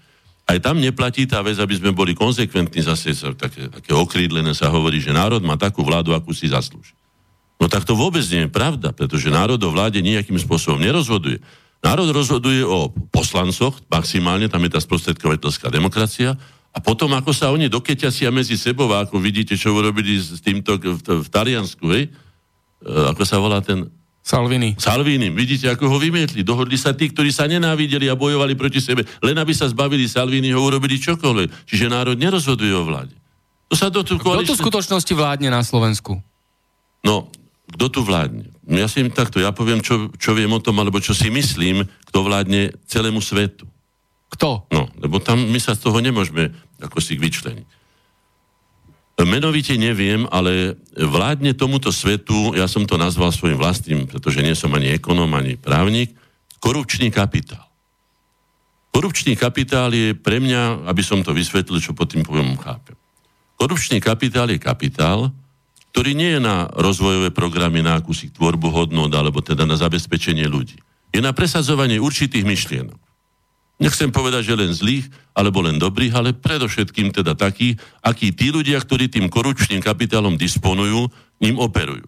Aj 0.49 0.59
tam 0.59 0.81
neplatí 0.81 1.29
tá 1.29 1.45
vec, 1.45 1.61
aby 1.61 1.77
sme 1.77 1.93
boli 1.93 2.17
konsekventní. 2.17 2.81
Zase 2.81 3.13
také, 3.37 3.69
také 3.69 3.93
okrídlené 3.93 4.57
sa 4.57 4.73
hovorí, 4.73 4.97
že 4.97 5.13
národ 5.13 5.45
má 5.45 5.61
takú 5.61 5.85
vládu, 5.85 6.17
akú 6.17 6.33
si 6.33 6.49
zaslúži. 6.49 6.97
No 7.61 7.71
tak 7.71 7.85
to 7.87 7.95
vôbec 7.95 8.25
nie 8.33 8.49
je 8.49 8.51
pravda, 8.51 8.91
pretože 8.91 9.31
národ 9.31 9.61
o 9.61 9.71
vláde 9.71 10.03
nejakým 10.03 10.35
spôsobom 10.41 10.83
nerozhoduje. 10.83 11.39
Národ 11.83 12.11
rozhoduje 12.11 12.63
o 12.63 12.91
poslancoch, 13.11 13.79
maximálne, 13.87 14.51
tam 14.51 14.63
je 14.67 14.71
tá 14.75 14.81
sprostredkovateľská 14.83 15.71
demokracia, 15.71 16.35
a 16.73 16.79
potom, 16.81 17.13
ako 17.13 17.37
sa 17.37 17.53
oni 17.53 17.69
dokeťasia 17.69 18.33
medzi 18.33 18.57
sebou, 18.57 18.89
a 18.97 19.05
ako 19.05 19.21
vidíte, 19.21 19.61
čo 19.61 19.77
urobili 19.77 20.17
s 20.17 20.41
týmto 20.41 20.81
v, 20.81 20.97
v 21.05 21.29
Taliansku, 21.29 21.85
hej? 21.93 22.09
E, 22.09 22.91
ako 23.13 23.23
sa 23.29 23.37
volá 23.37 23.61
ten... 23.61 23.93
Salvini. 24.25 24.79
Salvini. 24.81 25.29
Vidíte, 25.29 25.69
ako 25.69 25.93
ho 25.93 25.97
vymietli. 26.01 26.41
Dohodli 26.47 26.79
sa 26.81 26.97
tí, 26.97 27.11
ktorí 27.11 27.29
sa 27.35 27.45
nenávideli 27.45 28.09
a 28.09 28.17
bojovali 28.17 28.55
proti 28.57 28.79
sebe. 28.79 29.03
Len 29.21 29.35
aby 29.37 29.51
sa 29.53 29.69
zbavili 29.69 30.07
Salviniho, 30.07 30.57
urobili 30.57 30.97
čokoľvek. 30.97 31.69
Čiže 31.69 31.91
národ 31.91 32.17
nerozhoduje 32.17 32.73
o 32.73 32.87
vláde. 32.87 33.13
To 33.69 33.75
sa 33.75 33.91
do 33.91 34.01
tu 34.07 34.17
koalične... 34.17 34.47
Kto 34.47 34.53
tu 34.55 34.57
v 34.57 34.65
skutočnosti 34.65 35.13
vládne 35.13 35.51
na 35.51 35.61
Slovensku? 35.61 36.23
No, 37.03 37.29
kto 37.75 37.87
tu 37.91 38.01
vládne? 38.07 38.47
Ja 38.71 38.87
si 38.87 39.03
takto, 39.11 39.43
ja 39.43 39.51
poviem, 39.51 39.83
čo, 39.83 40.09
čo 40.17 40.39
viem 40.39 40.49
o 40.55 40.63
tom, 40.63 40.79
alebo 40.79 41.03
čo 41.03 41.13
si 41.13 41.27
myslím, 41.27 41.83
kto 42.09 42.19
vládne 42.23 42.73
celému 42.87 43.19
svetu. 43.19 43.67
Kto? 44.33 44.71
No, 44.71 44.82
lebo 45.03 45.19
tam 45.19 45.43
my 45.51 45.59
sa 45.59 45.75
z 45.75 45.83
toho 45.83 45.99
nemôžeme 45.99 46.55
ako 46.79 47.03
si 47.03 47.19
vyčleniť. 47.19 47.83
Menovite 49.23 49.79
neviem, 49.79 50.27
ale 50.35 50.75
vládne 50.99 51.55
tomuto 51.55 51.95
svetu, 51.95 52.59
ja 52.59 52.67
som 52.67 52.83
to 52.89 52.99
nazval 52.99 53.31
svojim 53.31 53.55
vlastným, 53.55 54.11
pretože 54.11 54.43
nie 54.43 54.57
som 54.57 54.73
ani 54.75 54.91
ekonom, 54.91 55.31
ani 55.37 55.55
právnik, 55.55 56.11
korupčný 56.59 57.13
kapitál. 57.15 57.63
Korupčný 58.91 59.39
kapitál 59.39 59.95
je 59.95 60.13
pre 60.13 60.43
mňa, 60.43 60.91
aby 60.91 61.03
som 61.07 61.23
to 61.23 61.31
vysvetlil, 61.31 61.79
čo 61.79 61.95
pod 61.95 62.11
tým 62.11 62.27
pojmom 62.27 62.59
chápem. 62.59 62.99
Korupčný 63.57 64.03
kapitál 64.03 64.51
je 64.51 64.59
kapitál, 64.59 65.31
ktorý 65.93 66.17
nie 66.17 66.37
je 66.37 66.41
na 66.41 66.67
rozvojové 66.73 67.31
programy, 67.31 67.85
na 67.85 68.01
akúsi 68.01 68.33
tvorbu 68.33 68.73
hodnot, 68.73 69.13
alebo 69.13 69.45
teda 69.45 69.69
na 69.69 69.77
zabezpečenie 69.77 70.49
ľudí. 70.49 70.81
Je 71.13 71.21
na 71.21 71.37
presadzovanie 71.37 72.01
určitých 72.01 72.49
myšlienok. 72.49 73.02
Nechcem 73.83 74.15
povedať, 74.15 74.47
že 74.47 74.55
len 74.55 74.71
zlých, 74.71 75.11
alebo 75.35 75.59
len 75.59 75.75
dobrých, 75.75 76.15
ale 76.15 76.39
predovšetkým 76.39 77.11
teda 77.11 77.35
takých, 77.35 77.83
akí 77.99 78.31
tí 78.31 78.55
ľudia, 78.55 78.79
ktorí 78.79 79.11
tým 79.11 79.27
korupčným 79.27 79.83
kapitálom 79.83 80.39
disponujú, 80.39 81.11
ním 81.43 81.59
operujú. 81.59 82.07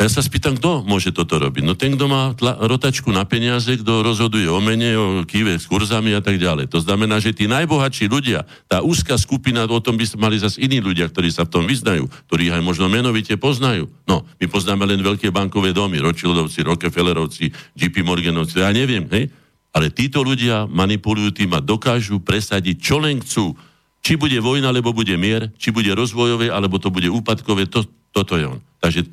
A 0.00 0.08
ja 0.08 0.16
sa 0.16 0.24
spýtam, 0.24 0.56
kto 0.56 0.80
môže 0.88 1.12
toto 1.12 1.36
robiť? 1.36 1.60
No 1.60 1.76
ten, 1.76 1.92
kto 1.92 2.08
má 2.08 2.32
tla, 2.32 2.56
rotačku 2.56 3.12
na 3.12 3.28
peniaze, 3.28 3.68
kto 3.76 4.00
rozhoduje 4.00 4.48
o 4.48 4.56
mene, 4.56 4.96
o 4.96 5.28
kýve 5.28 5.60
s 5.60 5.68
kurzami 5.68 6.16
a 6.16 6.24
tak 6.24 6.40
ďalej. 6.40 6.72
To 6.72 6.80
znamená, 6.80 7.20
že 7.20 7.36
tí 7.36 7.44
najbohatší 7.44 8.08
ľudia, 8.08 8.48
tá 8.64 8.80
úzka 8.80 9.20
skupina, 9.20 9.68
o 9.68 9.80
tom 9.84 10.00
by 10.00 10.08
mali 10.16 10.40
zase 10.40 10.64
iní 10.64 10.80
ľudia, 10.80 11.04
ktorí 11.12 11.28
sa 11.28 11.44
v 11.44 11.52
tom 11.52 11.68
vyznajú, 11.68 12.08
ktorí 12.32 12.48
aj 12.48 12.64
možno 12.64 12.88
menovite 12.88 13.36
poznajú. 13.36 13.92
No, 14.08 14.24
my 14.40 14.46
poznáme 14.48 14.88
len 14.88 15.04
veľké 15.04 15.28
bankové 15.28 15.76
domy, 15.76 16.00
Rothschildovci, 16.00 16.64
Rockefellerovci, 16.64 17.76
JP 17.76 18.00
Morganovci, 18.00 18.56
ja 18.56 18.72
neviem, 18.72 19.04
hej? 19.12 19.28
Ale 19.70 19.94
títo 19.94 20.26
ľudia 20.26 20.66
manipulujú 20.66 21.30
tým 21.30 21.54
a 21.54 21.62
dokážu 21.62 22.18
presadiť, 22.18 22.76
čo 22.78 22.98
len 22.98 23.22
chcú. 23.22 23.54
Či 24.00 24.16
bude 24.16 24.40
vojna, 24.40 24.72
alebo 24.72 24.96
bude 24.96 25.14
mier, 25.14 25.52
či 25.60 25.70
bude 25.70 25.92
rozvojové, 25.92 26.50
alebo 26.50 26.80
to 26.80 26.88
bude 26.90 27.06
úpadkové, 27.06 27.68
to, 27.68 27.84
toto 28.10 28.34
je 28.34 28.48
on. 28.48 28.58
Takže 28.80 29.06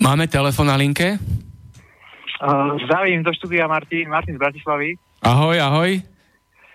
Máme 0.00 0.28
telefon 0.28 0.68
na 0.68 0.76
linke? 0.76 1.16
Uh, 2.36 2.76
zdravím 2.84 3.24
do 3.24 3.32
štúdia 3.32 3.64
Martin, 3.64 4.12
Martin 4.12 4.36
z 4.36 4.40
Bratislavy. 4.40 5.00
Ahoj, 5.24 5.56
ahoj. 5.56 5.90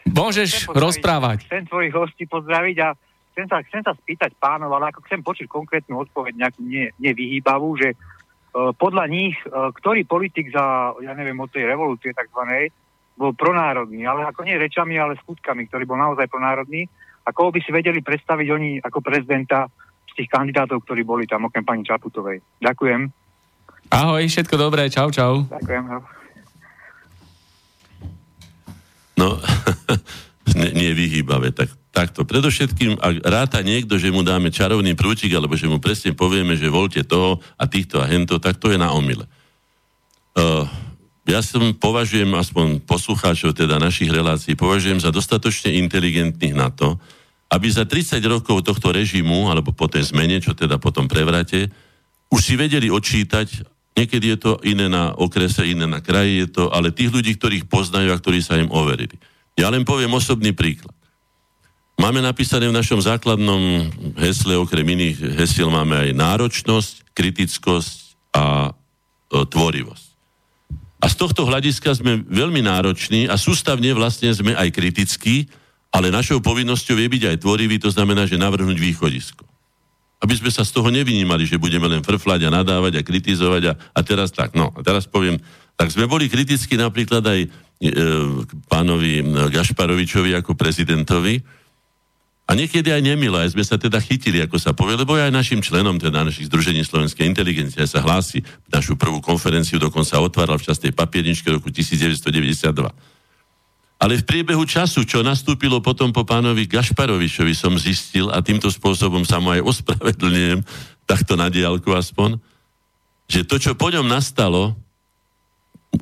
Môžeš 0.10 0.66
chcem 0.66 0.74
rozprávať. 0.74 1.46
Chcem 1.46 1.70
tvojich 1.70 1.94
hostí 1.94 2.26
pozdraviť 2.26 2.76
a 2.82 2.98
chcem 3.34 3.46
sa, 3.46 3.62
chcem 3.70 3.82
sa 3.86 3.94
spýtať 3.94 4.34
pánov, 4.42 4.74
ale 4.74 4.90
ako 4.90 5.06
chcem 5.06 5.22
počuť 5.22 5.46
konkrétnu 5.46 6.02
odpoveď, 6.02 6.34
nejakú 6.34 6.66
nevyhýbavú, 6.98 7.78
že 7.78 7.94
uh, 7.94 8.74
podľa 8.74 9.06
nich, 9.06 9.38
uh, 9.46 9.70
ktorý 9.70 10.02
politik 10.10 10.50
za, 10.50 10.98
ja 10.98 11.14
neviem, 11.14 11.38
od 11.38 11.54
tej 11.54 11.70
revolúcie 11.70 12.18
takzvanej, 12.18 12.74
bol 13.22 13.38
pronárodný, 13.38 14.02
ale 14.10 14.26
ako 14.26 14.42
nie 14.42 14.58
rečami, 14.58 14.98
ale 14.98 15.22
skutkami, 15.22 15.70
ktorý 15.70 15.86
bol 15.86 16.02
naozaj 16.02 16.26
pronárodný 16.26 16.90
a 17.22 17.30
koho 17.30 17.54
by 17.54 17.62
si 17.62 17.70
vedeli 17.70 18.02
predstaviť 18.02 18.48
oni 18.50 18.70
ako 18.82 18.98
prezidenta 19.06 19.70
z 20.10 20.14
tých 20.18 20.30
kandidátov, 20.34 20.82
ktorí 20.82 21.06
boli 21.06 21.30
tam, 21.30 21.46
okrem 21.46 21.62
pani 21.62 21.86
Čaputovej. 21.86 22.42
Ďakujem. 22.58 23.14
Ahoj, 23.94 24.24
všetko 24.26 24.56
dobré, 24.58 24.90
čau, 24.90 25.14
čau. 25.14 25.46
Ďakujem. 25.46 25.84
No, 29.22 29.38
nie 30.82 30.92
vyhýbavé, 30.98 31.54
tak 31.54 31.70
takto. 31.92 32.24
Predovšetkým, 32.24 32.98
ak 32.98 33.16
ráta 33.28 33.60
niekto, 33.62 34.00
že 34.00 34.10
mu 34.10 34.24
dáme 34.24 34.50
čarovný 34.50 34.96
prúčik, 34.96 35.30
alebo 35.36 35.60
že 35.60 35.68
mu 35.68 35.78
presne 35.78 36.16
povieme, 36.16 36.56
že 36.56 36.72
voľte 36.72 37.04
toho 37.04 37.44
a 37.60 37.68
týchto 37.68 38.00
a 38.00 38.08
hento, 38.08 38.40
tak 38.40 38.58
to 38.58 38.72
je 38.72 38.80
na 38.80 38.96
omyle. 38.96 39.28
Uh, 40.32 40.66
ja 41.32 41.40
som 41.40 41.72
považujem, 41.72 42.28
aspoň 42.36 42.84
poslucháčov 42.84 43.56
teda 43.56 43.80
našich 43.80 44.12
relácií, 44.12 44.60
považujem 44.60 45.00
za 45.00 45.16
dostatočne 45.16 45.72
inteligentných 45.80 46.52
na 46.52 46.68
to, 46.68 47.00
aby 47.52 47.72
za 47.72 47.88
30 47.88 48.20
rokov 48.28 48.68
tohto 48.68 48.92
režimu, 48.92 49.48
alebo 49.48 49.72
po 49.72 49.88
tej 49.88 50.12
zmene, 50.12 50.44
čo 50.44 50.52
teda 50.52 50.76
potom 50.76 51.08
prevrate, 51.08 51.72
už 52.32 52.40
si 52.40 52.56
vedeli 52.60 52.92
odčítať, 52.92 53.48
niekedy 53.96 54.36
je 54.36 54.38
to 54.40 54.52
iné 54.68 54.92
na 54.92 55.16
okrese, 55.16 55.68
iné 55.68 55.88
na 55.88 56.04
kraji, 56.04 56.48
je 56.48 56.48
to, 56.52 56.64
ale 56.72 56.96
tých 56.96 57.12
ľudí, 57.12 57.36
ktorých 57.40 57.68
poznajú 57.68 58.12
a 58.12 58.20
ktorí 58.20 58.40
sa 58.44 58.60
im 58.60 58.72
overili. 58.72 59.16
Ja 59.60 59.68
len 59.72 59.84
poviem 59.84 60.12
osobný 60.16 60.52
príklad. 60.56 60.96
Máme 62.00 62.24
napísané 62.24 62.72
v 62.72 62.76
našom 62.76 63.04
základnom 63.04 63.92
hesle, 64.16 64.56
okrem 64.56 64.88
iných 64.88 65.38
hesiel 65.38 65.68
máme 65.68 66.08
aj 66.08 66.10
náročnosť, 66.16 67.14
kritickosť 67.14 67.96
a 68.32 68.72
e, 68.72 69.44
tvorivosť. 69.44 70.11
A 71.02 71.10
z 71.10 71.16
tohto 71.18 71.50
hľadiska 71.50 71.98
sme 71.98 72.22
veľmi 72.30 72.62
nároční 72.62 73.26
a 73.26 73.34
sústavne 73.34 73.90
vlastne 73.98 74.30
sme 74.30 74.54
aj 74.54 74.70
kritickí, 74.70 75.50
ale 75.90 76.14
našou 76.14 76.40
povinnosťou 76.40 76.96
je 76.96 77.08
byť 77.10 77.24
aj 77.34 77.38
tvorivý, 77.42 77.82
to 77.82 77.90
znamená, 77.90 78.30
že 78.30 78.38
navrhnúť 78.38 78.78
východisko. 78.78 79.44
Aby 80.22 80.38
sme 80.38 80.54
sa 80.54 80.62
z 80.62 80.72
toho 80.78 80.94
nevynímali, 80.94 81.50
že 81.50 81.58
budeme 81.58 81.90
len 81.90 82.06
frflať 82.06 82.46
a 82.46 82.54
nadávať 82.54 83.02
a 83.02 83.06
kritizovať 83.06 83.64
a, 83.66 83.74
a 83.74 84.00
teraz 84.06 84.30
tak, 84.30 84.54
no, 84.54 84.70
a 84.78 84.86
teraz 84.86 85.10
poviem, 85.10 85.42
tak 85.74 85.90
sme 85.90 86.06
boli 86.06 86.30
kritickí 86.30 86.78
napríklad 86.78 87.26
aj 87.26 87.40
e, 87.42 87.48
pánovi 88.70 89.26
Gašparovičovi 89.50 90.38
ako 90.38 90.54
prezidentovi 90.54 91.42
a 92.52 92.58
niekedy 92.60 92.92
aj 92.92 93.00
nemilo, 93.00 93.40
aj 93.40 93.56
sme 93.56 93.64
sa 93.64 93.80
teda 93.80 93.96
chytili, 94.04 94.44
ako 94.44 94.60
sa 94.60 94.76
povie, 94.76 95.00
lebo 95.00 95.16
aj 95.16 95.32
našim 95.32 95.64
členom, 95.64 95.96
teda 95.96 96.28
našich 96.28 96.52
Združení 96.52 96.84
slovenskej 96.84 97.24
inteligencie 97.24 97.80
sa 97.88 98.04
hlási. 98.04 98.44
Našu 98.68 99.00
prvú 99.00 99.24
konferenciu 99.24 99.80
dokonca 99.80 100.20
otváral 100.20 100.60
v 100.60 100.68
čas 100.68 100.76
tej 100.76 100.92
papierničke 100.92 101.48
roku 101.48 101.72
1992. 101.72 102.92
Ale 104.04 104.20
v 104.20 104.28
priebehu 104.28 104.68
času, 104.68 105.08
čo 105.08 105.24
nastúpilo 105.24 105.80
potom 105.80 106.12
po 106.12 106.28
pánovi 106.28 106.68
Gašparovičovi, 106.68 107.56
som 107.56 107.72
zistil, 107.80 108.28
a 108.28 108.44
týmto 108.44 108.68
spôsobom 108.68 109.24
sa 109.24 109.40
mu 109.40 109.56
aj 109.56 109.64
ospravedlňujem, 109.64 110.60
takto 111.08 111.40
na 111.40 111.48
diálku 111.48 111.96
aspoň, 111.96 112.36
že 113.32 113.48
to, 113.48 113.64
čo 113.64 113.80
po 113.80 113.88
ňom 113.88 114.12
nastalo, 114.12 114.76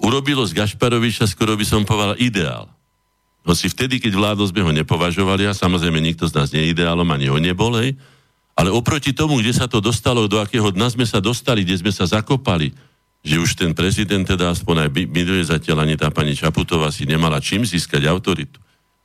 urobilo 0.02 0.42
z 0.50 0.58
Gašparoviča 0.58 1.30
skoro 1.30 1.54
by 1.54 1.66
som 1.68 1.86
povedal 1.86 2.18
ideál. 2.18 2.74
Hoci 3.48 3.72
vtedy, 3.72 4.04
keď 4.04 4.14
vládol 4.20 4.52
sme 4.52 4.62
ho 4.62 4.72
nepovažovali, 4.76 5.48
a 5.48 5.56
samozrejme 5.56 5.98
nikto 6.04 6.28
z 6.28 6.36
nás 6.36 6.52
nie 6.52 6.70
ideálom, 6.70 7.08
ani 7.10 7.32
ho 7.32 7.40
nebol, 7.40 7.76
ale 8.60 8.70
oproti 8.76 9.16
tomu, 9.16 9.40
kde 9.40 9.56
sa 9.56 9.72
to 9.72 9.80
dostalo, 9.80 10.28
do 10.28 10.44
akého 10.44 10.68
dna 10.76 10.92
sme 10.92 11.08
sa 11.08 11.24
dostali, 11.24 11.64
kde 11.64 11.80
sme 11.80 11.92
sa 11.96 12.04
zakopali, 12.04 12.76
že 13.24 13.40
už 13.40 13.56
ten 13.56 13.72
prezident 13.72 14.28
teda 14.28 14.52
aspoň 14.52 14.88
aj 14.88 14.90
minulý 15.08 15.44
zatiaľ 15.48 15.88
ani 15.88 15.96
tá 15.96 16.12
pani 16.12 16.36
Čaputová 16.36 16.92
si 16.92 17.08
nemala 17.08 17.40
čím 17.40 17.64
získať 17.64 18.08
autoritu. 18.08 18.60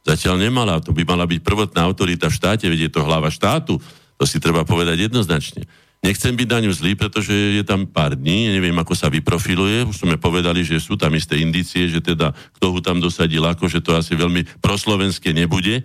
Zatiaľ 0.05 0.36
nemala, 0.51 0.82
to 0.82 0.93
by 0.93 1.06
mala 1.06 1.24
byť 1.24 1.40
prvotná 1.40 1.86
autorita 1.86 2.28
v 2.28 2.36
štáte, 2.36 2.66
veď 2.69 2.90
je 2.90 2.93
to 2.93 3.06
hlava 3.06 3.31
štátu, 3.32 3.81
to 4.19 4.24
si 4.27 4.39
treba 4.39 4.62
povedať 4.62 5.11
jednoznačne. 5.11 5.65
Nechcem 6.05 6.36
byť 6.36 6.48
na 6.52 6.60
ňu 6.60 6.72
zlý, 6.76 6.93
pretože 7.01 7.32
je 7.32 7.64
tam 7.64 7.89
pár 7.89 8.12
dní, 8.12 8.52
neviem, 8.52 8.76
ako 8.76 8.93
sa 8.93 9.09
vyprofiluje. 9.09 9.89
Už 9.89 10.05
sme 10.05 10.20
povedali, 10.20 10.60
že 10.60 10.76
sú 10.76 11.01
tam 11.01 11.16
isté 11.16 11.40
indície, 11.40 11.89
že 11.89 12.05
teda 12.05 12.36
kto 12.60 12.76
ho 12.76 12.78
tam 12.85 13.01
dosadil 13.01 13.40
ako, 13.40 13.72
že 13.72 13.81
to 13.81 13.97
asi 13.97 14.12
veľmi 14.12 14.44
proslovenské 14.60 15.32
nebude. 15.32 15.81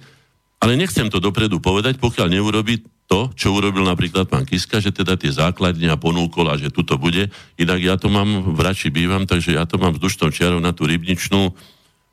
Ale 0.60 0.76
nechcem 0.76 1.08
to 1.08 1.24
dopredu 1.24 1.64
povedať, 1.64 1.96
pokiaľ 2.04 2.36
neurobi 2.36 2.84
to, 3.08 3.32
čo 3.32 3.56
urobil 3.56 3.88
napríklad 3.88 4.28
pán 4.28 4.44
Kiska, 4.44 4.84
že 4.84 4.92
teda 4.92 5.16
tie 5.16 5.32
základne 5.32 5.88
a 5.88 5.96
ponúkol 5.96 6.52
a 6.52 6.60
že 6.60 6.68
tuto 6.68 7.00
bude. 7.00 7.32
Inak 7.56 7.80
ja 7.80 7.96
to 7.96 8.12
mám, 8.12 8.52
v 8.52 8.60
Rači 8.60 8.92
bývam, 8.92 9.24
takže 9.24 9.56
ja 9.56 9.64
to 9.64 9.80
mám 9.80 9.96
vzdušnou 9.96 10.36
čiarou 10.36 10.60
na 10.60 10.76
tú 10.76 10.84
rybničnú 10.84 11.56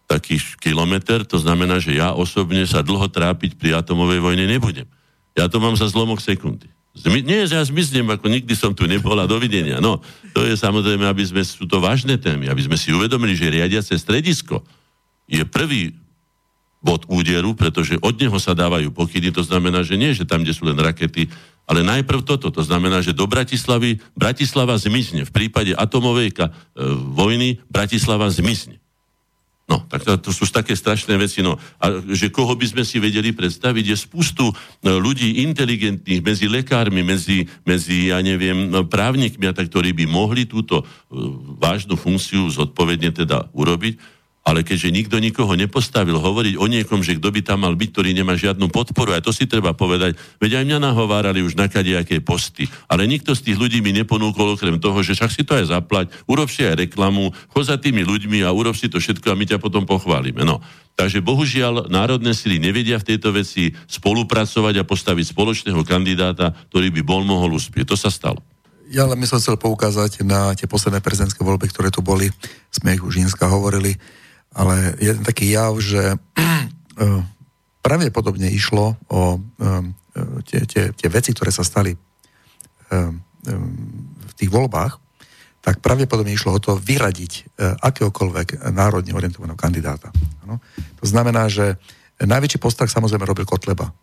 taký 0.07 0.39
kilometr, 0.63 1.27
to 1.27 1.43
znamená, 1.43 1.83
že 1.83 1.99
ja 1.99 2.15
osobne 2.15 2.63
sa 2.71 2.87
dlho 2.87 3.11
trápiť 3.11 3.59
pri 3.59 3.83
atomovej 3.83 4.23
vojne 4.23 4.47
nebudem. 4.47 4.87
Ja 5.35 5.51
to 5.51 5.59
mám 5.59 5.75
za 5.75 5.91
zlomok 5.91 6.23
sekundy. 6.23 6.76
Nie, 7.05 7.45
že 7.45 7.61
ja 7.61 7.65
zmiznem, 7.65 8.09
ako 8.09 8.33
nikdy 8.33 8.57
som 8.57 8.73
tu 8.73 8.89
nebola, 8.89 9.29
dovidenia. 9.29 9.79
No, 9.85 10.01
to 10.33 10.49
je 10.49 10.57
samozrejme, 10.57 11.05
aby 11.05 11.23
sme, 11.29 11.45
sú 11.45 11.69
to 11.69 11.77
vážne 11.77 12.17
témy, 12.17 12.49
aby 12.49 12.65
sme 12.65 12.81
si 12.81 12.91
uvedomili, 12.91 13.37
že 13.37 13.53
riadiace 13.53 13.93
stredisko 14.01 14.65
je 15.29 15.45
prvý 15.45 15.93
bod 16.81 17.05
úderu, 17.11 17.53
pretože 17.59 17.99
od 17.99 18.15
neho 18.17 18.39
sa 18.39 18.55
dávajú 18.55 18.95
pokyny, 18.95 19.35
to 19.35 19.43
znamená, 19.43 19.83
že 19.83 19.99
nie, 19.99 20.15
že 20.15 20.29
tam, 20.29 20.47
kde 20.47 20.55
sú 20.55 20.65
len 20.65 20.79
rakety, 20.79 21.27
ale 21.67 21.83
najprv 21.83 22.23
toto, 22.23 22.47
to 22.55 22.63
znamená, 22.63 23.03
že 23.03 23.11
do 23.11 23.27
Bratislavy, 23.27 23.99
Bratislava 24.15 24.79
zmizne. 24.79 25.27
V 25.27 25.35
prípade 25.35 25.75
atomovej 25.75 26.31
ka, 26.31 26.47
e, 26.47 26.53
vojny 27.11 27.59
Bratislava 27.67 28.31
zmizne. 28.31 28.79
No, 29.67 29.83
tak 29.91 30.07
to, 30.07 30.15
to 30.15 30.31
sú 30.31 30.47
také 30.47 30.79
strašné 30.79 31.19
veci. 31.19 31.43
No. 31.43 31.59
A 31.83 31.99
že 32.15 32.31
koho 32.31 32.55
by 32.55 32.71
sme 32.71 32.87
si 32.87 33.03
vedeli 33.03 33.35
predstaviť, 33.35 33.85
je 33.91 33.97
spustu 33.99 34.47
e, 34.47 34.55
ľudí 34.87 35.43
inteligentných 35.43 36.23
medzi 36.23 36.47
lekármi, 36.47 37.03
medzi, 37.03 37.51
medzi 37.67 38.15
ja 38.15 38.23
neviem, 38.23 38.71
no, 38.71 38.87
právnikmi, 38.87 39.43
a 39.51 39.57
tak, 39.57 39.67
ktorí 39.67 39.91
by 39.91 40.07
mohli 40.07 40.47
túto 40.47 40.87
uh, 40.87 40.87
vážnu 41.59 41.99
funkciu 41.99 42.47
zodpovedne 42.47 43.11
teda 43.11 43.51
urobiť 43.51 44.16
Ale 44.47 44.63
keďže 44.63 44.95
nikto 44.95 45.19
nikoho 45.19 45.59
nepostavil 45.59 46.23
hovoriť 46.23 46.55
o 46.55 46.71
niekom, 46.71 47.03
že 47.03 47.19
kto 47.19 47.35
by 47.35 47.43
tam 47.43 47.67
mal 47.67 47.75
byť, 47.75 47.89
ktorý 47.91 48.15
nemá 48.15 48.39
žiadnu 48.39 48.71
podporu, 48.71 49.19
aj 49.19 49.27
to 49.27 49.35
si 49.35 49.51
treba 49.51 49.75
povedať, 49.75 50.15
veď 50.39 50.63
aj 50.63 50.65
mňa 50.71 50.79
nahovárali 50.87 51.43
už 51.43 51.59
na 51.59 51.67
kadejaké 51.67 52.23
posty. 52.23 52.71
Ale 52.87 53.11
nikto 53.11 53.35
z 53.35 53.51
tých 53.51 53.59
ľudí 53.59 53.83
mi 53.83 53.91
neponúkol 53.91 54.55
okrem 54.55 54.79
toho, 54.79 55.03
že 55.03 55.19
však 55.19 55.35
si 55.35 55.43
to 55.43 55.59
aj 55.59 55.75
zaplať, 55.75 56.15
urob 56.31 56.47
si 56.47 56.63
aj 56.63 56.79
reklamu, 56.79 57.35
chod 57.51 57.67
za 57.67 57.75
tými 57.75 58.07
ľuďmi 58.07 58.47
a 58.47 58.55
urob 58.55 58.79
si 58.79 58.87
to 58.87 59.03
všetko 59.03 59.35
a 59.35 59.39
my 59.39 59.51
ťa 59.51 59.59
potom 59.59 59.83
pochválime. 59.83 60.47
No. 60.47 60.63
Takže 60.95 61.21
bohužiaľ 61.21 61.91
národné 61.91 62.31
sily 62.31 62.63
nevedia 62.63 63.03
v 63.03 63.19
tejto 63.19 63.35
veci 63.35 63.75
spolupracovať 63.91 64.81
a 64.81 64.87
postaviť 64.87 65.35
spoločného 65.35 65.83
kandidáta, 65.83 66.55
ktorý 66.71 66.95
by 66.95 67.03
bol 67.03 67.27
mohol 67.27 67.59
uspieť. 67.59 67.93
To 67.93 67.99
sa 67.99 68.09
stalo. 68.15 68.41
Ja 68.87 69.03
len 69.03 69.19
som 69.27 69.43
chcel 69.43 69.59
poukázať 69.59 70.23
na 70.23 70.55
tie 70.55 70.71
posledné 70.71 71.03
prezidentské 71.03 71.43
voľby, 71.43 71.67
ktoré 71.75 71.91
tu 71.91 72.07
boli. 72.07 72.31
Sme 72.71 72.95
ich 72.95 73.03
už 73.03 73.19
Žínska 73.19 73.51
hovorili 73.51 73.99
ale 74.55 74.95
jeden 75.03 75.23
taký 75.25 75.51
jav, 75.51 75.75
že 75.81 76.15
eh, 76.39 77.23
pravdepodobne 77.83 78.49
išlo 78.53 78.97
o 79.11 79.39
eh, 79.39 79.85
tie, 80.49 80.61
tie, 80.65 80.85
tie 80.97 81.09
veci, 81.13 81.33
ktoré 81.35 81.51
sa 81.53 81.67
stali 81.67 81.93
eh, 81.93 83.11
v 84.27 84.33
tých 84.35 84.51
voľbách, 84.51 84.99
tak 85.63 85.79
pravdepodobne 85.83 86.35
išlo 86.35 86.59
o 86.59 86.63
to 86.63 86.75
vyradiť 86.79 87.59
akéhokoľvek 87.59 88.71
národne 88.75 89.15
orientovaného 89.15 89.55
kandidáta. 89.55 90.11
Ano? 90.43 90.59
To 90.99 91.07
znamená, 91.07 91.47
že 91.47 91.79
najväčší 92.19 92.59
postrach 92.59 92.91
samozrejme 92.91 93.23
robil 93.23 93.47
Kotleba 93.47 93.95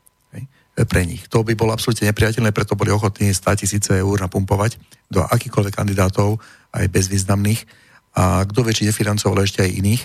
pre 0.88 1.06
nich. 1.06 1.28
To 1.28 1.46
by 1.46 1.60
bolo 1.60 1.76
absolútne 1.76 2.10
nepriateľné, 2.10 2.56
preto 2.56 2.80
boli 2.80 2.90
ochotní 2.90 3.36
100 3.36 3.62
tisíce 3.64 3.92
eur 3.94 4.16
napumpovať 4.18 4.80
do 5.12 5.22
akýchkoľvek 5.22 5.76
kandidátov, 5.76 6.42
aj 6.74 6.88
bezvýznamných. 6.90 7.62
A 8.18 8.42
kto 8.48 8.66
väčšine 8.66 8.96
financoval 8.96 9.46
ešte 9.46 9.62
aj 9.62 9.72
iných 9.76 10.04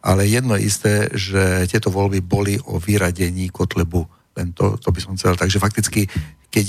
ale 0.00 0.24
jedno 0.24 0.56
isté, 0.56 1.12
že 1.12 1.68
tieto 1.68 1.92
voľby 1.92 2.24
boli 2.24 2.56
o 2.56 2.80
vyradení 2.80 3.52
Kotlebu. 3.52 4.08
Len 4.36 4.56
to, 4.56 4.80
to 4.80 4.88
by 4.88 5.00
som 5.00 5.12
chcel. 5.20 5.36
Takže 5.36 5.60
fakticky, 5.60 6.08
keď, 6.48 6.66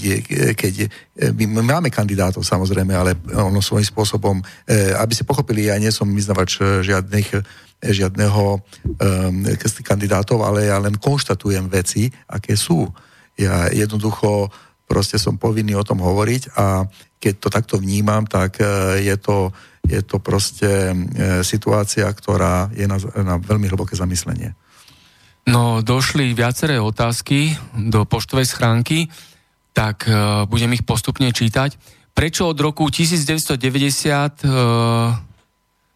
keď 0.53 0.73
je, 0.75 0.87
my 1.31 1.63
máme 1.63 1.87
kandidátov 1.87 2.43
samozrejme, 2.43 2.91
ale 2.91 3.15
ono 3.31 3.63
svojím 3.63 3.87
spôsobom, 3.87 4.43
e, 4.67 4.91
aby 4.99 5.13
ste 5.15 5.23
pochopili, 5.23 5.71
ja 5.71 5.79
nie 5.79 5.93
som 5.93 6.11
vyznavač 6.11 6.59
žiadnych, 6.83 7.39
žiadneho 7.81 8.61
um, 8.61 9.35
kandidátov, 9.81 10.45
ale 10.45 10.69
ja 10.69 10.77
len 10.77 11.01
konštatujem 11.01 11.65
veci, 11.65 12.13
aké 12.29 12.53
sú. 12.53 12.85
Ja 13.33 13.73
jednoducho 13.73 14.53
proste 14.85 15.17
som 15.17 15.39
povinný 15.39 15.73
o 15.73 15.87
tom 15.87 16.03
hovoriť 16.03 16.53
a 16.59 16.85
keď 17.17 17.33
to 17.41 17.47
takto 17.49 17.75
vnímam, 17.81 18.25
tak 18.25 18.59
je 18.97 19.15
to 19.17 19.53
je 19.85 20.01
to 20.05 20.21
proste 20.21 20.67
e, 20.67 20.95
situácia, 21.43 22.07
ktorá 22.07 22.69
je 22.71 22.85
na, 22.87 22.97
na 23.21 23.35
veľmi 23.41 23.67
hlboké 23.67 23.97
zamyslenie. 23.97 24.53
No, 25.49 25.81
došli 25.81 26.37
viaceré 26.37 26.77
otázky 26.77 27.57
do 27.73 28.05
poštovej 28.05 28.45
schránky, 28.45 29.09
tak 29.73 30.05
uh, 30.05 30.45
budem 30.45 30.77
ich 30.77 30.85
postupne 30.85 31.31
čítať. 31.31 31.79
Prečo 32.13 32.45
od 32.45 32.59
roku 32.59 32.85
1990 32.91 33.57
uh, 33.57 35.15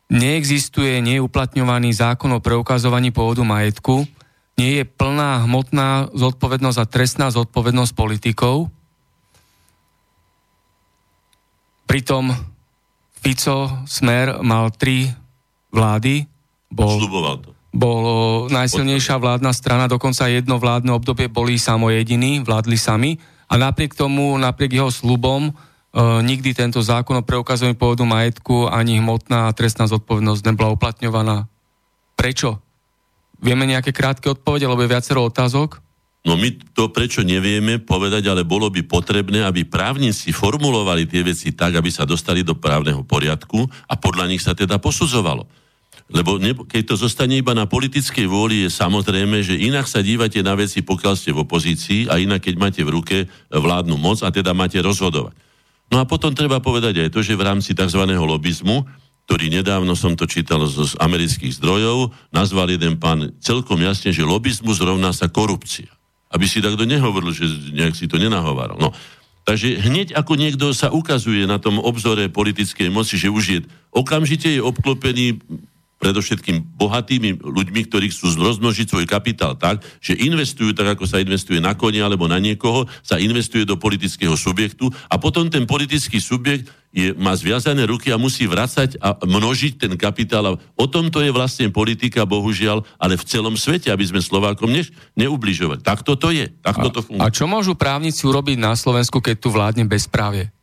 neexistuje 0.09 1.03
neuplatňovaný 1.03 1.93
zákon 1.93 2.31
o 2.33 2.41
preukazovaní 2.41 3.11
pôvodu 3.13 3.43
majetku? 3.45 4.07
Nie 4.55 4.81
je 4.81 4.85
plná 4.87 5.43
hmotná 5.45 6.09
zodpovednosť 6.15 6.79
a 6.79 6.89
trestná 6.89 7.27
zodpovednosť 7.29 7.91
politikov? 7.93 8.71
Pritom 11.85 12.33
Fico, 13.25 13.73
Smer 13.89 14.37
mal 14.45 14.69
tri 14.69 15.09
vlády. 15.73 16.29
Bol, 16.69 17.01
to. 17.41 17.57
Bol 17.73 18.03
najsilnejšia 18.53 19.17
vládna 19.17 19.49
strana, 19.49 19.89
dokonca 19.89 20.29
jedno 20.29 20.61
vládne 20.61 20.93
obdobie 20.93 21.25
boli 21.25 21.57
samo 21.57 21.89
jediní, 21.89 22.45
vládli 22.45 22.77
sami. 22.77 23.17
A 23.49 23.57
napriek 23.57 23.97
tomu, 23.97 24.37
napriek 24.37 24.77
jeho 24.77 24.93
slubom, 24.93 25.49
e, 25.49 25.53
nikdy 26.21 26.53
tento 26.53 26.85
zákon 26.85 27.17
o 27.17 27.25
preukazovaní 27.25 27.73
pôvodu 27.73 28.05
majetku 28.05 28.69
ani 28.69 29.01
hmotná 29.01 29.49
trestná 29.57 29.89
zodpovednosť 29.89 30.45
nebola 30.45 30.77
uplatňovaná. 30.77 31.49
Prečo? 32.13 32.61
Vieme 33.41 33.65
nejaké 33.65 33.89
krátke 33.89 34.29
odpovede, 34.29 34.69
lebo 34.69 34.85
je 34.85 34.93
viacero 34.93 35.25
otázok? 35.25 35.84
No 36.25 36.33
my 36.33 36.49
to 36.73 36.89
prečo 36.89 37.21
nevieme 37.21 37.77
povedať, 37.77 38.25
ale 38.33 38.41
bolo 38.41 38.73
by 38.73 38.81
potrebné, 38.81 39.45
aby 39.45 39.61
právnici 39.61 40.33
formulovali 40.33 41.05
tie 41.05 41.21
veci 41.21 41.53
tak, 41.53 41.77
aby 41.77 41.93
sa 41.93 42.01
dostali 42.01 42.41
do 42.41 42.57
právneho 42.57 43.05
poriadku 43.05 43.61
a 43.85 43.93
podľa 43.93 44.33
nich 44.33 44.41
sa 44.41 44.57
teda 44.57 44.81
posudzovalo. 44.81 45.45
Lebo 46.09 46.41
ne, 46.41 46.57
keď 46.57 46.93
to 46.93 46.95
zostane 46.97 47.37
iba 47.37 47.53
na 47.53 47.69
politickej 47.69 48.25
vôli, 48.25 48.65
je 48.65 48.69
samozrejme, 48.73 49.41
že 49.45 49.57
inak 49.57 49.85
sa 49.85 50.01
dívate 50.01 50.41
na 50.41 50.57
veci, 50.57 50.81
pokiaľ 50.81 51.13
ste 51.13 51.29
v 51.33 51.45
opozícii 51.45 52.09
a 52.09 52.17
inak, 52.17 52.45
keď 52.45 52.55
máte 52.57 52.81
v 52.81 52.93
ruke 52.93 53.17
vládnu 53.53 53.97
moc 53.97 54.21
a 54.25 54.29
teda 54.33 54.53
máte 54.57 54.81
rozhodovať. 54.81 55.33
No 55.93 56.01
a 56.01 56.09
potom 56.09 56.33
treba 56.33 56.57
povedať 56.57 57.05
aj 57.05 57.09
to, 57.13 57.21
že 57.21 57.37
v 57.37 57.45
rámci 57.45 57.77
tzv. 57.77 58.01
lobizmu, 58.01 58.85
ktorý 59.29 59.49
nedávno 59.49 59.93
som 59.93 60.17
to 60.17 60.25
čítal 60.25 60.65
z, 60.65 60.89
z 60.89 60.93
amerických 60.97 61.57
zdrojov, 61.57 62.13
nazval 62.33 62.69
jeden 62.69 62.97
pán 62.97 63.33
celkom 63.41 63.77
jasne, 63.81 64.09
že 64.09 64.25
lobizmus 64.25 64.81
rovná 64.81 65.13
sa 65.13 65.29
korupcia 65.29 65.89
aby 66.35 66.45
si 66.51 66.59
takto 66.59 66.83
nehovoril, 66.83 67.31
že 67.31 67.47
nejak 67.71 67.95
si 67.95 68.11
to 68.11 68.19
nenahováral. 68.19 68.75
No. 68.75 68.91
Takže 69.47 69.79
hneď 69.79 70.17
ako 70.17 70.35
niekto 70.35 70.75
sa 70.75 70.91
ukazuje 70.91 71.47
na 71.47 71.61
tom 71.61 71.79
obzore 71.79 72.27
politickej 72.27 72.91
moci, 72.91 73.15
že 73.15 73.31
už 73.31 73.43
je 73.47 73.59
okamžite 73.95 74.51
je 74.51 74.59
obklopený 74.59 75.39
predovšetkým 76.05 76.77
bohatými 76.77 77.41
ľuďmi, 77.41 77.81
ktorí 77.89 78.13
chcú 78.13 78.37
rozmnožiť 78.37 78.93
svoj 78.93 79.09
kapitál 79.09 79.57
tak, 79.57 79.81
že 79.97 80.13
investujú 80.13 80.77
tak, 80.77 80.93
ako 80.93 81.09
sa 81.09 81.17
investuje 81.17 81.57
na 81.57 81.73
kone 81.73 81.97
alebo 81.97 82.29
na 82.29 82.37
niekoho, 82.37 82.85
sa 83.01 83.17
investuje 83.17 83.65
do 83.65 83.73
politického 83.73 84.37
subjektu 84.37 84.93
a 85.09 85.17
potom 85.17 85.49
ten 85.49 85.65
politický 85.65 86.21
subjekt 86.21 86.69
je, 86.95 87.11
má 87.11 87.35
zviazané 87.35 87.83
ruky 87.83 88.13
a 88.13 88.21
musí 88.21 88.47
vracať 88.47 89.01
a 89.03 89.19
množiť 89.19 89.73
ten 89.75 89.93
kapitál. 89.99 90.47
A 90.47 90.55
o 90.79 90.85
tomto 90.87 91.19
je 91.19 91.27
vlastne 91.27 91.67
politika, 91.67 92.23
bohužiaľ, 92.23 92.87
ale 92.95 93.19
v 93.19 93.27
celom 93.27 93.59
svete, 93.59 93.91
aby 93.91 94.07
sme 94.07 94.23
Slovákom 94.23 94.71
ne, 94.71 94.87
neubližovali. 95.19 95.83
Takto 95.83 96.15
to 96.15 96.31
je. 96.31 96.47
Takto 96.63 96.87
to 96.87 97.03
funguje. 97.03 97.19
A 97.19 97.27
čo 97.27 97.51
môžu 97.51 97.75
právnici 97.75 98.23
urobiť 98.23 98.55
na 98.55 98.71
Slovensku, 98.79 99.19
keď 99.19 99.35
tu 99.35 99.51
vládne 99.51 99.83
bezprávie? 99.83 100.55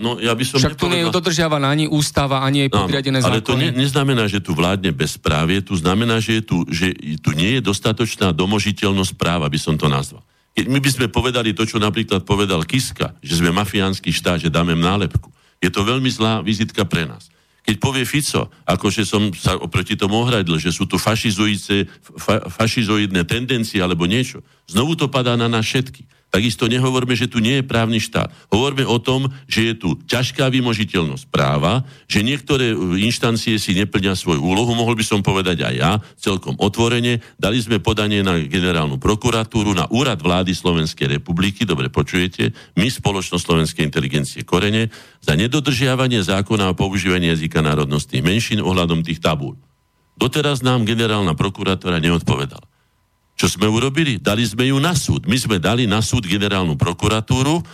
No, 0.00 0.16
ja 0.16 0.32
by 0.32 0.44
som 0.48 0.56
Však 0.56 0.80
tu 0.80 0.88
nie 0.88 1.04
je 1.04 1.12
dodržiavaná 1.12 1.68
ani 1.68 1.84
ústava, 1.84 2.40
ani 2.40 2.66
jej 2.66 2.70
podriadené 2.72 3.20
zákony. 3.20 3.36
Ale 3.36 3.44
to 3.44 3.54
ne, 3.60 3.68
neznamená, 3.76 4.24
že 4.24 4.40
tu 4.40 4.56
vládne 4.56 4.96
bezprávie, 4.96 5.60
tu 5.60 5.76
znamená, 5.76 6.16
že, 6.24 6.40
je 6.40 6.42
tu, 6.42 6.56
že 6.72 6.96
tu 7.20 7.36
nie 7.36 7.60
je 7.60 7.62
dostatočná 7.62 8.32
domožiteľnosť 8.32 9.12
práva, 9.20 9.52
by 9.52 9.60
som 9.60 9.76
to 9.76 9.92
nazval. 9.92 10.24
Keď 10.56 10.66
my 10.66 10.80
by 10.80 10.90
sme 10.90 11.06
povedali 11.12 11.52
to, 11.52 11.68
čo 11.68 11.76
napríklad 11.76 12.24
povedal 12.24 12.64
Kiska, 12.64 13.14
že 13.20 13.38
sme 13.38 13.52
mafiánsky 13.52 14.10
štát, 14.10 14.40
že 14.40 14.50
dáme 14.50 14.72
nálepku, 14.72 15.28
je 15.60 15.68
to 15.68 15.84
veľmi 15.84 16.08
zlá 16.08 16.40
vizitka 16.40 16.88
pre 16.88 17.04
nás. 17.04 17.28
Keď 17.60 17.76
povie 17.76 18.08
Fico, 18.08 18.48
akože 18.64 19.04
som 19.04 19.30
sa 19.36 19.54
oproti 19.60 19.94
tomu 19.94 20.16
ohradil, 20.24 20.56
že 20.56 20.72
sú 20.72 20.88
tu 20.88 20.96
fa, 20.96 21.14
fašizoidné 22.48 23.22
tendencie 23.28 23.78
alebo 23.84 24.08
niečo, 24.08 24.40
znovu 24.64 24.96
to 24.96 25.12
padá 25.12 25.36
na 25.36 25.46
nás 25.46 25.68
všetky. 25.68 26.08
Takisto 26.30 26.70
nehovorme, 26.70 27.18
že 27.18 27.26
tu 27.26 27.42
nie 27.42 27.58
je 27.58 27.66
právny 27.66 27.98
štát. 27.98 28.30
Hovorme 28.54 28.86
o 28.86 29.02
tom, 29.02 29.34
že 29.50 29.74
je 29.74 29.74
tu 29.74 29.88
ťažká 30.06 30.46
vymožiteľnosť 30.46 31.26
práva, 31.26 31.82
že 32.06 32.22
niektoré 32.22 32.70
inštancie 33.02 33.58
si 33.58 33.74
neplňa 33.74 34.14
svoju 34.14 34.38
úlohu, 34.38 34.70
mohol 34.78 34.94
by 34.94 35.02
som 35.02 35.26
povedať 35.26 35.66
aj 35.66 35.74
ja, 35.74 35.92
celkom 36.14 36.54
otvorene. 36.62 37.18
Dali 37.34 37.58
sme 37.58 37.82
podanie 37.82 38.22
na 38.22 38.38
generálnu 38.46 39.02
prokuratúru, 39.02 39.74
na 39.74 39.90
úrad 39.90 40.22
vlády 40.22 40.54
Slovenskej 40.54 41.18
republiky, 41.18 41.66
dobre 41.66 41.90
počujete, 41.90 42.54
my, 42.78 42.86
spoločnosť 42.86 43.42
Slovenskej 43.42 43.82
inteligencie 43.82 44.46
Korene, 44.46 44.94
za 45.18 45.34
nedodržiavanie 45.34 46.22
zákona 46.22 46.70
o 46.70 46.78
používaní 46.78 47.26
jazyka 47.34 47.58
národnostných 47.58 48.22
menšín 48.22 48.62
ohľadom 48.62 49.02
tých 49.02 49.18
tabúl. 49.18 49.58
Doteraz 50.14 50.62
nám 50.62 50.86
generálna 50.86 51.34
prokuratúra 51.34 51.98
neodpovedala. 51.98 52.69
Čo 53.40 53.48
sme 53.48 53.72
urobili? 53.72 54.20
Dali 54.20 54.44
sme 54.44 54.68
ju 54.68 54.76
na 54.76 54.92
súd. 54.92 55.24
My 55.24 55.40
sme 55.40 55.56
dali 55.56 55.88
na 55.88 56.04
súd 56.04 56.28
generálnu 56.28 56.76
prokuratúru, 56.76 57.64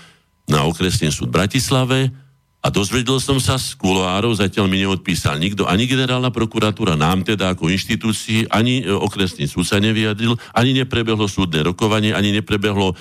na 0.46 0.62
okresný 0.62 1.10
súd 1.10 1.34
Bratislave 1.34 2.14
a 2.62 2.70
dozvedel 2.70 3.18
som 3.18 3.42
sa 3.42 3.58
z 3.58 3.74
kuloárov, 3.74 4.38
zatiaľ 4.38 4.70
mi 4.70 4.78
neodpísal 4.82 5.42
nikto, 5.42 5.66
ani 5.66 5.90
generálna 5.90 6.30
prokuratúra 6.30 6.94
nám 6.94 7.26
teda 7.26 7.50
ako 7.50 7.66
inštitúcii, 7.70 8.46
ani 8.50 8.82
e, 8.82 8.90
okresný 8.90 9.50
súd 9.50 9.66
sa 9.66 9.82
nevyjadril, 9.82 10.38
ani 10.54 10.70
neprebehlo 10.70 11.26
súdne 11.26 11.66
rokovanie, 11.66 12.14
ani 12.14 12.34
neprebehlo 12.34 12.90
e, 12.90 12.94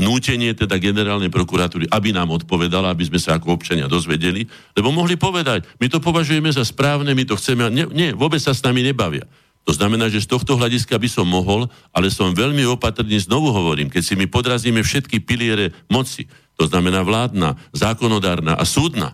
nútenie 0.00 0.56
teda 0.56 0.80
generálnej 0.80 1.28
prokuratúry, 1.28 1.92
aby 1.92 2.12
nám 2.12 2.32
odpovedala, 2.32 2.92
aby 2.92 3.04
sme 3.04 3.20
sa 3.20 3.36
ako 3.36 3.52
občania 3.52 3.84
dozvedeli, 3.84 4.48
lebo 4.76 4.92
mohli 4.92 5.20
povedať, 5.20 5.64
my 5.76 5.88
to 5.92 6.00
považujeme 6.00 6.48
za 6.52 6.64
správne, 6.64 7.12
my 7.12 7.24
to 7.28 7.36
chceme, 7.36 7.68
nie, 7.68 7.84
nie 7.92 8.16
vôbec 8.16 8.40
sa 8.40 8.56
s 8.56 8.64
nami 8.64 8.80
nebavia. 8.80 9.28
To 9.68 9.76
znamená, 9.76 10.08
že 10.08 10.24
z 10.24 10.32
tohto 10.32 10.56
hľadiska 10.56 10.96
by 10.96 11.08
som 11.12 11.28
mohol, 11.28 11.68
ale 11.92 12.08
som 12.08 12.32
veľmi 12.32 12.64
opatrný, 12.72 13.20
znovu 13.20 13.52
hovorím, 13.52 13.92
keď 13.92 14.00
si 14.00 14.14
my 14.16 14.24
podrazíme 14.24 14.80
všetky 14.80 15.20
piliere 15.20 15.76
moci, 15.92 16.24
to 16.56 16.64
znamená 16.64 17.04
vládna, 17.04 17.52
zákonodárna 17.76 18.56
a 18.56 18.64
súdna, 18.64 19.12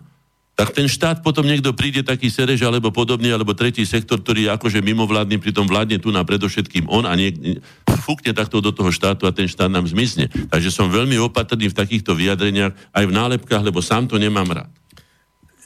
tak 0.55 0.71
ten 0.71 0.87
štát 0.87 1.19
potom 1.19 1.43
niekto 1.43 1.75
príde 1.75 1.99
taký 2.07 2.31
Serež 2.31 2.63
alebo 2.63 2.87
podobný, 2.87 3.27
alebo 3.35 3.51
tretí 3.51 3.83
sektor, 3.83 4.23
ktorý 4.23 4.47
je 4.47 4.55
akože 4.55 4.79
mimovládny, 4.79 5.43
pritom 5.43 5.67
vládne 5.67 5.99
tu 5.99 6.15
na 6.15 6.23
predovšetkým 6.23 6.87
on 6.87 7.03
a 7.03 7.11
nie, 7.19 7.59
fúkne 8.07 8.31
takto 8.31 8.63
do 8.63 8.71
toho 8.71 8.95
štátu 8.95 9.27
a 9.27 9.35
ten 9.35 9.51
štát 9.51 9.67
nám 9.67 9.83
zmizne. 9.83 10.31
Takže 10.31 10.71
som 10.71 10.87
veľmi 10.87 11.19
opatrný 11.19 11.67
v 11.67 11.75
takýchto 11.75 12.15
vyjadreniach 12.15 12.71
aj 12.95 13.03
v 13.03 13.11
nálepkách, 13.11 13.67
lebo 13.67 13.83
sám 13.83 14.07
to 14.07 14.15
nemám 14.15 14.47
rád. 14.47 14.71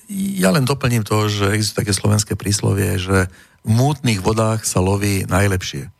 Ja 0.10 0.50
len 0.50 0.66
doplním 0.66 1.06
to, 1.06 1.30
že 1.30 1.54
existuje 1.54 1.86
také 1.86 1.94
slovenské 1.94 2.34
príslovie, 2.34 2.98
že 2.98 3.30
mútnych 3.68 4.24
vodách 4.24 4.64
sa 4.64 4.80
loví 4.80 5.28
najlepšie. 5.28 5.92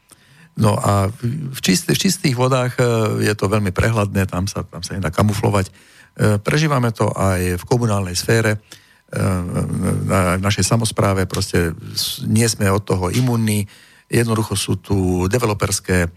No 0.60 0.76
a 0.76 1.08
v, 1.24 1.60
čistých, 1.64 1.96
v 1.96 2.04
čistých 2.04 2.36
vodách 2.36 2.76
e, 2.76 2.84
je 3.24 3.34
to 3.36 3.48
veľmi 3.48 3.72
prehľadné, 3.72 4.28
tam 4.28 4.44
sa, 4.44 4.68
tam 4.68 4.84
sa 4.84 5.00
nedá 5.00 5.08
kamuflovať. 5.08 5.72
E, 5.72 5.72
prežívame 6.44 6.92
to 6.92 7.08
aj 7.16 7.64
v 7.64 7.64
komunálnej 7.64 8.20
sfére, 8.20 8.60
e, 8.60 8.60
na 10.04 10.36
našej 10.36 10.68
samozpráve, 10.68 11.32
proste 11.32 11.72
nie 12.28 12.44
sme 12.52 12.68
od 12.68 12.84
toho 12.84 13.08
imunní, 13.08 13.72
jednoducho 14.12 14.60
sú 14.60 14.74
tu 14.82 15.30
developerské 15.30 16.10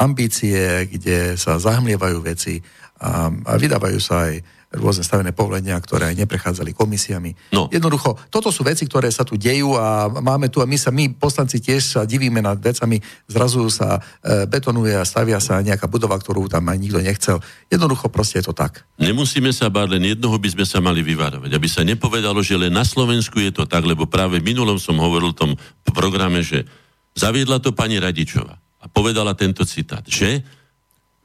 ambície, 0.00 0.88
kde 0.88 1.36
sa 1.36 1.60
zahmlievajú 1.60 2.24
veci 2.24 2.56
a, 3.04 3.28
a 3.28 3.52
vydávajú 3.60 4.00
sa 4.00 4.32
aj 4.32 4.40
rôzne 4.76 5.02
stavené 5.02 5.32
povolenia, 5.32 5.76
ktoré 5.80 6.12
aj 6.12 6.16
neprechádzali 6.22 6.76
komisiami. 6.76 7.32
No. 7.50 7.68
Jednoducho, 7.72 8.16
toto 8.28 8.52
sú 8.52 8.62
veci, 8.62 8.84
ktoré 8.84 9.08
sa 9.08 9.24
tu 9.24 9.40
dejú 9.40 9.74
a 9.76 10.08
máme 10.08 10.52
tu, 10.52 10.60
a 10.60 10.68
my 10.68 10.76
sa, 10.76 10.92
my 10.92 11.16
poslanci 11.16 11.58
tiež 11.58 11.82
sa 11.82 12.00
divíme 12.04 12.44
nad 12.44 12.60
vecami, 12.60 13.00
zrazu 13.26 13.66
sa 13.72 13.98
e, 13.98 14.44
betonuje 14.44 14.92
a 14.94 15.08
stavia 15.08 15.40
sa 15.40 15.64
nejaká 15.64 15.88
budova, 15.88 16.20
ktorú 16.20 16.46
tam 16.46 16.68
aj 16.68 16.78
nikto 16.78 17.00
nechcel. 17.00 17.36
Jednoducho 17.72 18.12
proste 18.12 18.44
je 18.44 18.52
to 18.52 18.54
tak. 18.54 18.84
Nemusíme 19.00 19.50
sa 19.50 19.72
báť, 19.72 19.96
len 19.96 20.16
jednoho 20.16 20.36
by 20.36 20.48
sme 20.52 20.64
sa 20.68 20.78
mali 20.84 21.00
vyvarovať, 21.00 21.50
aby 21.50 21.68
sa 21.68 21.82
nepovedalo, 21.82 22.44
že 22.44 22.60
len 22.60 22.72
na 22.72 22.84
Slovensku 22.84 23.40
je 23.40 23.52
to 23.52 23.64
tak, 23.64 23.82
lebo 23.82 24.04
práve 24.04 24.38
minulom 24.44 24.76
som 24.76 25.00
hovoril 25.00 25.32
v 25.32 25.40
tom 25.40 25.52
programe, 25.90 26.44
že 26.44 26.68
zaviedla 27.16 27.58
to 27.64 27.72
pani 27.72 27.96
Radičová 27.96 28.60
a 28.82 28.86
povedala 28.92 29.32
tento 29.32 29.64
citát, 29.64 30.04
že 30.04 30.44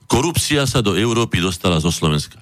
korupcia 0.07 0.63
sa 0.63 0.79
do 0.79 0.95
Európy 0.95 1.43
dostala 1.43 1.79
zo 1.83 1.91
Slovenska 1.91 2.39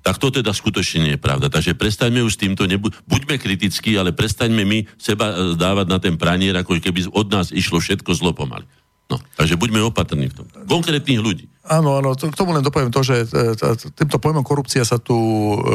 tak 0.00 0.16
to 0.16 0.32
teda 0.32 0.50
skutočne 0.52 0.98
nie 1.04 1.12
je 1.16 1.20
pravda. 1.20 1.52
Takže 1.52 1.76
prestaňme 1.76 2.24
už 2.24 2.36
s 2.36 2.40
týmto, 2.40 2.64
nebu- 2.64 2.92
buďme 3.04 3.36
kritickí, 3.36 3.96
ale 4.00 4.16
prestaňme 4.16 4.64
my 4.64 4.78
seba 4.96 5.32
e, 5.32 5.34
dávať 5.56 5.86
na 5.88 5.98
ten 6.00 6.16
pranier, 6.16 6.56
ako 6.56 6.80
keby 6.80 7.12
od 7.12 7.28
nás 7.28 7.52
išlo 7.52 7.80
všetko 7.80 8.10
zlo 8.16 8.32
pomaly. 8.32 8.64
No, 9.10 9.18
takže 9.34 9.58
buďme 9.58 9.82
opatrní 9.90 10.30
v 10.30 10.34
tom. 10.38 10.46
Konkrétnych 10.70 11.18
ľudí. 11.18 11.50
Áno, 11.66 11.98
áno, 11.98 12.14
k 12.14 12.38
tomu 12.38 12.54
len 12.54 12.62
dopoviem 12.62 12.94
to, 12.94 13.02
že 13.02 13.26
e, 13.26 13.66
týmto 13.98 14.22
pojmom 14.22 14.46
korupcia 14.46 14.86
sa 14.86 15.02
tu 15.02 15.18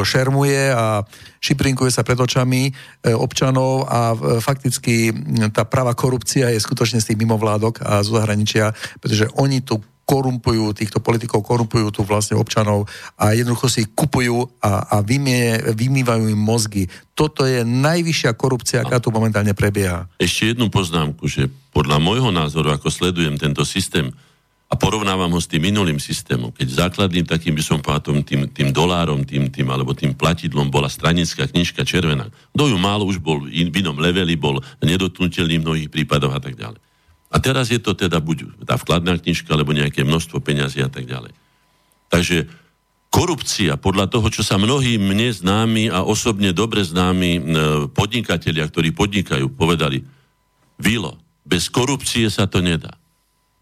šermuje 0.02 0.72
a 0.72 1.04
šiprinkuje 1.44 1.92
sa 1.92 2.00
pred 2.00 2.16
očami 2.16 2.68
e, 2.68 2.72
občanov 3.12 3.84
a 3.86 4.16
fakticky 4.40 5.12
tá 5.52 5.68
práva 5.68 5.92
korupcia 5.92 6.48
je 6.48 6.58
skutočne 6.58 6.98
z 6.98 7.12
tých 7.12 7.20
mimovládok 7.20 7.84
a 7.84 8.00
zo 8.00 8.16
zahraničia, 8.16 8.72
pretože 8.98 9.28
oni 9.36 9.60
tu 9.60 9.78
korumpujú, 10.06 10.70
týchto 10.70 11.02
politikov 11.02 11.42
korumpujú 11.42 11.90
tu 11.90 12.06
vlastne 12.06 12.38
občanov 12.38 12.86
a 13.18 13.34
jednoducho 13.34 13.66
si 13.66 13.82
kupujú 13.90 14.46
a, 14.62 14.86
a 14.86 14.96
vymie, 15.02 15.74
vymývajú 15.74 16.30
im 16.30 16.38
mozgy. 16.38 16.86
Toto 17.10 17.42
je 17.42 17.66
najvyššia 17.66 18.30
korupcia, 18.38 18.86
aká 18.86 19.02
tu 19.02 19.10
momentálne 19.10 19.50
prebieha. 19.50 20.06
Ešte 20.22 20.54
jednu 20.54 20.70
poznámku, 20.70 21.26
že 21.26 21.50
podľa 21.74 21.98
môjho 21.98 22.30
názoru, 22.30 22.70
ako 22.70 22.86
sledujem 22.86 23.34
tento 23.34 23.66
systém 23.66 24.14
a 24.66 24.74
porovnávam 24.74 25.30
ho 25.30 25.38
s 25.42 25.46
tým 25.46 25.62
minulým 25.62 26.02
systémom, 26.02 26.50
keď 26.50 26.86
základným 26.86 27.26
takým 27.26 27.54
by 27.54 27.62
som 27.62 27.78
povedal 27.78 28.18
tým, 28.26 28.50
tým 28.50 28.74
dolárom, 28.74 29.22
tým, 29.22 29.46
tým, 29.50 29.66
alebo 29.70 29.94
tým 29.94 30.14
platidlom 30.14 30.70
bola 30.74 30.90
stranická 30.90 31.46
knižka 31.46 31.86
červená. 31.86 32.26
Kto 32.50 32.74
ju 32.74 32.78
málo 32.78 33.06
už 33.06 33.22
bol 33.22 33.46
v 33.46 33.70
inom 33.70 33.98
leveli, 33.98 34.34
bol 34.34 34.58
nedotknutelný 34.82 35.62
v 35.62 35.64
mnohých 35.66 35.90
prípadoch 35.90 36.34
a 36.34 36.42
tak 36.42 36.58
ďalej. 36.58 36.82
A 37.30 37.36
teraz 37.42 37.74
je 37.74 37.82
to 37.82 37.92
teda 37.92 38.22
buď 38.22 38.66
tá 38.66 38.78
vkladná 38.78 39.18
knižka, 39.18 39.50
alebo 39.50 39.74
nejaké 39.74 40.06
množstvo 40.06 40.38
peňazí 40.38 40.80
a 40.82 40.90
tak 40.90 41.10
ďalej. 41.10 41.34
Takže 42.06 42.46
korupcia, 43.10 43.74
podľa 43.80 44.06
toho, 44.12 44.28
čo 44.30 44.46
sa 44.46 44.60
mnohí 44.60 45.00
mne 45.00 45.32
známi 45.32 45.90
a 45.90 46.06
osobne 46.06 46.54
dobre 46.54 46.86
známi 46.86 47.30
e, 47.34 47.40
podnikatelia, 47.90 48.68
ktorí 48.68 48.94
podnikajú, 48.94 49.50
povedali, 49.56 50.04
Vilo, 50.76 51.16
bez 51.40 51.72
korupcie 51.72 52.28
sa 52.28 52.44
to 52.44 52.60
nedá. 52.60 52.92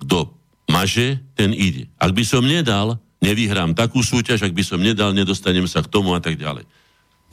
Kto 0.02 0.34
maže, 0.66 1.22
ten 1.38 1.54
ide. 1.54 1.86
Ak 1.96 2.10
by 2.10 2.24
som 2.26 2.42
nedal, 2.42 2.98
nevyhrám 3.22 3.78
takú 3.78 4.02
súťaž, 4.02 4.42
ak 4.42 4.52
by 4.52 4.64
som 4.66 4.82
nedal, 4.82 5.14
nedostanem 5.14 5.70
sa 5.70 5.80
k 5.80 5.92
tomu 5.92 6.12
a 6.12 6.20
tak 6.20 6.34
ďalej. 6.34 6.66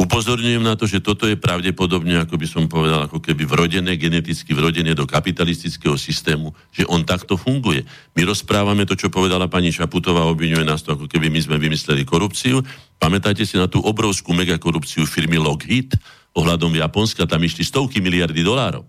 Upozorňujem 0.02 0.66
na 0.66 0.74
to, 0.74 0.90
že 0.90 0.98
toto 0.98 1.30
je 1.30 1.38
pravdepodobne, 1.38 2.18
ako 2.26 2.34
by 2.34 2.48
som 2.50 2.66
povedal, 2.66 3.06
ako 3.06 3.22
keby 3.22 3.46
vrodené, 3.46 4.02
geneticky 4.02 4.50
vrodené 4.50 4.98
do 4.98 5.06
kapitalistického 5.06 5.94
systému, 5.94 6.50
že 6.74 6.90
on 6.90 7.06
takto 7.06 7.38
funguje. 7.38 7.86
My 8.18 8.26
rozprávame 8.26 8.90
to, 8.90 8.98
čo 8.98 9.14
povedala 9.14 9.46
pani 9.46 9.70
Šaputová, 9.70 10.26
obvinuje 10.26 10.66
nás 10.66 10.82
to, 10.82 10.98
ako 10.98 11.06
keby 11.06 11.30
my 11.30 11.38
sme 11.46 11.62
vymysleli 11.62 12.02
korupciu. 12.02 12.66
Pamätáte 12.98 13.46
si 13.46 13.62
na 13.62 13.70
tú 13.70 13.78
obrovskú 13.78 14.34
megakorupciu 14.34 15.06
firmy 15.06 15.38
Lockheed 15.38 15.94
ohľadom 16.34 16.74
Japonska, 16.74 17.30
tam 17.30 17.46
išli 17.46 17.62
stovky 17.62 18.02
miliardy 18.02 18.42
dolárov. 18.42 18.82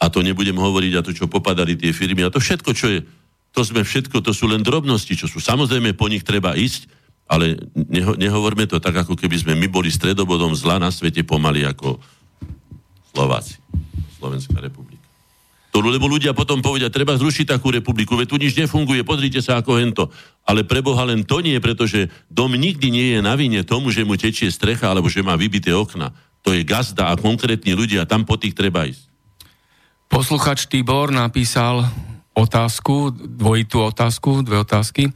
A 0.00 0.08
to 0.08 0.24
nebudem 0.24 0.56
hovoriť 0.56 0.92
a 0.96 1.04
to, 1.04 1.12
čo 1.12 1.28
popadali 1.28 1.76
tie 1.76 1.92
firmy 1.92 2.24
a 2.24 2.32
to 2.32 2.40
všetko, 2.40 2.70
čo 2.72 2.96
je, 2.96 3.04
to 3.52 3.60
sme 3.60 3.84
všetko, 3.84 4.24
to 4.24 4.32
sú 4.32 4.48
len 4.48 4.64
drobnosti, 4.64 5.12
čo 5.12 5.28
sú. 5.28 5.36
Samozrejme, 5.36 5.92
po 5.92 6.08
nich 6.08 6.24
treba 6.24 6.56
ísť, 6.56 6.95
ale 7.26 7.58
neho, 7.74 8.14
nehovorme 8.14 8.70
to 8.70 8.78
tak, 8.78 9.02
ako 9.02 9.18
keby 9.18 9.36
sme 9.38 9.54
my 9.58 9.66
boli 9.66 9.90
stredobodom 9.90 10.54
zla 10.54 10.78
na 10.78 10.94
svete 10.94 11.26
pomaly 11.26 11.66
ako 11.66 11.98
Slováci, 13.10 13.58
Slovenská 14.18 14.62
republika. 14.62 15.02
To, 15.74 15.84
lebo 15.84 16.08
ľudia 16.08 16.32
potom 16.32 16.64
povedia, 16.64 16.88
treba 16.88 17.20
zrušiť 17.20 17.52
takú 17.52 17.68
republiku, 17.68 18.16
veď 18.16 18.26
tu 18.32 18.40
nič 18.40 18.56
nefunguje, 18.56 19.04
pozrite 19.04 19.44
sa 19.44 19.60
ako 19.60 19.76
hento. 19.76 20.08
Ale 20.48 20.64
preboha 20.64 21.04
len 21.04 21.20
to 21.20 21.44
nie, 21.44 21.60
pretože 21.60 22.08
dom 22.32 22.56
nikdy 22.56 22.88
nie 22.88 23.06
je 23.12 23.20
na 23.20 23.36
vine 23.36 23.60
tomu, 23.60 23.92
že 23.92 24.00
mu 24.00 24.16
tečie 24.16 24.48
strecha 24.48 24.88
alebo 24.88 25.12
že 25.12 25.20
má 25.20 25.36
vybité 25.36 25.76
okna. 25.76 26.16
To 26.48 26.56
je 26.56 26.64
gazda 26.64 27.12
a 27.12 27.18
konkrétni 27.20 27.76
ľudia, 27.76 28.08
tam 28.08 28.24
po 28.24 28.40
tých 28.40 28.56
treba 28.56 28.88
ísť. 28.88 29.04
Posluchač 30.08 30.64
Tibor 30.70 31.12
napísal 31.12 31.84
otázku, 32.32 33.12
dvojitú 33.12 33.84
otázku, 33.84 34.46
dve 34.46 34.62
otázky. 34.62 35.12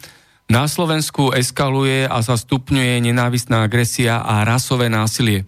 Na 0.51 0.66
Slovensku 0.66 1.31
eskaluje 1.31 2.10
a 2.10 2.18
sa 2.27 2.35
stupňuje 2.35 2.98
nenávistná 3.06 3.62
agresia 3.62 4.18
a 4.18 4.43
rasové 4.43 4.90
násilie. 4.90 5.47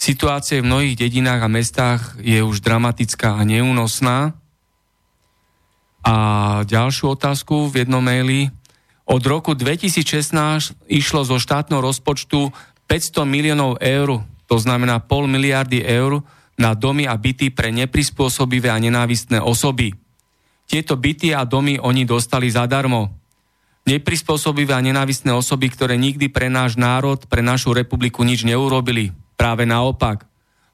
Situácia 0.00 0.64
v 0.64 0.68
mnohých 0.72 0.96
dedinách 0.96 1.44
a 1.44 1.52
mestách 1.52 2.16
je 2.24 2.40
už 2.40 2.64
dramatická 2.64 3.36
a 3.36 3.44
neúnosná. 3.44 4.32
A 6.00 6.16
ďalšiu 6.64 7.20
otázku 7.20 7.68
v 7.68 7.84
jednom 7.84 8.00
maili. 8.00 8.48
Od 9.04 9.20
roku 9.28 9.52
2016 9.52 10.32
išlo 10.88 11.20
zo 11.20 11.36
štátneho 11.36 11.84
rozpočtu 11.84 12.48
500 12.88 13.28
miliónov 13.28 13.76
eur, 13.76 14.24
to 14.48 14.56
znamená 14.56 15.04
pol 15.04 15.28
miliardy 15.28 15.84
eur, 15.84 16.24
na 16.56 16.72
domy 16.72 17.04
a 17.04 17.12
byty 17.12 17.52
pre 17.52 17.68
neprispôsobivé 17.76 18.72
a 18.72 18.80
nenávistné 18.80 19.36
osoby. 19.36 19.92
Tieto 20.64 20.96
byty 20.96 21.36
a 21.36 21.44
domy 21.44 21.76
oni 21.76 22.08
dostali 22.08 22.48
zadarmo 22.48 23.19
neprispôsobivé 23.88 24.76
a 24.76 24.84
nenávistné 24.84 25.32
osoby, 25.32 25.72
ktoré 25.72 25.96
nikdy 25.96 26.28
pre 26.28 26.52
náš 26.52 26.76
národ, 26.76 27.20
pre 27.26 27.40
našu 27.40 27.72
republiku 27.72 28.24
nič 28.24 28.44
neurobili. 28.44 29.12
Práve 29.36 29.64
naopak. 29.64 30.28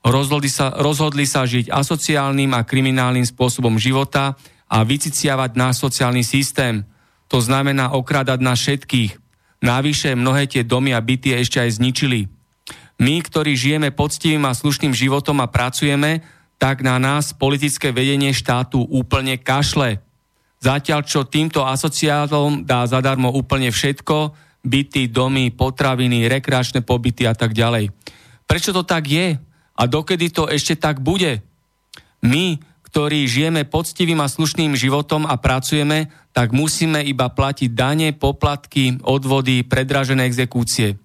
Rozhodli 0.06 0.50
sa, 0.50 0.70
rozhodli 0.70 1.26
sa 1.26 1.42
žiť 1.42 1.70
asociálnym 1.70 2.54
a 2.54 2.62
kriminálnym 2.62 3.26
spôsobom 3.26 3.74
života 3.74 4.38
a 4.70 4.82
vyciciavať 4.86 5.50
náš 5.58 5.82
sociálny 5.82 6.22
systém. 6.22 6.86
To 7.26 7.42
znamená 7.42 7.90
okrádať 7.90 8.38
nás 8.38 8.58
všetkých. 8.62 9.18
Návyše 9.62 10.14
mnohé 10.14 10.46
tie 10.46 10.62
domy 10.62 10.94
a 10.94 11.02
byty 11.02 11.34
ešte 11.34 11.58
aj 11.58 11.82
zničili. 11.82 12.30
My, 13.02 13.18
ktorí 13.18 13.58
žijeme 13.58 13.90
poctivým 13.90 14.46
a 14.46 14.54
slušným 14.54 14.94
životom 14.94 15.42
a 15.42 15.50
pracujeme, 15.50 16.22
tak 16.56 16.80
na 16.80 16.96
nás 16.96 17.36
politické 17.36 17.92
vedenie 17.92 18.32
štátu 18.32 18.80
úplne 18.88 19.36
kašle. 19.36 20.00
Zatiaľ, 20.66 21.06
čo 21.06 21.22
týmto 21.30 21.62
asociátom 21.62 22.66
dá 22.66 22.82
zadarmo 22.90 23.30
úplne 23.30 23.70
všetko, 23.70 24.34
byty, 24.66 25.06
domy, 25.14 25.54
potraviny, 25.54 26.26
rekreačné 26.26 26.82
pobyty 26.82 27.22
a 27.22 27.38
tak 27.38 27.54
ďalej. 27.54 27.94
Prečo 28.50 28.74
to 28.74 28.82
tak 28.82 29.06
je? 29.06 29.38
A 29.78 29.82
dokedy 29.86 30.34
to 30.34 30.50
ešte 30.50 30.74
tak 30.74 30.98
bude? 30.98 31.38
My, 32.26 32.58
ktorí 32.82 33.30
žijeme 33.30 33.62
poctivým 33.62 34.18
a 34.18 34.26
slušným 34.26 34.74
životom 34.74 35.22
a 35.30 35.38
pracujeme, 35.38 36.10
tak 36.34 36.50
musíme 36.50 36.98
iba 36.98 37.30
platiť 37.30 37.70
dane, 37.70 38.10
poplatky, 38.10 38.98
odvody, 39.06 39.62
predražené 39.62 40.26
exekúcie. 40.26 40.98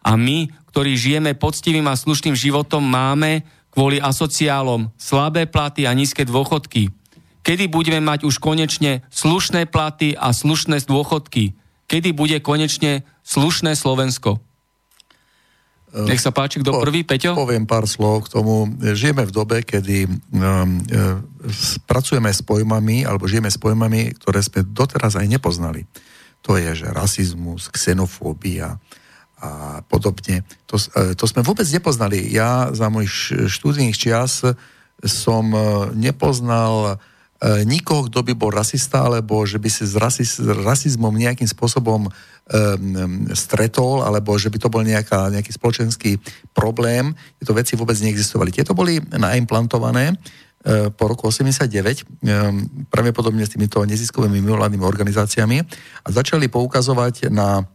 A 0.00 0.16
my, 0.16 0.48
ktorí 0.72 0.96
žijeme 0.96 1.36
poctivým 1.36 1.84
a 1.84 2.00
slušným 2.00 2.32
životom, 2.32 2.80
máme 2.80 3.44
kvôli 3.68 4.00
asociálom 4.00 4.88
slabé 4.96 5.44
platy 5.44 5.84
a 5.84 5.92
nízke 5.92 6.24
dôchodky 6.24 7.01
kedy 7.42 7.66
budeme 7.68 8.00
mať 8.02 8.22
už 8.22 8.38
konečne 8.38 9.02
slušné 9.10 9.66
platy 9.68 10.14
a 10.14 10.30
slušné 10.30 10.82
dôchodky, 10.86 11.58
kedy 11.90 12.14
bude 12.14 12.38
konečne 12.40 13.02
slušné 13.26 13.74
Slovensko. 13.74 14.38
Nech 15.92 16.24
sa 16.24 16.32
páči, 16.32 16.64
kto 16.64 16.80
prvý, 16.80 17.04
Peťo? 17.04 17.36
Poviem 17.36 17.68
pár 17.68 17.84
slov 17.84 18.24
k 18.24 18.40
tomu. 18.40 18.64
Žijeme 18.80 19.28
v 19.28 19.32
dobe, 19.34 19.60
kedy 19.60 20.08
um, 20.08 20.80
pracujeme 21.84 22.32
s 22.32 22.40
pojmami, 22.40 23.04
alebo 23.04 23.28
žijeme 23.28 23.52
s 23.52 23.60
pojmami, 23.60 24.16
ktoré 24.16 24.40
sme 24.40 24.64
doteraz 24.64 25.20
aj 25.20 25.28
nepoznali. 25.28 25.84
To 26.48 26.56
je, 26.56 26.72
že 26.72 26.88
rasizmus, 26.88 27.68
xenofóbia 27.68 28.80
a 29.36 29.84
podobne. 29.84 30.48
To, 30.70 30.80
to 31.12 31.24
sme 31.28 31.44
vôbec 31.44 31.68
nepoznali. 31.68 32.24
Ja 32.32 32.72
za 32.72 32.88
mojich 32.88 33.12
študijných 33.52 33.98
čias 33.98 34.40
som 35.04 35.44
nepoznal 35.92 36.96
E, 36.96 37.10
nikoho, 37.66 38.06
kto 38.06 38.22
by 38.22 38.32
bol 38.38 38.54
rasista, 38.54 39.02
alebo 39.02 39.42
že 39.42 39.58
by 39.58 39.66
si 39.66 39.82
s, 39.82 39.98
rasis, 39.98 40.38
rasizmom 40.38 41.10
nejakým 41.10 41.50
spôsobom 41.50 42.06
um, 42.06 42.12
stretol, 43.34 44.06
alebo 44.06 44.38
že 44.38 44.46
by 44.46 44.58
to 44.62 44.68
bol 44.70 44.82
nejaká, 44.86 45.26
nejaký 45.26 45.50
spoločenský 45.50 46.22
problém. 46.54 47.10
Tieto 47.42 47.54
veci 47.58 47.74
vôbec 47.74 47.98
neexistovali. 47.98 48.54
Tieto 48.54 48.78
boli 48.78 49.02
naimplantované 49.10 50.14
uh, 50.14 50.94
po 50.94 51.10
roku 51.10 51.34
89, 51.34 51.66
um, 51.66 52.86
pravdepodobne 52.86 53.42
s 53.42 53.50
týmito 53.50 53.82
neziskovými 53.82 54.38
mimovládnymi 54.38 54.86
organizáciami 54.86 55.58
a 56.06 56.08
začali 56.14 56.46
poukazovať 56.46 57.26
na, 57.34 57.66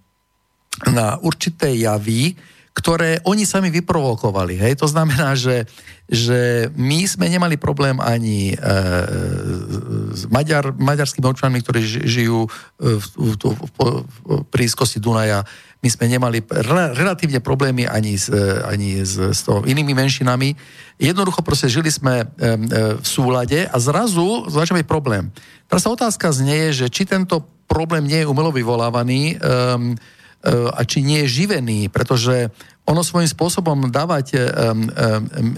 na 0.87 1.19
určité 1.19 1.75
javy, 1.75 2.39
ktoré 2.77 3.25
oni 3.25 3.41
sami 3.41 3.73
vyprovokovali. 3.73 4.53
Hej? 4.53 4.77
To 4.77 4.85
znamená, 4.85 5.33
že, 5.33 5.65
že 6.05 6.69
my 6.77 7.09
sme 7.09 7.25
nemali 7.25 7.57
problém 7.57 7.97
ani 7.97 8.53
e, 8.53 8.55
s 10.13 10.29
Maďar, 10.29 10.77
maďarskými 10.77 11.25
občanmi, 11.25 11.57
ktorí 11.65 11.81
žijú 12.05 12.45
e, 12.45 12.49
v, 13.01 13.05
v, 13.17 13.33
v, 13.33 13.77
v 13.81 13.81
blízkosti 14.53 15.01
Dunaja. 15.01 15.41
My 15.81 15.89
sme 15.89 16.05
nemali 16.05 16.45
relatívne 16.93 17.41
problémy 17.41 17.89
ani 17.89 18.13
s, 18.13 18.29
e, 18.29 18.61
ani 18.69 19.01
s, 19.01 19.17
s 19.17 19.41
to, 19.41 19.65
inými 19.65 19.97
menšinami. 19.97 20.53
Jednoducho 21.01 21.41
proste 21.41 21.73
žili 21.73 21.89
sme 21.89 22.21
e, 22.21 22.25
e, 22.25 22.53
v 23.01 23.07
súlade 23.09 23.65
a 23.65 23.77
zrazu 23.81 24.45
začal 24.53 24.85
byť 24.85 24.85
problém. 24.85 25.33
Teraz 25.65 25.81
sa 25.81 25.89
otázka 25.89 26.29
znie, 26.29 26.77
že 26.77 26.93
či 26.93 27.09
tento 27.09 27.41
problém 27.65 28.05
nie 28.05 28.21
je 28.21 28.29
umelo 28.29 28.53
vyvolávaný, 28.53 29.33
e, 29.33 29.35
E, 29.37 30.16
a 30.47 30.79
či 30.87 31.03
nie 31.03 31.27
je 31.27 31.43
živený, 31.43 31.91
pretože 31.91 32.47
ono 32.87 33.03
svojím 33.03 33.27
spôsobom 33.27 33.91
dávať 33.91 34.39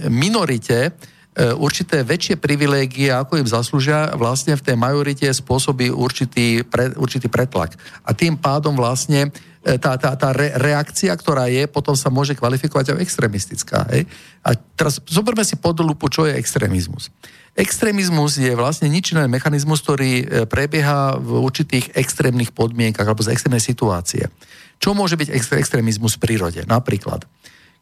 minorite 0.09 0.97
určité 1.37 2.01
väčšie 2.01 2.41
privilégie, 2.41 3.13
ako 3.13 3.37
im 3.37 3.45
zaslúžia, 3.45 4.11
vlastne 4.17 4.57
v 4.57 4.65
tej 4.65 4.75
majorite 4.75 5.29
spôsobí 5.29 5.93
určitý, 5.93 6.65
pre, 6.65 6.89
určitý 6.97 7.29
pretlak. 7.29 7.77
A 8.03 8.17
tým 8.17 8.35
pádom 8.35 8.73
vlastne 8.73 9.29
tá, 9.59 9.99
tá, 9.99 10.15
tá 10.15 10.29
re, 10.33 10.55
reakcia, 10.57 11.13
ktorá 11.13 11.47
je, 11.51 11.67
potom 11.69 11.93
sa 11.93 12.09
môže 12.09 12.33
kvalifikovať 12.33 12.95
ako 12.95 13.03
extremistická. 13.03 13.87
Hej? 13.93 14.09
A 14.41 14.55
teraz 14.55 15.03
zoberme 15.05 15.45
si 15.45 15.59
pod 15.59 15.79
lupu, 15.83 16.09
čo 16.09 16.25
je 16.25 16.33
extrémizmus. 16.33 17.11
Extrémizmus 17.59 18.39
je 18.39 18.55
vlastne 18.55 18.87
nič 18.87 19.11
iný 19.11 19.27
mechanizmus, 19.27 19.83
ktorý 19.83 20.47
prebieha 20.47 21.19
v 21.19 21.43
určitých 21.43 21.91
extrémnych 21.91 22.55
podmienkach 22.55 23.03
alebo 23.03 23.19
z 23.19 23.35
extrémnej 23.35 23.59
situácie. 23.59 24.31
Čo 24.79 24.95
môže 24.95 25.19
byť 25.19 25.29
extrémizmus 25.35 26.15
v 26.15 26.23
prírode? 26.23 26.63
Napríklad, 26.63 27.27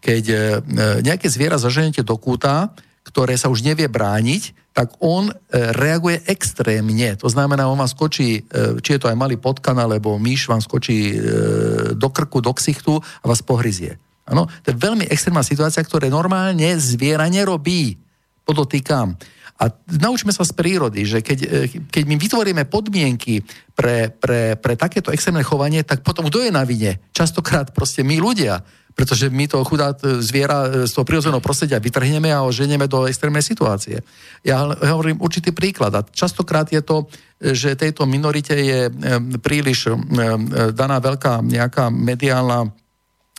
keď 0.01 0.23
e, 0.29 0.37
nejaké 1.05 1.29
zviera 1.29 1.61
zaženete 1.61 2.01
do 2.01 2.17
kúta, 2.17 2.73
ktoré 3.05 3.37
sa 3.39 3.47
už 3.47 3.63
nevie 3.63 3.87
brániť, 3.87 4.73
tak 4.73 4.93
on 5.01 5.29
e, 5.29 5.33
reaguje 5.73 6.25
extrémne. 6.25 7.17
To 7.21 7.29
znamená, 7.29 7.69
on 7.69 7.77
vám 7.77 7.89
skočí, 7.89 8.41
e, 8.45 8.81
či 8.81 8.97
je 8.97 8.99
to 9.01 9.09
aj 9.09 9.17
malý 9.17 9.37
potkan, 9.37 9.77
alebo 9.77 10.17
myš 10.17 10.49
vám 10.49 10.61
skočí 10.61 11.17
do 11.97 12.09
krku, 12.09 12.41
do 12.41 12.53
ksichtu 12.53 12.97
a 12.97 13.25
vás 13.25 13.45
pohryzie. 13.45 13.97
Ano? 14.27 14.49
To 14.65 14.67
je 14.69 14.75
veľmi 14.75 15.07
extrémna 15.07 15.41
situácia, 15.41 15.85
ktoré 15.85 16.11
normálne 16.11 16.67
zviera 16.81 17.29
nerobí. 17.31 17.95
Podotýkam. 18.43 19.15
A 19.57 19.73
naučíme 19.89 20.29
sa 20.29 20.45
z 20.45 20.53
prírody, 20.53 21.01
že 21.01 21.25
keď, 21.25 21.39
e, 21.41 21.47
keď 21.89 22.03
my 22.05 22.15
vytvoríme 22.21 22.63
podmienky 22.69 23.41
pre, 23.73 24.13
pre, 24.13 24.53
pre 24.53 24.73
takéto 24.77 25.09
extrémne 25.09 25.41
chovanie, 25.41 25.81
tak 25.81 26.05
potom 26.05 26.29
kto 26.29 26.45
je 26.45 26.53
na 26.53 26.61
vine? 26.61 27.01
Častokrát 27.09 27.73
proste 27.73 28.05
my 28.05 28.21
ľudia, 28.21 28.61
pretože 28.93 29.33
my 29.33 29.49
to 29.49 29.65
chudá 29.65 29.97
zviera 30.21 30.69
e, 30.69 30.85
z 30.85 30.93
toho 30.93 31.05
prírodzeného 31.09 31.41
prostredia 31.41 31.81
vytrhneme 31.81 32.29
a 32.29 32.45
oženieme 32.45 32.85
do 32.85 33.09
extrémnej 33.09 33.41
situácie. 33.41 34.05
Ja 34.45 34.61
hovorím 34.69 35.25
určitý 35.25 35.49
príklad 35.49 35.93
a 35.97 36.05
častokrát 36.05 36.69
je 36.69 36.85
to, 36.85 37.09
že 37.41 37.73
tejto 37.73 38.05
minorite 38.05 38.53
je 38.53 38.79
e, 38.87 38.91
príliš 39.41 39.89
daná 40.73 41.01
veľká 41.01 41.41
nejaká 41.41 41.89
mediálna 41.89 42.69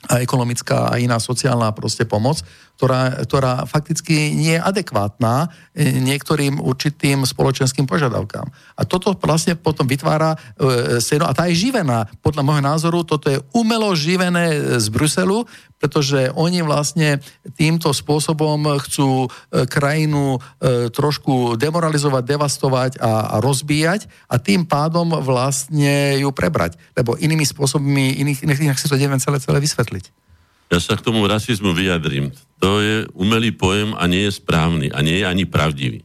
a 0.07 0.23
ekonomická 0.23 0.95
a 0.95 1.03
iná 1.03 1.19
sociálna 1.19 1.75
proste 1.75 2.07
pomoc, 2.07 2.47
ktorá, 2.79 3.27
ktorá 3.27 3.67
fakticky 3.67 4.31
nie 4.39 4.55
je 4.55 4.63
adekvátna 4.63 5.51
e, 5.75 5.99
niektorým 5.99 6.63
určitým 6.63 7.27
spoločenským 7.27 7.91
požiadavkám. 7.91 8.47
A 8.79 8.87
toto 8.87 9.19
vlastne 9.19 9.59
potom 9.59 9.83
vytvára 9.91 10.39
e, 10.39 11.03
scénu 11.03 11.27
a 11.27 11.35
tá 11.35 11.51
je 11.51 11.59
živená. 11.59 12.07
Podľa 12.23 12.47
môjho 12.47 12.63
názoru 12.63 13.03
toto 13.03 13.27
je 13.27 13.43
umelo 13.51 13.91
živené 13.99 14.79
z 14.79 14.87
Bruselu, 14.95 15.43
pretože 15.83 16.31
oni 16.39 16.63
vlastne 16.63 17.19
týmto 17.59 17.91
spôsobom 17.91 18.79
chcú 18.87 19.27
e, 19.27 19.67
krajinu 19.67 20.39
e, 20.39 20.91
trošku 20.95 21.59
demoralizovať, 21.59 22.23
devastovať 22.23 22.93
a, 23.03 23.35
a 23.35 23.43
rozbíjať 23.43 24.07
a 24.31 24.39
tým 24.39 24.71
pádom 24.71 25.19
vlastne 25.19 26.15
ju 26.15 26.31
prebrať. 26.31 26.79
Lebo 26.95 27.19
inými 27.19 27.43
spôsobmi, 27.43 28.23
iných, 28.23 28.47
iných 28.47 28.79
si 28.79 28.87
to 28.87 28.95
neviem 28.95 29.19
celé, 29.19 29.43
celé 29.43 29.59
vysvetliť. 29.59 30.28
Ja 30.69 30.79
sa 30.79 31.01
k 31.01 31.05
tomu 31.05 31.25
rasizmu 31.25 31.73
vyjadrím. 31.73 32.33
To 32.61 32.85
je 32.85 33.09
umelý 33.17 33.57
pojem 33.57 33.97
a 33.97 34.05
nie 34.05 34.29
je 34.29 34.37
správny 34.37 34.93
a 34.93 35.01
nie 35.01 35.25
je 35.25 35.27
ani 35.27 35.49
pravdivý. 35.49 36.05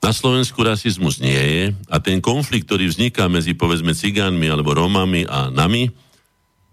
Na 0.00 0.16
Slovensku 0.16 0.64
rasizmus 0.64 1.20
nie 1.20 1.36
je 1.36 1.64
a 1.92 2.00
ten 2.00 2.24
konflikt, 2.24 2.70
ktorý 2.70 2.88
vzniká 2.88 3.28
medzi 3.28 3.52
povedzme 3.52 3.92
cigánmi 3.92 4.48
alebo 4.48 4.72
Rómami 4.72 5.28
a 5.28 5.52
nami, 5.52 5.92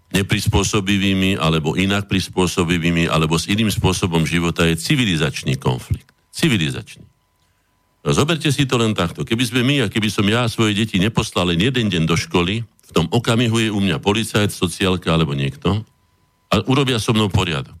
neprispôsobivými 0.08 1.36
alebo 1.36 1.76
inak 1.76 2.08
prispôsobivými 2.08 3.12
alebo 3.12 3.36
s 3.36 3.44
iným 3.44 3.68
spôsobom 3.68 4.24
života 4.24 4.64
je 4.64 4.80
civilizačný 4.80 5.60
konflikt. 5.60 6.08
Civilizačný. 6.32 7.04
Zoberte 8.08 8.48
si 8.48 8.64
to 8.64 8.80
len 8.80 8.96
takto. 8.96 9.26
Keby 9.26 9.44
sme 9.44 9.60
my 9.60 9.76
a 9.84 9.92
keby 9.92 10.08
som 10.08 10.24
ja 10.24 10.48
svoje 10.48 10.72
deti 10.72 10.96
neposlal 10.96 11.52
len 11.52 11.60
jeden 11.60 11.92
deň 11.92 12.08
do 12.08 12.16
školy, 12.16 12.64
v 12.64 12.90
tom 12.96 13.04
okamihu 13.12 13.68
je 13.68 13.68
u 13.68 13.80
mňa 13.84 14.00
policajt, 14.00 14.48
sociálka 14.48 15.12
alebo 15.12 15.36
niekto, 15.36 15.84
a 16.48 16.64
urobia 16.64 16.96
so 16.96 17.12
mnou 17.12 17.28
poriadok. 17.28 17.76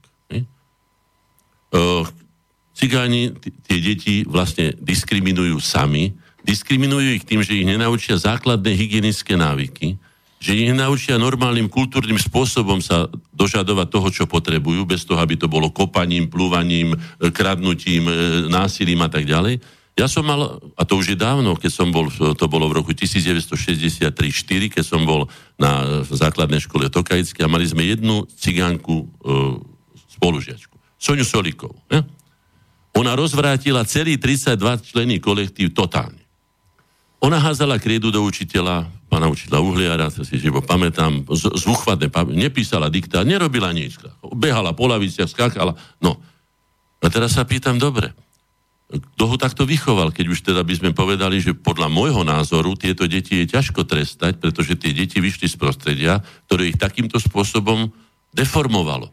Cigáni 2.78 3.34
tie 3.66 3.82
deti 3.82 4.22
vlastne 4.22 4.70
diskriminujú 4.78 5.58
sami, 5.58 6.14
diskriminujú 6.46 7.18
ich 7.18 7.26
tým, 7.26 7.42
že 7.42 7.58
ich 7.58 7.66
nenaučia 7.66 8.14
základné 8.14 8.70
hygienické 8.70 9.34
návyky, 9.34 9.98
že 10.38 10.54
ich 10.54 10.70
nenaučia 10.70 11.18
normálnym 11.18 11.66
kultúrnym 11.66 12.14
spôsobom 12.14 12.78
sa 12.78 13.10
dožadovať 13.34 13.86
toho, 13.90 14.08
čo 14.14 14.24
potrebujú, 14.30 14.86
bez 14.86 15.02
toho, 15.02 15.18
aby 15.18 15.34
to 15.34 15.50
bolo 15.50 15.74
kopaním, 15.74 16.30
plúvaním, 16.30 16.94
e, 16.94 17.34
kradnutím, 17.34 18.06
e, 18.06 18.14
násilím 18.46 19.02
a 19.02 19.10
tak 19.10 19.26
ďalej. 19.26 19.58
Ja 19.98 20.06
som 20.06 20.22
mal, 20.22 20.62
a 20.78 20.82
to 20.86 20.94
už 20.94 21.10
je 21.10 21.18
dávno, 21.18 21.58
keď 21.58 21.72
som 21.74 21.90
bol, 21.90 22.06
to 22.06 22.46
bolo 22.46 22.70
v 22.70 22.78
roku 22.78 22.94
1963-4, 22.94 24.70
keď 24.70 24.84
som 24.86 25.02
bol 25.02 25.26
na 25.58 26.06
základnej 26.06 26.62
škole 26.62 26.86
Tokajské 26.86 27.42
a 27.42 27.50
mali 27.50 27.66
sme 27.66 27.82
jednu 27.82 28.22
cigánku 28.30 28.94
e, 28.94 29.06
spolužiačku, 30.14 30.78
Soňu 31.02 31.26
Solikov. 31.26 31.74
Ne? 31.90 32.06
Ona 32.94 33.18
rozvrátila 33.18 33.82
celý 33.90 34.22
32 34.22 34.86
člení 34.86 35.18
kolektív 35.18 35.74
totálne. 35.74 36.22
Ona 37.18 37.42
házala 37.42 37.82
kriedu 37.82 38.14
do 38.14 38.22
učiteľa, 38.22 38.86
pána 39.10 39.26
učiteľa 39.26 39.58
Uhliara, 39.58 40.06
sa 40.14 40.22
si 40.22 40.38
živo 40.38 40.62
pamätám, 40.62 41.26
zúchvatné, 41.34 42.06
nepísala 42.38 42.86
diktát, 42.86 43.26
nerobila 43.26 43.74
nič. 43.74 43.98
Behala 44.22 44.70
po 44.78 44.86
laviciach, 44.86 45.26
skákala. 45.26 45.74
No. 45.98 46.22
A 47.02 47.10
teraz 47.10 47.34
sa 47.34 47.42
pýtam, 47.42 47.82
dobre, 47.82 48.14
kto 48.88 49.36
takto 49.36 49.68
vychoval, 49.68 50.16
keď 50.16 50.26
už 50.32 50.40
teda 50.40 50.64
by 50.64 50.74
sme 50.80 50.90
povedali, 50.96 51.44
že 51.44 51.52
podľa 51.52 51.92
môjho 51.92 52.24
názoru 52.24 52.72
tieto 52.72 53.04
deti 53.04 53.44
je 53.44 53.52
ťažko 53.52 53.84
trestať, 53.84 54.40
pretože 54.40 54.80
tie 54.80 54.96
deti 54.96 55.20
vyšli 55.20 55.44
z 55.44 55.60
prostredia, 55.60 56.24
ktoré 56.48 56.72
ich 56.72 56.80
takýmto 56.80 57.20
spôsobom 57.20 57.92
deformovalo. 58.32 59.12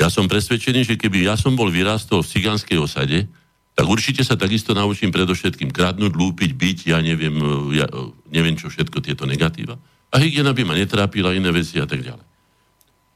Ja 0.00 0.08
som 0.08 0.28
presvedčený, 0.28 0.88
že 0.88 0.96
keby 0.96 1.28
ja 1.28 1.36
som 1.36 1.56
bol 1.56 1.68
vyrástol 1.68 2.24
v 2.24 2.30
cigánskej 2.32 2.80
osade, 2.80 3.28
tak 3.76 3.84
určite 3.84 4.24
sa 4.24 4.40
takisto 4.40 4.72
naučím 4.72 5.12
predovšetkým 5.12 5.68
kradnúť, 5.68 6.16
lúpiť, 6.16 6.56
byť, 6.56 6.78
ja 6.96 6.98
neviem, 7.04 7.36
ja 7.76 7.84
neviem 8.32 8.56
čo 8.56 8.72
všetko 8.72 9.04
tieto 9.04 9.28
negatíva. 9.28 9.76
A 10.08 10.16
hygiena 10.16 10.56
by 10.56 10.64
ma 10.64 10.72
netrápila, 10.72 11.36
iné 11.36 11.52
veci 11.52 11.76
a 11.76 11.84
tak 11.84 12.00
ďalej. 12.00 12.35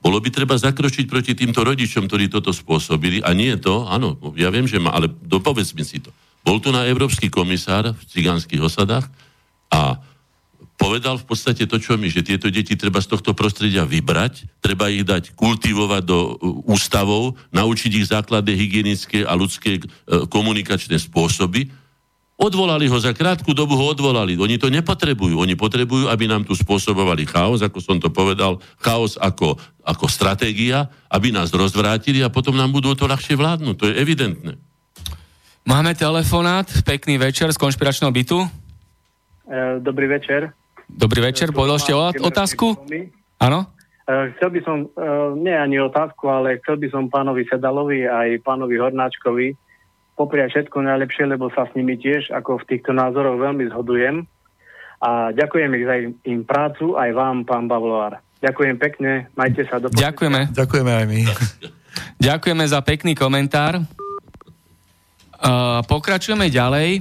Bolo 0.01 0.16
by 0.16 0.32
treba 0.32 0.56
zakročiť 0.56 1.05
proti 1.05 1.36
týmto 1.36 1.60
rodičom, 1.60 2.09
ktorí 2.09 2.32
toto 2.32 2.56
spôsobili. 2.56 3.20
A 3.20 3.36
nie 3.36 3.52
to, 3.60 3.85
áno, 3.85 4.16
ja 4.32 4.48
viem, 4.48 4.64
že 4.64 4.81
má, 4.81 4.97
ale 4.97 5.12
dopovedz 5.12 5.77
mi 5.77 5.85
si 5.85 6.01
to. 6.01 6.09
Bol 6.40 6.56
tu 6.56 6.72
na 6.72 6.89
európsky 6.89 7.28
komisár 7.28 7.93
v 7.93 8.02
cigánskych 8.09 8.64
osadách 8.64 9.05
a 9.68 10.01
povedal 10.81 11.20
v 11.20 11.28
podstate 11.28 11.68
to, 11.68 11.77
čo 11.77 12.01
my, 12.01 12.09
že 12.09 12.24
tieto 12.24 12.48
deti 12.48 12.72
treba 12.72 13.05
z 13.05 13.12
tohto 13.12 13.36
prostredia 13.36 13.85
vybrať, 13.85 14.48
treba 14.64 14.89
ich 14.89 15.05
dať 15.05 15.36
kultivovať 15.36 16.02
do 16.09 16.18
uh, 16.18 16.72
ústavov, 16.72 17.36
naučiť 17.52 17.93
ich 18.01 18.09
základné 18.09 18.56
hygienické 18.56 19.28
a 19.28 19.36
ľudské 19.36 19.85
uh, 19.85 20.24
komunikačné 20.32 20.97
spôsoby. 20.97 21.68
Odvolali 22.40 22.88
ho 22.88 22.96
za 22.96 23.12
krátku 23.12 23.52
dobu, 23.52 23.76
ho 23.76 23.92
odvolali. 23.92 24.32
Oni 24.40 24.56
to 24.56 24.72
nepotrebujú. 24.72 25.44
Oni 25.44 25.60
potrebujú, 25.60 26.08
aby 26.08 26.24
nám 26.24 26.48
tu 26.48 26.56
spôsobovali 26.56 27.28
chaos, 27.28 27.60
ako 27.60 27.84
som 27.84 28.00
to 28.00 28.08
povedal, 28.08 28.56
chaos 28.80 29.20
ako, 29.20 29.60
ako 29.84 30.08
stratégia, 30.08 30.88
aby 31.12 31.36
nás 31.36 31.52
rozvrátili 31.52 32.24
a 32.24 32.32
potom 32.32 32.56
nám 32.56 32.72
budú 32.72 32.96
to 32.96 33.04
ľahšie 33.04 33.36
vládnuť. 33.36 33.76
To 33.76 33.84
je 33.92 33.94
evidentné. 34.00 34.52
Máme 35.68 35.92
telefonát, 35.92 36.64
pekný 36.88 37.20
večer 37.20 37.52
z 37.52 37.60
konšpiračného 37.60 38.08
bytu. 38.08 38.40
E, 38.40 38.48
dobrý 39.84 40.08
večer. 40.08 40.56
Dobrý 40.88 41.20
večer, 41.20 41.52
položte 41.52 41.92
otázku? 42.24 42.72
Áno? 43.36 43.68
E, 44.08 44.32
chcel 44.40 44.48
by 44.48 44.60
som, 44.64 44.88
e, 44.88 45.06
nie 45.44 45.52
ani 45.52 45.76
otázku, 45.76 46.24
ale 46.24 46.56
chcel 46.64 46.80
by 46.80 46.88
som 46.88 47.12
pánovi 47.12 47.44
Sedalovi 47.44 48.08
aj 48.08 48.40
pánovi 48.40 48.80
Hornáčkovi 48.80 49.52
popriať 50.20 50.52
všetko 50.52 50.84
najlepšie, 50.84 51.24
lebo 51.32 51.48
sa 51.48 51.64
s 51.64 51.72
nimi 51.72 51.97
tiež 51.97 52.28
ako 52.36 52.60
v 52.60 52.68
týchto 52.68 52.92
názoroch 52.92 53.40
veľmi 53.40 53.72
zhodujem. 53.72 54.28
A 55.01 55.32
ďakujem 55.32 55.70
ich 55.80 55.86
za 55.88 55.97
im 56.28 56.44
prácu, 56.44 57.01
aj 57.01 57.09
vám, 57.16 57.48
pán 57.48 57.64
Bavloár. 57.64 58.20
Ďakujem 58.44 58.76
pekne, 58.76 59.32
majte 59.32 59.64
sa 59.64 59.80
do 59.80 59.88
Ďakujeme. 59.88 60.52
Ďakujeme 60.52 60.92
aj 60.92 61.05
my. 61.09 61.20
Ďakujeme 62.28 62.64
za 62.68 62.80
pekný 62.84 63.16
komentár. 63.16 63.80
Uh, 65.40 65.80
pokračujeme 65.88 66.52
ďalej. 66.52 67.01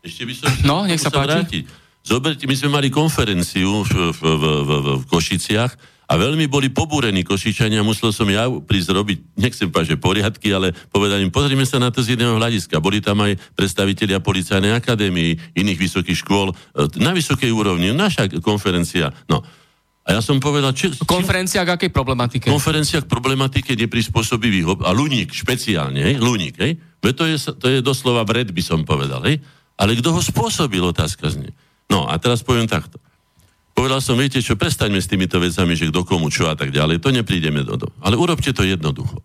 Ešte 0.00 0.24
by 0.24 0.32
som... 0.32 0.48
No, 0.64 0.88
nech 0.88 1.04
sa 1.04 1.12
páči. 1.12 1.28
Vrátiť. 1.28 1.64
Zoberte, 2.00 2.48
my 2.48 2.56
sme 2.56 2.70
mali 2.80 2.88
konferenciu 2.88 3.84
v, 3.84 4.14
v, 4.14 4.20
v, 4.24 4.44
v, 4.64 4.70
v 5.02 5.04
Košiciach 5.10 5.95
a 6.06 6.14
veľmi 6.14 6.46
boli 6.46 6.70
pobúrení 6.70 7.26
Košičania, 7.26 7.82
musel 7.82 8.14
som 8.14 8.30
ja 8.30 8.46
prísť 8.46 8.94
robiť, 8.94 9.18
nechcem 9.34 9.66
povedať, 9.74 9.98
že 9.98 9.98
poriadky, 9.98 10.48
ale 10.54 10.70
povedať 10.94 11.26
im, 11.26 11.34
pozrime 11.34 11.66
sa 11.66 11.82
na 11.82 11.90
to 11.90 11.98
z 11.98 12.14
jedného 12.14 12.38
hľadiska. 12.38 12.78
Boli 12.78 13.02
tam 13.02 13.26
aj 13.26 13.34
predstavitelia 13.58 14.22
policajnej 14.22 14.70
akadémie, 14.70 15.34
iných 15.58 15.78
vysokých 15.82 16.22
škôl, 16.22 16.54
e, 16.54 16.86
na 17.02 17.10
vysokej 17.10 17.50
úrovni, 17.50 17.90
naša 17.90 18.30
konferencia. 18.38 19.10
No, 19.26 19.42
a 20.06 20.14
ja 20.14 20.22
som 20.22 20.38
povedal, 20.38 20.70
či... 20.70 20.94
Konferencia 21.02 21.66
k 21.66 21.74
akej 21.74 21.90
problematike? 21.90 22.46
Konferencia 22.46 23.02
k 23.02 23.10
problematike 23.10 23.74
neprispôsobivých 23.74 24.86
a 24.86 24.94
Luník 24.94 25.34
špeciálne, 25.34 25.98
hej? 25.98 26.14
Luník, 26.22 26.54
hej? 26.62 26.78
to 27.02 27.26
je, 27.26 27.34
to 27.58 27.66
je 27.66 27.78
doslova 27.82 28.22
vred, 28.22 28.54
by 28.54 28.62
som 28.62 28.86
povedal, 28.86 29.26
hej? 29.26 29.42
Ale 29.74 29.98
kto 29.98 30.14
ho 30.14 30.22
spôsobil, 30.22 30.78
otázka 30.78 31.34
znie. 31.34 31.50
No 31.90 32.06
a 32.06 32.14
teraz 32.22 32.46
poviem 32.46 32.70
takto. 32.70 33.02
Povedal 33.76 34.00
som, 34.00 34.16
viete 34.16 34.40
čo, 34.40 34.56
prestaňme 34.56 34.96
s 34.96 35.04
týmito 35.04 35.36
vecami, 35.36 35.76
že 35.76 35.92
kto 35.92 36.00
komu 36.08 36.32
čo 36.32 36.48
a 36.48 36.56
tak 36.56 36.72
ďalej, 36.72 36.96
to 36.96 37.12
neprídeme 37.12 37.60
do 37.60 37.76
toho. 37.76 37.92
Ale 38.00 38.16
urobte 38.16 38.48
to 38.56 38.64
jednoducho. 38.64 39.20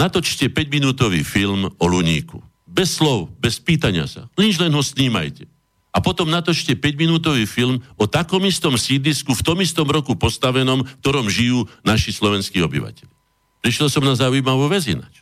Natočte 0.00 0.48
5-minútový 0.48 1.20
film 1.20 1.68
o 1.68 1.84
Luníku. 1.84 2.40
Bez 2.64 2.96
slov, 2.96 3.28
bez 3.36 3.60
pýtania 3.60 4.08
sa. 4.08 4.32
Nič 4.40 4.56
len 4.56 4.72
ho 4.72 4.80
snímajte. 4.80 5.44
A 5.92 6.00
potom 6.00 6.24
natočte 6.24 6.72
5-minútový 6.72 7.44
film 7.44 7.84
o 8.00 8.08
takom 8.08 8.40
istom 8.48 8.80
sídlisku 8.80 9.36
v 9.36 9.44
tom 9.44 9.60
istom 9.60 9.84
roku 9.84 10.16
postavenom, 10.16 10.80
v 10.80 10.92
ktorom 11.04 11.28
žijú 11.28 11.68
naši 11.84 12.16
slovenskí 12.16 12.64
obyvateľi. 12.64 13.12
Prišiel 13.60 13.92
som 13.92 14.00
na 14.00 14.16
zaujímavú 14.16 14.72
vec 14.72 14.88
ináč. 14.88 15.20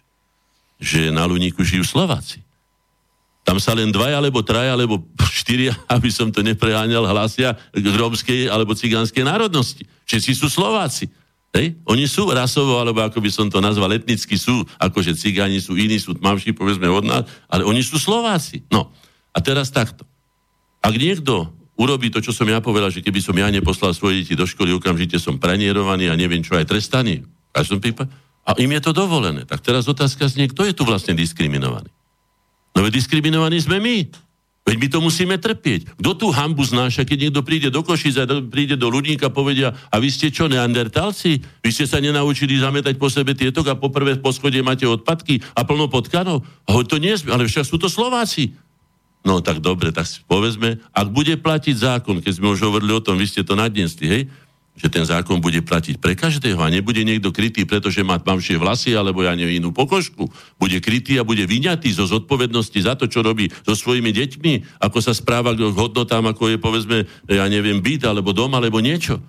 Že 0.78 1.10
na 1.10 1.26
Luníku 1.26 1.66
žijú 1.66 1.82
Slováci. 1.82 2.46
Tam 3.40 3.56
sa 3.56 3.72
len 3.72 3.88
dvaja, 3.88 4.20
alebo 4.20 4.44
traja, 4.44 4.76
alebo 4.76 5.00
štyria, 5.32 5.72
aby 5.94 6.12
som 6.12 6.28
to 6.28 6.44
nepreháňal, 6.44 7.08
hlásia 7.08 7.56
k 7.72 7.86
alebo 8.46 8.76
cigánskej 8.76 9.24
národnosti. 9.24 9.88
Všetci 10.04 10.30
sú 10.36 10.46
Slováci. 10.52 11.08
Hej? 11.50 11.74
Oni 11.88 12.06
sú 12.06 12.30
rasovo, 12.30 12.78
alebo 12.78 13.02
ako 13.02 13.18
by 13.18 13.30
som 13.30 13.46
to 13.50 13.58
nazval, 13.58 13.90
etnicky 13.90 14.38
sú, 14.38 14.62
akože 14.78 15.18
cigáni 15.18 15.58
sú 15.58 15.74
iní, 15.74 15.98
sú 15.98 16.14
tmavší, 16.14 16.54
povedzme 16.54 16.86
od 16.86 17.02
nás, 17.02 17.22
ale 17.50 17.66
oni 17.66 17.82
sú 17.82 17.98
Slováci. 17.98 18.62
No. 18.70 18.94
A 19.34 19.38
teraz 19.42 19.74
takto. 19.74 20.06
Ak 20.80 20.94
niekto 20.94 21.50
urobí 21.74 22.12
to, 22.12 22.22
čo 22.22 22.30
som 22.30 22.46
ja 22.46 22.62
povedal, 22.62 22.92
že 22.94 23.02
keby 23.02 23.18
som 23.18 23.34
ja 23.34 23.50
neposlal 23.50 23.96
svoje 23.96 24.22
deti 24.22 24.38
do 24.38 24.46
školy, 24.46 24.70
okamžite 24.74 25.18
som 25.18 25.42
pranierovaný 25.42 26.12
a 26.12 26.18
neviem 26.18 26.44
čo 26.44 26.54
aj 26.54 26.70
trestaný. 26.70 27.26
A 28.46 28.56
im 28.56 28.70
je 28.70 28.82
to 28.82 28.92
dovolené. 28.94 29.42
Tak 29.42 29.60
teraz 29.62 29.90
otázka 29.90 30.30
znie, 30.30 30.50
kto 30.50 30.66
je 30.66 30.74
tu 30.74 30.86
vlastne 30.86 31.18
diskriminovaný? 31.18 31.90
No 32.74 32.86
veď 32.86 33.02
diskriminovaní 33.02 33.58
sme 33.60 33.82
my. 33.82 33.96
Veď 34.60 34.76
my 34.76 34.88
to 34.92 34.98
musíme 35.02 35.34
trpieť. 35.40 35.98
Kto 35.98 36.10
tú 36.14 36.26
hambu 36.30 36.62
znáša, 36.62 37.02
keď 37.02 37.26
niekto 37.26 37.40
príde 37.42 37.72
do 37.72 37.80
Košic 37.82 38.14
a 38.20 38.24
príde 38.44 38.76
do 38.76 38.92
ľudníka 38.92 39.32
a 39.32 39.34
povedia, 39.34 39.72
a 39.88 39.96
vy 39.98 40.12
ste 40.12 40.28
čo, 40.28 40.46
neandertalci? 40.46 41.42
Vy 41.64 41.70
ste 41.74 41.88
sa 41.88 41.98
nenaučili 41.98 42.60
zametať 42.60 42.94
po 43.00 43.10
sebe 43.10 43.32
tieto 43.34 43.64
a 43.66 43.74
po 43.74 43.90
prvé 43.90 44.20
poschodie 44.20 44.60
máte 44.62 44.84
odpadky 44.84 45.42
a 45.56 45.64
plno 45.66 45.90
potkanov? 45.90 46.44
A 46.68 46.76
to 46.86 47.00
nie 47.00 47.16
sme, 47.16 47.34
ale 47.34 47.48
však 47.48 47.66
sú 47.66 47.80
to 47.80 47.88
Slováci. 47.88 48.54
No 49.20 49.42
tak 49.42 49.60
dobre, 49.60 49.92
tak 49.92 50.08
si 50.08 50.22
povedzme, 50.24 50.80
ak 50.96 51.08
bude 51.12 51.36
platiť 51.36 51.76
zákon, 51.76 52.24
keď 52.24 52.40
sme 52.40 52.52
už 52.52 52.60
hovorili 52.64 52.92
o 52.94 53.04
tom, 53.04 53.20
vy 53.20 53.28
ste 53.28 53.44
to 53.44 53.52
nadnesli, 53.52 54.06
hej, 54.08 54.22
že 54.80 54.88
ten 54.88 55.04
zákon 55.04 55.44
bude 55.44 55.60
platiť 55.60 56.00
pre 56.00 56.16
každého 56.16 56.56
a 56.56 56.72
nebude 56.72 57.04
niekto 57.04 57.28
krytý, 57.28 57.68
pretože 57.68 58.00
má 58.00 58.16
tmavšie 58.16 58.56
vlasy 58.56 58.96
alebo 58.96 59.20
ja 59.20 59.36
neviem 59.36 59.60
inú 59.60 59.76
pokožku. 59.76 60.32
Bude 60.56 60.80
krytý 60.80 61.20
a 61.20 61.26
bude 61.28 61.44
vyňatý 61.44 61.92
zo 61.92 62.08
zodpovednosti 62.08 62.80
za 62.80 62.96
to, 62.96 63.04
čo 63.04 63.20
robí 63.20 63.52
so 63.68 63.76
svojimi 63.76 64.08
deťmi, 64.08 64.80
ako 64.80 64.98
sa 65.04 65.12
správa 65.12 65.52
k 65.52 65.68
hodnotám, 65.68 66.24
ako 66.32 66.48
je 66.48 66.56
povedzme, 66.56 66.98
ja 67.28 67.44
neviem, 67.52 67.84
byt 67.84 68.08
alebo 68.08 68.32
dom 68.32 68.56
alebo 68.56 68.80
niečo. 68.80 69.20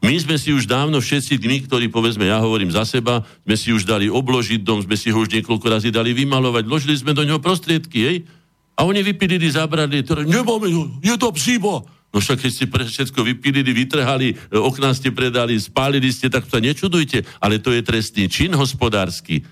My 0.00 0.16
sme 0.16 0.36
si 0.40 0.52
už 0.52 0.68
dávno 0.68 1.00
všetci, 1.00 1.40
my, 1.40 1.68
ktorí 1.68 1.88
povedzme, 1.88 2.28
ja 2.28 2.40
hovorím 2.40 2.72
za 2.72 2.84
seba, 2.84 3.24
sme 3.44 3.56
si 3.56 3.72
už 3.72 3.88
dali 3.88 4.12
obložiť 4.12 4.60
dom, 4.60 4.84
sme 4.84 4.96
si 4.96 5.08
ho 5.12 5.18
už 5.20 5.32
niekoľko 5.32 5.66
razy 5.66 5.88
dali 5.88 6.12
vymalovať, 6.12 6.64
vložili 6.68 6.94
sme 6.96 7.16
do 7.16 7.24
neho 7.24 7.40
prostriedky, 7.40 7.98
hej? 8.04 8.16
A 8.76 8.84
oni 8.84 9.00
vypilili, 9.00 9.48
zabrali, 9.48 10.04
ktoré, 10.04 10.28
nemáme, 10.28 10.68
je 11.00 11.16
to 11.16 11.32
psíbo. 11.32 11.88
No 12.16 12.24
však 12.24 12.48
keď 12.48 12.50
ste 12.56 12.64
pre 12.64 12.88
všetko 12.88 13.20
vypilili, 13.20 13.76
vytrhali, 13.76 14.32
e, 14.32 14.56
okná 14.56 14.96
ste 14.96 15.12
predali, 15.12 15.52
spálili 15.60 16.08
ste, 16.08 16.32
tak 16.32 16.48
sa 16.48 16.64
nečudujte, 16.64 17.28
ale 17.44 17.60
to 17.60 17.76
je 17.76 17.84
trestný 17.84 18.24
čin 18.32 18.56
hospodársky. 18.56 19.44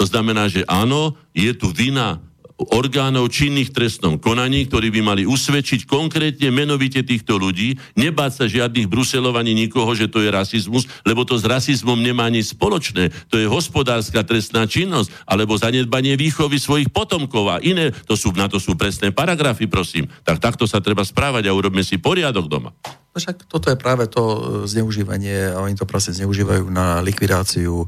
To 0.00 0.08
znamená, 0.08 0.48
že 0.48 0.64
áno, 0.64 1.12
je 1.36 1.52
tu 1.52 1.68
vina 1.68 2.24
orgánov 2.56 3.28
činných 3.28 3.68
trestnom 3.68 4.16
konaní, 4.16 4.64
ktorí 4.64 4.88
by 4.88 5.00
mali 5.04 5.22
usvedčiť 5.28 5.84
konkrétne 5.84 6.48
menovite 6.48 7.04
týchto 7.04 7.36
ľudí, 7.36 7.76
nebáť 8.00 8.32
sa 8.32 8.44
žiadnych 8.48 8.88
Bruselov 8.88 9.36
ani 9.36 9.52
nikoho, 9.52 9.92
že 9.92 10.08
to 10.08 10.24
je 10.24 10.32
rasizmus, 10.32 10.88
lebo 11.04 11.28
to 11.28 11.36
s 11.36 11.44
rasizmom 11.44 12.00
nemá 12.00 12.32
nič 12.32 12.56
spoločné. 12.56 13.12
To 13.28 13.36
je 13.36 13.44
hospodárska 13.44 14.24
trestná 14.24 14.64
činnosť, 14.64 15.12
alebo 15.28 15.60
zanedbanie 15.60 16.16
výchovy 16.16 16.56
svojich 16.56 16.88
potomkov 16.88 17.52
a 17.52 17.60
iné. 17.60 17.92
To 18.08 18.16
sú, 18.16 18.32
na 18.32 18.48
to 18.48 18.56
sú 18.56 18.72
presné 18.72 19.12
paragrafy, 19.12 19.68
prosím. 19.68 20.08
Tak 20.24 20.40
takto 20.40 20.64
sa 20.64 20.80
treba 20.80 21.04
správať 21.04 21.52
a 21.52 21.56
urobme 21.56 21.84
si 21.84 22.00
poriadok 22.00 22.48
doma. 22.48 22.72
No 23.12 23.16
však 23.20 23.48
toto 23.48 23.68
je 23.68 23.80
práve 23.80 24.08
to 24.08 24.22
e, 24.24 24.40
zneužívanie, 24.68 25.52
a 25.52 25.60
oni 25.60 25.76
to 25.76 25.88
proste 25.88 26.16
zneužívajú 26.16 26.68
na 26.72 27.00
likvidáciu 27.04 27.84
e, 27.84 27.86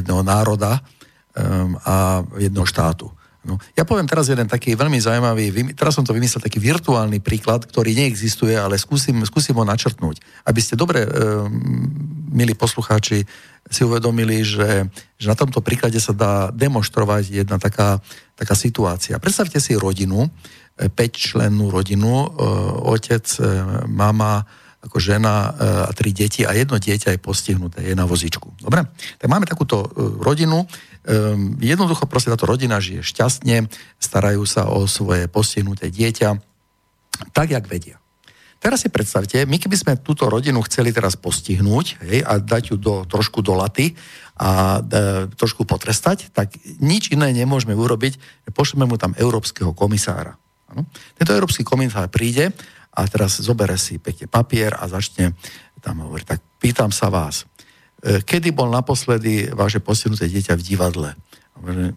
jedného 0.00 0.20
národa 0.24 0.80
e, 0.80 0.80
a 1.84 2.24
jedného 2.36 2.64
štátu. 2.64 3.12
No, 3.40 3.56
ja 3.72 3.88
poviem 3.88 4.04
teraz 4.04 4.28
jeden 4.28 4.44
taký 4.44 4.76
veľmi 4.76 5.00
zaujímavý, 5.00 5.72
teraz 5.72 5.96
som 5.96 6.04
to 6.04 6.12
vymyslel, 6.12 6.44
taký 6.44 6.60
virtuálny 6.60 7.24
príklad, 7.24 7.64
ktorý 7.64 7.96
neexistuje, 7.96 8.52
ale 8.52 8.76
skúsim, 8.76 9.16
skúsim 9.24 9.56
ho 9.56 9.64
načrtnúť. 9.64 10.20
Aby 10.44 10.60
ste 10.60 10.76
dobre, 10.76 11.08
e, 11.08 11.08
milí 12.28 12.52
poslucháči, 12.52 13.24
si 13.64 13.80
uvedomili, 13.80 14.44
že, 14.44 14.84
že 15.16 15.26
na 15.28 15.36
tomto 15.36 15.64
príklade 15.64 15.96
sa 16.04 16.12
dá 16.12 16.52
demonstrovať 16.52 17.32
jedna 17.32 17.56
taká, 17.56 18.04
taká 18.36 18.52
situácia. 18.52 19.16
Predstavte 19.16 19.56
si 19.56 19.72
rodinu, 19.72 20.28
5-člennú 20.76 21.72
rodinu, 21.72 22.12
e, 22.12 22.28
otec, 22.92 23.24
e, 23.40 23.44
mama, 23.88 24.44
ako 24.80 24.96
žena 24.96 25.32
e, 25.32 25.48
a 25.88 25.90
tri 25.92 26.16
deti 26.16 26.48
a 26.48 26.56
jedno 26.56 26.80
dieťa 26.80 27.12
je 27.12 27.20
postihnuté, 27.20 27.84
je 27.84 27.92
na 27.92 28.08
vozičku. 28.08 28.64
Dobre? 28.64 28.88
Tak 29.20 29.28
máme 29.28 29.44
takúto 29.44 29.84
e, 29.84 29.88
rodinu, 30.20 30.64
Um, 31.00 31.56
jednoducho 31.64 32.04
proste 32.04 32.28
táto 32.28 32.44
rodina 32.44 32.76
žije 32.76 33.00
šťastne, 33.00 33.72
starajú 33.96 34.44
sa 34.44 34.68
o 34.68 34.84
svoje 34.84 35.32
postihnuté 35.32 35.88
dieťa, 35.88 36.36
tak, 37.32 37.56
jak 37.56 37.64
vedia. 37.64 37.96
Teraz 38.60 38.84
si 38.84 38.92
predstavte, 38.92 39.48
my 39.48 39.56
keby 39.56 39.76
sme 39.80 39.92
túto 40.04 40.28
rodinu 40.28 40.60
chceli 40.68 40.92
teraz 40.92 41.16
postihnúť 41.16 42.04
hej, 42.04 42.20
a 42.20 42.36
dať 42.36 42.62
ju 42.70 42.76
do, 42.76 43.08
trošku 43.08 43.40
do 43.40 43.56
laty 43.56 43.96
a 44.36 44.84
e, 44.84 45.32
trošku 45.32 45.64
potrestať, 45.64 46.28
tak 46.36 46.52
nič 46.84 47.08
iné 47.08 47.32
nemôžeme 47.32 47.72
urobiť, 47.72 48.44
pošleme 48.52 48.84
mu 48.84 49.00
tam 49.00 49.16
európskeho 49.16 49.72
komisára. 49.72 50.36
Ano? 50.68 50.84
Tento 51.16 51.32
európsky 51.32 51.64
komisár 51.64 52.12
príde 52.12 52.52
a 52.90 53.00
teraz 53.06 53.38
zobere 53.38 53.78
si 53.78 54.02
pekne 54.02 54.26
papier 54.26 54.74
a 54.74 54.90
začne 54.90 55.34
tam 55.80 56.04
hovoriť, 56.04 56.26
tak 56.26 56.40
pýtam 56.60 56.92
sa 56.92 57.08
vás, 57.08 57.48
E, 58.00 58.24
kedy 58.24 58.56
bol 58.56 58.72
naposledy 58.72 59.52
vaše 59.52 59.84
postihnuté 59.84 60.24
dieťa 60.24 60.56
v 60.56 60.64
divadle? 60.64 61.10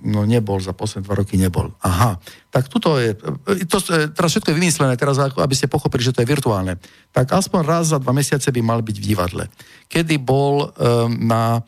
No 0.04 0.28
nebol, 0.28 0.60
za 0.60 0.76
posledné 0.76 1.08
dva 1.08 1.16
roky 1.24 1.40
nebol. 1.40 1.72
Aha, 1.80 2.20
tak 2.52 2.68
tuto 2.68 3.00
je, 3.00 3.16
to, 3.64 3.80
teraz 4.12 4.36
všetko 4.36 4.52
je 4.52 4.60
vymyslené, 4.60 5.00
teraz 5.00 5.16
aby 5.16 5.56
ste 5.56 5.72
pochopili, 5.72 6.04
že 6.04 6.12
to 6.12 6.20
je 6.20 6.28
virtuálne. 6.28 6.76
Tak 7.16 7.32
aspoň 7.32 7.60
raz 7.64 7.96
za 7.96 7.98
dva 8.04 8.12
mesiace 8.12 8.52
by 8.52 8.60
mal 8.60 8.84
byť 8.84 8.96
v 9.00 9.08
divadle. 9.08 9.48
Kedy 9.88 10.20
bol 10.20 10.68
um, 10.68 11.16
na 11.16 11.64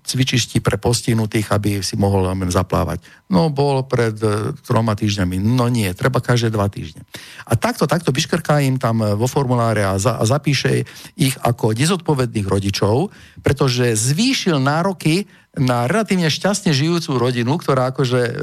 cvičišti 0.00 0.64
pre 0.64 0.80
postihnutých, 0.80 1.52
aby 1.52 1.84
si 1.84 1.92
mohol 2.00 2.24
zaplávať. 2.48 3.04
No, 3.28 3.52
bol 3.52 3.84
pred 3.84 4.16
uh, 4.24 4.56
troma 4.64 4.96
týždňami. 4.96 5.36
No 5.36 5.68
nie, 5.68 5.92
treba 5.92 6.24
každé 6.24 6.48
dva 6.48 6.72
týždne. 6.72 7.04
A 7.44 7.52
takto, 7.58 7.84
takto 7.84 8.16
vyškrká 8.16 8.64
im 8.64 8.80
tam 8.80 9.04
vo 9.04 9.28
formuláre 9.28 9.84
a, 9.84 10.00
za, 10.00 10.16
a 10.16 10.24
zapíše 10.24 10.88
ich 11.20 11.36
ako 11.44 11.76
nezodpovedných 11.76 12.48
rodičov, 12.48 13.12
pretože 13.44 13.92
zvýšil 13.92 14.56
nároky 14.56 15.28
na 15.56 15.88
relatívne 15.88 16.28
šťastne 16.28 16.70
žijúcu 16.76 17.16
rodinu, 17.16 17.56
ktorá 17.56 17.88
akože 17.90 18.20
e, 18.20 18.30
e, 18.30 18.34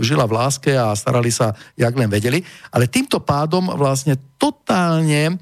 žila 0.00 0.30
v 0.30 0.36
láske 0.38 0.72
a 0.78 0.94
starali 0.94 1.34
sa, 1.34 1.58
jak 1.74 1.90
len 1.98 2.06
vedeli, 2.06 2.46
ale 2.70 2.86
týmto 2.86 3.18
pádom 3.18 3.66
vlastne 3.74 4.14
totálne 4.38 5.22
e, 5.26 5.34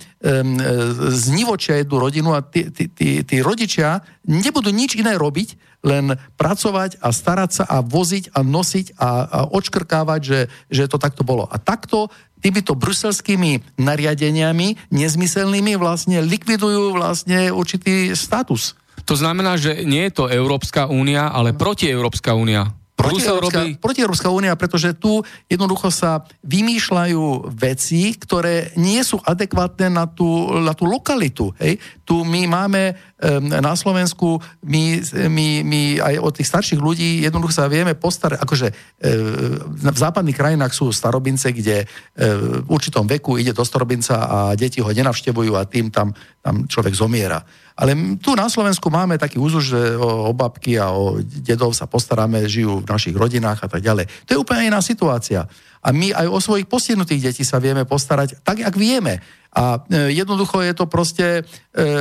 znivočia 1.13 1.85
jednu 1.85 1.97
rodinu 2.01 2.33
a 2.33 2.41
tí, 2.41 2.73
tí, 2.73 2.89
tí, 2.89 3.21
tí 3.21 3.37
rodičia 3.45 4.01
nebudú 4.25 4.73
nič 4.73 4.97
iné 4.97 5.15
robiť, 5.21 5.77
len 5.85 6.17
pracovať 6.41 6.97
a 7.05 7.13
starať 7.13 7.51
sa 7.53 7.65
a 7.69 7.85
voziť 7.85 8.33
a 8.33 8.41
nosiť 8.41 8.97
a, 8.97 9.11
a 9.29 9.39
odškrkávať, 9.53 10.21
že, 10.25 10.41
že 10.73 10.89
to 10.89 10.97
takto 10.97 11.21
bolo. 11.21 11.45
A 11.45 11.61
takto 11.61 12.09
týmito 12.41 12.73
bruselskými 12.73 13.77
nariadeniami 13.77 14.89
nezmyselnými 14.89 15.77
vlastne 15.77 16.25
likvidujú 16.25 16.97
vlastne 16.97 17.53
určitý 17.53 18.17
status 18.17 18.73
to 19.05 19.15
znamená, 19.15 19.61
že 19.61 19.85
nie 19.85 20.09
je 20.09 20.13
to 20.13 20.25
Európska 20.33 20.89
únia, 20.89 21.29
ale 21.29 21.53
protieurópska 21.53 22.33
únia. 22.33 22.73
Protieurópska, 22.95 23.67
robí... 23.67 23.75
protieurópska 23.75 24.29
únia, 24.31 24.55
pretože 24.55 24.95
tu 24.95 25.19
jednoducho 25.51 25.91
sa 25.91 26.23
vymýšľajú 26.47 27.51
veci, 27.51 28.15
ktoré 28.15 28.71
nie 28.79 29.03
sú 29.03 29.19
adekvátne 29.19 29.91
na 29.91 30.07
tú, 30.07 30.47
na 30.63 30.73
tú 30.79 30.87
lokalitu. 30.87 31.51
Hej? 31.59 31.83
Tu 32.07 32.15
my 32.23 32.47
máme 32.47 32.95
na 33.41 33.73
Slovensku, 33.73 34.37
my, 34.65 35.01
my, 35.33 35.47
my 35.65 35.81
aj 36.01 36.15
od 36.21 36.33
tých 36.37 36.51
starších 36.51 36.81
ľudí 36.81 37.25
jednoducho 37.25 37.57
sa 37.57 37.73
vieme 37.73 37.97
postarať, 37.97 38.39
akože 38.45 38.69
um, 38.69 39.81
v 39.81 39.99
západných 39.99 40.37
krajinách 40.37 40.73
sú 40.77 40.93
starobince, 40.93 41.57
kde 41.57 41.85
um, 41.85 42.65
v 42.65 42.69
určitom 42.69 43.09
veku 43.09 43.41
ide 43.41 43.57
do 43.57 43.65
starobinca 43.65 44.29
a 44.29 44.39
deti 44.53 44.85
ho 44.85 44.91
nenavštevujú 44.91 45.57
a 45.57 45.65
tým 45.65 45.89
tam, 45.89 46.13
tam 46.45 46.69
človek 46.69 46.93
zomiera. 46.93 47.41
Ale 47.75 47.99
tu 48.23 48.39
na 48.39 48.47
Slovensku 48.47 48.87
máme 48.87 49.19
taký 49.19 49.43
úzus, 49.43 49.75
že 49.75 49.99
o, 49.99 50.31
o 50.31 50.33
babky 50.37 50.79
a 50.79 50.95
o 50.95 51.19
dedov 51.19 51.75
sa 51.75 51.91
postaráme, 51.91 52.47
žijú 52.47 52.87
v 52.87 52.91
našich 52.91 53.17
rodinách 53.19 53.67
a 53.67 53.69
tak 53.69 53.83
ďalej. 53.83 54.07
To 54.31 54.31
je 54.31 54.39
úplne 54.39 54.71
iná 54.71 54.79
situácia. 54.79 55.51
A 55.85 55.93
my 55.93 56.17
aj 56.17 56.27
o 56.33 56.41
svojich 56.41 56.65
postihnutých 56.65 57.31
detí 57.31 57.45
sa 57.45 57.61
vieme 57.61 57.85
postarať 57.85 58.41
tak, 58.41 58.65
ak 58.65 58.73
vieme. 58.73 59.21
A 59.55 59.79
e, 59.87 60.17
jednoducho 60.17 60.65
je 60.65 60.75
to 60.75 60.89
proste 60.91 61.27
e, 61.39 61.43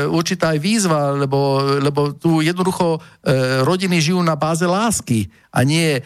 určitá 0.10 0.56
aj 0.56 0.60
výzva, 0.64 1.14
lebo, 1.14 1.62
lebo 1.84 2.16
tu 2.16 2.42
jednoducho 2.42 2.98
e, 2.98 3.00
rodiny 3.62 4.02
žijú 4.02 4.24
na 4.26 4.34
báze 4.34 4.66
lásky 4.66 5.30
a 5.54 5.62
nie 5.62 6.00
e, 6.00 6.02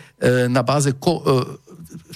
na 0.52 0.60
báze 0.66 0.92
ko, 1.00 1.24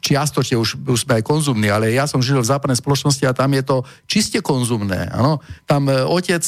čiastočne 0.03 0.59
už, 0.59 0.83
už 0.83 1.07
sme 1.07 1.21
aj 1.21 1.23
konzumní, 1.23 1.71
ale 1.71 1.95
ja 1.95 2.09
som 2.09 2.19
žil 2.19 2.43
v 2.43 2.51
západnej 2.51 2.75
spoločnosti 2.75 3.23
a 3.23 3.38
tam 3.38 3.55
je 3.55 3.63
to 3.63 3.77
čiste 4.03 4.43
konzumné. 4.43 5.07
Ano? 5.13 5.39
Tam 5.63 5.88
otec 5.88 6.43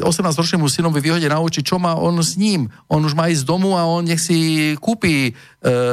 18-ročnému 0.00 0.64
e, 0.64 0.72
synovi 0.72 1.04
vyhodie 1.04 1.28
na 1.28 1.42
oči, 1.42 1.60
čo 1.60 1.76
má 1.76 2.00
on 2.00 2.16
s 2.22 2.40
ním. 2.40 2.72
On 2.88 3.02
už 3.04 3.12
má 3.12 3.28
ísť 3.28 3.44
z 3.44 3.48
domu 3.50 3.76
a 3.76 3.84
on 3.84 4.08
nech 4.08 4.22
si 4.22 4.72
kúpi 4.80 5.36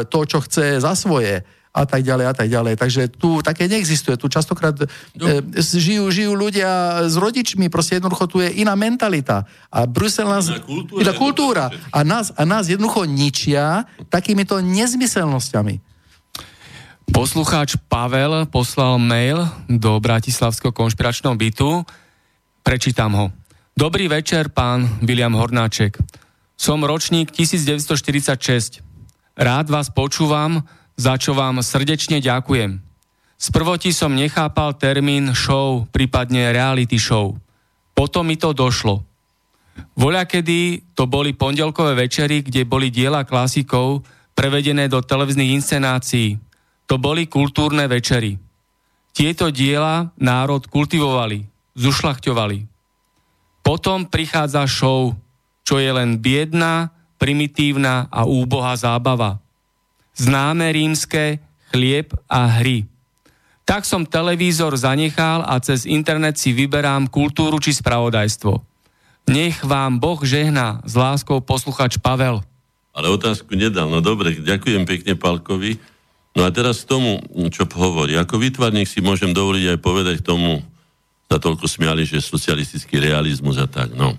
to, 0.10 0.20
čo 0.26 0.42
chce 0.42 0.82
za 0.82 0.98
svoje 0.98 1.46
a 1.70 1.86
tak 1.86 2.02
ďalej 2.02 2.26
a 2.26 2.34
tak 2.34 2.50
ďalej. 2.50 2.74
Takže 2.82 3.02
tu 3.14 3.46
také 3.46 3.70
neexistuje. 3.70 4.18
Tu 4.18 4.26
častokrát 4.26 4.74
no. 4.74 5.26
e, 5.26 5.62
žijú, 5.62 6.10
žijú 6.10 6.34
ľudia 6.34 7.06
s 7.06 7.14
rodičmi, 7.14 7.70
proste 7.70 8.02
jednoducho 8.02 8.26
tu 8.26 8.42
je 8.42 8.50
iná 8.50 8.74
mentalita. 8.74 9.46
A 9.70 9.86
Brusel 9.86 10.26
nás... 10.26 10.50
Iná 10.50 10.66
kultúra. 10.66 11.02
Iná 11.02 11.14
kultúra. 11.14 11.66
A 11.94 12.00
nás, 12.02 12.34
a 12.34 12.42
nás 12.44 12.66
jednoducho 12.66 13.06
ničia 13.06 13.86
takýmito 14.10 14.58
nezmyselnosťami. 14.66 15.90
Poslucháč 17.10 17.74
Pavel 17.90 18.46
poslal 18.50 19.02
mail 19.02 19.46
do 19.66 19.98
Bratislavského 19.98 20.70
konšpiračného 20.70 21.34
bytu. 21.34 21.82
Prečítam 22.62 23.14
ho. 23.18 23.26
Dobrý 23.74 24.06
večer, 24.06 24.54
pán 24.54 25.02
William 25.02 25.34
Hornáček. 25.34 25.98
Som 26.54 26.86
ročník 26.86 27.32
1946. 27.34 28.84
Rád 29.40 29.66
vás 29.72 29.88
počúvam, 29.90 30.68
za 31.00 31.16
čo 31.16 31.32
vám 31.32 31.64
srdečne 31.64 32.20
ďakujem. 32.20 32.84
Z 33.40 33.48
prvoti 33.56 33.96
som 33.96 34.12
nechápal 34.12 34.76
termín 34.76 35.32
show, 35.32 35.88
prípadne 35.96 36.52
reality 36.52 37.00
show. 37.00 37.40
Potom 37.96 38.28
mi 38.28 38.36
to 38.36 38.52
došlo. 38.52 39.08
Voľa 39.96 40.28
kedy 40.28 40.92
to 40.92 41.08
boli 41.08 41.32
pondelkové 41.32 41.96
večery, 41.96 42.44
kde 42.44 42.68
boli 42.68 42.92
diela 42.92 43.24
klasikov 43.24 44.04
prevedené 44.36 44.92
do 44.92 45.00
televíznych 45.00 45.56
inscenácií– 45.56 46.36
to 46.90 46.98
boli 46.98 47.30
kultúrne 47.30 47.86
večery. 47.86 48.42
Tieto 49.14 49.54
diela 49.54 50.10
národ 50.18 50.66
kultivovali, 50.66 51.46
zušľachťovali. 51.78 52.66
Potom 53.62 54.10
prichádza 54.10 54.66
show, 54.66 55.14
čo 55.62 55.78
je 55.78 55.94
len 55.94 56.18
biedná, 56.18 56.90
primitívna 57.22 58.10
a 58.10 58.26
úbohá 58.26 58.74
zábava. 58.74 59.38
Známe 60.20 60.68
rímske 60.76 61.40
chlieb 61.72 62.12
a 62.28 62.60
hry. 62.60 62.84
Tak 63.64 63.88
som 63.88 64.04
televízor 64.04 64.76
zanechal 64.76 65.46
a 65.46 65.56
cez 65.64 65.88
internet 65.88 66.36
si 66.36 66.52
vyberám 66.52 67.08
kultúru 67.08 67.62
či 67.62 67.72
spravodajstvo. 67.72 68.60
Nech 69.30 69.62
vám 69.62 70.02
Boh 70.02 70.20
žehná, 70.26 70.82
s 70.84 70.98
láskou 70.98 71.40
posluchač 71.40 72.02
Pavel. 72.02 72.42
Ale 72.92 73.08
otázku 73.14 73.54
nedal. 73.54 73.88
No 73.88 74.02
dobre, 74.02 74.36
ďakujem 74.42 74.84
pekne 74.90 75.14
Palkovi. 75.14 75.78
No 76.34 76.44
a 76.44 76.50
teraz 76.50 76.84
k 76.84 76.98
tomu, 76.98 77.22
čo 77.54 77.64
hovorí. 77.70 78.18
Ako 78.18 78.42
výtvarník 78.42 78.90
si 78.90 79.00
môžem 79.06 79.32
dovoliť 79.32 79.78
aj 79.78 79.80
povedať 79.80 80.18
tomu, 80.26 80.66
sa 81.30 81.38
toľko 81.38 81.70
smiali, 81.70 82.10
že 82.10 82.26
socialistický 82.26 82.98
realizmus 82.98 83.62
a 83.62 83.70
tak. 83.70 83.94
No. 83.94 84.18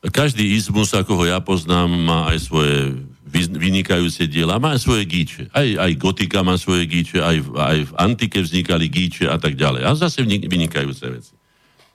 Každý 0.00 0.56
izmus, 0.56 0.96
ako 0.96 1.20
ho 1.20 1.24
ja 1.28 1.36
poznám, 1.44 1.92
má 1.92 2.32
aj 2.32 2.38
svoje 2.48 2.96
vynikajúce 3.30 4.26
diela, 4.26 4.58
má 4.58 4.74
svoje 4.76 5.06
gíče. 5.06 5.46
Aj, 5.54 5.64
aj 5.64 5.92
gotika 5.96 6.42
má 6.42 6.58
svoje 6.58 6.84
gíče, 6.90 7.22
aj, 7.22 7.38
aj 7.54 7.78
v 7.86 7.92
antike 7.96 8.38
vznikali 8.42 8.90
gíče 8.90 9.30
a 9.30 9.38
tak 9.38 9.54
ďalej. 9.54 9.86
A 9.86 9.94
zase 9.94 10.26
vynikajúce 10.26 11.06
veci. 11.06 11.32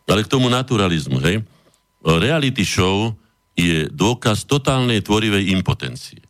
Ale 0.07 0.24
k 0.24 0.32
tomu 0.32 0.48
naturalizmu, 0.48 1.18
hej. 1.22 1.44
Reality 2.06 2.62
show 2.64 3.14
je 3.57 3.90
dôkaz 3.90 4.45
totálnej 4.45 5.02
tvorivej 5.02 5.52
impotencie. 5.56 6.22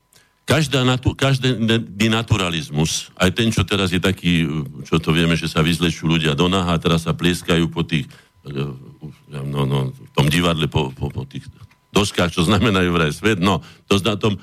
Každá 0.45 0.85
natu, 0.85 1.17
každý 1.17 1.57
naturalizmus, 2.05 3.09
aj 3.17 3.33
ten, 3.33 3.49
čo 3.49 3.65
teraz 3.65 3.89
je 3.89 3.97
taký, 3.97 4.45
čo 4.85 5.01
to 5.01 5.09
vieme, 5.09 5.33
že 5.33 5.49
sa 5.49 5.65
vyzlečú 5.65 6.05
ľudia 6.05 6.37
do 6.37 6.45
naha 6.45 6.77
teraz 6.77 7.09
sa 7.09 7.17
plieskajú 7.17 7.65
po 7.73 7.81
tých, 7.81 8.05
no, 8.45 9.65
no, 9.65 9.89
v 9.89 10.11
tom 10.13 10.29
divadle, 10.29 10.69
po, 10.69 10.93
po, 10.93 11.09
po 11.09 11.25
tých 11.25 11.49
doskách, 11.89 12.29
čo 12.29 12.45
znamenajú 12.45 12.93
vraj 12.93 13.09
svet, 13.09 13.41
no, 13.41 13.65
to 13.89 13.97
zna 13.97 14.21
tom, 14.21 14.37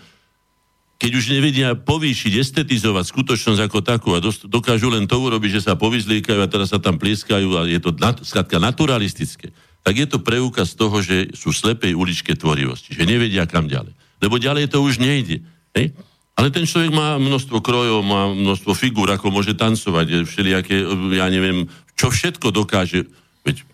keď 1.02 1.18
už 1.18 1.34
nevedia 1.34 1.74
povýšiť, 1.74 2.38
estetizovať 2.38 3.10
skutočnosť 3.10 3.60
ako 3.66 3.78
takú 3.82 4.14
a 4.14 4.22
dokážu 4.46 4.86
len 4.86 5.10
to 5.10 5.18
urobiť, 5.18 5.58
že 5.58 5.66
sa 5.66 5.74
povyzliekajú 5.74 6.38
a 6.38 6.46
teraz 6.46 6.70
sa 6.70 6.78
tam 6.78 6.94
plieskajú 6.94 7.58
a 7.58 7.66
je 7.66 7.82
to 7.82 7.90
nat, 7.98 8.22
skladka 8.22 8.62
naturalistické, 8.62 9.50
tak 9.82 9.98
je 9.98 10.06
to 10.06 10.22
preukaz 10.22 10.78
toho, 10.78 11.02
že 11.02 11.34
sú 11.34 11.50
slepej 11.50 11.98
uličke 11.98 12.38
tvorivosti, 12.38 12.94
že 12.94 13.02
nevedia 13.02 13.50
kam 13.50 13.66
ďalej. 13.66 13.90
Lebo 14.22 14.38
ďalej 14.38 14.70
to 14.70 14.78
už 14.78 15.02
nejde. 15.02 15.42
Hej? 15.74 15.90
Ale 16.38 16.54
ten 16.54 16.62
človek 16.70 16.94
má 16.94 17.18
množstvo 17.18 17.58
krojov, 17.58 18.06
má 18.06 18.30
množstvo 18.30 18.70
figúr, 18.78 19.10
ako 19.10 19.34
môže 19.34 19.58
tancovať, 19.58 20.22
všelijaké, 20.22 20.86
ja 21.18 21.26
neviem, 21.26 21.66
čo 21.98 22.14
všetko 22.14 22.54
dokáže. 22.54 23.10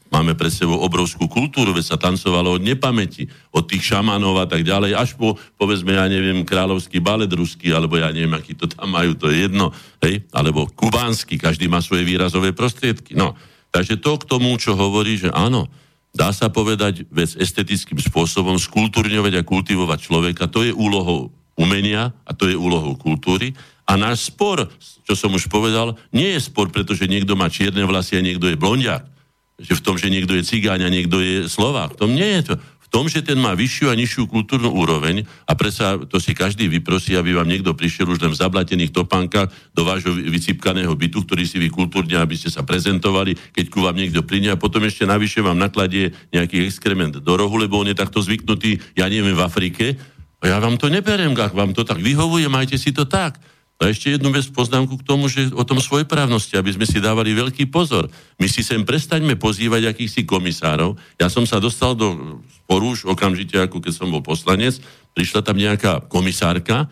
Máme 0.08 0.32
pred 0.32 0.48
sebou 0.48 0.80
obrovskú 0.80 1.28
kultúru, 1.28 1.76
veď 1.76 1.92
sa 1.92 2.00
tancovalo 2.00 2.56
od 2.56 2.64
nepamäti, 2.64 3.28
od 3.52 3.68
tých 3.68 3.92
šamanov 3.92 4.40
a 4.40 4.48
tak 4.48 4.64
ďalej, 4.64 4.96
až 4.96 5.12
po, 5.20 5.36
povedzme, 5.60 5.92
ja 5.92 6.08
neviem, 6.08 6.48
kráľovský 6.48 7.04
balet 7.04 7.28
ruský, 7.28 7.76
alebo 7.76 8.00
ja 8.00 8.08
neviem, 8.08 8.32
aký 8.32 8.56
to 8.56 8.64
tam 8.72 8.88
majú, 8.88 9.12
to 9.12 9.28
je 9.28 9.44
jedno, 9.44 9.68
hej? 10.00 10.24
alebo 10.32 10.64
kubánsky, 10.72 11.36
každý 11.36 11.68
má 11.68 11.84
svoje 11.84 12.08
výrazové 12.08 12.56
prostriedky. 12.56 13.12
No, 13.12 13.36
takže 13.68 14.00
to 14.00 14.16
k 14.16 14.24
tomu, 14.24 14.56
čo 14.56 14.72
hovorí, 14.72 15.20
že 15.20 15.28
áno, 15.28 15.68
dá 16.16 16.32
sa 16.32 16.48
povedať 16.48 17.04
vec 17.12 17.36
estetickým 17.36 18.00
spôsobom, 18.00 18.56
skultúrňovať 18.56 19.44
a 19.44 19.46
kultivovať 19.46 19.98
človeka, 20.08 20.48
to 20.48 20.64
je 20.64 20.72
úlohou 20.72 21.28
umenia 21.58 22.16
a 22.24 22.32
to 22.32 22.48
je 22.48 22.56
úlohou 22.56 22.96
kultúry. 22.96 23.52
A 23.84 23.96
náš 24.00 24.32
spor, 24.32 24.68
čo 25.04 25.12
som 25.12 25.32
už 25.32 25.52
povedal, 25.52 25.96
nie 26.12 26.32
je 26.36 26.44
spor, 26.44 26.72
pretože 26.72 27.08
niekto 27.08 27.36
má 27.36 27.52
čierne 27.52 27.84
vlasy 27.84 28.16
a 28.16 28.24
niekto 28.24 28.48
je 28.48 28.56
blondiak. 28.56 29.17
Že 29.58 29.74
v 29.74 29.84
tom, 29.84 29.96
že 29.98 30.08
niekto 30.08 30.38
je 30.38 30.46
cigáň 30.46 30.86
a 30.86 30.92
niekto 30.92 31.18
je 31.18 31.50
Slovák. 31.50 31.98
V 31.98 32.00
tom 32.06 32.10
nie 32.14 32.38
je 32.38 32.54
to. 32.54 32.54
V 32.88 32.96
tom, 32.96 33.04
že 33.04 33.20
ten 33.20 33.36
má 33.36 33.52
vyššiu 33.52 33.92
a 33.92 33.98
nižšiu 34.00 34.32
kultúrnu 34.32 34.72
úroveň 34.72 35.20
a 35.44 35.52
predsa 35.52 36.00
to 36.08 36.16
si 36.16 36.32
každý 36.32 36.72
vyprosí, 36.72 37.20
aby 37.20 37.36
vám 37.36 37.44
niekto 37.44 37.76
prišiel 37.76 38.08
už 38.08 38.24
len 38.24 38.32
v 38.32 38.40
zablatených 38.40 38.96
topánkach 38.96 39.52
do 39.76 39.84
vášho 39.84 40.16
vycipkaného 40.16 40.88
bytu, 40.96 41.20
ktorý 41.20 41.44
si 41.44 41.60
vy 41.60 41.68
kultúrne, 41.68 42.16
aby 42.16 42.32
ste 42.32 42.48
sa 42.48 42.64
prezentovali, 42.64 43.36
keď 43.52 43.64
ku 43.68 43.84
vám 43.84 43.92
niekto 43.92 44.24
príde 44.24 44.48
a 44.48 44.56
potom 44.56 44.88
ešte 44.88 45.04
navyše 45.04 45.44
vám 45.44 45.60
nakladie 45.60 46.16
nejaký 46.32 46.64
exkrement 46.64 47.20
do 47.20 47.32
rohu, 47.36 47.60
lebo 47.60 47.76
on 47.76 47.92
je 47.92 47.98
takto 47.98 48.24
zvyknutý, 48.24 48.80
ja 48.96 49.04
neviem, 49.04 49.36
v 49.36 49.44
Afrike. 49.44 49.92
A 50.40 50.48
ja 50.48 50.56
vám 50.56 50.80
to 50.80 50.88
neberiem, 50.88 51.36
ak 51.36 51.52
vám 51.52 51.76
to 51.76 51.84
tak 51.84 52.00
vyhovuje, 52.00 52.48
majte 52.48 52.80
si 52.80 52.96
to 52.96 53.04
tak. 53.04 53.36
A 53.78 53.94
ešte 53.94 54.10
jednu 54.10 54.34
vec 54.34 54.42
poznámku 54.50 54.98
k 54.98 55.06
tomu, 55.06 55.30
že 55.30 55.54
o 55.54 55.62
tom 55.62 55.78
svojprávnosti, 55.78 56.58
aby 56.58 56.74
sme 56.74 56.82
si 56.82 56.98
dávali 56.98 57.30
veľký 57.30 57.70
pozor. 57.70 58.10
My 58.42 58.50
si 58.50 58.66
sem 58.66 58.82
prestaňme 58.82 59.38
pozývať 59.38 59.94
akýchsi 59.94 60.26
komisárov. 60.26 60.98
Ja 61.14 61.30
som 61.30 61.46
sa 61.46 61.62
dostal 61.62 61.94
do 61.94 62.42
už 62.68 63.06
okamžite, 63.06 63.54
ako 63.54 63.78
keď 63.78 63.92
som 63.94 64.10
bol 64.10 64.18
poslanec. 64.18 64.82
Prišla 65.14 65.46
tam 65.46 65.56
nejaká 65.56 66.10
komisárka, 66.10 66.90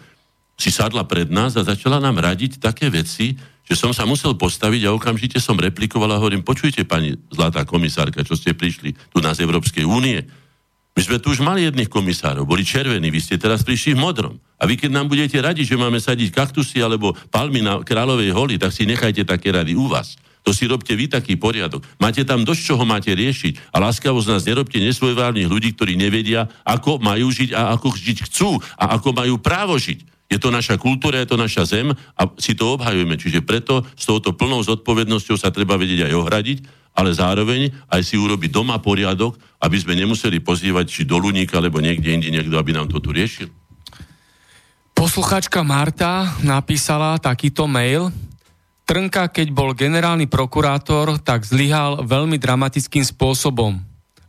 si 0.56 0.70
sadla 0.70 1.04
pred 1.04 1.28
nás 1.28 1.58
a 1.58 1.66
začala 1.66 1.98
nám 1.98 2.22
radiť 2.22 2.62
také 2.62 2.88
veci, 2.88 3.36
že 3.66 3.74
som 3.74 3.90
sa 3.90 4.06
musel 4.06 4.38
postaviť 4.38 4.86
a 4.86 4.94
okamžite 4.94 5.42
som 5.42 5.58
replikoval 5.58 6.14
a 6.14 6.22
hovorím, 6.22 6.46
počujte 6.46 6.86
pani 6.86 7.18
zlatá 7.34 7.66
komisárka, 7.66 8.22
čo 8.22 8.38
ste 8.38 8.54
prišli 8.54 8.94
tu 9.10 9.18
na 9.18 9.34
z 9.34 9.42
Európskej 9.42 9.82
únie, 9.82 10.22
my 10.96 11.00
sme 11.04 11.20
tu 11.20 11.28
už 11.28 11.44
mali 11.44 11.68
jedných 11.68 11.92
komisárov, 11.92 12.48
boli 12.48 12.64
červení, 12.64 13.12
vy 13.12 13.20
ste 13.20 13.36
teraz 13.36 13.60
prišli 13.60 13.92
v 13.92 14.00
modrom. 14.00 14.34
A 14.56 14.64
vy 14.64 14.80
keď 14.80 14.96
nám 14.96 15.12
budete 15.12 15.36
radi, 15.44 15.60
že 15.60 15.76
máme 15.76 16.00
sadiť 16.00 16.32
kaktusy 16.32 16.80
alebo 16.80 17.12
palmy 17.28 17.60
na 17.60 17.84
kráľovej 17.84 18.32
holi, 18.32 18.56
tak 18.56 18.72
si 18.72 18.88
nechajte 18.88 19.28
také 19.28 19.52
rady 19.52 19.76
u 19.76 19.92
vás. 19.92 20.16
To 20.46 20.56
si 20.56 20.64
robte 20.64 20.94
vy 20.96 21.10
taký 21.10 21.36
poriadok. 21.36 21.84
Máte 22.00 22.22
tam 22.24 22.46
dosť, 22.46 22.62
čoho 22.72 22.86
máte 22.86 23.10
riešiť. 23.10 23.74
A 23.74 23.82
láskavo 23.82 24.22
z 24.22 24.30
nás 24.30 24.46
nerobte 24.46 24.78
nesvojvárnych 24.78 25.50
ľudí, 25.50 25.74
ktorí 25.74 25.98
nevedia, 25.98 26.46
ako 26.62 27.02
majú 27.02 27.28
žiť 27.28 27.50
a 27.52 27.74
ako 27.74 27.92
žiť 27.92 28.18
chcú 28.30 28.56
a 28.78 28.94
ako 28.94 29.10
majú 29.10 29.42
právo 29.42 29.74
žiť. 29.74 30.15
Je 30.26 30.42
to 30.42 30.50
naša 30.50 30.74
kultúra, 30.74 31.22
je 31.22 31.30
to 31.30 31.38
naša 31.38 31.62
zem 31.66 31.94
a 31.94 32.22
si 32.38 32.58
to 32.58 32.74
obhajujeme. 32.74 33.14
Čiže 33.14 33.46
preto 33.46 33.86
s 33.94 34.04
touto 34.04 34.34
plnou 34.34 34.58
zodpovednosťou 34.66 35.38
sa 35.38 35.54
treba 35.54 35.78
vedieť 35.78 36.10
aj 36.10 36.14
ohradiť 36.18 36.58
ale 36.96 37.12
zároveň 37.12 37.68
aj 37.92 38.00
si 38.00 38.16
urobiť 38.16 38.48
doma 38.48 38.80
poriadok, 38.80 39.36
aby 39.60 39.76
sme 39.76 39.92
nemuseli 39.92 40.40
pozývať 40.40 40.88
či 40.88 41.02
do 41.04 41.20
Luníka, 41.20 41.60
alebo 41.60 41.84
niekde 41.84 42.16
inde 42.16 42.32
niekto, 42.32 42.56
aby 42.56 42.72
nám 42.72 42.88
to 42.88 42.98
tu 42.98 43.12
riešil. 43.12 43.52
Posluchačka 44.96 45.60
Marta 45.60 46.40
napísala 46.40 47.20
takýto 47.20 47.68
mail. 47.68 48.08
Trnka, 48.88 49.28
keď 49.28 49.52
bol 49.52 49.76
generálny 49.76 50.24
prokurátor, 50.24 51.20
tak 51.20 51.44
zlyhal 51.44 52.00
veľmi 52.08 52.40
dramatickým 52.40 53.04
spôsobom 53.04 53.76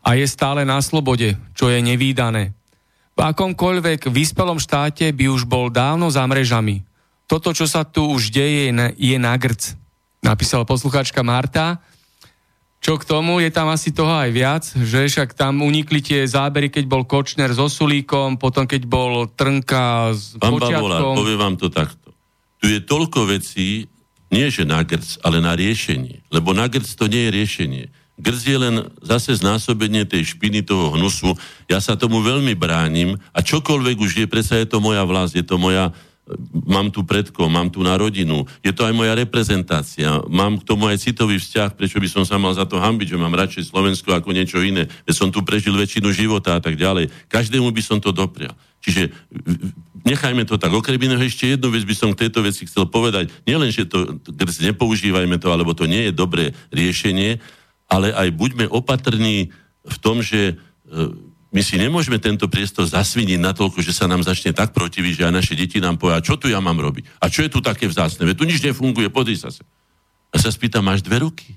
a 0.03 0.09
je 0.19 0.27
stále 0.27 0.67
na 0.67 0.83
slobode, 0.83 1.39
čo 1.55 1.71
je 1.71 1.79
nevýdané. 1.79 2.51
Akomkoľvek 3.17 4.13
vyspelom 4.13 4.61
štáte 4.61 5.09
by 5.09 5.25
už 5.33 5.49
bol 5.49 5.73
dávno 5.73 6.07
za 6.13 6.21
mrežami. 6.23 6.85
Toto, 7.27 7.51
čo 7.51 7.67
sa 7.67 7.83
tu 7.83 8.07
už 8.07 8.31
deje, 8.31 8.71
je 8.95 9.17
na 9.19 9.35
grc. 9.35 9.75
Napísala 10.23 10.63
posluchačka 10.63 11.25
Marta. 11.25 11.83
Čo 12.77 13.01
k 13.01 13.09
tomu, 13.09 13.41
je 13.41 13.49
tam 13.49 13.73
asi 13.73 13.89
toho 13.89 14.13
aj 14.13 14.29
viac, 14.31 14.63
že 14.69 15.09
však 15.09 15.33
tam 15.33 15.65
unikli 15.65 15.97
tie 15.99 16.29
zábery, 16.29 16.69
keď 16.69 16.85
bol 16.85 17.09
Kočner 17.09 17.49
s 17.49 17.57
Osulíkom, 17.57 18.37
potom 18.37 18.69
keď 18.69 18.85
bol 18.85 19.25
Trnka 19.33 20.13
s 20.13 20.37
Pán 20.37 20.53
Počiatkom. 20.55 21.17
poviem 21.17 21.41
vám 21.41 21.55
to 21.57 21.73
takto. 21.73 22.13
Tu 22.61 22.77
je 22.77 22.79
toľko 22.85 23.33
vecí, 23.33 23.89
nie 24.29 24.47
že 24.53 24.63
na 24.63 24.85
grc, 24.85 25.19
ale 25.25 25.41
na 25.41 25.57
riešenie. 25.57 26.21
Lebo 26.29 26.53
na 26.53 26.69
grc 26.69 26.85
to 26.85 27.09
nie 27.09 27.27
je 27.27 27.31
riešenie. 27.33 27.83
Je 28.17 28.57
len 28.57 28.89
zase 29.05 29.37
znásobenie 29.37 30.01
tej 30.01 30.33
špiny, 30.33 30.65
toho 30.65 30.97
hnusu. 30.97 31.37
Ja 31.69 31.77
sa 31.77 31.93
tomu 31.93 32.25
veľmi 32.25 32.57
bránim 32.57 33.21
a 33.29 33.45
čokoľvek 33.45 33.97
už 34.01 34.11
je, 34.23 34.25
predsa 34.25 34.57
je 34.57 34.65
to 34.65 34.81
moja 34.81 35.05
vlast, 35.05 35.37
je 35.37 35.45
to 35.45 35.61
moja, 35.61 35.93
mám 36.65 36.89
tu 36.89 37.05
predkov, 37.05 37.45
mám 37.45 37.69
tu 37.69 37.85
na 37.85 37.93
rodinu, 37.93 38.49
je 38.65 38.73
to 38.73 38.89
aj 38.89 38.93
moja 38.97 39.13
reprezentácia, 39.13 40.17
mám 40.33 40.57
k 40.57 40.65
tomu 40.65 40.89
aj 40.89 40.97
citový 40.97 41.37
vzťah, 41.37 41.77
prečo 41.77 42.01
by 42.01 42.09
som 42.09 42.25
sa 42.25 42.41
mal 42.41 42.57
za 42.57 42.65
to 42.65 42.81
hambiť, 42.81 43.13
že 43.13 43.21
mám 43.21 43.37
radšej 43.37 43.69
Slovensko 43.69 44.09
ako 44.09 44.33
niečo 44.33 44.65
iné, 44.65 44.89
veď 45.05 45.13
som 45.13 45.29
tu 45.29 45.45
prežil 45.45 45.77
väčšinu 45.77 46.09
života 46.09 46.57
a 46.57 46.59
tak 46.59 46.73
ďalej. 46.73 47.13
Každému 47.29 47.69
by 47.69 47.81
som 47.85 48.01
to 48.01 48.09
doprial. 48.09 48.57
Čiže 48.81 49.13
nechajme 50.09 50.41
to 50.47 50.57
tak. 50.57 50.73
Okrem 50.73 50.97
iného 50.97 51.21
ešte 51.21 51.53
jednu 51.53 51.69
vec 51.69 51.83
by 51.85 51.93
som 51.93 52.09
k 52.17 52.25
tejto 52.27 52.39
veci 52.41 52.65
chcel 52.65 52.89
povedať. 52.89 53.29
Nielen, 53.43 53.69
že 53.69 53.85
to, 53.85 54.17
nepoužívajme 54.63 55.37
to, 55.37 55.53
alebo 55.53 55.77
to 55.77 55.85
nie 55.85 56.09
je 56.09 56.13
dobré 56.15 56.55
riešenie, 56.73 57.37
ale 57.87 58.11
aj 58.11 58.29
buďme 58.35 58.65
opatrní 58.67 59.51
v 59.87 59.97
tom, 60.03 60.19
že 60.19 60.53
e, 60.53 60.55
my 61.47 61.61
si 61.63 61.79
nemôžeme 61.79 62.19
tento 62.19 62.45
priestor 62.51 62.83
zasviniť 62.83 63.39
natoľko, 63.39 63.79
že 63.79 63.95
sa 63.95 64.05
nám 64.05 64.21
začne 64.21 64.51
tak 64.51 64.75
protiviť, 64.75 65.23
že 65.23 65.25
aj 65.31 65.33
naše 65.33 65.53
deti 65.55 65.79
nám 65.79 65.95
povedia, 65.95 66.21
čo 66.21 66.35
tu 66.35 66.51
ja 66.51 66.59
mám 66.59 66.75
robiť? 66.75 67.07
A 67.23 67.31
čo 67.31 67.47
je 67.47 67.49
tu 67.49 67.63
také 67.63 67.87
vzácne? 67.87 68.27
Veď 68.27 68.35
tu 68.35 68.45
nič 68.45 68.59
nefunguje, 68.59 69.07
pozri 69.07 69.39
sa 69.39 69.47
sa. 69.47 69.63
A 70.29 70.35
sa 70.35 70.51
spýta, 70.51 70.83
máš 70.83 70.99
dve 70.99 71.23
ruky? 71.23 71.55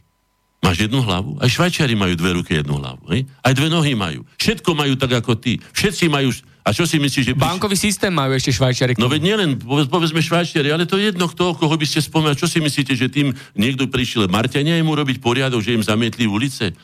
Máš 0.62 0.86
jednu 0.86 1.02
hlavu? 1.02 1.40
Aj 1.42 1.48
Švajčiari 1.50 1.96
majú 1.98 2.14
dve 2.14 2.36
ruky, 2.38 2.60
jednu 2.60 2.78
hlavu. 2.78 3.02
Hej? 3.10 3.26
Aj 3.42 3.50
dve 3.50 3.66
nohy 3.72 3.96
majú. 3.98 4.22
Všetko 4.38 4.70
majú 4.76 4.94
tak 4.94 5.18
ako 5.18 5.34
ty. 5.34 5.58
Všetci 5.74 6.06
majú... 6.06 6.30
A 6.60 6.76
čo 6.76 6.84
si 6.84 7.00
myslíš, 7.00 7.24
že... 7.24 7.32
Bankový 7.32 7.78
systém 7.78 8.12
majú 8.12 8.36
ešte 8.36 8.52
Švajčiari. 8.52 9.00
No 9.00 9.08
veď 9.08 9.20
nielen, 9.24 9.56
povedzme 9.88 10.20
Švajčiari, 10.20 10.68
ale 10.68 10.84
to 10.84 11.00
je 11.00 11.08
jedno, 11.08 11.26
kto, 11.26 11.56
koho 11.56 11.74
by 11.74 11.86
ste 11.88 12.04
spomínali. 12.04 12.36
Čo 12.36 12.52
si 12.52 12.60
myslíte, 12.60 12.92
že 12.92 13.08
tým 13.08 13.32
niekto 13.56 13.88
prišiel 13.88 14.28
Marťania 14.28 14.76
mu 14.84 14.92
robiť 14.92 15.24
poriadok, 15.24 15.64
že 15.64 15.72
im 15.72 15.84
zamietli 15.84 16.28
ulice? 16.28 16.76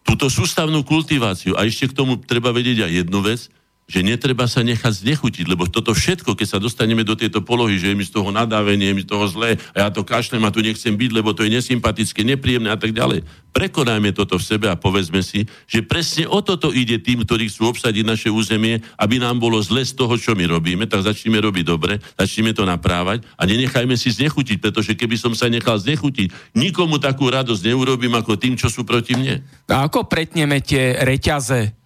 túto 0.00 0.26
sústavnú 0.32 0.82
kultiváciu. 0.82 1.54
A 1.56 1.68
ešte 1.68 1.92
k 1.92 1.96
tomu 1.96 2.18
treba 2.18 2.50
vedieť 2.50 2.88
aj 2.88 2.92
jednu 3.04 3.20
vec, 3.20 3.52
že 3.90 4.06
netreba 4.06 4.46
sa 4.46 4.62
nechať 4.62 5.02
znechutiť, 5.02 5.50
lebo 5.50 5.66
toto 5.66 5.90
všetko, 5.90 6.38
keď 6.38 6.46
sa 6.46 6.62
dostaneme 6.62 7.02
do 7.02 7.18
tejto 7.18 7.42
polohy, 7.42 7.74
že 7.74 7.90
je 7.90 7.98
mi 7.98 8.06
z 8.06 8.14
toho 8.14 8.30
nadávenie, 8.30 8.94
je 8.94 8.94
mi 8.94 9.02
z 9.02 9.10
toho 9.10 9.26
zlé 9.26 9.58
a 9.74 9.82
ja 9.82 9.88
to 9.90 10.06
kašlem 10.06 10.46
a 10.46 10.54
tu 10.54 10.62
nechcem 10.62 10.94
byť, 10.94 11.10
lebo 11.10 11.34
to 11.34 11.42
je 11.42 11.50
nesympatické, 11.58 12.22
nepríjemné 12.22 12.70
a 12.70 12.78
tak 12.78 12.94
ďalej. 12.94 13.26
Prekonajme 13.50 14.14
toto 14.14 14.38
v 14.38 14.46
sebe 14.46 14.70
a 14.70 14.78
povedzme 14.78 15.26
si, 15.26 15.42
že 15.66 15.82
presne 15.82 16.30
o 16.30 16.38
toto 16.38 16.70
ide 16.70 17.02
tým, 17.02 17.26
ktorí 17.26 17.50
chcú 17.50 17.74
obsadiť 17.74 18.06
naše 18.06 18.28
územie, 18.30 18.78
aby 18.94 19.18
nám 19.18 19.42
bolo 19.42 19.58
zle 19.58 19.82
z 19.82 19.98
toho, 19.98 20.14
čo 20.14 20.38
my 20.38 20.46
robíme, 20.46 20.86
tak 20.86 21.02
začneme 21.02 21.42
robiť 21.42 21.64
dobre, 21.66 21.98
začneme 22.14 22.54
to 22.54 22.62
naprávať 22.62 23.26
a 23.34 23.42
nenechajme 23.42 23.98
si 23.98 24.14
znechutiť, 24.14 24.62
pretože 24.62 24.94
keby 24.94 25.18
som 25.18 25.34
sa 25.34 25.50
nechal 25.50 25.82
znechutiť, 25.82 26.54
nikomu 26.54 27.02
takú 27.02 27.26
radosť 27.26 27.66
neurobím 27.66 28.14
ako 28.14 28.38
tým, 28.38 28.54
čo 28.54 28.70
sú 28.70 28.86
proti 28.86 29.18
mne. 29.18 29.42
A 29.66 29.90
ako 29.90 30.06
pretneme 30.06 30.62
tie 30.62 30.94
reťaze 31.02 31.79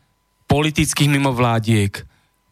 politických 0.47 1.11
mimovládiek, 1.11 1.93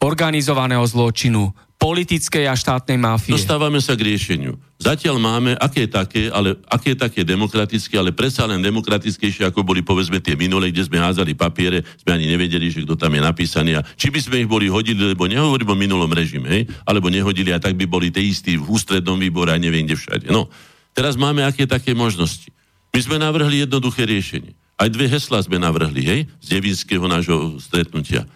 organizovaného 0.02 0.82
zločinu, 0.82 1.54
politickej 1.82 2.46
a 2.46 2.54
štátnej 2.54 2.94
máfie. 2.94 3.34
Dostávame 3.34 3.82
sa 3.82 3.98
k 3.98 4.06
riešeniu. 4.06 4.54
Zatiaľ 4.78 5.18
máme, 5.18 5.58
aké 5.58 5.90
také, 5.90 6.30
ale 6.30 6.54
aké 6.70 6.94
také 6.94 7.26
demokratické, 7.26 7.98
ale 7.98 8.14
predsa 8.14 8.46
len 8.46 8.62
demokratickejšie, 8.62 9.50
ako 9.50 9.66
boli 9.66 9.82
povedzme 9.82 10.22
tie 10.22 10.38
minulé, 10.38 10.70
kde 10.70 10.86
sme 10.86 11.02
házali 11.02 11.34
papiere, 11.34 11.82
sme 11.98 12.14
ani 12.14 12.30
nevedeli, 12.30 12.70
že 12.70 12.86
kto 12.86 12.94
tam 12.94 13.10
je 13.18 13.22
napísaný 13.26 13.78
a 13.78 13.82
či 13.98 14.14
by 14.14 14.20
sme 14.22 14.46
ich 14.46 14.50
boli 14.50 14.70
hodili, 14.70 15.10
lebo 15.10 15.26
nehovorím 15.26 15.74
o 15.74 15.76
minulom 15.78 16.10
režime, 16.14 16.46
hej? 16.46 16.62
alebo 16.86 17.10
nehodili 17.10 17.50
a 17.50 17.58
tak 17.58 17.74
by 17.74 17.86
boli 17.90 18.14
tie 18.14 18.30
istí 18.30 18.54
v 18.54 18.62
ústrednom 18.62 19.18
výbore 19.18 19.50
a 19.50 19.58
neviem 19.58 19.82
kde 19.82 19.98
všade. 19.98 20.26
No, 20.30 20.46
teraz 20.94 21.18
máme 21.18 21.42
aké 21.42 21.66
také 21.66 21.98
možnosti. 21.98 22.54
My 22.94 23.00
sme 23.02 23.18
navrhli 23.18 23.66
jednoduché 23.66 24.06
riešenie. 24.06 24.54
Aj 24.82 24.90
dve 24.90 25.06
hesla 25.06 25.38
sme 25.38 25.62
navrhli, 25.62 26.02
hej, 26.02 26.20
z 26.42 26.46
devinského 26.58 27.06
nášho 27.06 27.62
stretnutia. 27.62 28.26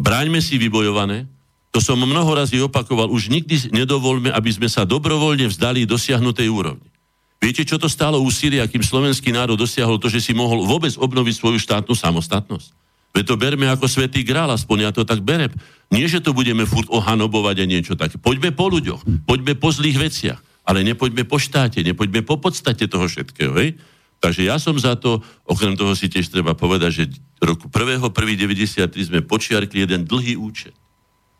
Bráňme 0.00 0.40
si 0.40 0.56
vybojované, 0.56 1.28
to 1.68 1.76
som 1.76 2.00
mnoho 2.00 2.32
razy 2.32 2.56
opakoval, 2.64 3.12
už 3.12 3.28
nikdy 3.28 3.68
nedovolme, 3.68 4.32
aby 4.32 4.48
sme 4.48 4.64
sa 4.72 4.88
dobrovoľne 4.88 5.52
vzdali 5.52 5.84
dosiahnutej 5.84 6.48
úrovni. 6.48 6.88
Viete, 7.36 7.68
čo 7.68 7.76
to 7.76 7.84
stálo 7.84 8.16
úsilie, 8.16 8.64
akým 8.64 8.80
slovenský 8.80 9.28
národ 9.28 9.60
dosiahol 9.60 10.00
to, 10.00 10.08
že 10.08 10.24
si 10.24 10.32
mohol 10.32 10.64
vôbec 10.64 10.96
obnoviť 10.96 11.34
svoju 11.36 11.60
štátnu 11.60 11.92
samostatnosť? 11.92 12.72
Veď 13.12 13.24
to 13.28 13.36
berme 13.36 13.68
ako 13.68 13.84
svetý 13.84 14.24
grál, 14.24 14.48
aspoň 14.56 14.88
ja 14.88 14.90
to 14.96 15.04
tak 15.04 15.20
berem. 15.20 15.52
Nie, 15.92 16.08
že 16.08 16.24
to 16.24 16.32
budeme 16.32 16.64
furt 16.64 16.88
ohanobovať 16.88 17.56
a 17.60 17.68
niečo 17.68 17.92
také. 17.92 18.16
Poďme 18.16 18.56
po 18.56 18.72
ľuďoch, 18.72 19.28
poďme 19.28 19.52
po 19.52 19.68
zlých 19.68 19.98
veciach, 20.00 20.40
ale 20.64 20.80
nepoďme 20.80 21.28
po 21.28 21.36
štáte, 21.36 21.84
nepoďme 21.84 22.24
po 22.24 22.40
podstate 22.40 22.88
toho 22.88 23.04
všetkého. 23.04 23.52
Hej? 23.56 23.76
Takže 24.20 24.44
ja 24.44 24.60
som 24.60 24.76
za 24.76 25.00
to, 25.00 25.24
okrem 25.48 25.72
toho 25.74 25.96
si 25.96 26.12
tiež 26.12 26.28
treba 26.28 26.52
povedať, 26.52 26.90
že 26.92 27.04
roku 27.40 27.72
1.1.93 27.72 28.92
sme 29.08 29.24
počiarkli 29.24 29.88
jeden 29.88 30.04
dlhý 30.04 30.36
účet. 30.36 30.76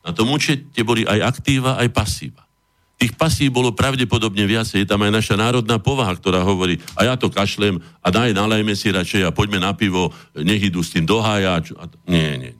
Na 0.00 0.16
tom 0.16 0.32
účete 0.32 0.80
boli 0.80 1.04
aj 1.04 1.20
aktíva, 1.20 1.76
aj 1.76 1.92
pasíva. 1.92 2.40
Tých 3.00 3.16
pasív 3.16 3.52
bolo 3.52 3.72
pravdepodobne 3.72 4.44
viacej. 4.44 4.84
Je 4.84 4.88
tam 4.88 5.00
aj 5.04 5.12
naša 5.12 5.36
národná 5.36 5.80
povaha, 5.80 6.12
ktorá 6.12 6.44
hovorí, 6.44 6.80
a 6.96 7.08
ja 7.08 7.16
to 7.16 7.32
kašlem 7.32 7.80
a 8.00 8.08
daj, 8.12 8.32
nalajme 8.36 8.76
si 8.76 8.92
radšej 8.92 9.28
a 9.28 9.32
poďme 9.32 9.60
na 9.60 9.72
pivo, 9.72 10.12
nech 10.36 10.60
idú 10.60 10.84
s 10.84 10.92
tým 10.92 11.08
do 11.08 11.20
hája. 11.20 11.60
A... 11.60 11.84
Nie, 12.08 12.36
nie. 12.36 12.52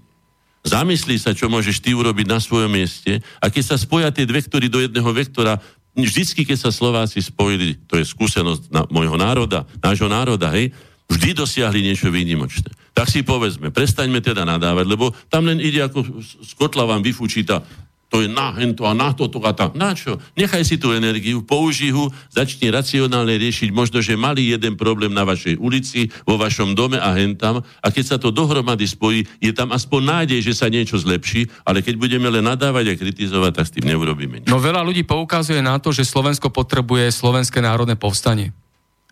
Zamyslí 0.61 1.17
sa, 1.17 1.33
čo 1.33 1.49
môžeš 1.49 1.81
ty 1.81 1.97
urobiť 1.97 2.29
na 2.29 2.37
svojom 2.37 2.69
mieste 2.69 3.25
a 3.41 3.49
keď 3.49 3.65
sa 3.65 3.77
spoja 3.81 4.13
tie 4.13 4.29
dve 4.29 4.45
vektory 4.45 4.69
do 4.69 4.85
jedného 4.85 5.09
vektora, 5.13 5.57
vždycky, 5.97 6.47
keď 6.47 6.69
sa 6.69 6.71
Slováci 6.71 7.19
spojili, 7.21 7.77
to 7.87 7.99
je 7.99 8.07
skúsenosť 8.07 8.71
na, 8.71 8.83
môjho 8.89 9.19
národa, 9.19 9.67
nášho 9.83 10.07
národa, 10.07 10.53
hej, 10.55 10.71
vždy 11.11 11.35
dosiahli 11.35 11.83
niečo 11.83 12.09
výnimočné. 12.09 12.71
Tak 12.95 13.11
si 13.11 13.27
povedzme, 13.27 13.75
prestaňme 13.75 14.23
teda 14.23 14.47
nadávať, 14.47 14.87
lebo 14.87 15.11
tam 15.27 15.51
len 15.51 15.59
ide 15.59 15.83
ako 15.83 16.23
z 16.23 16.53
vám 16.87 17.03
vyfúči 17.03 17.43
tá 17.43 17.63
to 18.11 18.27
je 18.27 18.29
na 18.29 18.51
hento 18.59 18.83
a 18.85 18.93
na 18.93 19.15
toto 19.15 19.39
a 19.47 19.55
tak. 19.55 19.79
Na 19.79 19.95
čo? 19.95 20.19
Nechaj 20.35 20.67
si 20.67 20.83
tú 20.83 20.91
energiu, 20.91 21.47
použij 21.47 21.95
ho, 21.95 22.11
začni 22.35 22.67
racionálne 22.67 23.39
riešiť 23.39 23.71
možno, 23.71 24.03
že 24.03 24.19
malý 24.19 24.51
jeden 24.51 24.75
problém 24.75 25.15
na 25.15 25.23
vašej 25.23 25.63
ulici, 25.63 26.11
vo 26.27 26.35
vašom 26.35 26.75
dome 26.75 26.99
a 26.99 27.15
hentam 27.15 27.63
a 27.63 27.87
keď 27.87 28.05
sa 28.05 28.17
to 28.19 28.35
dohromady 28.35 28.83
spojí, 28.91 29.23
je 29.39 29.55
tam 29.55 29.71
aspoň 29.71 30.27
nádej, 30.27 30.43
že 30.43 30.59
sa 30.59 30.67
niečo 30.67 30.99
zlepší, 30.99 31.47
ale 31.63 31.87
keď 31.87 31.95
budeme 32.03 32.27
len 32.27 32.43
nadávať 32.43 32.85
a 32.91 32.99
kritizovať, 32.99 33.63
tak 33.63 33.67
s 33.71 33.75
tým 33.79 33.87
neurobíme 33.95 34.43
nič. 34.43 34.51
No 34.51 34.59
veľa 34.59 34.83
ľudí 34.83 35.07
poukazuje 35.07 35.63
na 35.63 35.79
to, 35.79 35.95
že 35.95 36.03
Slovensko 36.03 36.51
potrebuje 36.51 37.15
Slovenské 37.15 37.63
národné 37.63 37.95
povstanie, 37.95 38.51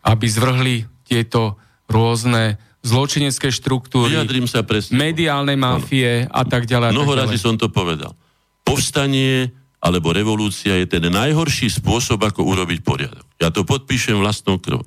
aby 0.03 0.27
zvrhli 0.27 0.91
tieto 1.07 1.55
rôzne 1.87 2.59
zločinecké 2.83 3.55
štruktúry, 3.55 4.19
sa 4.51 4.67
mediálnej 4.91 5.55
mafie 5.55 6.27
a 6.27 6.43
tak 6.43 6.67
ďalej. 6.67 6.95
Mnoho 6.95 7.15
razy 7.15 7.39
som 7.39 7.55
to 7.55 7.71
povedal 7.71 8.11
povstanie 8.69 9.49
alebo 9.79 10.11
revolúcia 10.13 10.75
je 10.77 10.87
ten 10.91 11.07
najhorší 11.09 11.71
spôsob, 11.71 12.21
ako 12.21 12.45
urobiť 12.45 12.83
poriadok. 12.83 13.25
Ja 13.39 13.49
to 13.49 13.63
podpíšem 13.63 14.19
vlastnou 14.19 14.59
krvou. 14.59 14.85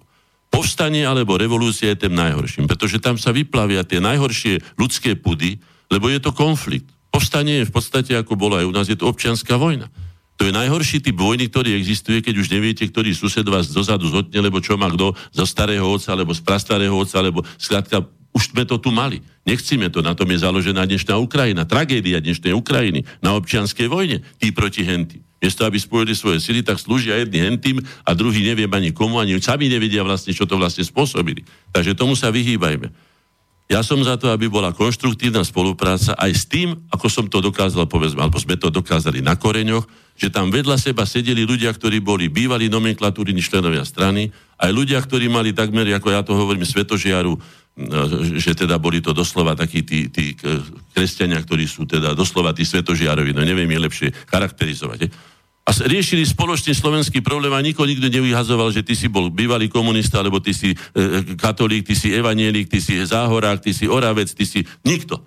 Povstanie 0.52 1.08
alebo 1.08 1.40
revolúcia 1.40 1.96
je 1.96 2.06
tým 2.06 2.14
najhorším, 2.14 2.68
pretože 2.68 3.00
tam 3.00 3.16
sa 3.16 3.32
vyplavia 3.32 3.88
tie 3.88 4.04
najhoršie 4.04 4.76
ľudské 4.76 5.16
pudy, 5.16 5.64
lebo 5.88 6.12
je 6.12 6.20
to 6.20 6.36
konflikt. 6.36 6.92
Povstanie 7.08 7.64
je 7.64 7.70
v 7.72 7.76
podstate, 7.76 8.12
ako 8.20 8.36
bolo 8.36 8.60
aj 8.60 8.68
u 8.68 8.74
nás, 8.76 8.88
je 8.92 9.00
to 9.00 9.08
občianská 9.08 9.56
vojna. 9.56 9.88
To 10.36 10.48
je 10.48 10.52
najhorší 10.52 11.00
typ 11.00 11.16
vojny, 11.16 11.48
ktorý 11.48 11.78
existuje, 11.78 12.20
keď 12.20 12.36
už 12.36 12.52
neviete, 12.52 12.84
ktorý 12.84 13.16
sused 13.16 13.48
vás 13.48 13.72
dozadu 13.72 14.12
zhodne, 14.12 14.40
lebo 14.44 14.60
čo 14.60 14.76
má 14.76 14.92
kto 14.92 15.16
zo 15.32 15.46
starého 15.48 15.88
otca, 15.88 16.18
alebo 16.18 16.36
z 16.36 16.42
prastarého 16.44 16.96
otca, 16.98 17.24
alebo 17.24 17.48
skrátka 17.56 18.04
už 18.32 18.56
sme 18.56 18.64
to 18.64 18.80
tu 18.80 18.90
mali. 18.92 19.20
Nechcíme 19.44 19.92
to, 19.92 20.00
na 20.00 20.16
tom 20.16 20.30
je 20.32 20.40
založená 20.40 20.88
dnešná 20.88 21.20
Ukrajina. 21.20 21.68
Tragédia 21.68 22.24
dnešnej 22.24 22.56
Ukrajiny 22.56 23.04
na 23.20 23.36
občianskej 23.36 23.92
vojne. 23.92 24.24
Tí 24.40 24.56
proti 24.56 24.88
henty. 24.88 25.20
Miesto, 25.42 25.66
aby 25.66 25.82
spojili 25.82 26.14
svoje 26.14 26.38
sily, 26.38 26.62
tak 26.62 26.78
slúžia 26.78 27.18
jedni 27.18 27.42
hentým 27.42 27.82
a 28.06 28.14
druhý 28.14 28.46
neviem 28.46 28.70
ani 28.70 28.94
komu, 28.94 29.18
ani 29.18 29.42
sami 29.42 29.66
nevedia 29.68 30.06
vlastne, 30.06 30.38
čo 30.38 30.46
to 30.46 30.54
vlastne 30.54 30.86
spôsobili. 30.86 31.42
Takže 31.74 31.98
tomu 31.98 32.14
sa 32.14 32.30
vyhýbajme. 32.30 32.94
Ja 33.72 33.88
som 33.88 34.04
za 34.04 34.20
to, 34.20 34.28
aby 34.28 34.52
bola 34.52 34.76
konštruktívna 34.76 35.48
spolupráca 35.48 36.12
aj 36.20 36.32
s 36.36 36.44
tým, 36.44 36.76
ako 36.92 37.08
som 37.08 37.26
to 37.32 37.40
dokázal, 37.40 37.88
povedzme, 37.88 38.20
alebo 38.20 38.36
sme 38.36 38.60
to 38.60 38.68
dokázali 38.68 39.24
na 39.24 39.40
koreňoch, 39.40 39.88
že 40.20 40.28
tam 40.28 40.52
vedľa 40.52 40.76
seba 40.76 41.08
sedeli 41.08 41.48
ľudia, 41.48 41.72
ktorí 41.72 42.04
boli 42.04 42.28
bývalí 42.28 42.68
nomenklatúrni 42.68 43.40
členovia 43.40 43.88
strany, 43.88 44.28
aj 44.60 44.72
ľudia, 44.76 45.00
ktorí 45.00 45.32
mali 45.32 45.56
takmer, 45.56 45.88
ako 45.96 46.08
ja 46.12 46.20
to 46.20 46.36
hovorím, 46.36 46.68
svetožiaru, 46.68 47.32
že 48.36 48.52
teda 48.52 48.76
boli 48.76 49.00
to 49.00 49.16
doslova 49.16 49.56
takí 49.56 49.88
tí, 49.88 50.12
tí 50.12 50.36
kresťania, 50.92 51.40
ktorí 51.40 51.64
sú 51.64 51.88
teda 51.88 52.12
doslova 52.12 52.52
tí 52.52 52.68
svetožiarovi, 52.68 53.32
no 53.32 53.40
neviem 53.48 53.72
je 53.72 53.80
lepšie 53.88 54.08
charakterizovať. 54.28 55.00
Je? 55.08 55.10
A 55.72 55.88
riešili 55.88 56.28
spoločný 56.28 56.76
slovenský 56.76 57.24
problém 57.24 57.56
a 57.56 57.64
nikto 57.64 57.88
nikto 57.88 58.12
nevyhazoval, 58.12 58.76
že 58.76 58.84
ty 58.84 58.92
si 58.92 59.08
bol 59.08 59.32
bývalý 59.32 59.72
komunista, 59.72 60.20
alebo 60.20 60.44
ty 60.44 60.52
si 60.52 60.76
e, 60.76 60.78
e, 61.00 61.40
katolík, 61.40 61.88
ty 61.88 61.96
si 61.96 62.12
evanielik, 62.12 62.68
ty 62.68 62.84
si 62.84 63.00
záhorák, 63.00 63.64
ty 63.64 63.72
si 63.72 63.88
oravec, 63.88 64.28
ty 64.36 64.44
si... 64.44 64.68
Nikto. 64.84 65.24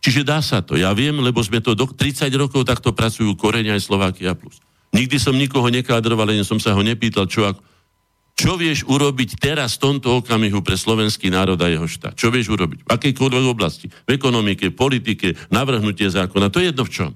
Čiže 0.00 0.24
dá 0.24 0.40
sa 0.40 0.64
to. 0.64 0.80
Ja 0.80 0.96
viem, 0.96 1.20
lebo 1.20 1.44
sme 1.44 1.60
to 1.60 1.76
do 1.76 1.84
30 1.84 2.32
rokov 2.32 2.64
takto 2.64 2.96
pracujú 2.96 3.36
Koreň 3.36 3.76
aj 3.76 3.84
Slovakia 3.84 4.32
plus. 4.32 4.56
Nikdy 4.96 5.20
som 5.20 5.36
nikoho 5.36 5.68
nekádroval, 5.68 6.32
len 6.32 6.48
som 6.48 6.56
sa 6.56 6.72
ho 6.72 6.80
nepýtal, 6.80 7.28
čo 7.28 7.44
ako 7.44 7.60
čo 8.34 8.58
vieš 8.58 8.82
urobiť 8.90 9.38
teraz 9.38 9.78
v 9.78 9.82
tomto 9.94 10.18
okamihu 10.18 10.58
pre 10.58 10.74
slovenský 10.74 11.30
národ 11.30 11.54
a 11.62 11.70
jeho 11.70 11.86
štát? 11.86 12.18
Čo 12.18 12.34
vieš 12.34 12.50
urobiť? 12.50 12.82
V 12.82 12.90
akejkoľvek 12.90 13.44
oblasti? 13.46 13.86
V 13.86 14.10
ekonomike, 14.10 14.74
politike, 14.74 15.38
navrhnutie 15.54 16.10
zákona? 16.10 16.50
To 16.50 16.58
je 16.58 16.74
jedno 16.74 16.82
v 16.82 16.90
čom. 16.90 17.10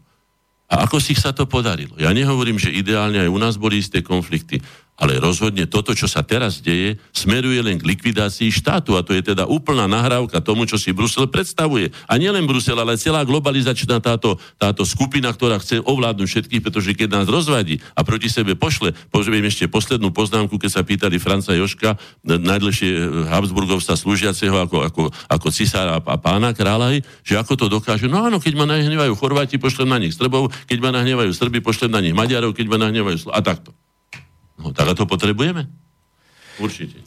A 0.68 0.84
ako 0.84 1.00
si 1.00 1.16
sa 1.16 1.32
to 1.32 1.48
podarilo? 1.48 1.96
Ja 1.96 2.12
nehovorím, 2.12 2.60
že 2.60 2.68
ideálne 2.68 3.24
aj 3.24 3.32
u 3.32 3.38
nás 3.40 3.56
boli 3.56 3.80
isté 3.80 4.04
konflikty, 4.04 4.60
ale 4.98 5.22
rozhodne 5.22 5.70
toto, 5.70 5.94
čo 5.94 6.10
sa 6.10 6.26
teraz 6.26 6.58
deje, 6.58 6.98
smeruje 7.14 7.62
len 7.62 7.78
k 7.78 7.86
likvidácii 7.86 8.50
štátu 8.50 8.98
a 8.98 9.06
to 9.06 9.14
je 9.14 9.22
teda 9.22 9.46
úplná 9.46 9.86
nahrávka 9.86 10.42
tomu, 10.42 10.66
čo 10.66 10.74
si 10.74 10.90
Brusel 10.90 11.30
predstavuje. 11.30 11.94
A 12.10 12.18
nielen 12.18 12.50
Brusel, 12.50 12.74
ale 12.74 12.98
celá 12.98 13.22
globalizačná 13.22 14.02
táto, 14.02 14.42
táto 14.58 14.82
skupina, 14.82 15.30
ktorá 15.30 15.62
chce 15.62 15.78
ovládnuť 15.86 16.26
všetkých, 16.26 16.62
pretože 16.66 16.90
keď 16.98 17.22
nás 17.22 17.26
rozvadí 17.30 17.78
a 17.94 18.02
proti 18.02 18.26
sebe 18.26 18.58
pošle, 18.58 18.90
poviem 19.14 19.46
ešte 19.46 19.70
poslednú 19.70 20.10
poznámku, 20.10 20.58
keď 20.58 20.70
sa 20.74 20.82
pýtali 20.82 21.22
Franca 21.22 21.54
Joška, 21.54 21.94
najdlhšie 22.26 23.30
Habsburgovca 23.30 23.94
slúžiaceho 23.94 24.58
ako, 24.58 24.82
ako, 24.82 25.02
ako 25.30 25.48
cisára 25.54 26.02
a 26.02 26.16
pána 26.18 26.50
kráľa, 26.50 26.98
že 27.22 27.38
ako 27.38 27.54
to 27.54 27.66
dokáže. 27.70 28.10
No 28.10 28.26
áno, 28.26 28.42
keď 28.42 28.58
ma 28.58 28.66
nahnevajú 28.66 29.14
Chorváti, 29.14 29.62
pošlem 29.62 29.94
na 29.94 30.02
nich 30.02 30.18
Srbov, 30.18 30.50
keď 30.66 30.78
ma 30.82 30.90
nahnevajú 30.90 31.30
Srby, 31.30 31.62
pošlem 31.62 31.94
na 31.94 32.02
nich 32.02 32.16
Maďarov, 32.18 32.50
keď 32.50 32.66
ma 32.66 32.78
nahnevajú 32.82 33.28
Slo- 33.28 33.36
a 33.36 33.38
takto. 33.38 33.70
No 34.58 34.74
tak 34.74 34.90
a 34.90 34.94
to 34.94 35.06
potrebujeme? 35.06 35.70
Určite. 36.58 36.98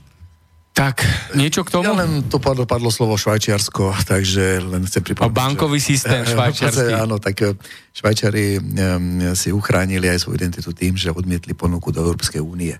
Tak, 0.72 1.03
niečo 1.36 1.68
k 1.68 1.69
tomu? 1.69 1.84
Ja 1.84 1.91
len 1.91 2.32
to 2.32 2.40
padlo, 2.40 2.64
padlo 2.64 2.88
slovo 2.88 3.19
Švajčiarsko, 3.19 3.91
takže 4.07 4.64
len 4.64 4.88
chcem 4.88 5.03
pripomenúť. 5.03 5.28
O 5.28 5.36
bankový 5.36 5.84
že, 5.84 5.86
systém 5.94 6.23
švajčiarsky. 6.32 6.95
Áno, 7.03 7.19
tak 7.19 7.36
eh, 7.44 7.52
Švajčari 7.91 8.56
um, 8.56 9.36
si 9.36 9.52
uchránili 9.52 10.07
aj 10.07 10.23
svoju 10.23 10.40
identitu 10.40 10.72
tým, 10.72 10.95
že 10.95 11.11
odmietli 11.11 11.52
ponuku 11.52 11.91
do 11.91 11.99
Európskej 11.99 12.40
únie. 12.40 12.80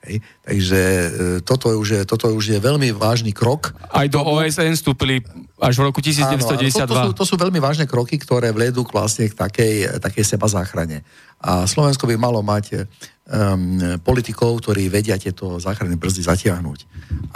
Hej. 0.00 0.24
Takže 0.40 0.80
e, 0.80 1.08
toto, 1.44 1.68
už 1.76 1.88
je, 1.92 2.02
toto 2.08 2.32
už 2.32 2.56
je 2.56 2.58
veľmi 2.58 2.88
vážny 2.96 3.36
krok. 3.36 3.76
Aj 3.92 4.08
do 4.08 4.24
OSN 4.24 4.72
vstúpili 4.72 5.20
až 5.60 5.76
v 5.76 5.92
roku 5.92 6.00
1992. 6.00 6.72
Áno, 6.72 6.88
to, 6.88 6.88
to, 6.88 6.96
sú, 6.96 7.08
to 7.12 7.24
sú 7.28 7.34
veľmi 7.36 7.60
vážne 7.60 7.84
kroky, 7.84 8.16
ktoré 8.16 8.48
vledú 8.48 8.80
k 8.88 8.96
vlastne 8.96 9.28
k 9.28 9.36
takej, 9.36 10.00
takej 10.00 10.24
seba 10.24 10.48
záchrane. 10.48 11.04
A 11.44 11.68
Slovensko 11.68 12.08
by 12.08 12.16
malo 12.16 12.40
mať 12.40 12.88
um, 13.28 14.00
politikov, 14.00 14.64
ktorí 14.64 14.88
vedia 14.88 15.20
tieto 15.20 15.60
záchranné 15.60 16.00
brzdy 16.00 16.24
zatiahnuť. 16.24 16.80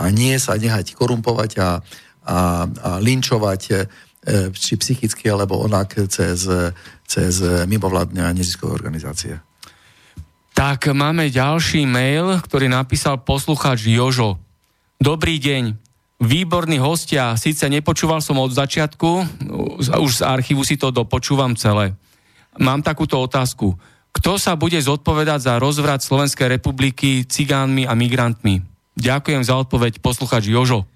A 0.01 0.09
nie 0.09 0.32
sa 0.41 0.57
nehať 0.57 0.97
korumpovať 0.97 1.61
a, 1.61 1.61
a, 1.61 1.69
a 2.65 2.91
linčovať 2.97 3.62
e, 3.69 3.74
či 4.57 4.81
psychicky, 4.81 5.28
alebo 5.28 5.61
onak 5.61 6.01
cez, 6.09 6.49
cez 7.05 7.35
mimovládne 7.69 8.24
a 8.24 8.32
neziskové 8.32 8.73
organizácie. 8.73 9.36
Tak 10.55 10.87
máme 10.95 11.35
ďalší 11.35 11.83
mail, 11.83 12.39
ktorý 12.39 12.71
napísal 12.71 13.19
poslucháč 13.19 13.91
Jožo. 13.91 14.39
Dobrý 15.03 15.43
deň. 15.43 15.75
Výborní 16.23 16.79
hostia, 16.79 17.35
síce 17.35 17.67
nepočúval 17.67 18.23
som 18.23 18.39
od 18.39 18.55
začiatku, 18.55 19.11
už 19.99 20.13
z 20.15 20.23
archívu 20.23 20.63
si 20.63 20.79
to 20.79 20.95
dopočúvam 20.95 21.59
celé. 21.59 21.99
Mám 22.55 22.87
takúto 22.87 23.19
otázku. 23.19 23.75
Kto 24.15 24.39
sa 24.39 24.55
bude 24.55 24.79
zodpovedať 24.79 25.51
za 25.51 25.55
rozvrat 25.59 26.07
Slovenskej 26.07 26.47
republiky 26.47 27.27
cigánmi 27.27 27.91
a 27.91 27.99
migrantmi? 27.99 28.63
Ďakujem 28.95 29.43
za 29.43 29.59
odpoveď, 29.59 29.99
posluchač 29.99 30.47
Jožo. 30.47 30.87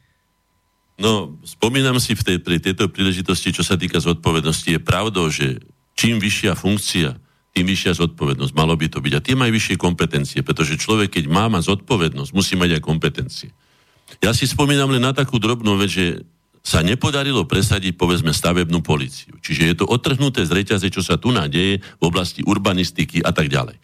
No, 1.02 1.34
spomínam 1.42 1.98
si 1.98 2.14
v 2.14 2.22
tej, 2.22 2.38
pri 2.38 2.62
tejto 2.62 2.86
príležitosti, 2.86 3.50
čo 3.50 3.66
sa 3.66 3.74
týka 3.74 3.98
zodpovednosti, 3.98 4.70
je 4.70 4.78
pravdou, 4.78 5.26
že 5.34 5.58
čím 5.98 6.22
vyššia 6.22 6.54
funkcia, 6.54 7.18
tým 7.52 7.66
vyššia 7.66 7.98
zodpovednosť. 7.98 8.52
Malo 8.54 8.74
by 8.76 8.86
to 8.88 8.98
byť. 9.02 9.12
A 9.16 9.24
tie 9.24 9.34
majú 9.34 9.52
vyššie 9.54 9.76
kompetencie, 9.80 10.40
pretože 10.44 10.78
človek, 10.78 11.20
keď 11.20 11.24
má 11.26 11.48
mať 11.48 11.74
zodpovednosť, 11.74 12.30
musí 12.32 12.54
mať 12.54 12.78
aj 12.78 12.82
kompetencie. 12.84 13.50
Ja 14.24 14.32
si 14.32 14.48
spomínam 14.48 14.88
len 14.92 15.04
na 15.04 15.12
takú 15.12 15.36
drobnú 15.36 15.76
vec, 15.76 15.92
že 15.92 16.06
sa 16.64 16.84
nepodarilo 16.84 17.48
presadiť, 17.48 17.96
povedzme, 17.96 18.34
stavebnú 18.34 18.84
policiu. 18.84 19.36
Čiže 19.40 19.62
je 19.62 19.74
to 19.78 19.84
otrhnuté 19.88 20.44
z 20.44 20.52
reťaze, 20.52 20.86
čo 20.92 21.00
sa 21.00 21.16
tu 21.16 21.32
nádeje 21.32 21.80
v 21.80 22.02
oblasti 22.02 22.44
urbanistiky 22.44 23.24
a 23.24 23.32
tak 23.32 23.48
ďalej. 23.48 23.78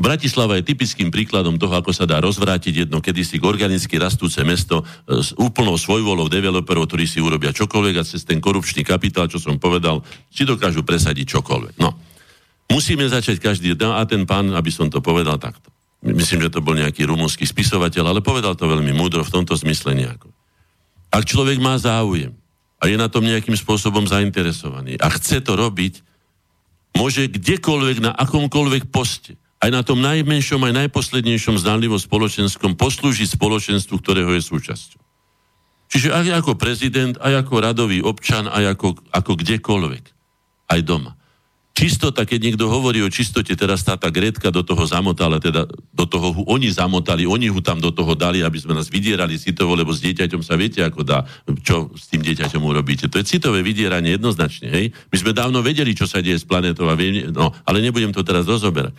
Bratislava 0.00 0.56
je 0.56 0.64
typickým 0.64 1.12
príkladom 1.12 1.60
toho, 1.60 1.76
ako 1.76 1.92
sa 1.92 2.08
dá 2.08 2.24
rozvrátiť 2.24 2.88
jedno 2.88 3.04
kedysi 3.04 3.36
organicky 3.36 4.00
rastúce 4.00 4.40
mesto 4.48 4.80
e, 4.80 5.20
s 5.20 5.36
úplnou 5.36 5.76
svojvolou 5.76 6.24
developerov, 6.24 6.88
ktorí 6.88 7.04
si 7.04 7.20
urobia 7.20 7.52
čokoľvek 7.52 7.94
a 8.00 8.06
cez 8.08 8.24
ten 8.24 8.40
korupčný 8.40 8.80
kapitál, 8.80 9.28
čo 9.28 9.36
som 9.36 9.60
povedal, 9.60 10.00
si 10.32 10.48
dokážu 10.48 10.88
presadiť 10.88 11.36
čokoľvek. 11.36 11.76
No. 11.76 11.92
Musíme 12.70 13.02
začať 13.10 13.42
každý, 13.42 13.74
no 13.74 13.98
a 13.98 14.06
ten 14.06 14.22
pán, 14.22 14.54
aby 14.54 14.70
som 14.70 14.86
to 14.86 15.02
povedal 15.02 15.36
takto. 15.36 15.70
Myslím, 16.00 16.48
že 16.48 16.54
to 16.54 16.64
bol 16.64 16.72
nejaký 16.72 17.04
rumúnsky 17.04 17.44
spisovateľ, 17.44 18.14
ale 18.14 18.24
povedal 18.24 18.56
to 18.56 18.64
veľmi 18.64 18.94
múdro 18.96 19.20
v 19.20 19.34
tomto 19.34 19.52
zmysle 19.52 19.92
nejako. 19.92 20.32
Ak 21.12 21.26
človek 21.28 21.60
má 21.60 21.76
záujem 21.76 22.32
a 22.80 22.88
je 22.88 22.96
na 22.96 23.10
tom 23.12 23.26
nejakým 23.26 23.52
spôsobom 23.58 24.08
zainteresovaný 24.08 24.96
a 24.96 25.12
chce 25.12 25.44
to 25.44 25.58
robiť, 25.58 26.00
môže 26.96 27.28
kdekoľvek, 27.28 28.00
na 28.00 28.16
akomkoľvek 28.16 28.88
poste, 28.88 29.36
aj 29.60 29.70
na 29.74 29.84
tom 29.84 30.00
najmenšom, 30.00 30.64
aj 30.64 30.88
najposlednejšom 30.88 31.60
zdanlivo 31.60 32.00
spoločenskom 32.00 32.80
poslúžiť 32.80 33.36
spoločenstvu, 33.36 33.92
ktorého 34.00 34.32
je 34.32 34.40
súčasťou. 34.40 35.00
Čiže 35.90 36.14
aj 36.16 36.40
ako 36.40 36.56
prezident, 36.56 37.18
aj 37.20 37.44
ako 37.44 37.54
radový 37.60 38.00
občan, 38.00 38.48
aj 38.48 38.78
ako, 38.78 38.88
ako 39.12 39.32
kdekoľvek. 39.36 40.04
Aj 40.70 40.80
doma. 40.80 41.19
Čistota, 41.70 42.26
keď 42.26 42.50
niekto 42.50 42.66
hovorí 42.68 43.00
o 43.00 43.08
čistote, 43.08 43.54
teraz 43.56 43.86
tá, 43.86 43.96
tá 43.96 44.10
Gretka 44.12 44.52
do 44.52 44.60
toho 44.60 44.84
zamotala, 44.84 45.40
teda 45.40 45.64
do 45.70 46.04
toho 46.04 46.34
ho 46.34 46.42
oni 46.50 46.68
zamotali, 46.68 47.24
oni 47.24 47.48
ho 47.48 47.62
tam 47.62 47.80
do 47.80 47.94
toho 47.94 48.12
dali, 48.18 48.44
aby 48.44 48.58
sme 48.58 48.76
nás 48.76 48.90
vydierali 48.90 49.40
citovo, 49.40 49.78
lebo 49.78 49.94
s 49.94 50.02
dieťaťom 50.02 50.42
sa 50.44 50.58
viete, 50.58 50.82
ako 50.84 51.06
dá, 51.06 51.24
čo 51.62 51.88
s 51.94 52.10
tým 52.10 52.20
dieťaťom 52.26 52.60
urobíte. 52.60 53.08
To 53.08 53.16
je 53.22 53.24
citové 53.24 53.64
vydieranie 53.64 54.18
jednoznačne, 54.18 54.68
hej? 54.68 54.92
My 55.08 55.16
sme 55.16 55.32
dávno 55.32 55.64
vedeli, 55.64 55.96
čo 55.96 56.04
sa 56.04 56.20
deje 56.20 56.42
s 56.42 56.44
planetou, 56.44 56.90
a 56.90 56.98
viem, 56.98 57.30
no, 57.32 57.54
ale 57.64 57.80
nebudem 57.80 58.12
to 58.12 58.26
teraz 58.26 58.44
rozoberať 58.44 58.92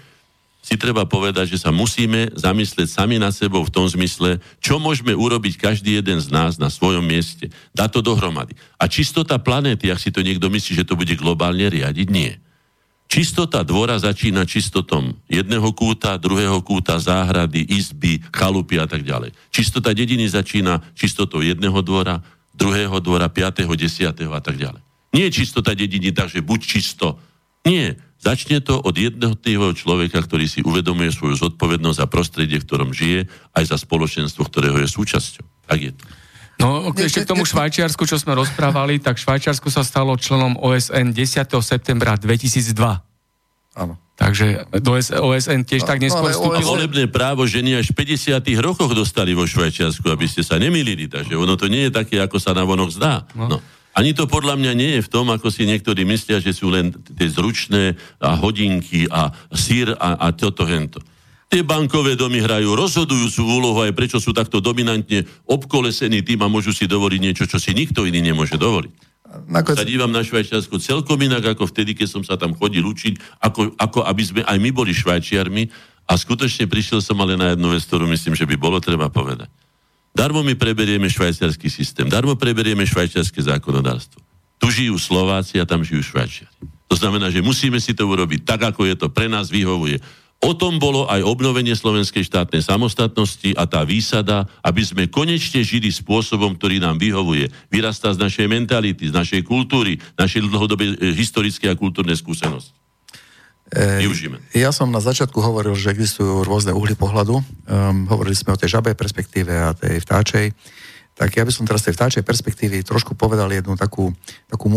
si 0.62 0.78
treba 0.78 1.10
povedať, 1.10 1.58
že 1.58 1.66
sa 1.66 1.74
musíme 1.74 2.38
zamyslieť 2.38 2.86
sami 2.86 3.18
na 3.18 3.34
sebou 3.34 3.66
v 3.66 3.74
tom 3.74 3.90
zmysle, 3.90 4.38
čo 4.62 4.78
môžeme 4.78 5.18
urobiť 5.18 5.58
každý 5.58 5.98
jeden 5.98 6.22
z 6.22 6.30
nás 6.30 6.62
na 6.62 6.70
svojom 6.70 7.02
mieste. 7.02 7.50
Dá 7.74 7.90
to 7.90 8.06
dohromady. 8.06 8.54
A 8.78 8.86
čistota 8.86 9.42
planéty, 9.42 9.90
ak 9.90 9.98
si 9.98 10.14
to 10.14 10.22
niekto 10.22 10.54
myslí, 10.54 10.78
že 10.78 10.86
to 10.86 10.94
bude 10.94 11.18
globálne 11.18 11.66
riadiť, 11.66 12.08
nie. 12.14 12.38
Čistota 13.12 13.60
dvora 13.68 14.00
začína 14.00 14.48
čistotom 14.48 15.12
jedného 15.28 15.68
kúta, 15.76 16.16
druhého 16.16 16.64
kúta, 16.64 16.96
záhrady, 16.96 17.60
izby, 17.68 18.24
chalupy 18.32 18.80
a 18.80 18.88
tak 18.88 19.04
ďalej. 19.04 19.36
Čistota 19.52 19.92
dediny 19.92 20.32
začína 20.32 20.80
čistotou 20.96 21.44
jedného 21.44 21.76
dvora, 21.84 22.24
druhého 22.56 23.04
dvora, 23.04 23.28
piatého, 23.28 23.68
desiatého 23.76 24.32
a 24.32 24.40
tak 24.40 24.56
ďalej. 24.56 24.80
Nie 25.12 25.28
je 25.28 25.44
čistota 25.44 25.76
dediny 25.76 26.16
tak, 26.16 26.32
že 26.32 26.40
buď 26.40 26.60
čisto. 26.64 27.20
Nie. 27.68 28.00
Začne 28.22 28.64
to 28.64 28.80
od 28.80 28.96
jednotného 28.96 29.76
človeka, 29.76 30.24
ktorý 30.24 30.48
si 30.48 30.64
uvedomuje 30.64 31.12
svoju 31.12 31.36
zodpovednosť 31.36 32.00
za 32.00 32.08
prostredie, 32.08 32.64
v 32.64 32.68
ktorom 32.70 32.96
žije, 32.96 33.28
aj 33.52 33.76
za 33.76 33.78
spoločenstvo, 33.82 34.48
ktorého 34.48 34.80
je 34.80 34.88
súčasťou. 34.88 35.68
Tak 35.68 35.80
je 35.84 35.92
to. 35.92 36.04
No, 36.62 36.94
ešte 36.94 37.26
k 37.26 37.28
tomu 37.28 37.44
Švajčiarsku, 37.44 38.06
čo 38.06 38.22
sme 38.22 38.38
rozprávali, 38.38 39.02
tak 39.02 39.18
Švajčiarsku 39.18 39.74
sa 39.74 39.82
stalo 39.82 40.14
členom 40.14 40.56
OSN 40.62 41.10
10. 41.12 41.50
septembra 41.66 42.14
2002. 42.16 42.78
Áno. 43.82 43.98
Takže 44.22 44.70
do 44.86 44.94
OSN 45.02 45.66
tiež 45.66 45.82
tak 45.82 45.98
neskôr 45.98 46.30
no, 46.30 46.36
vstúpilo. 46.38 46.78
Volebné 46.78 47.10
právo 47.10 47.50
ženy 47.50 47.82
až 47.82 47.90
v 47.90 48.06
50. 48.06 48.38
rokoch 48.62 48.94
dostali 48.94 49.34
vo 49.34 49.50
Švajčiarsku, 49.50 50.06
aby 50.14 50.30
ste 50.30 50.46
sa 50.46 50.62
nemýlili. 50.62 51.10
Takže 51.10 51.34
ono 51.34 51.58
to 51.58 51.66
nie 51.66 51.90
je 51.90 51.92
také, 51.92 52.22
ako 52.22 52.38
sa 52.38 52.54
na 52.54 52.62
vonok 52.62 52.94
zdá. 52.94 53.26
No. 53.34 53.50
No. 53.50 53.58
Ani 53.92 54.14
to 54.14 54.30
podľa 54.30 54.56
mňa 54.56 54.72
nie 54.78 54.92
je 55.00 55.02
v 55.04 55.12
tom, 55.12 55.28
ako 55.34 55.50
si 55.50 55.66
niektorí 55.68 56.06
myslia, 56.06 56.40
že 56.40 56.54
sú 56.54 56.72
len 56.72 56.94
tie 56.94 57.28
zručné 57.28 57.98
a 58.22 58.38
hodinky 58.40 59.10
a 59.10 59.34
sír 59.52 59.92
a, 59.98 60.16
a 60.16 60.32
toto 60.32 60.64
hento. 60.64 61.02
Tie 61.52 61.68
bankové 61.68 62.16
domy 62.16 62.40
hrajú 62.40 62.80
rozhodujúcu 62.80 63.42
úlohu 63.44 63.84
aj 63.84 63.92
prečo 63.92 64.24
sú 64.24 64.32
takto 64.32 64.64
dominantne 64.64 65.28
obkolesení 65.44 66.24
tým 66.24 66.40
a 66.40 66.48
môžu 66.48 66.72
si 66.72 66.88
dovoliť 66.88 67.20
niečo, 67.20 67.44
čo 67.44 67.60
si 67.60 67.76
nikto 67.76 68.08
iný 68.08 68.24
nemôže 68.24 68.56
dovoliť. 68.56 69.12
Nakoniec... 69.52 69.84
Sa 69.84 69.88
dívam 69.88 70.16
na 70.16 70.24
Švajčiarsko 70.24 70.80
celkom 70.80 71.20
inak 71.20 71.44
ako 71.44 71.68
vtedy, 71.68 71.92
keď 71.92 72.08
som 72.08 72.24
sa 72.24 72.40
tam 72.40 72.56
chodil 72.56 72.88
učiť, 72.88 73.44
ako, 73.44 73.76
ako 73.76 74.00
aby 74.08 74.24
sme 74.24 74.42
aj 74.48 74.58
my 74.64 74.72
boli 74.72 74.96
Švajčiarmi 74.96 75.68
a 76.08 76.16
skutočne 76.16 76.72
prišiel 76.72 77.04
som 77.04 77.20
ale 77.20 77.36
na 77.36 77.52
jednu 77.52 77.76
vec, 77.76 77.84
ktorú 77.84 78.08
myslím, 78.08 78.32
že 78.32 78.48
by 78.48 78.56
bolo 78.56 78.80
treba 78.80 79.12
povedať. 79.12 79.52
Darmo 80.12 80.44
my 80.44 80.56
preberieme 80.56 81.08
švajčiarsky 81.08 81.68
systém, 81.72 82.08
darmo 82.08 82.36
preberieme 82.36 82.84
švajčiarske 82.84 83.44
zákonodárstvo. 83.44 84.20
Tu 84.60 84.68
žijú 84.72 84.96
Slováci 85.00 85.60
a 85.60 85.68
tam 85.68 85.82
žijú 85.82 86.06
Švajčiari. 86.06 86.54
To 86.92 86.96
znamená, 87.00 87.32
že 87.32 87.40
musíme 87.40 87.80
si 87.80 87.96
to 87.96 88.04
urobiť 88.04 88.44
tak, 88.44 88.68
ako 88.68 88.84
je 88.84 88.96
to 89.00 89.08
pre 89.08 89.32
nás 89.32 89.48
vyhovuje. 89.48 90.04
O 90.42 90.58
tom 90.58 90.82
bolo 90.82 91.06
aj 91.06 91.22
obnovenie 91.22 91.78
slovenskej 91.78 92.26
štátnej 92.26 92.66
samostatnosti 92.66 93.54
a 93.54 93.70
tá 93.70 93.86
výsada, 93.86 94.50
aby 94.66 94.82
sme 94.82 95.06
konečne 95.06 95.62
žili 95.62 95.94
spôsobom, 95.94 96.58
ktorý 96.58 96.82
nám 96.82 96.98
vyhovuje. 96.98 97.54
Vyrastá 97.70 98.10
z 98.10 98.26
našej 98.26 98.50
mentality, 98.50 99.06
z 99.06 99.14
našej 99.14 99.46
kultúry, 99.46 100.02
našej 100.18 100.50
dlhodobej 100.50 100.98
eh, 100.98 101.14
historické 101.14 101.70
a 101.70 101.78
kultúrne 101.78 102.18
skúsenosti. 102.18 102.74
E. 103.72 104.04
Ja 104.58 104.76
som 104.76 104.92
na 104.92 105.00
začiatku 105.00 105.40
hovoril, 105.40 105.78
že 105.80 105.94
existujú 105.94 106.44
rôzne 106.44 106.76
uhly 106.76 106.92
pohľadu. 106.98 107.40
Um, 107.40 108.04
hovorili 108.12 108.36
sme 108.36 108.52
o 108.52 108.60
tej 108.60 108.76
žabej 108.76 109.00
perspektíve 109.00 109.54
a 109.54 109.72
tej 109.72 110.04
vtáčej. 110.04 110.52
Tak 111.16 111.38
ja 111.38 111.46
by 111.48 111.54
som 111.56 111.64
teraz 111.64 111.86
tej 111.86 111.96
vtáčej 111.96 112.26
perspektívy 112.26 112.84
trošku 112.84 113.16
povedal 113.16 113.48
jednu 113.54 113.80
takú, 113.80 114.12
takú, 114.52 114.68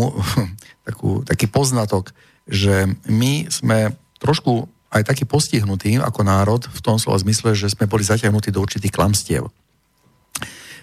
takú, 0.87 1.09
taký 1.27 1.49
poznatok, 1.51 2.13
že 2.45 2.85
my 3.09 3.49
sme 3.51 3.97
trošku 4.21 4.69
aj 4.95 5.03
taký 5.03 5.27
postihnutý 5.27 5.99
ako 5.99 6.23
národ 6.23 6.63
v 6.63 6.79
tom 6.79 6.95
slova 6.95 7.19
zmysle, 7.19 7.51
že 7.51 7.67
sme 7.67 7.85
boli 7.85 8.07
zatiahnutí 8.07 8.49
do 8.49 8.63
určitých 8.63 8.95
klamstiev. 8.95 9.51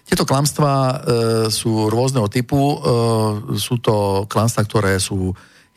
Tieto 0.05 0.29
klamstvá 0.29 0.77
e, 0.77 0.97
sú 1.49 1.89
rôzneho 1.89 2.29
typu. 2.29 2.59
E, 2.59 2.77
sú 3.57 3.81
to 3.81 4.29
klamstvá, 4.29 4.67
ktoré 4.67 5.01
sú 5.01 5.33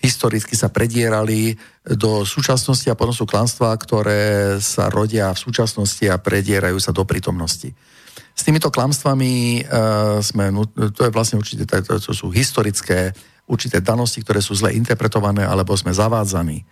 historicky 0.05 0.53
sa 0.53 0.69
predierali 0.69 1.55
do 1.81 2.21
súčasnosti 2.27 2.85
a 2.91 2.97
potom 2.97 3.15
sú 3.15 3.25
klanstvá, 3.25 3.73
ktoré 3.77 4.57
sa 4.61 4.91
rodia 4.93 5.33
v 5.33 5.39
súčasnosti 5.39 6.05
a 6.05 6.21
predierajú 6.21 6.77
sa 6.77 6.93
do 6.93 7.01
prítomnosti. 7.07 7.73
S 8.35 8.43
týmito 8.43 8.67
klamstvami 8.67 9.63
uh, 9.63 10.19
sme, 10.19 10.51
to 10.91 11.07
je 11.07 11.11
vlastne 11.15 11.39
určite, 11.39 11.63
to 11.65 12.11
sú 12.11 12.27
historické 12.29 13.15
určité 13.47 13.79
danosti, 13.79 14.19
ktoré 14.19 14.43
sú 14.43 14.57
zle 14.57 14.75
interpretované 14.75 15.47
alebo 15.47 15.71
sme 15.77 15.95
zavádzaní. 15.95 16.65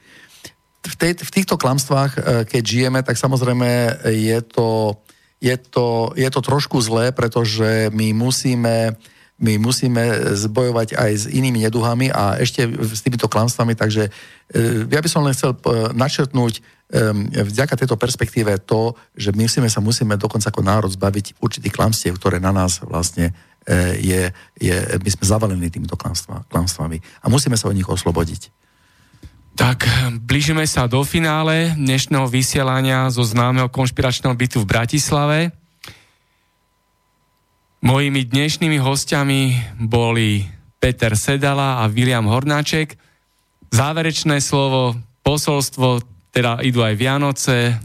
V, 0.84 0.96
tej, 1.00 1.16
v 1.16 1.32
týchto 1.32 1.56
klamstvách, 1.56 2.12
uh, 2.18 2.22
keď 2.44 2.64
žijeme, 2.64 3.00
tak 3.04 3.16
samozrejme 3.16 4.04
je 4.12 4.40
to, 4.44 5.00
je 5.40 5.56
to, 5.58 6.12
je 6.16 6.30
to 6.30 6.42
trošku 6.44 6.80
zlé, 6.84 7.12
pretože 7.12 7.92
my 7.92 8.16
musíme 8.16 8.96
my 9.44 9.60
musíme 9.60 10.32
zbojovať 10.40 10.96
aj 10.96 11.12
s 11.12 11.26
inými 11.28 11.66
neduhami 11.68 12.14
a 12.14 12.40
ešte 12.40 12.64
s 12.70 13.02
týmito 13.04 13.28
klamstvami, 13.28 13.76
takže 13.76 14.08
e, 14.08 14.12
ja 14.88 15.04
by 15.04 15.10
som 15.12 15.26
len 15.28 15.36
chcel 15.36 15.52
e, 15.52 15.90
načrtnúť 15.92 16.54
e, 16.54 16.62
vďaka 17.42 17.76
tejto 17.76 18.00
perspektíve 18.00 18.62
to, 18.64 18.96
že 19.18 19.36
my 19.36 19.50
musíme 19.50 19.68
sa 19.68 19.84
musíme 19.84 20.16
dokonca 20.16 20.48
ako 20.48 20.62
národ 20.64 20.92
zbaviť 20.94 21.42
určitých 21.44 21.76
klamstiev, 21.76 22.16
ktoré 22.16 22.40
na 22.40 22.56
nás 22.56 22.80
vlastne 22.80 23.36
je, 23.96 24.28
je 24.60 24.76
my 25.00 25.08
sme 25.08 25.24
zavalení 25.24 25.72
týmito 25.72 25.96
klamstvami 26.52 27.00
a 27.00 27.26
musíme 27.32 27.56
sa 27.56 27.72
od 27.72 27.76
nich 27.80 27.88
oslobodiť. 27.88 28.52
Tak, 29.54 29.86
blížime 30.26 30.66
sa 30.66 30.90
do 30.90 31.06
finále 31.06 31.78
dnešného 31.78 32.26
vysielania 32.26 33.06
zo 33.14 33.22
známeho 33.22 33.70
konšpiračného 33.70 34.34
bytu 34.34 34.66
v 34.66 34.70
Bratislave. 34.70 35.38
Mojimi 37.86 38.26
dnešnými 38.26 38.82
hostiami 38.82 39.42
boli 39.78 40.50
Peter 40.82 41.14
Sedala 41.14 41.86
a 41.86 41.86
William 41.86 42.26
Hornáček. 42.26 42.98
Záverečné 43.70 44.42
slovo, 44.42 44.98
posolstvo, 45.22 46.02
teda 46.34 46.58
idú 46.66 46.82
aj 46.82 46.98
Vianoce, 46.98 47.78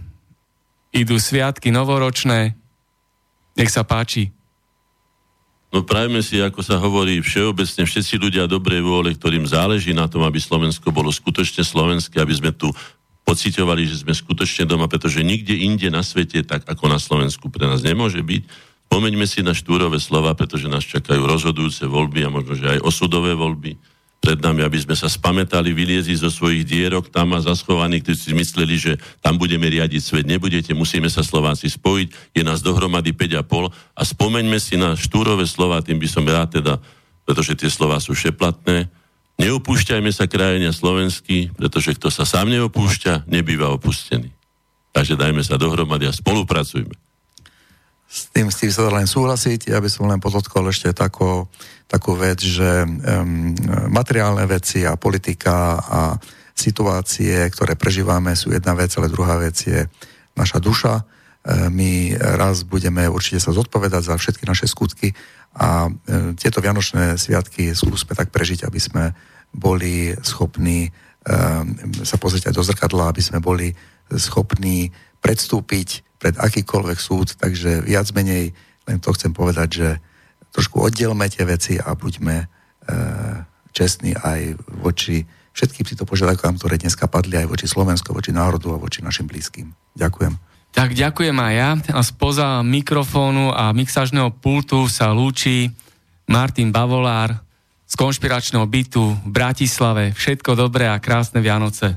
idú 0.97 1.21
sviatky 1.21 1.69
novoročné. 1.69 2.57
Nech 3.61 3.69
sa 3.69 3.85
páči. 3.85 4.33
No 5.69 5.85
prajme 5.85 6.25
si, 6.25 6.41
ako 6.41 6.65
sa 6.65 6.81
hovorí 6.81 7.21
všeobecne, 7.21 7.85
všetci 7.85 8.15
ľudia 8.17 8.49
dobrej 8.49 8.81
vôle, 8.81 9.13
ktorým 9.13 9.45
záleží 9.45 9.93
na 9.93 10.09
tom, 10.09 10.25
aby 10.25 10.41
Slovensko 10.41 10.89
bolo 10.89 11.13
skutočne 11.13 11.61
slovenské, 11.61 12.17
aby 12.17 12.33
sme 12.33 12.51
tu 12.57 12.73
pocitovali, 13.29 13.85
že 13.85 14.01
sme 14.01 14.17
skutočne 14.17 14.65
doma, 14.65 14.89
pretože 14.89 15.21
nikde 15.21 15.53
inde 15.53 15.93
na 15.93 16.01
svete, 16.01 16.41
tak 16.41 16.65
ako 16.65 16.89
na 16.89 16.97
Slovensku, 16.97 17.53
pre 17.53 17.69
nás 17.69 17.85
nemôže 17.85 18.25
byť. 18.25 18.43
Pomeňme 18.89 19.29
si 19.29 19.45
na 19.45 19.53
štúrové 19.53 20.01
slova, 20.01 20.33
pretože 20.33 20.73
nás 20.73 20.81
čakajú 20.89 21.21
rozhodujúce 21.29 21.85
voľby 21.85 22.25
a 22.25 22.33
možno, 22.33 22.57
že 22.57 22.81
aj 22.81 22.85
osudové 22.89 23.37
voľby 23.37 23.77
pred 24.19 24.39
nami, 24.43 24.67
aby 24.67 24.77
sme 24.83 24.99
sa 24.99 25.07
spametali, 25.07 25.71
vyliezli 25.73 26.13
zo 26.19 26.29
svojich 26.29 26.67
dierok 26.67 27.09
tam 27.09 27.33
a 27.33 27.41
zaschovaní, 27.41 28.03
ktorí 28.03 28.19
si 28.19 28.33
mysleli, 28.35 28.75
že 28.77 28.93
tam 29.23 29.39
budeme 29.39 29.65
riadiť 29.71 30.03
svet. 30.03 30.27
Nebudete, 30.27 30.75
musíme 30.75 31.07
sa 31.09 31.23
Slováci 31.25 31.71
spojiť, 31.71 32.37
je 32.37 32.43
nás 32.43 32.61
dohromady 32.61 33.15
5,5 33.15 33.73
a 33.73 34.03
spomeňme 34.03 34.59
si 34.59 34.77
na 34.77 34.99
štúrové 34.99 35.47
slova, 35.47 35.81
tým 35.81 35.97
by 36.03 36.09
som 36.11 36.27
rád 36.27 36.61
teda, 36.61 36.83
pretože 37.25 37.57
tie 37.57 37.71
slova 37.71 38.03
sú 38.03 38.13
šeplatné, 38.13 38.91
neopúšťajme 39.39 40.11
sa 40.11 40.27
krajenia 40.27 40.75
slovenský, 40.75 41.55
pretože 41.55 41.95
kto 41.95 42.11
sa 42.11 42.27
sám 42.27 42.51
neopúšťa, 42.51 43.31
nebýva 43.31 43.71
opustený. 43.71 44.35
Takže 44.91 45.15
dajme 45.15 45.41
sa 45.47 45.55
dohromady 45.55 46.11
a 46.11 46.13
spolupracujme. 46.13 47.08
S 48.09 48.33
tým, 48.33 48.49
s 48.49 48.57
tým 48.57 48.73
sa 48.73 48.89
dá 48.89 48.97
len 48.97 49.05
súhlasiť. 49.05 49.69
Ja 49.69 49.85
by 49.85 49.89
som 49.93 50.09
len 50.09 50.17
podotkol 50.17 50.65
ešte 50.73 50.97
takú, 50.97 51.45
takú 51.85 52.17
vec, 52.17 52.41
že 52.41 52.89
um, 52.89 53.53
materiálne 53.93 54.49
veci 54.49 54.89
a 54.89 54.97
politika 54.97 55.77
a 55.77 56.01
situácie, 56.59 57.47
ktoré 57.55 57.79
prežívame, 57.79 58.35
sú 58.35 58.51
jedna 58.51 58.75
vec, 58.75 58.91
ale 58.99 59.13
druhá 59.13 59.39
vec 59.39 59.55
je 59.63 59.87
naša 60.35 60.59
duša. 60.59 60.95
E, 60.99 61.03
my 61.71 62.19
raz 62.19 62.67
budeme 62.67 63.07
určite 63.07 63.39
sa 63.39 63.55
zodpovedať 63.55 64.03
za 64.11 64.15
všetky 64.19 64.43
naše 64.43 64.67
skutky 64.67 65.15
a 65.55 65.87
e, 65.87 66.35
tieto 66.35 66.59
Vianočné 66.59 67.15
sviatky 67.15 67.79
skúsme 67.79 68.19
tak 68.19 68.35
prežiť, 68.35 68.67
aby 68.67 68.81
sme 68.83 69.05
boli 69.55 70.11
schopní 70.27 70.87
e, 70.87 70.91
sa 72.03 72.17
pozrieť 72.19 72.51
aj 72.51 72.55
do 72.59 72.67
zrkadla, 72.67 73.15
aby 73.15 73.23
sme 73.23 73.39
boli 73.39 73.71
schopní 74.11 74.91
predstúpiť 75.23 76.08
pred 76.19 76.35
akýkoľvek 76.35 76.99
súd, 76.99 77.39
takže 77.39 77.87
viac 77.87 78.11
menej 78.13 78.53
len 78.89 78.99
to 78.99 79.15
chcem 79.15 79.31
povedať, 79.37 79.69
že 79.71 79.89
trošku 80.51 80.81
oddielme 80.81 81.29
tie 81.29 81.45
veci 81.45 81.77
a 81.77 81.93
buďme 81.93 82.37
e, 82.41 82.47
čestní 83.71 84.17
aj 84.17 84.57
voči 84.81 85.23
všetkým 85.53 85.85
týmto 85.85 86.07
požiadavkám, 86.07 86.57
ktoré 86.57 86.79
dneska 86.79 87.11
padli 87.11 87.37
aj 87.37 87.51
voči 87.51 87.67
Slovensku, 87.67 88.15
voči 88.15 88.33
národu 88.33 88.73
a 88.73 88.81
voči 88.81 89.05
našim 89.05 89.27
blízkym. 89.27 89.75
Ďakujem. 89.99 90.39
Tak 90.71 90.95
ďakujem 90.95 91.37
aj 91.37 91.55
ja. 91.55 91.71
A 91.97 92.01
spoza 92.07 92.63
mikrofónu 92.63 93.51
a 93.51 93.75
mixažného 93.75 94.31
pultu 94.39 94.87
sa 94.87 95.11
lúči 95.11 95.75
Martin 96.31 96.71
Bavolár 96.71 97.35
z 97.89 97.95
konšpiračného 97.97 98.69
bytu 98.69 99.17
v 99.25 99.29
Bratislave. 99.33 100.13
Všetko 100.13 100.55
dobré 100.55 100.87
a 100.87 101.01
krásne 101.01 101.41
Vianoce. 101.41 101.97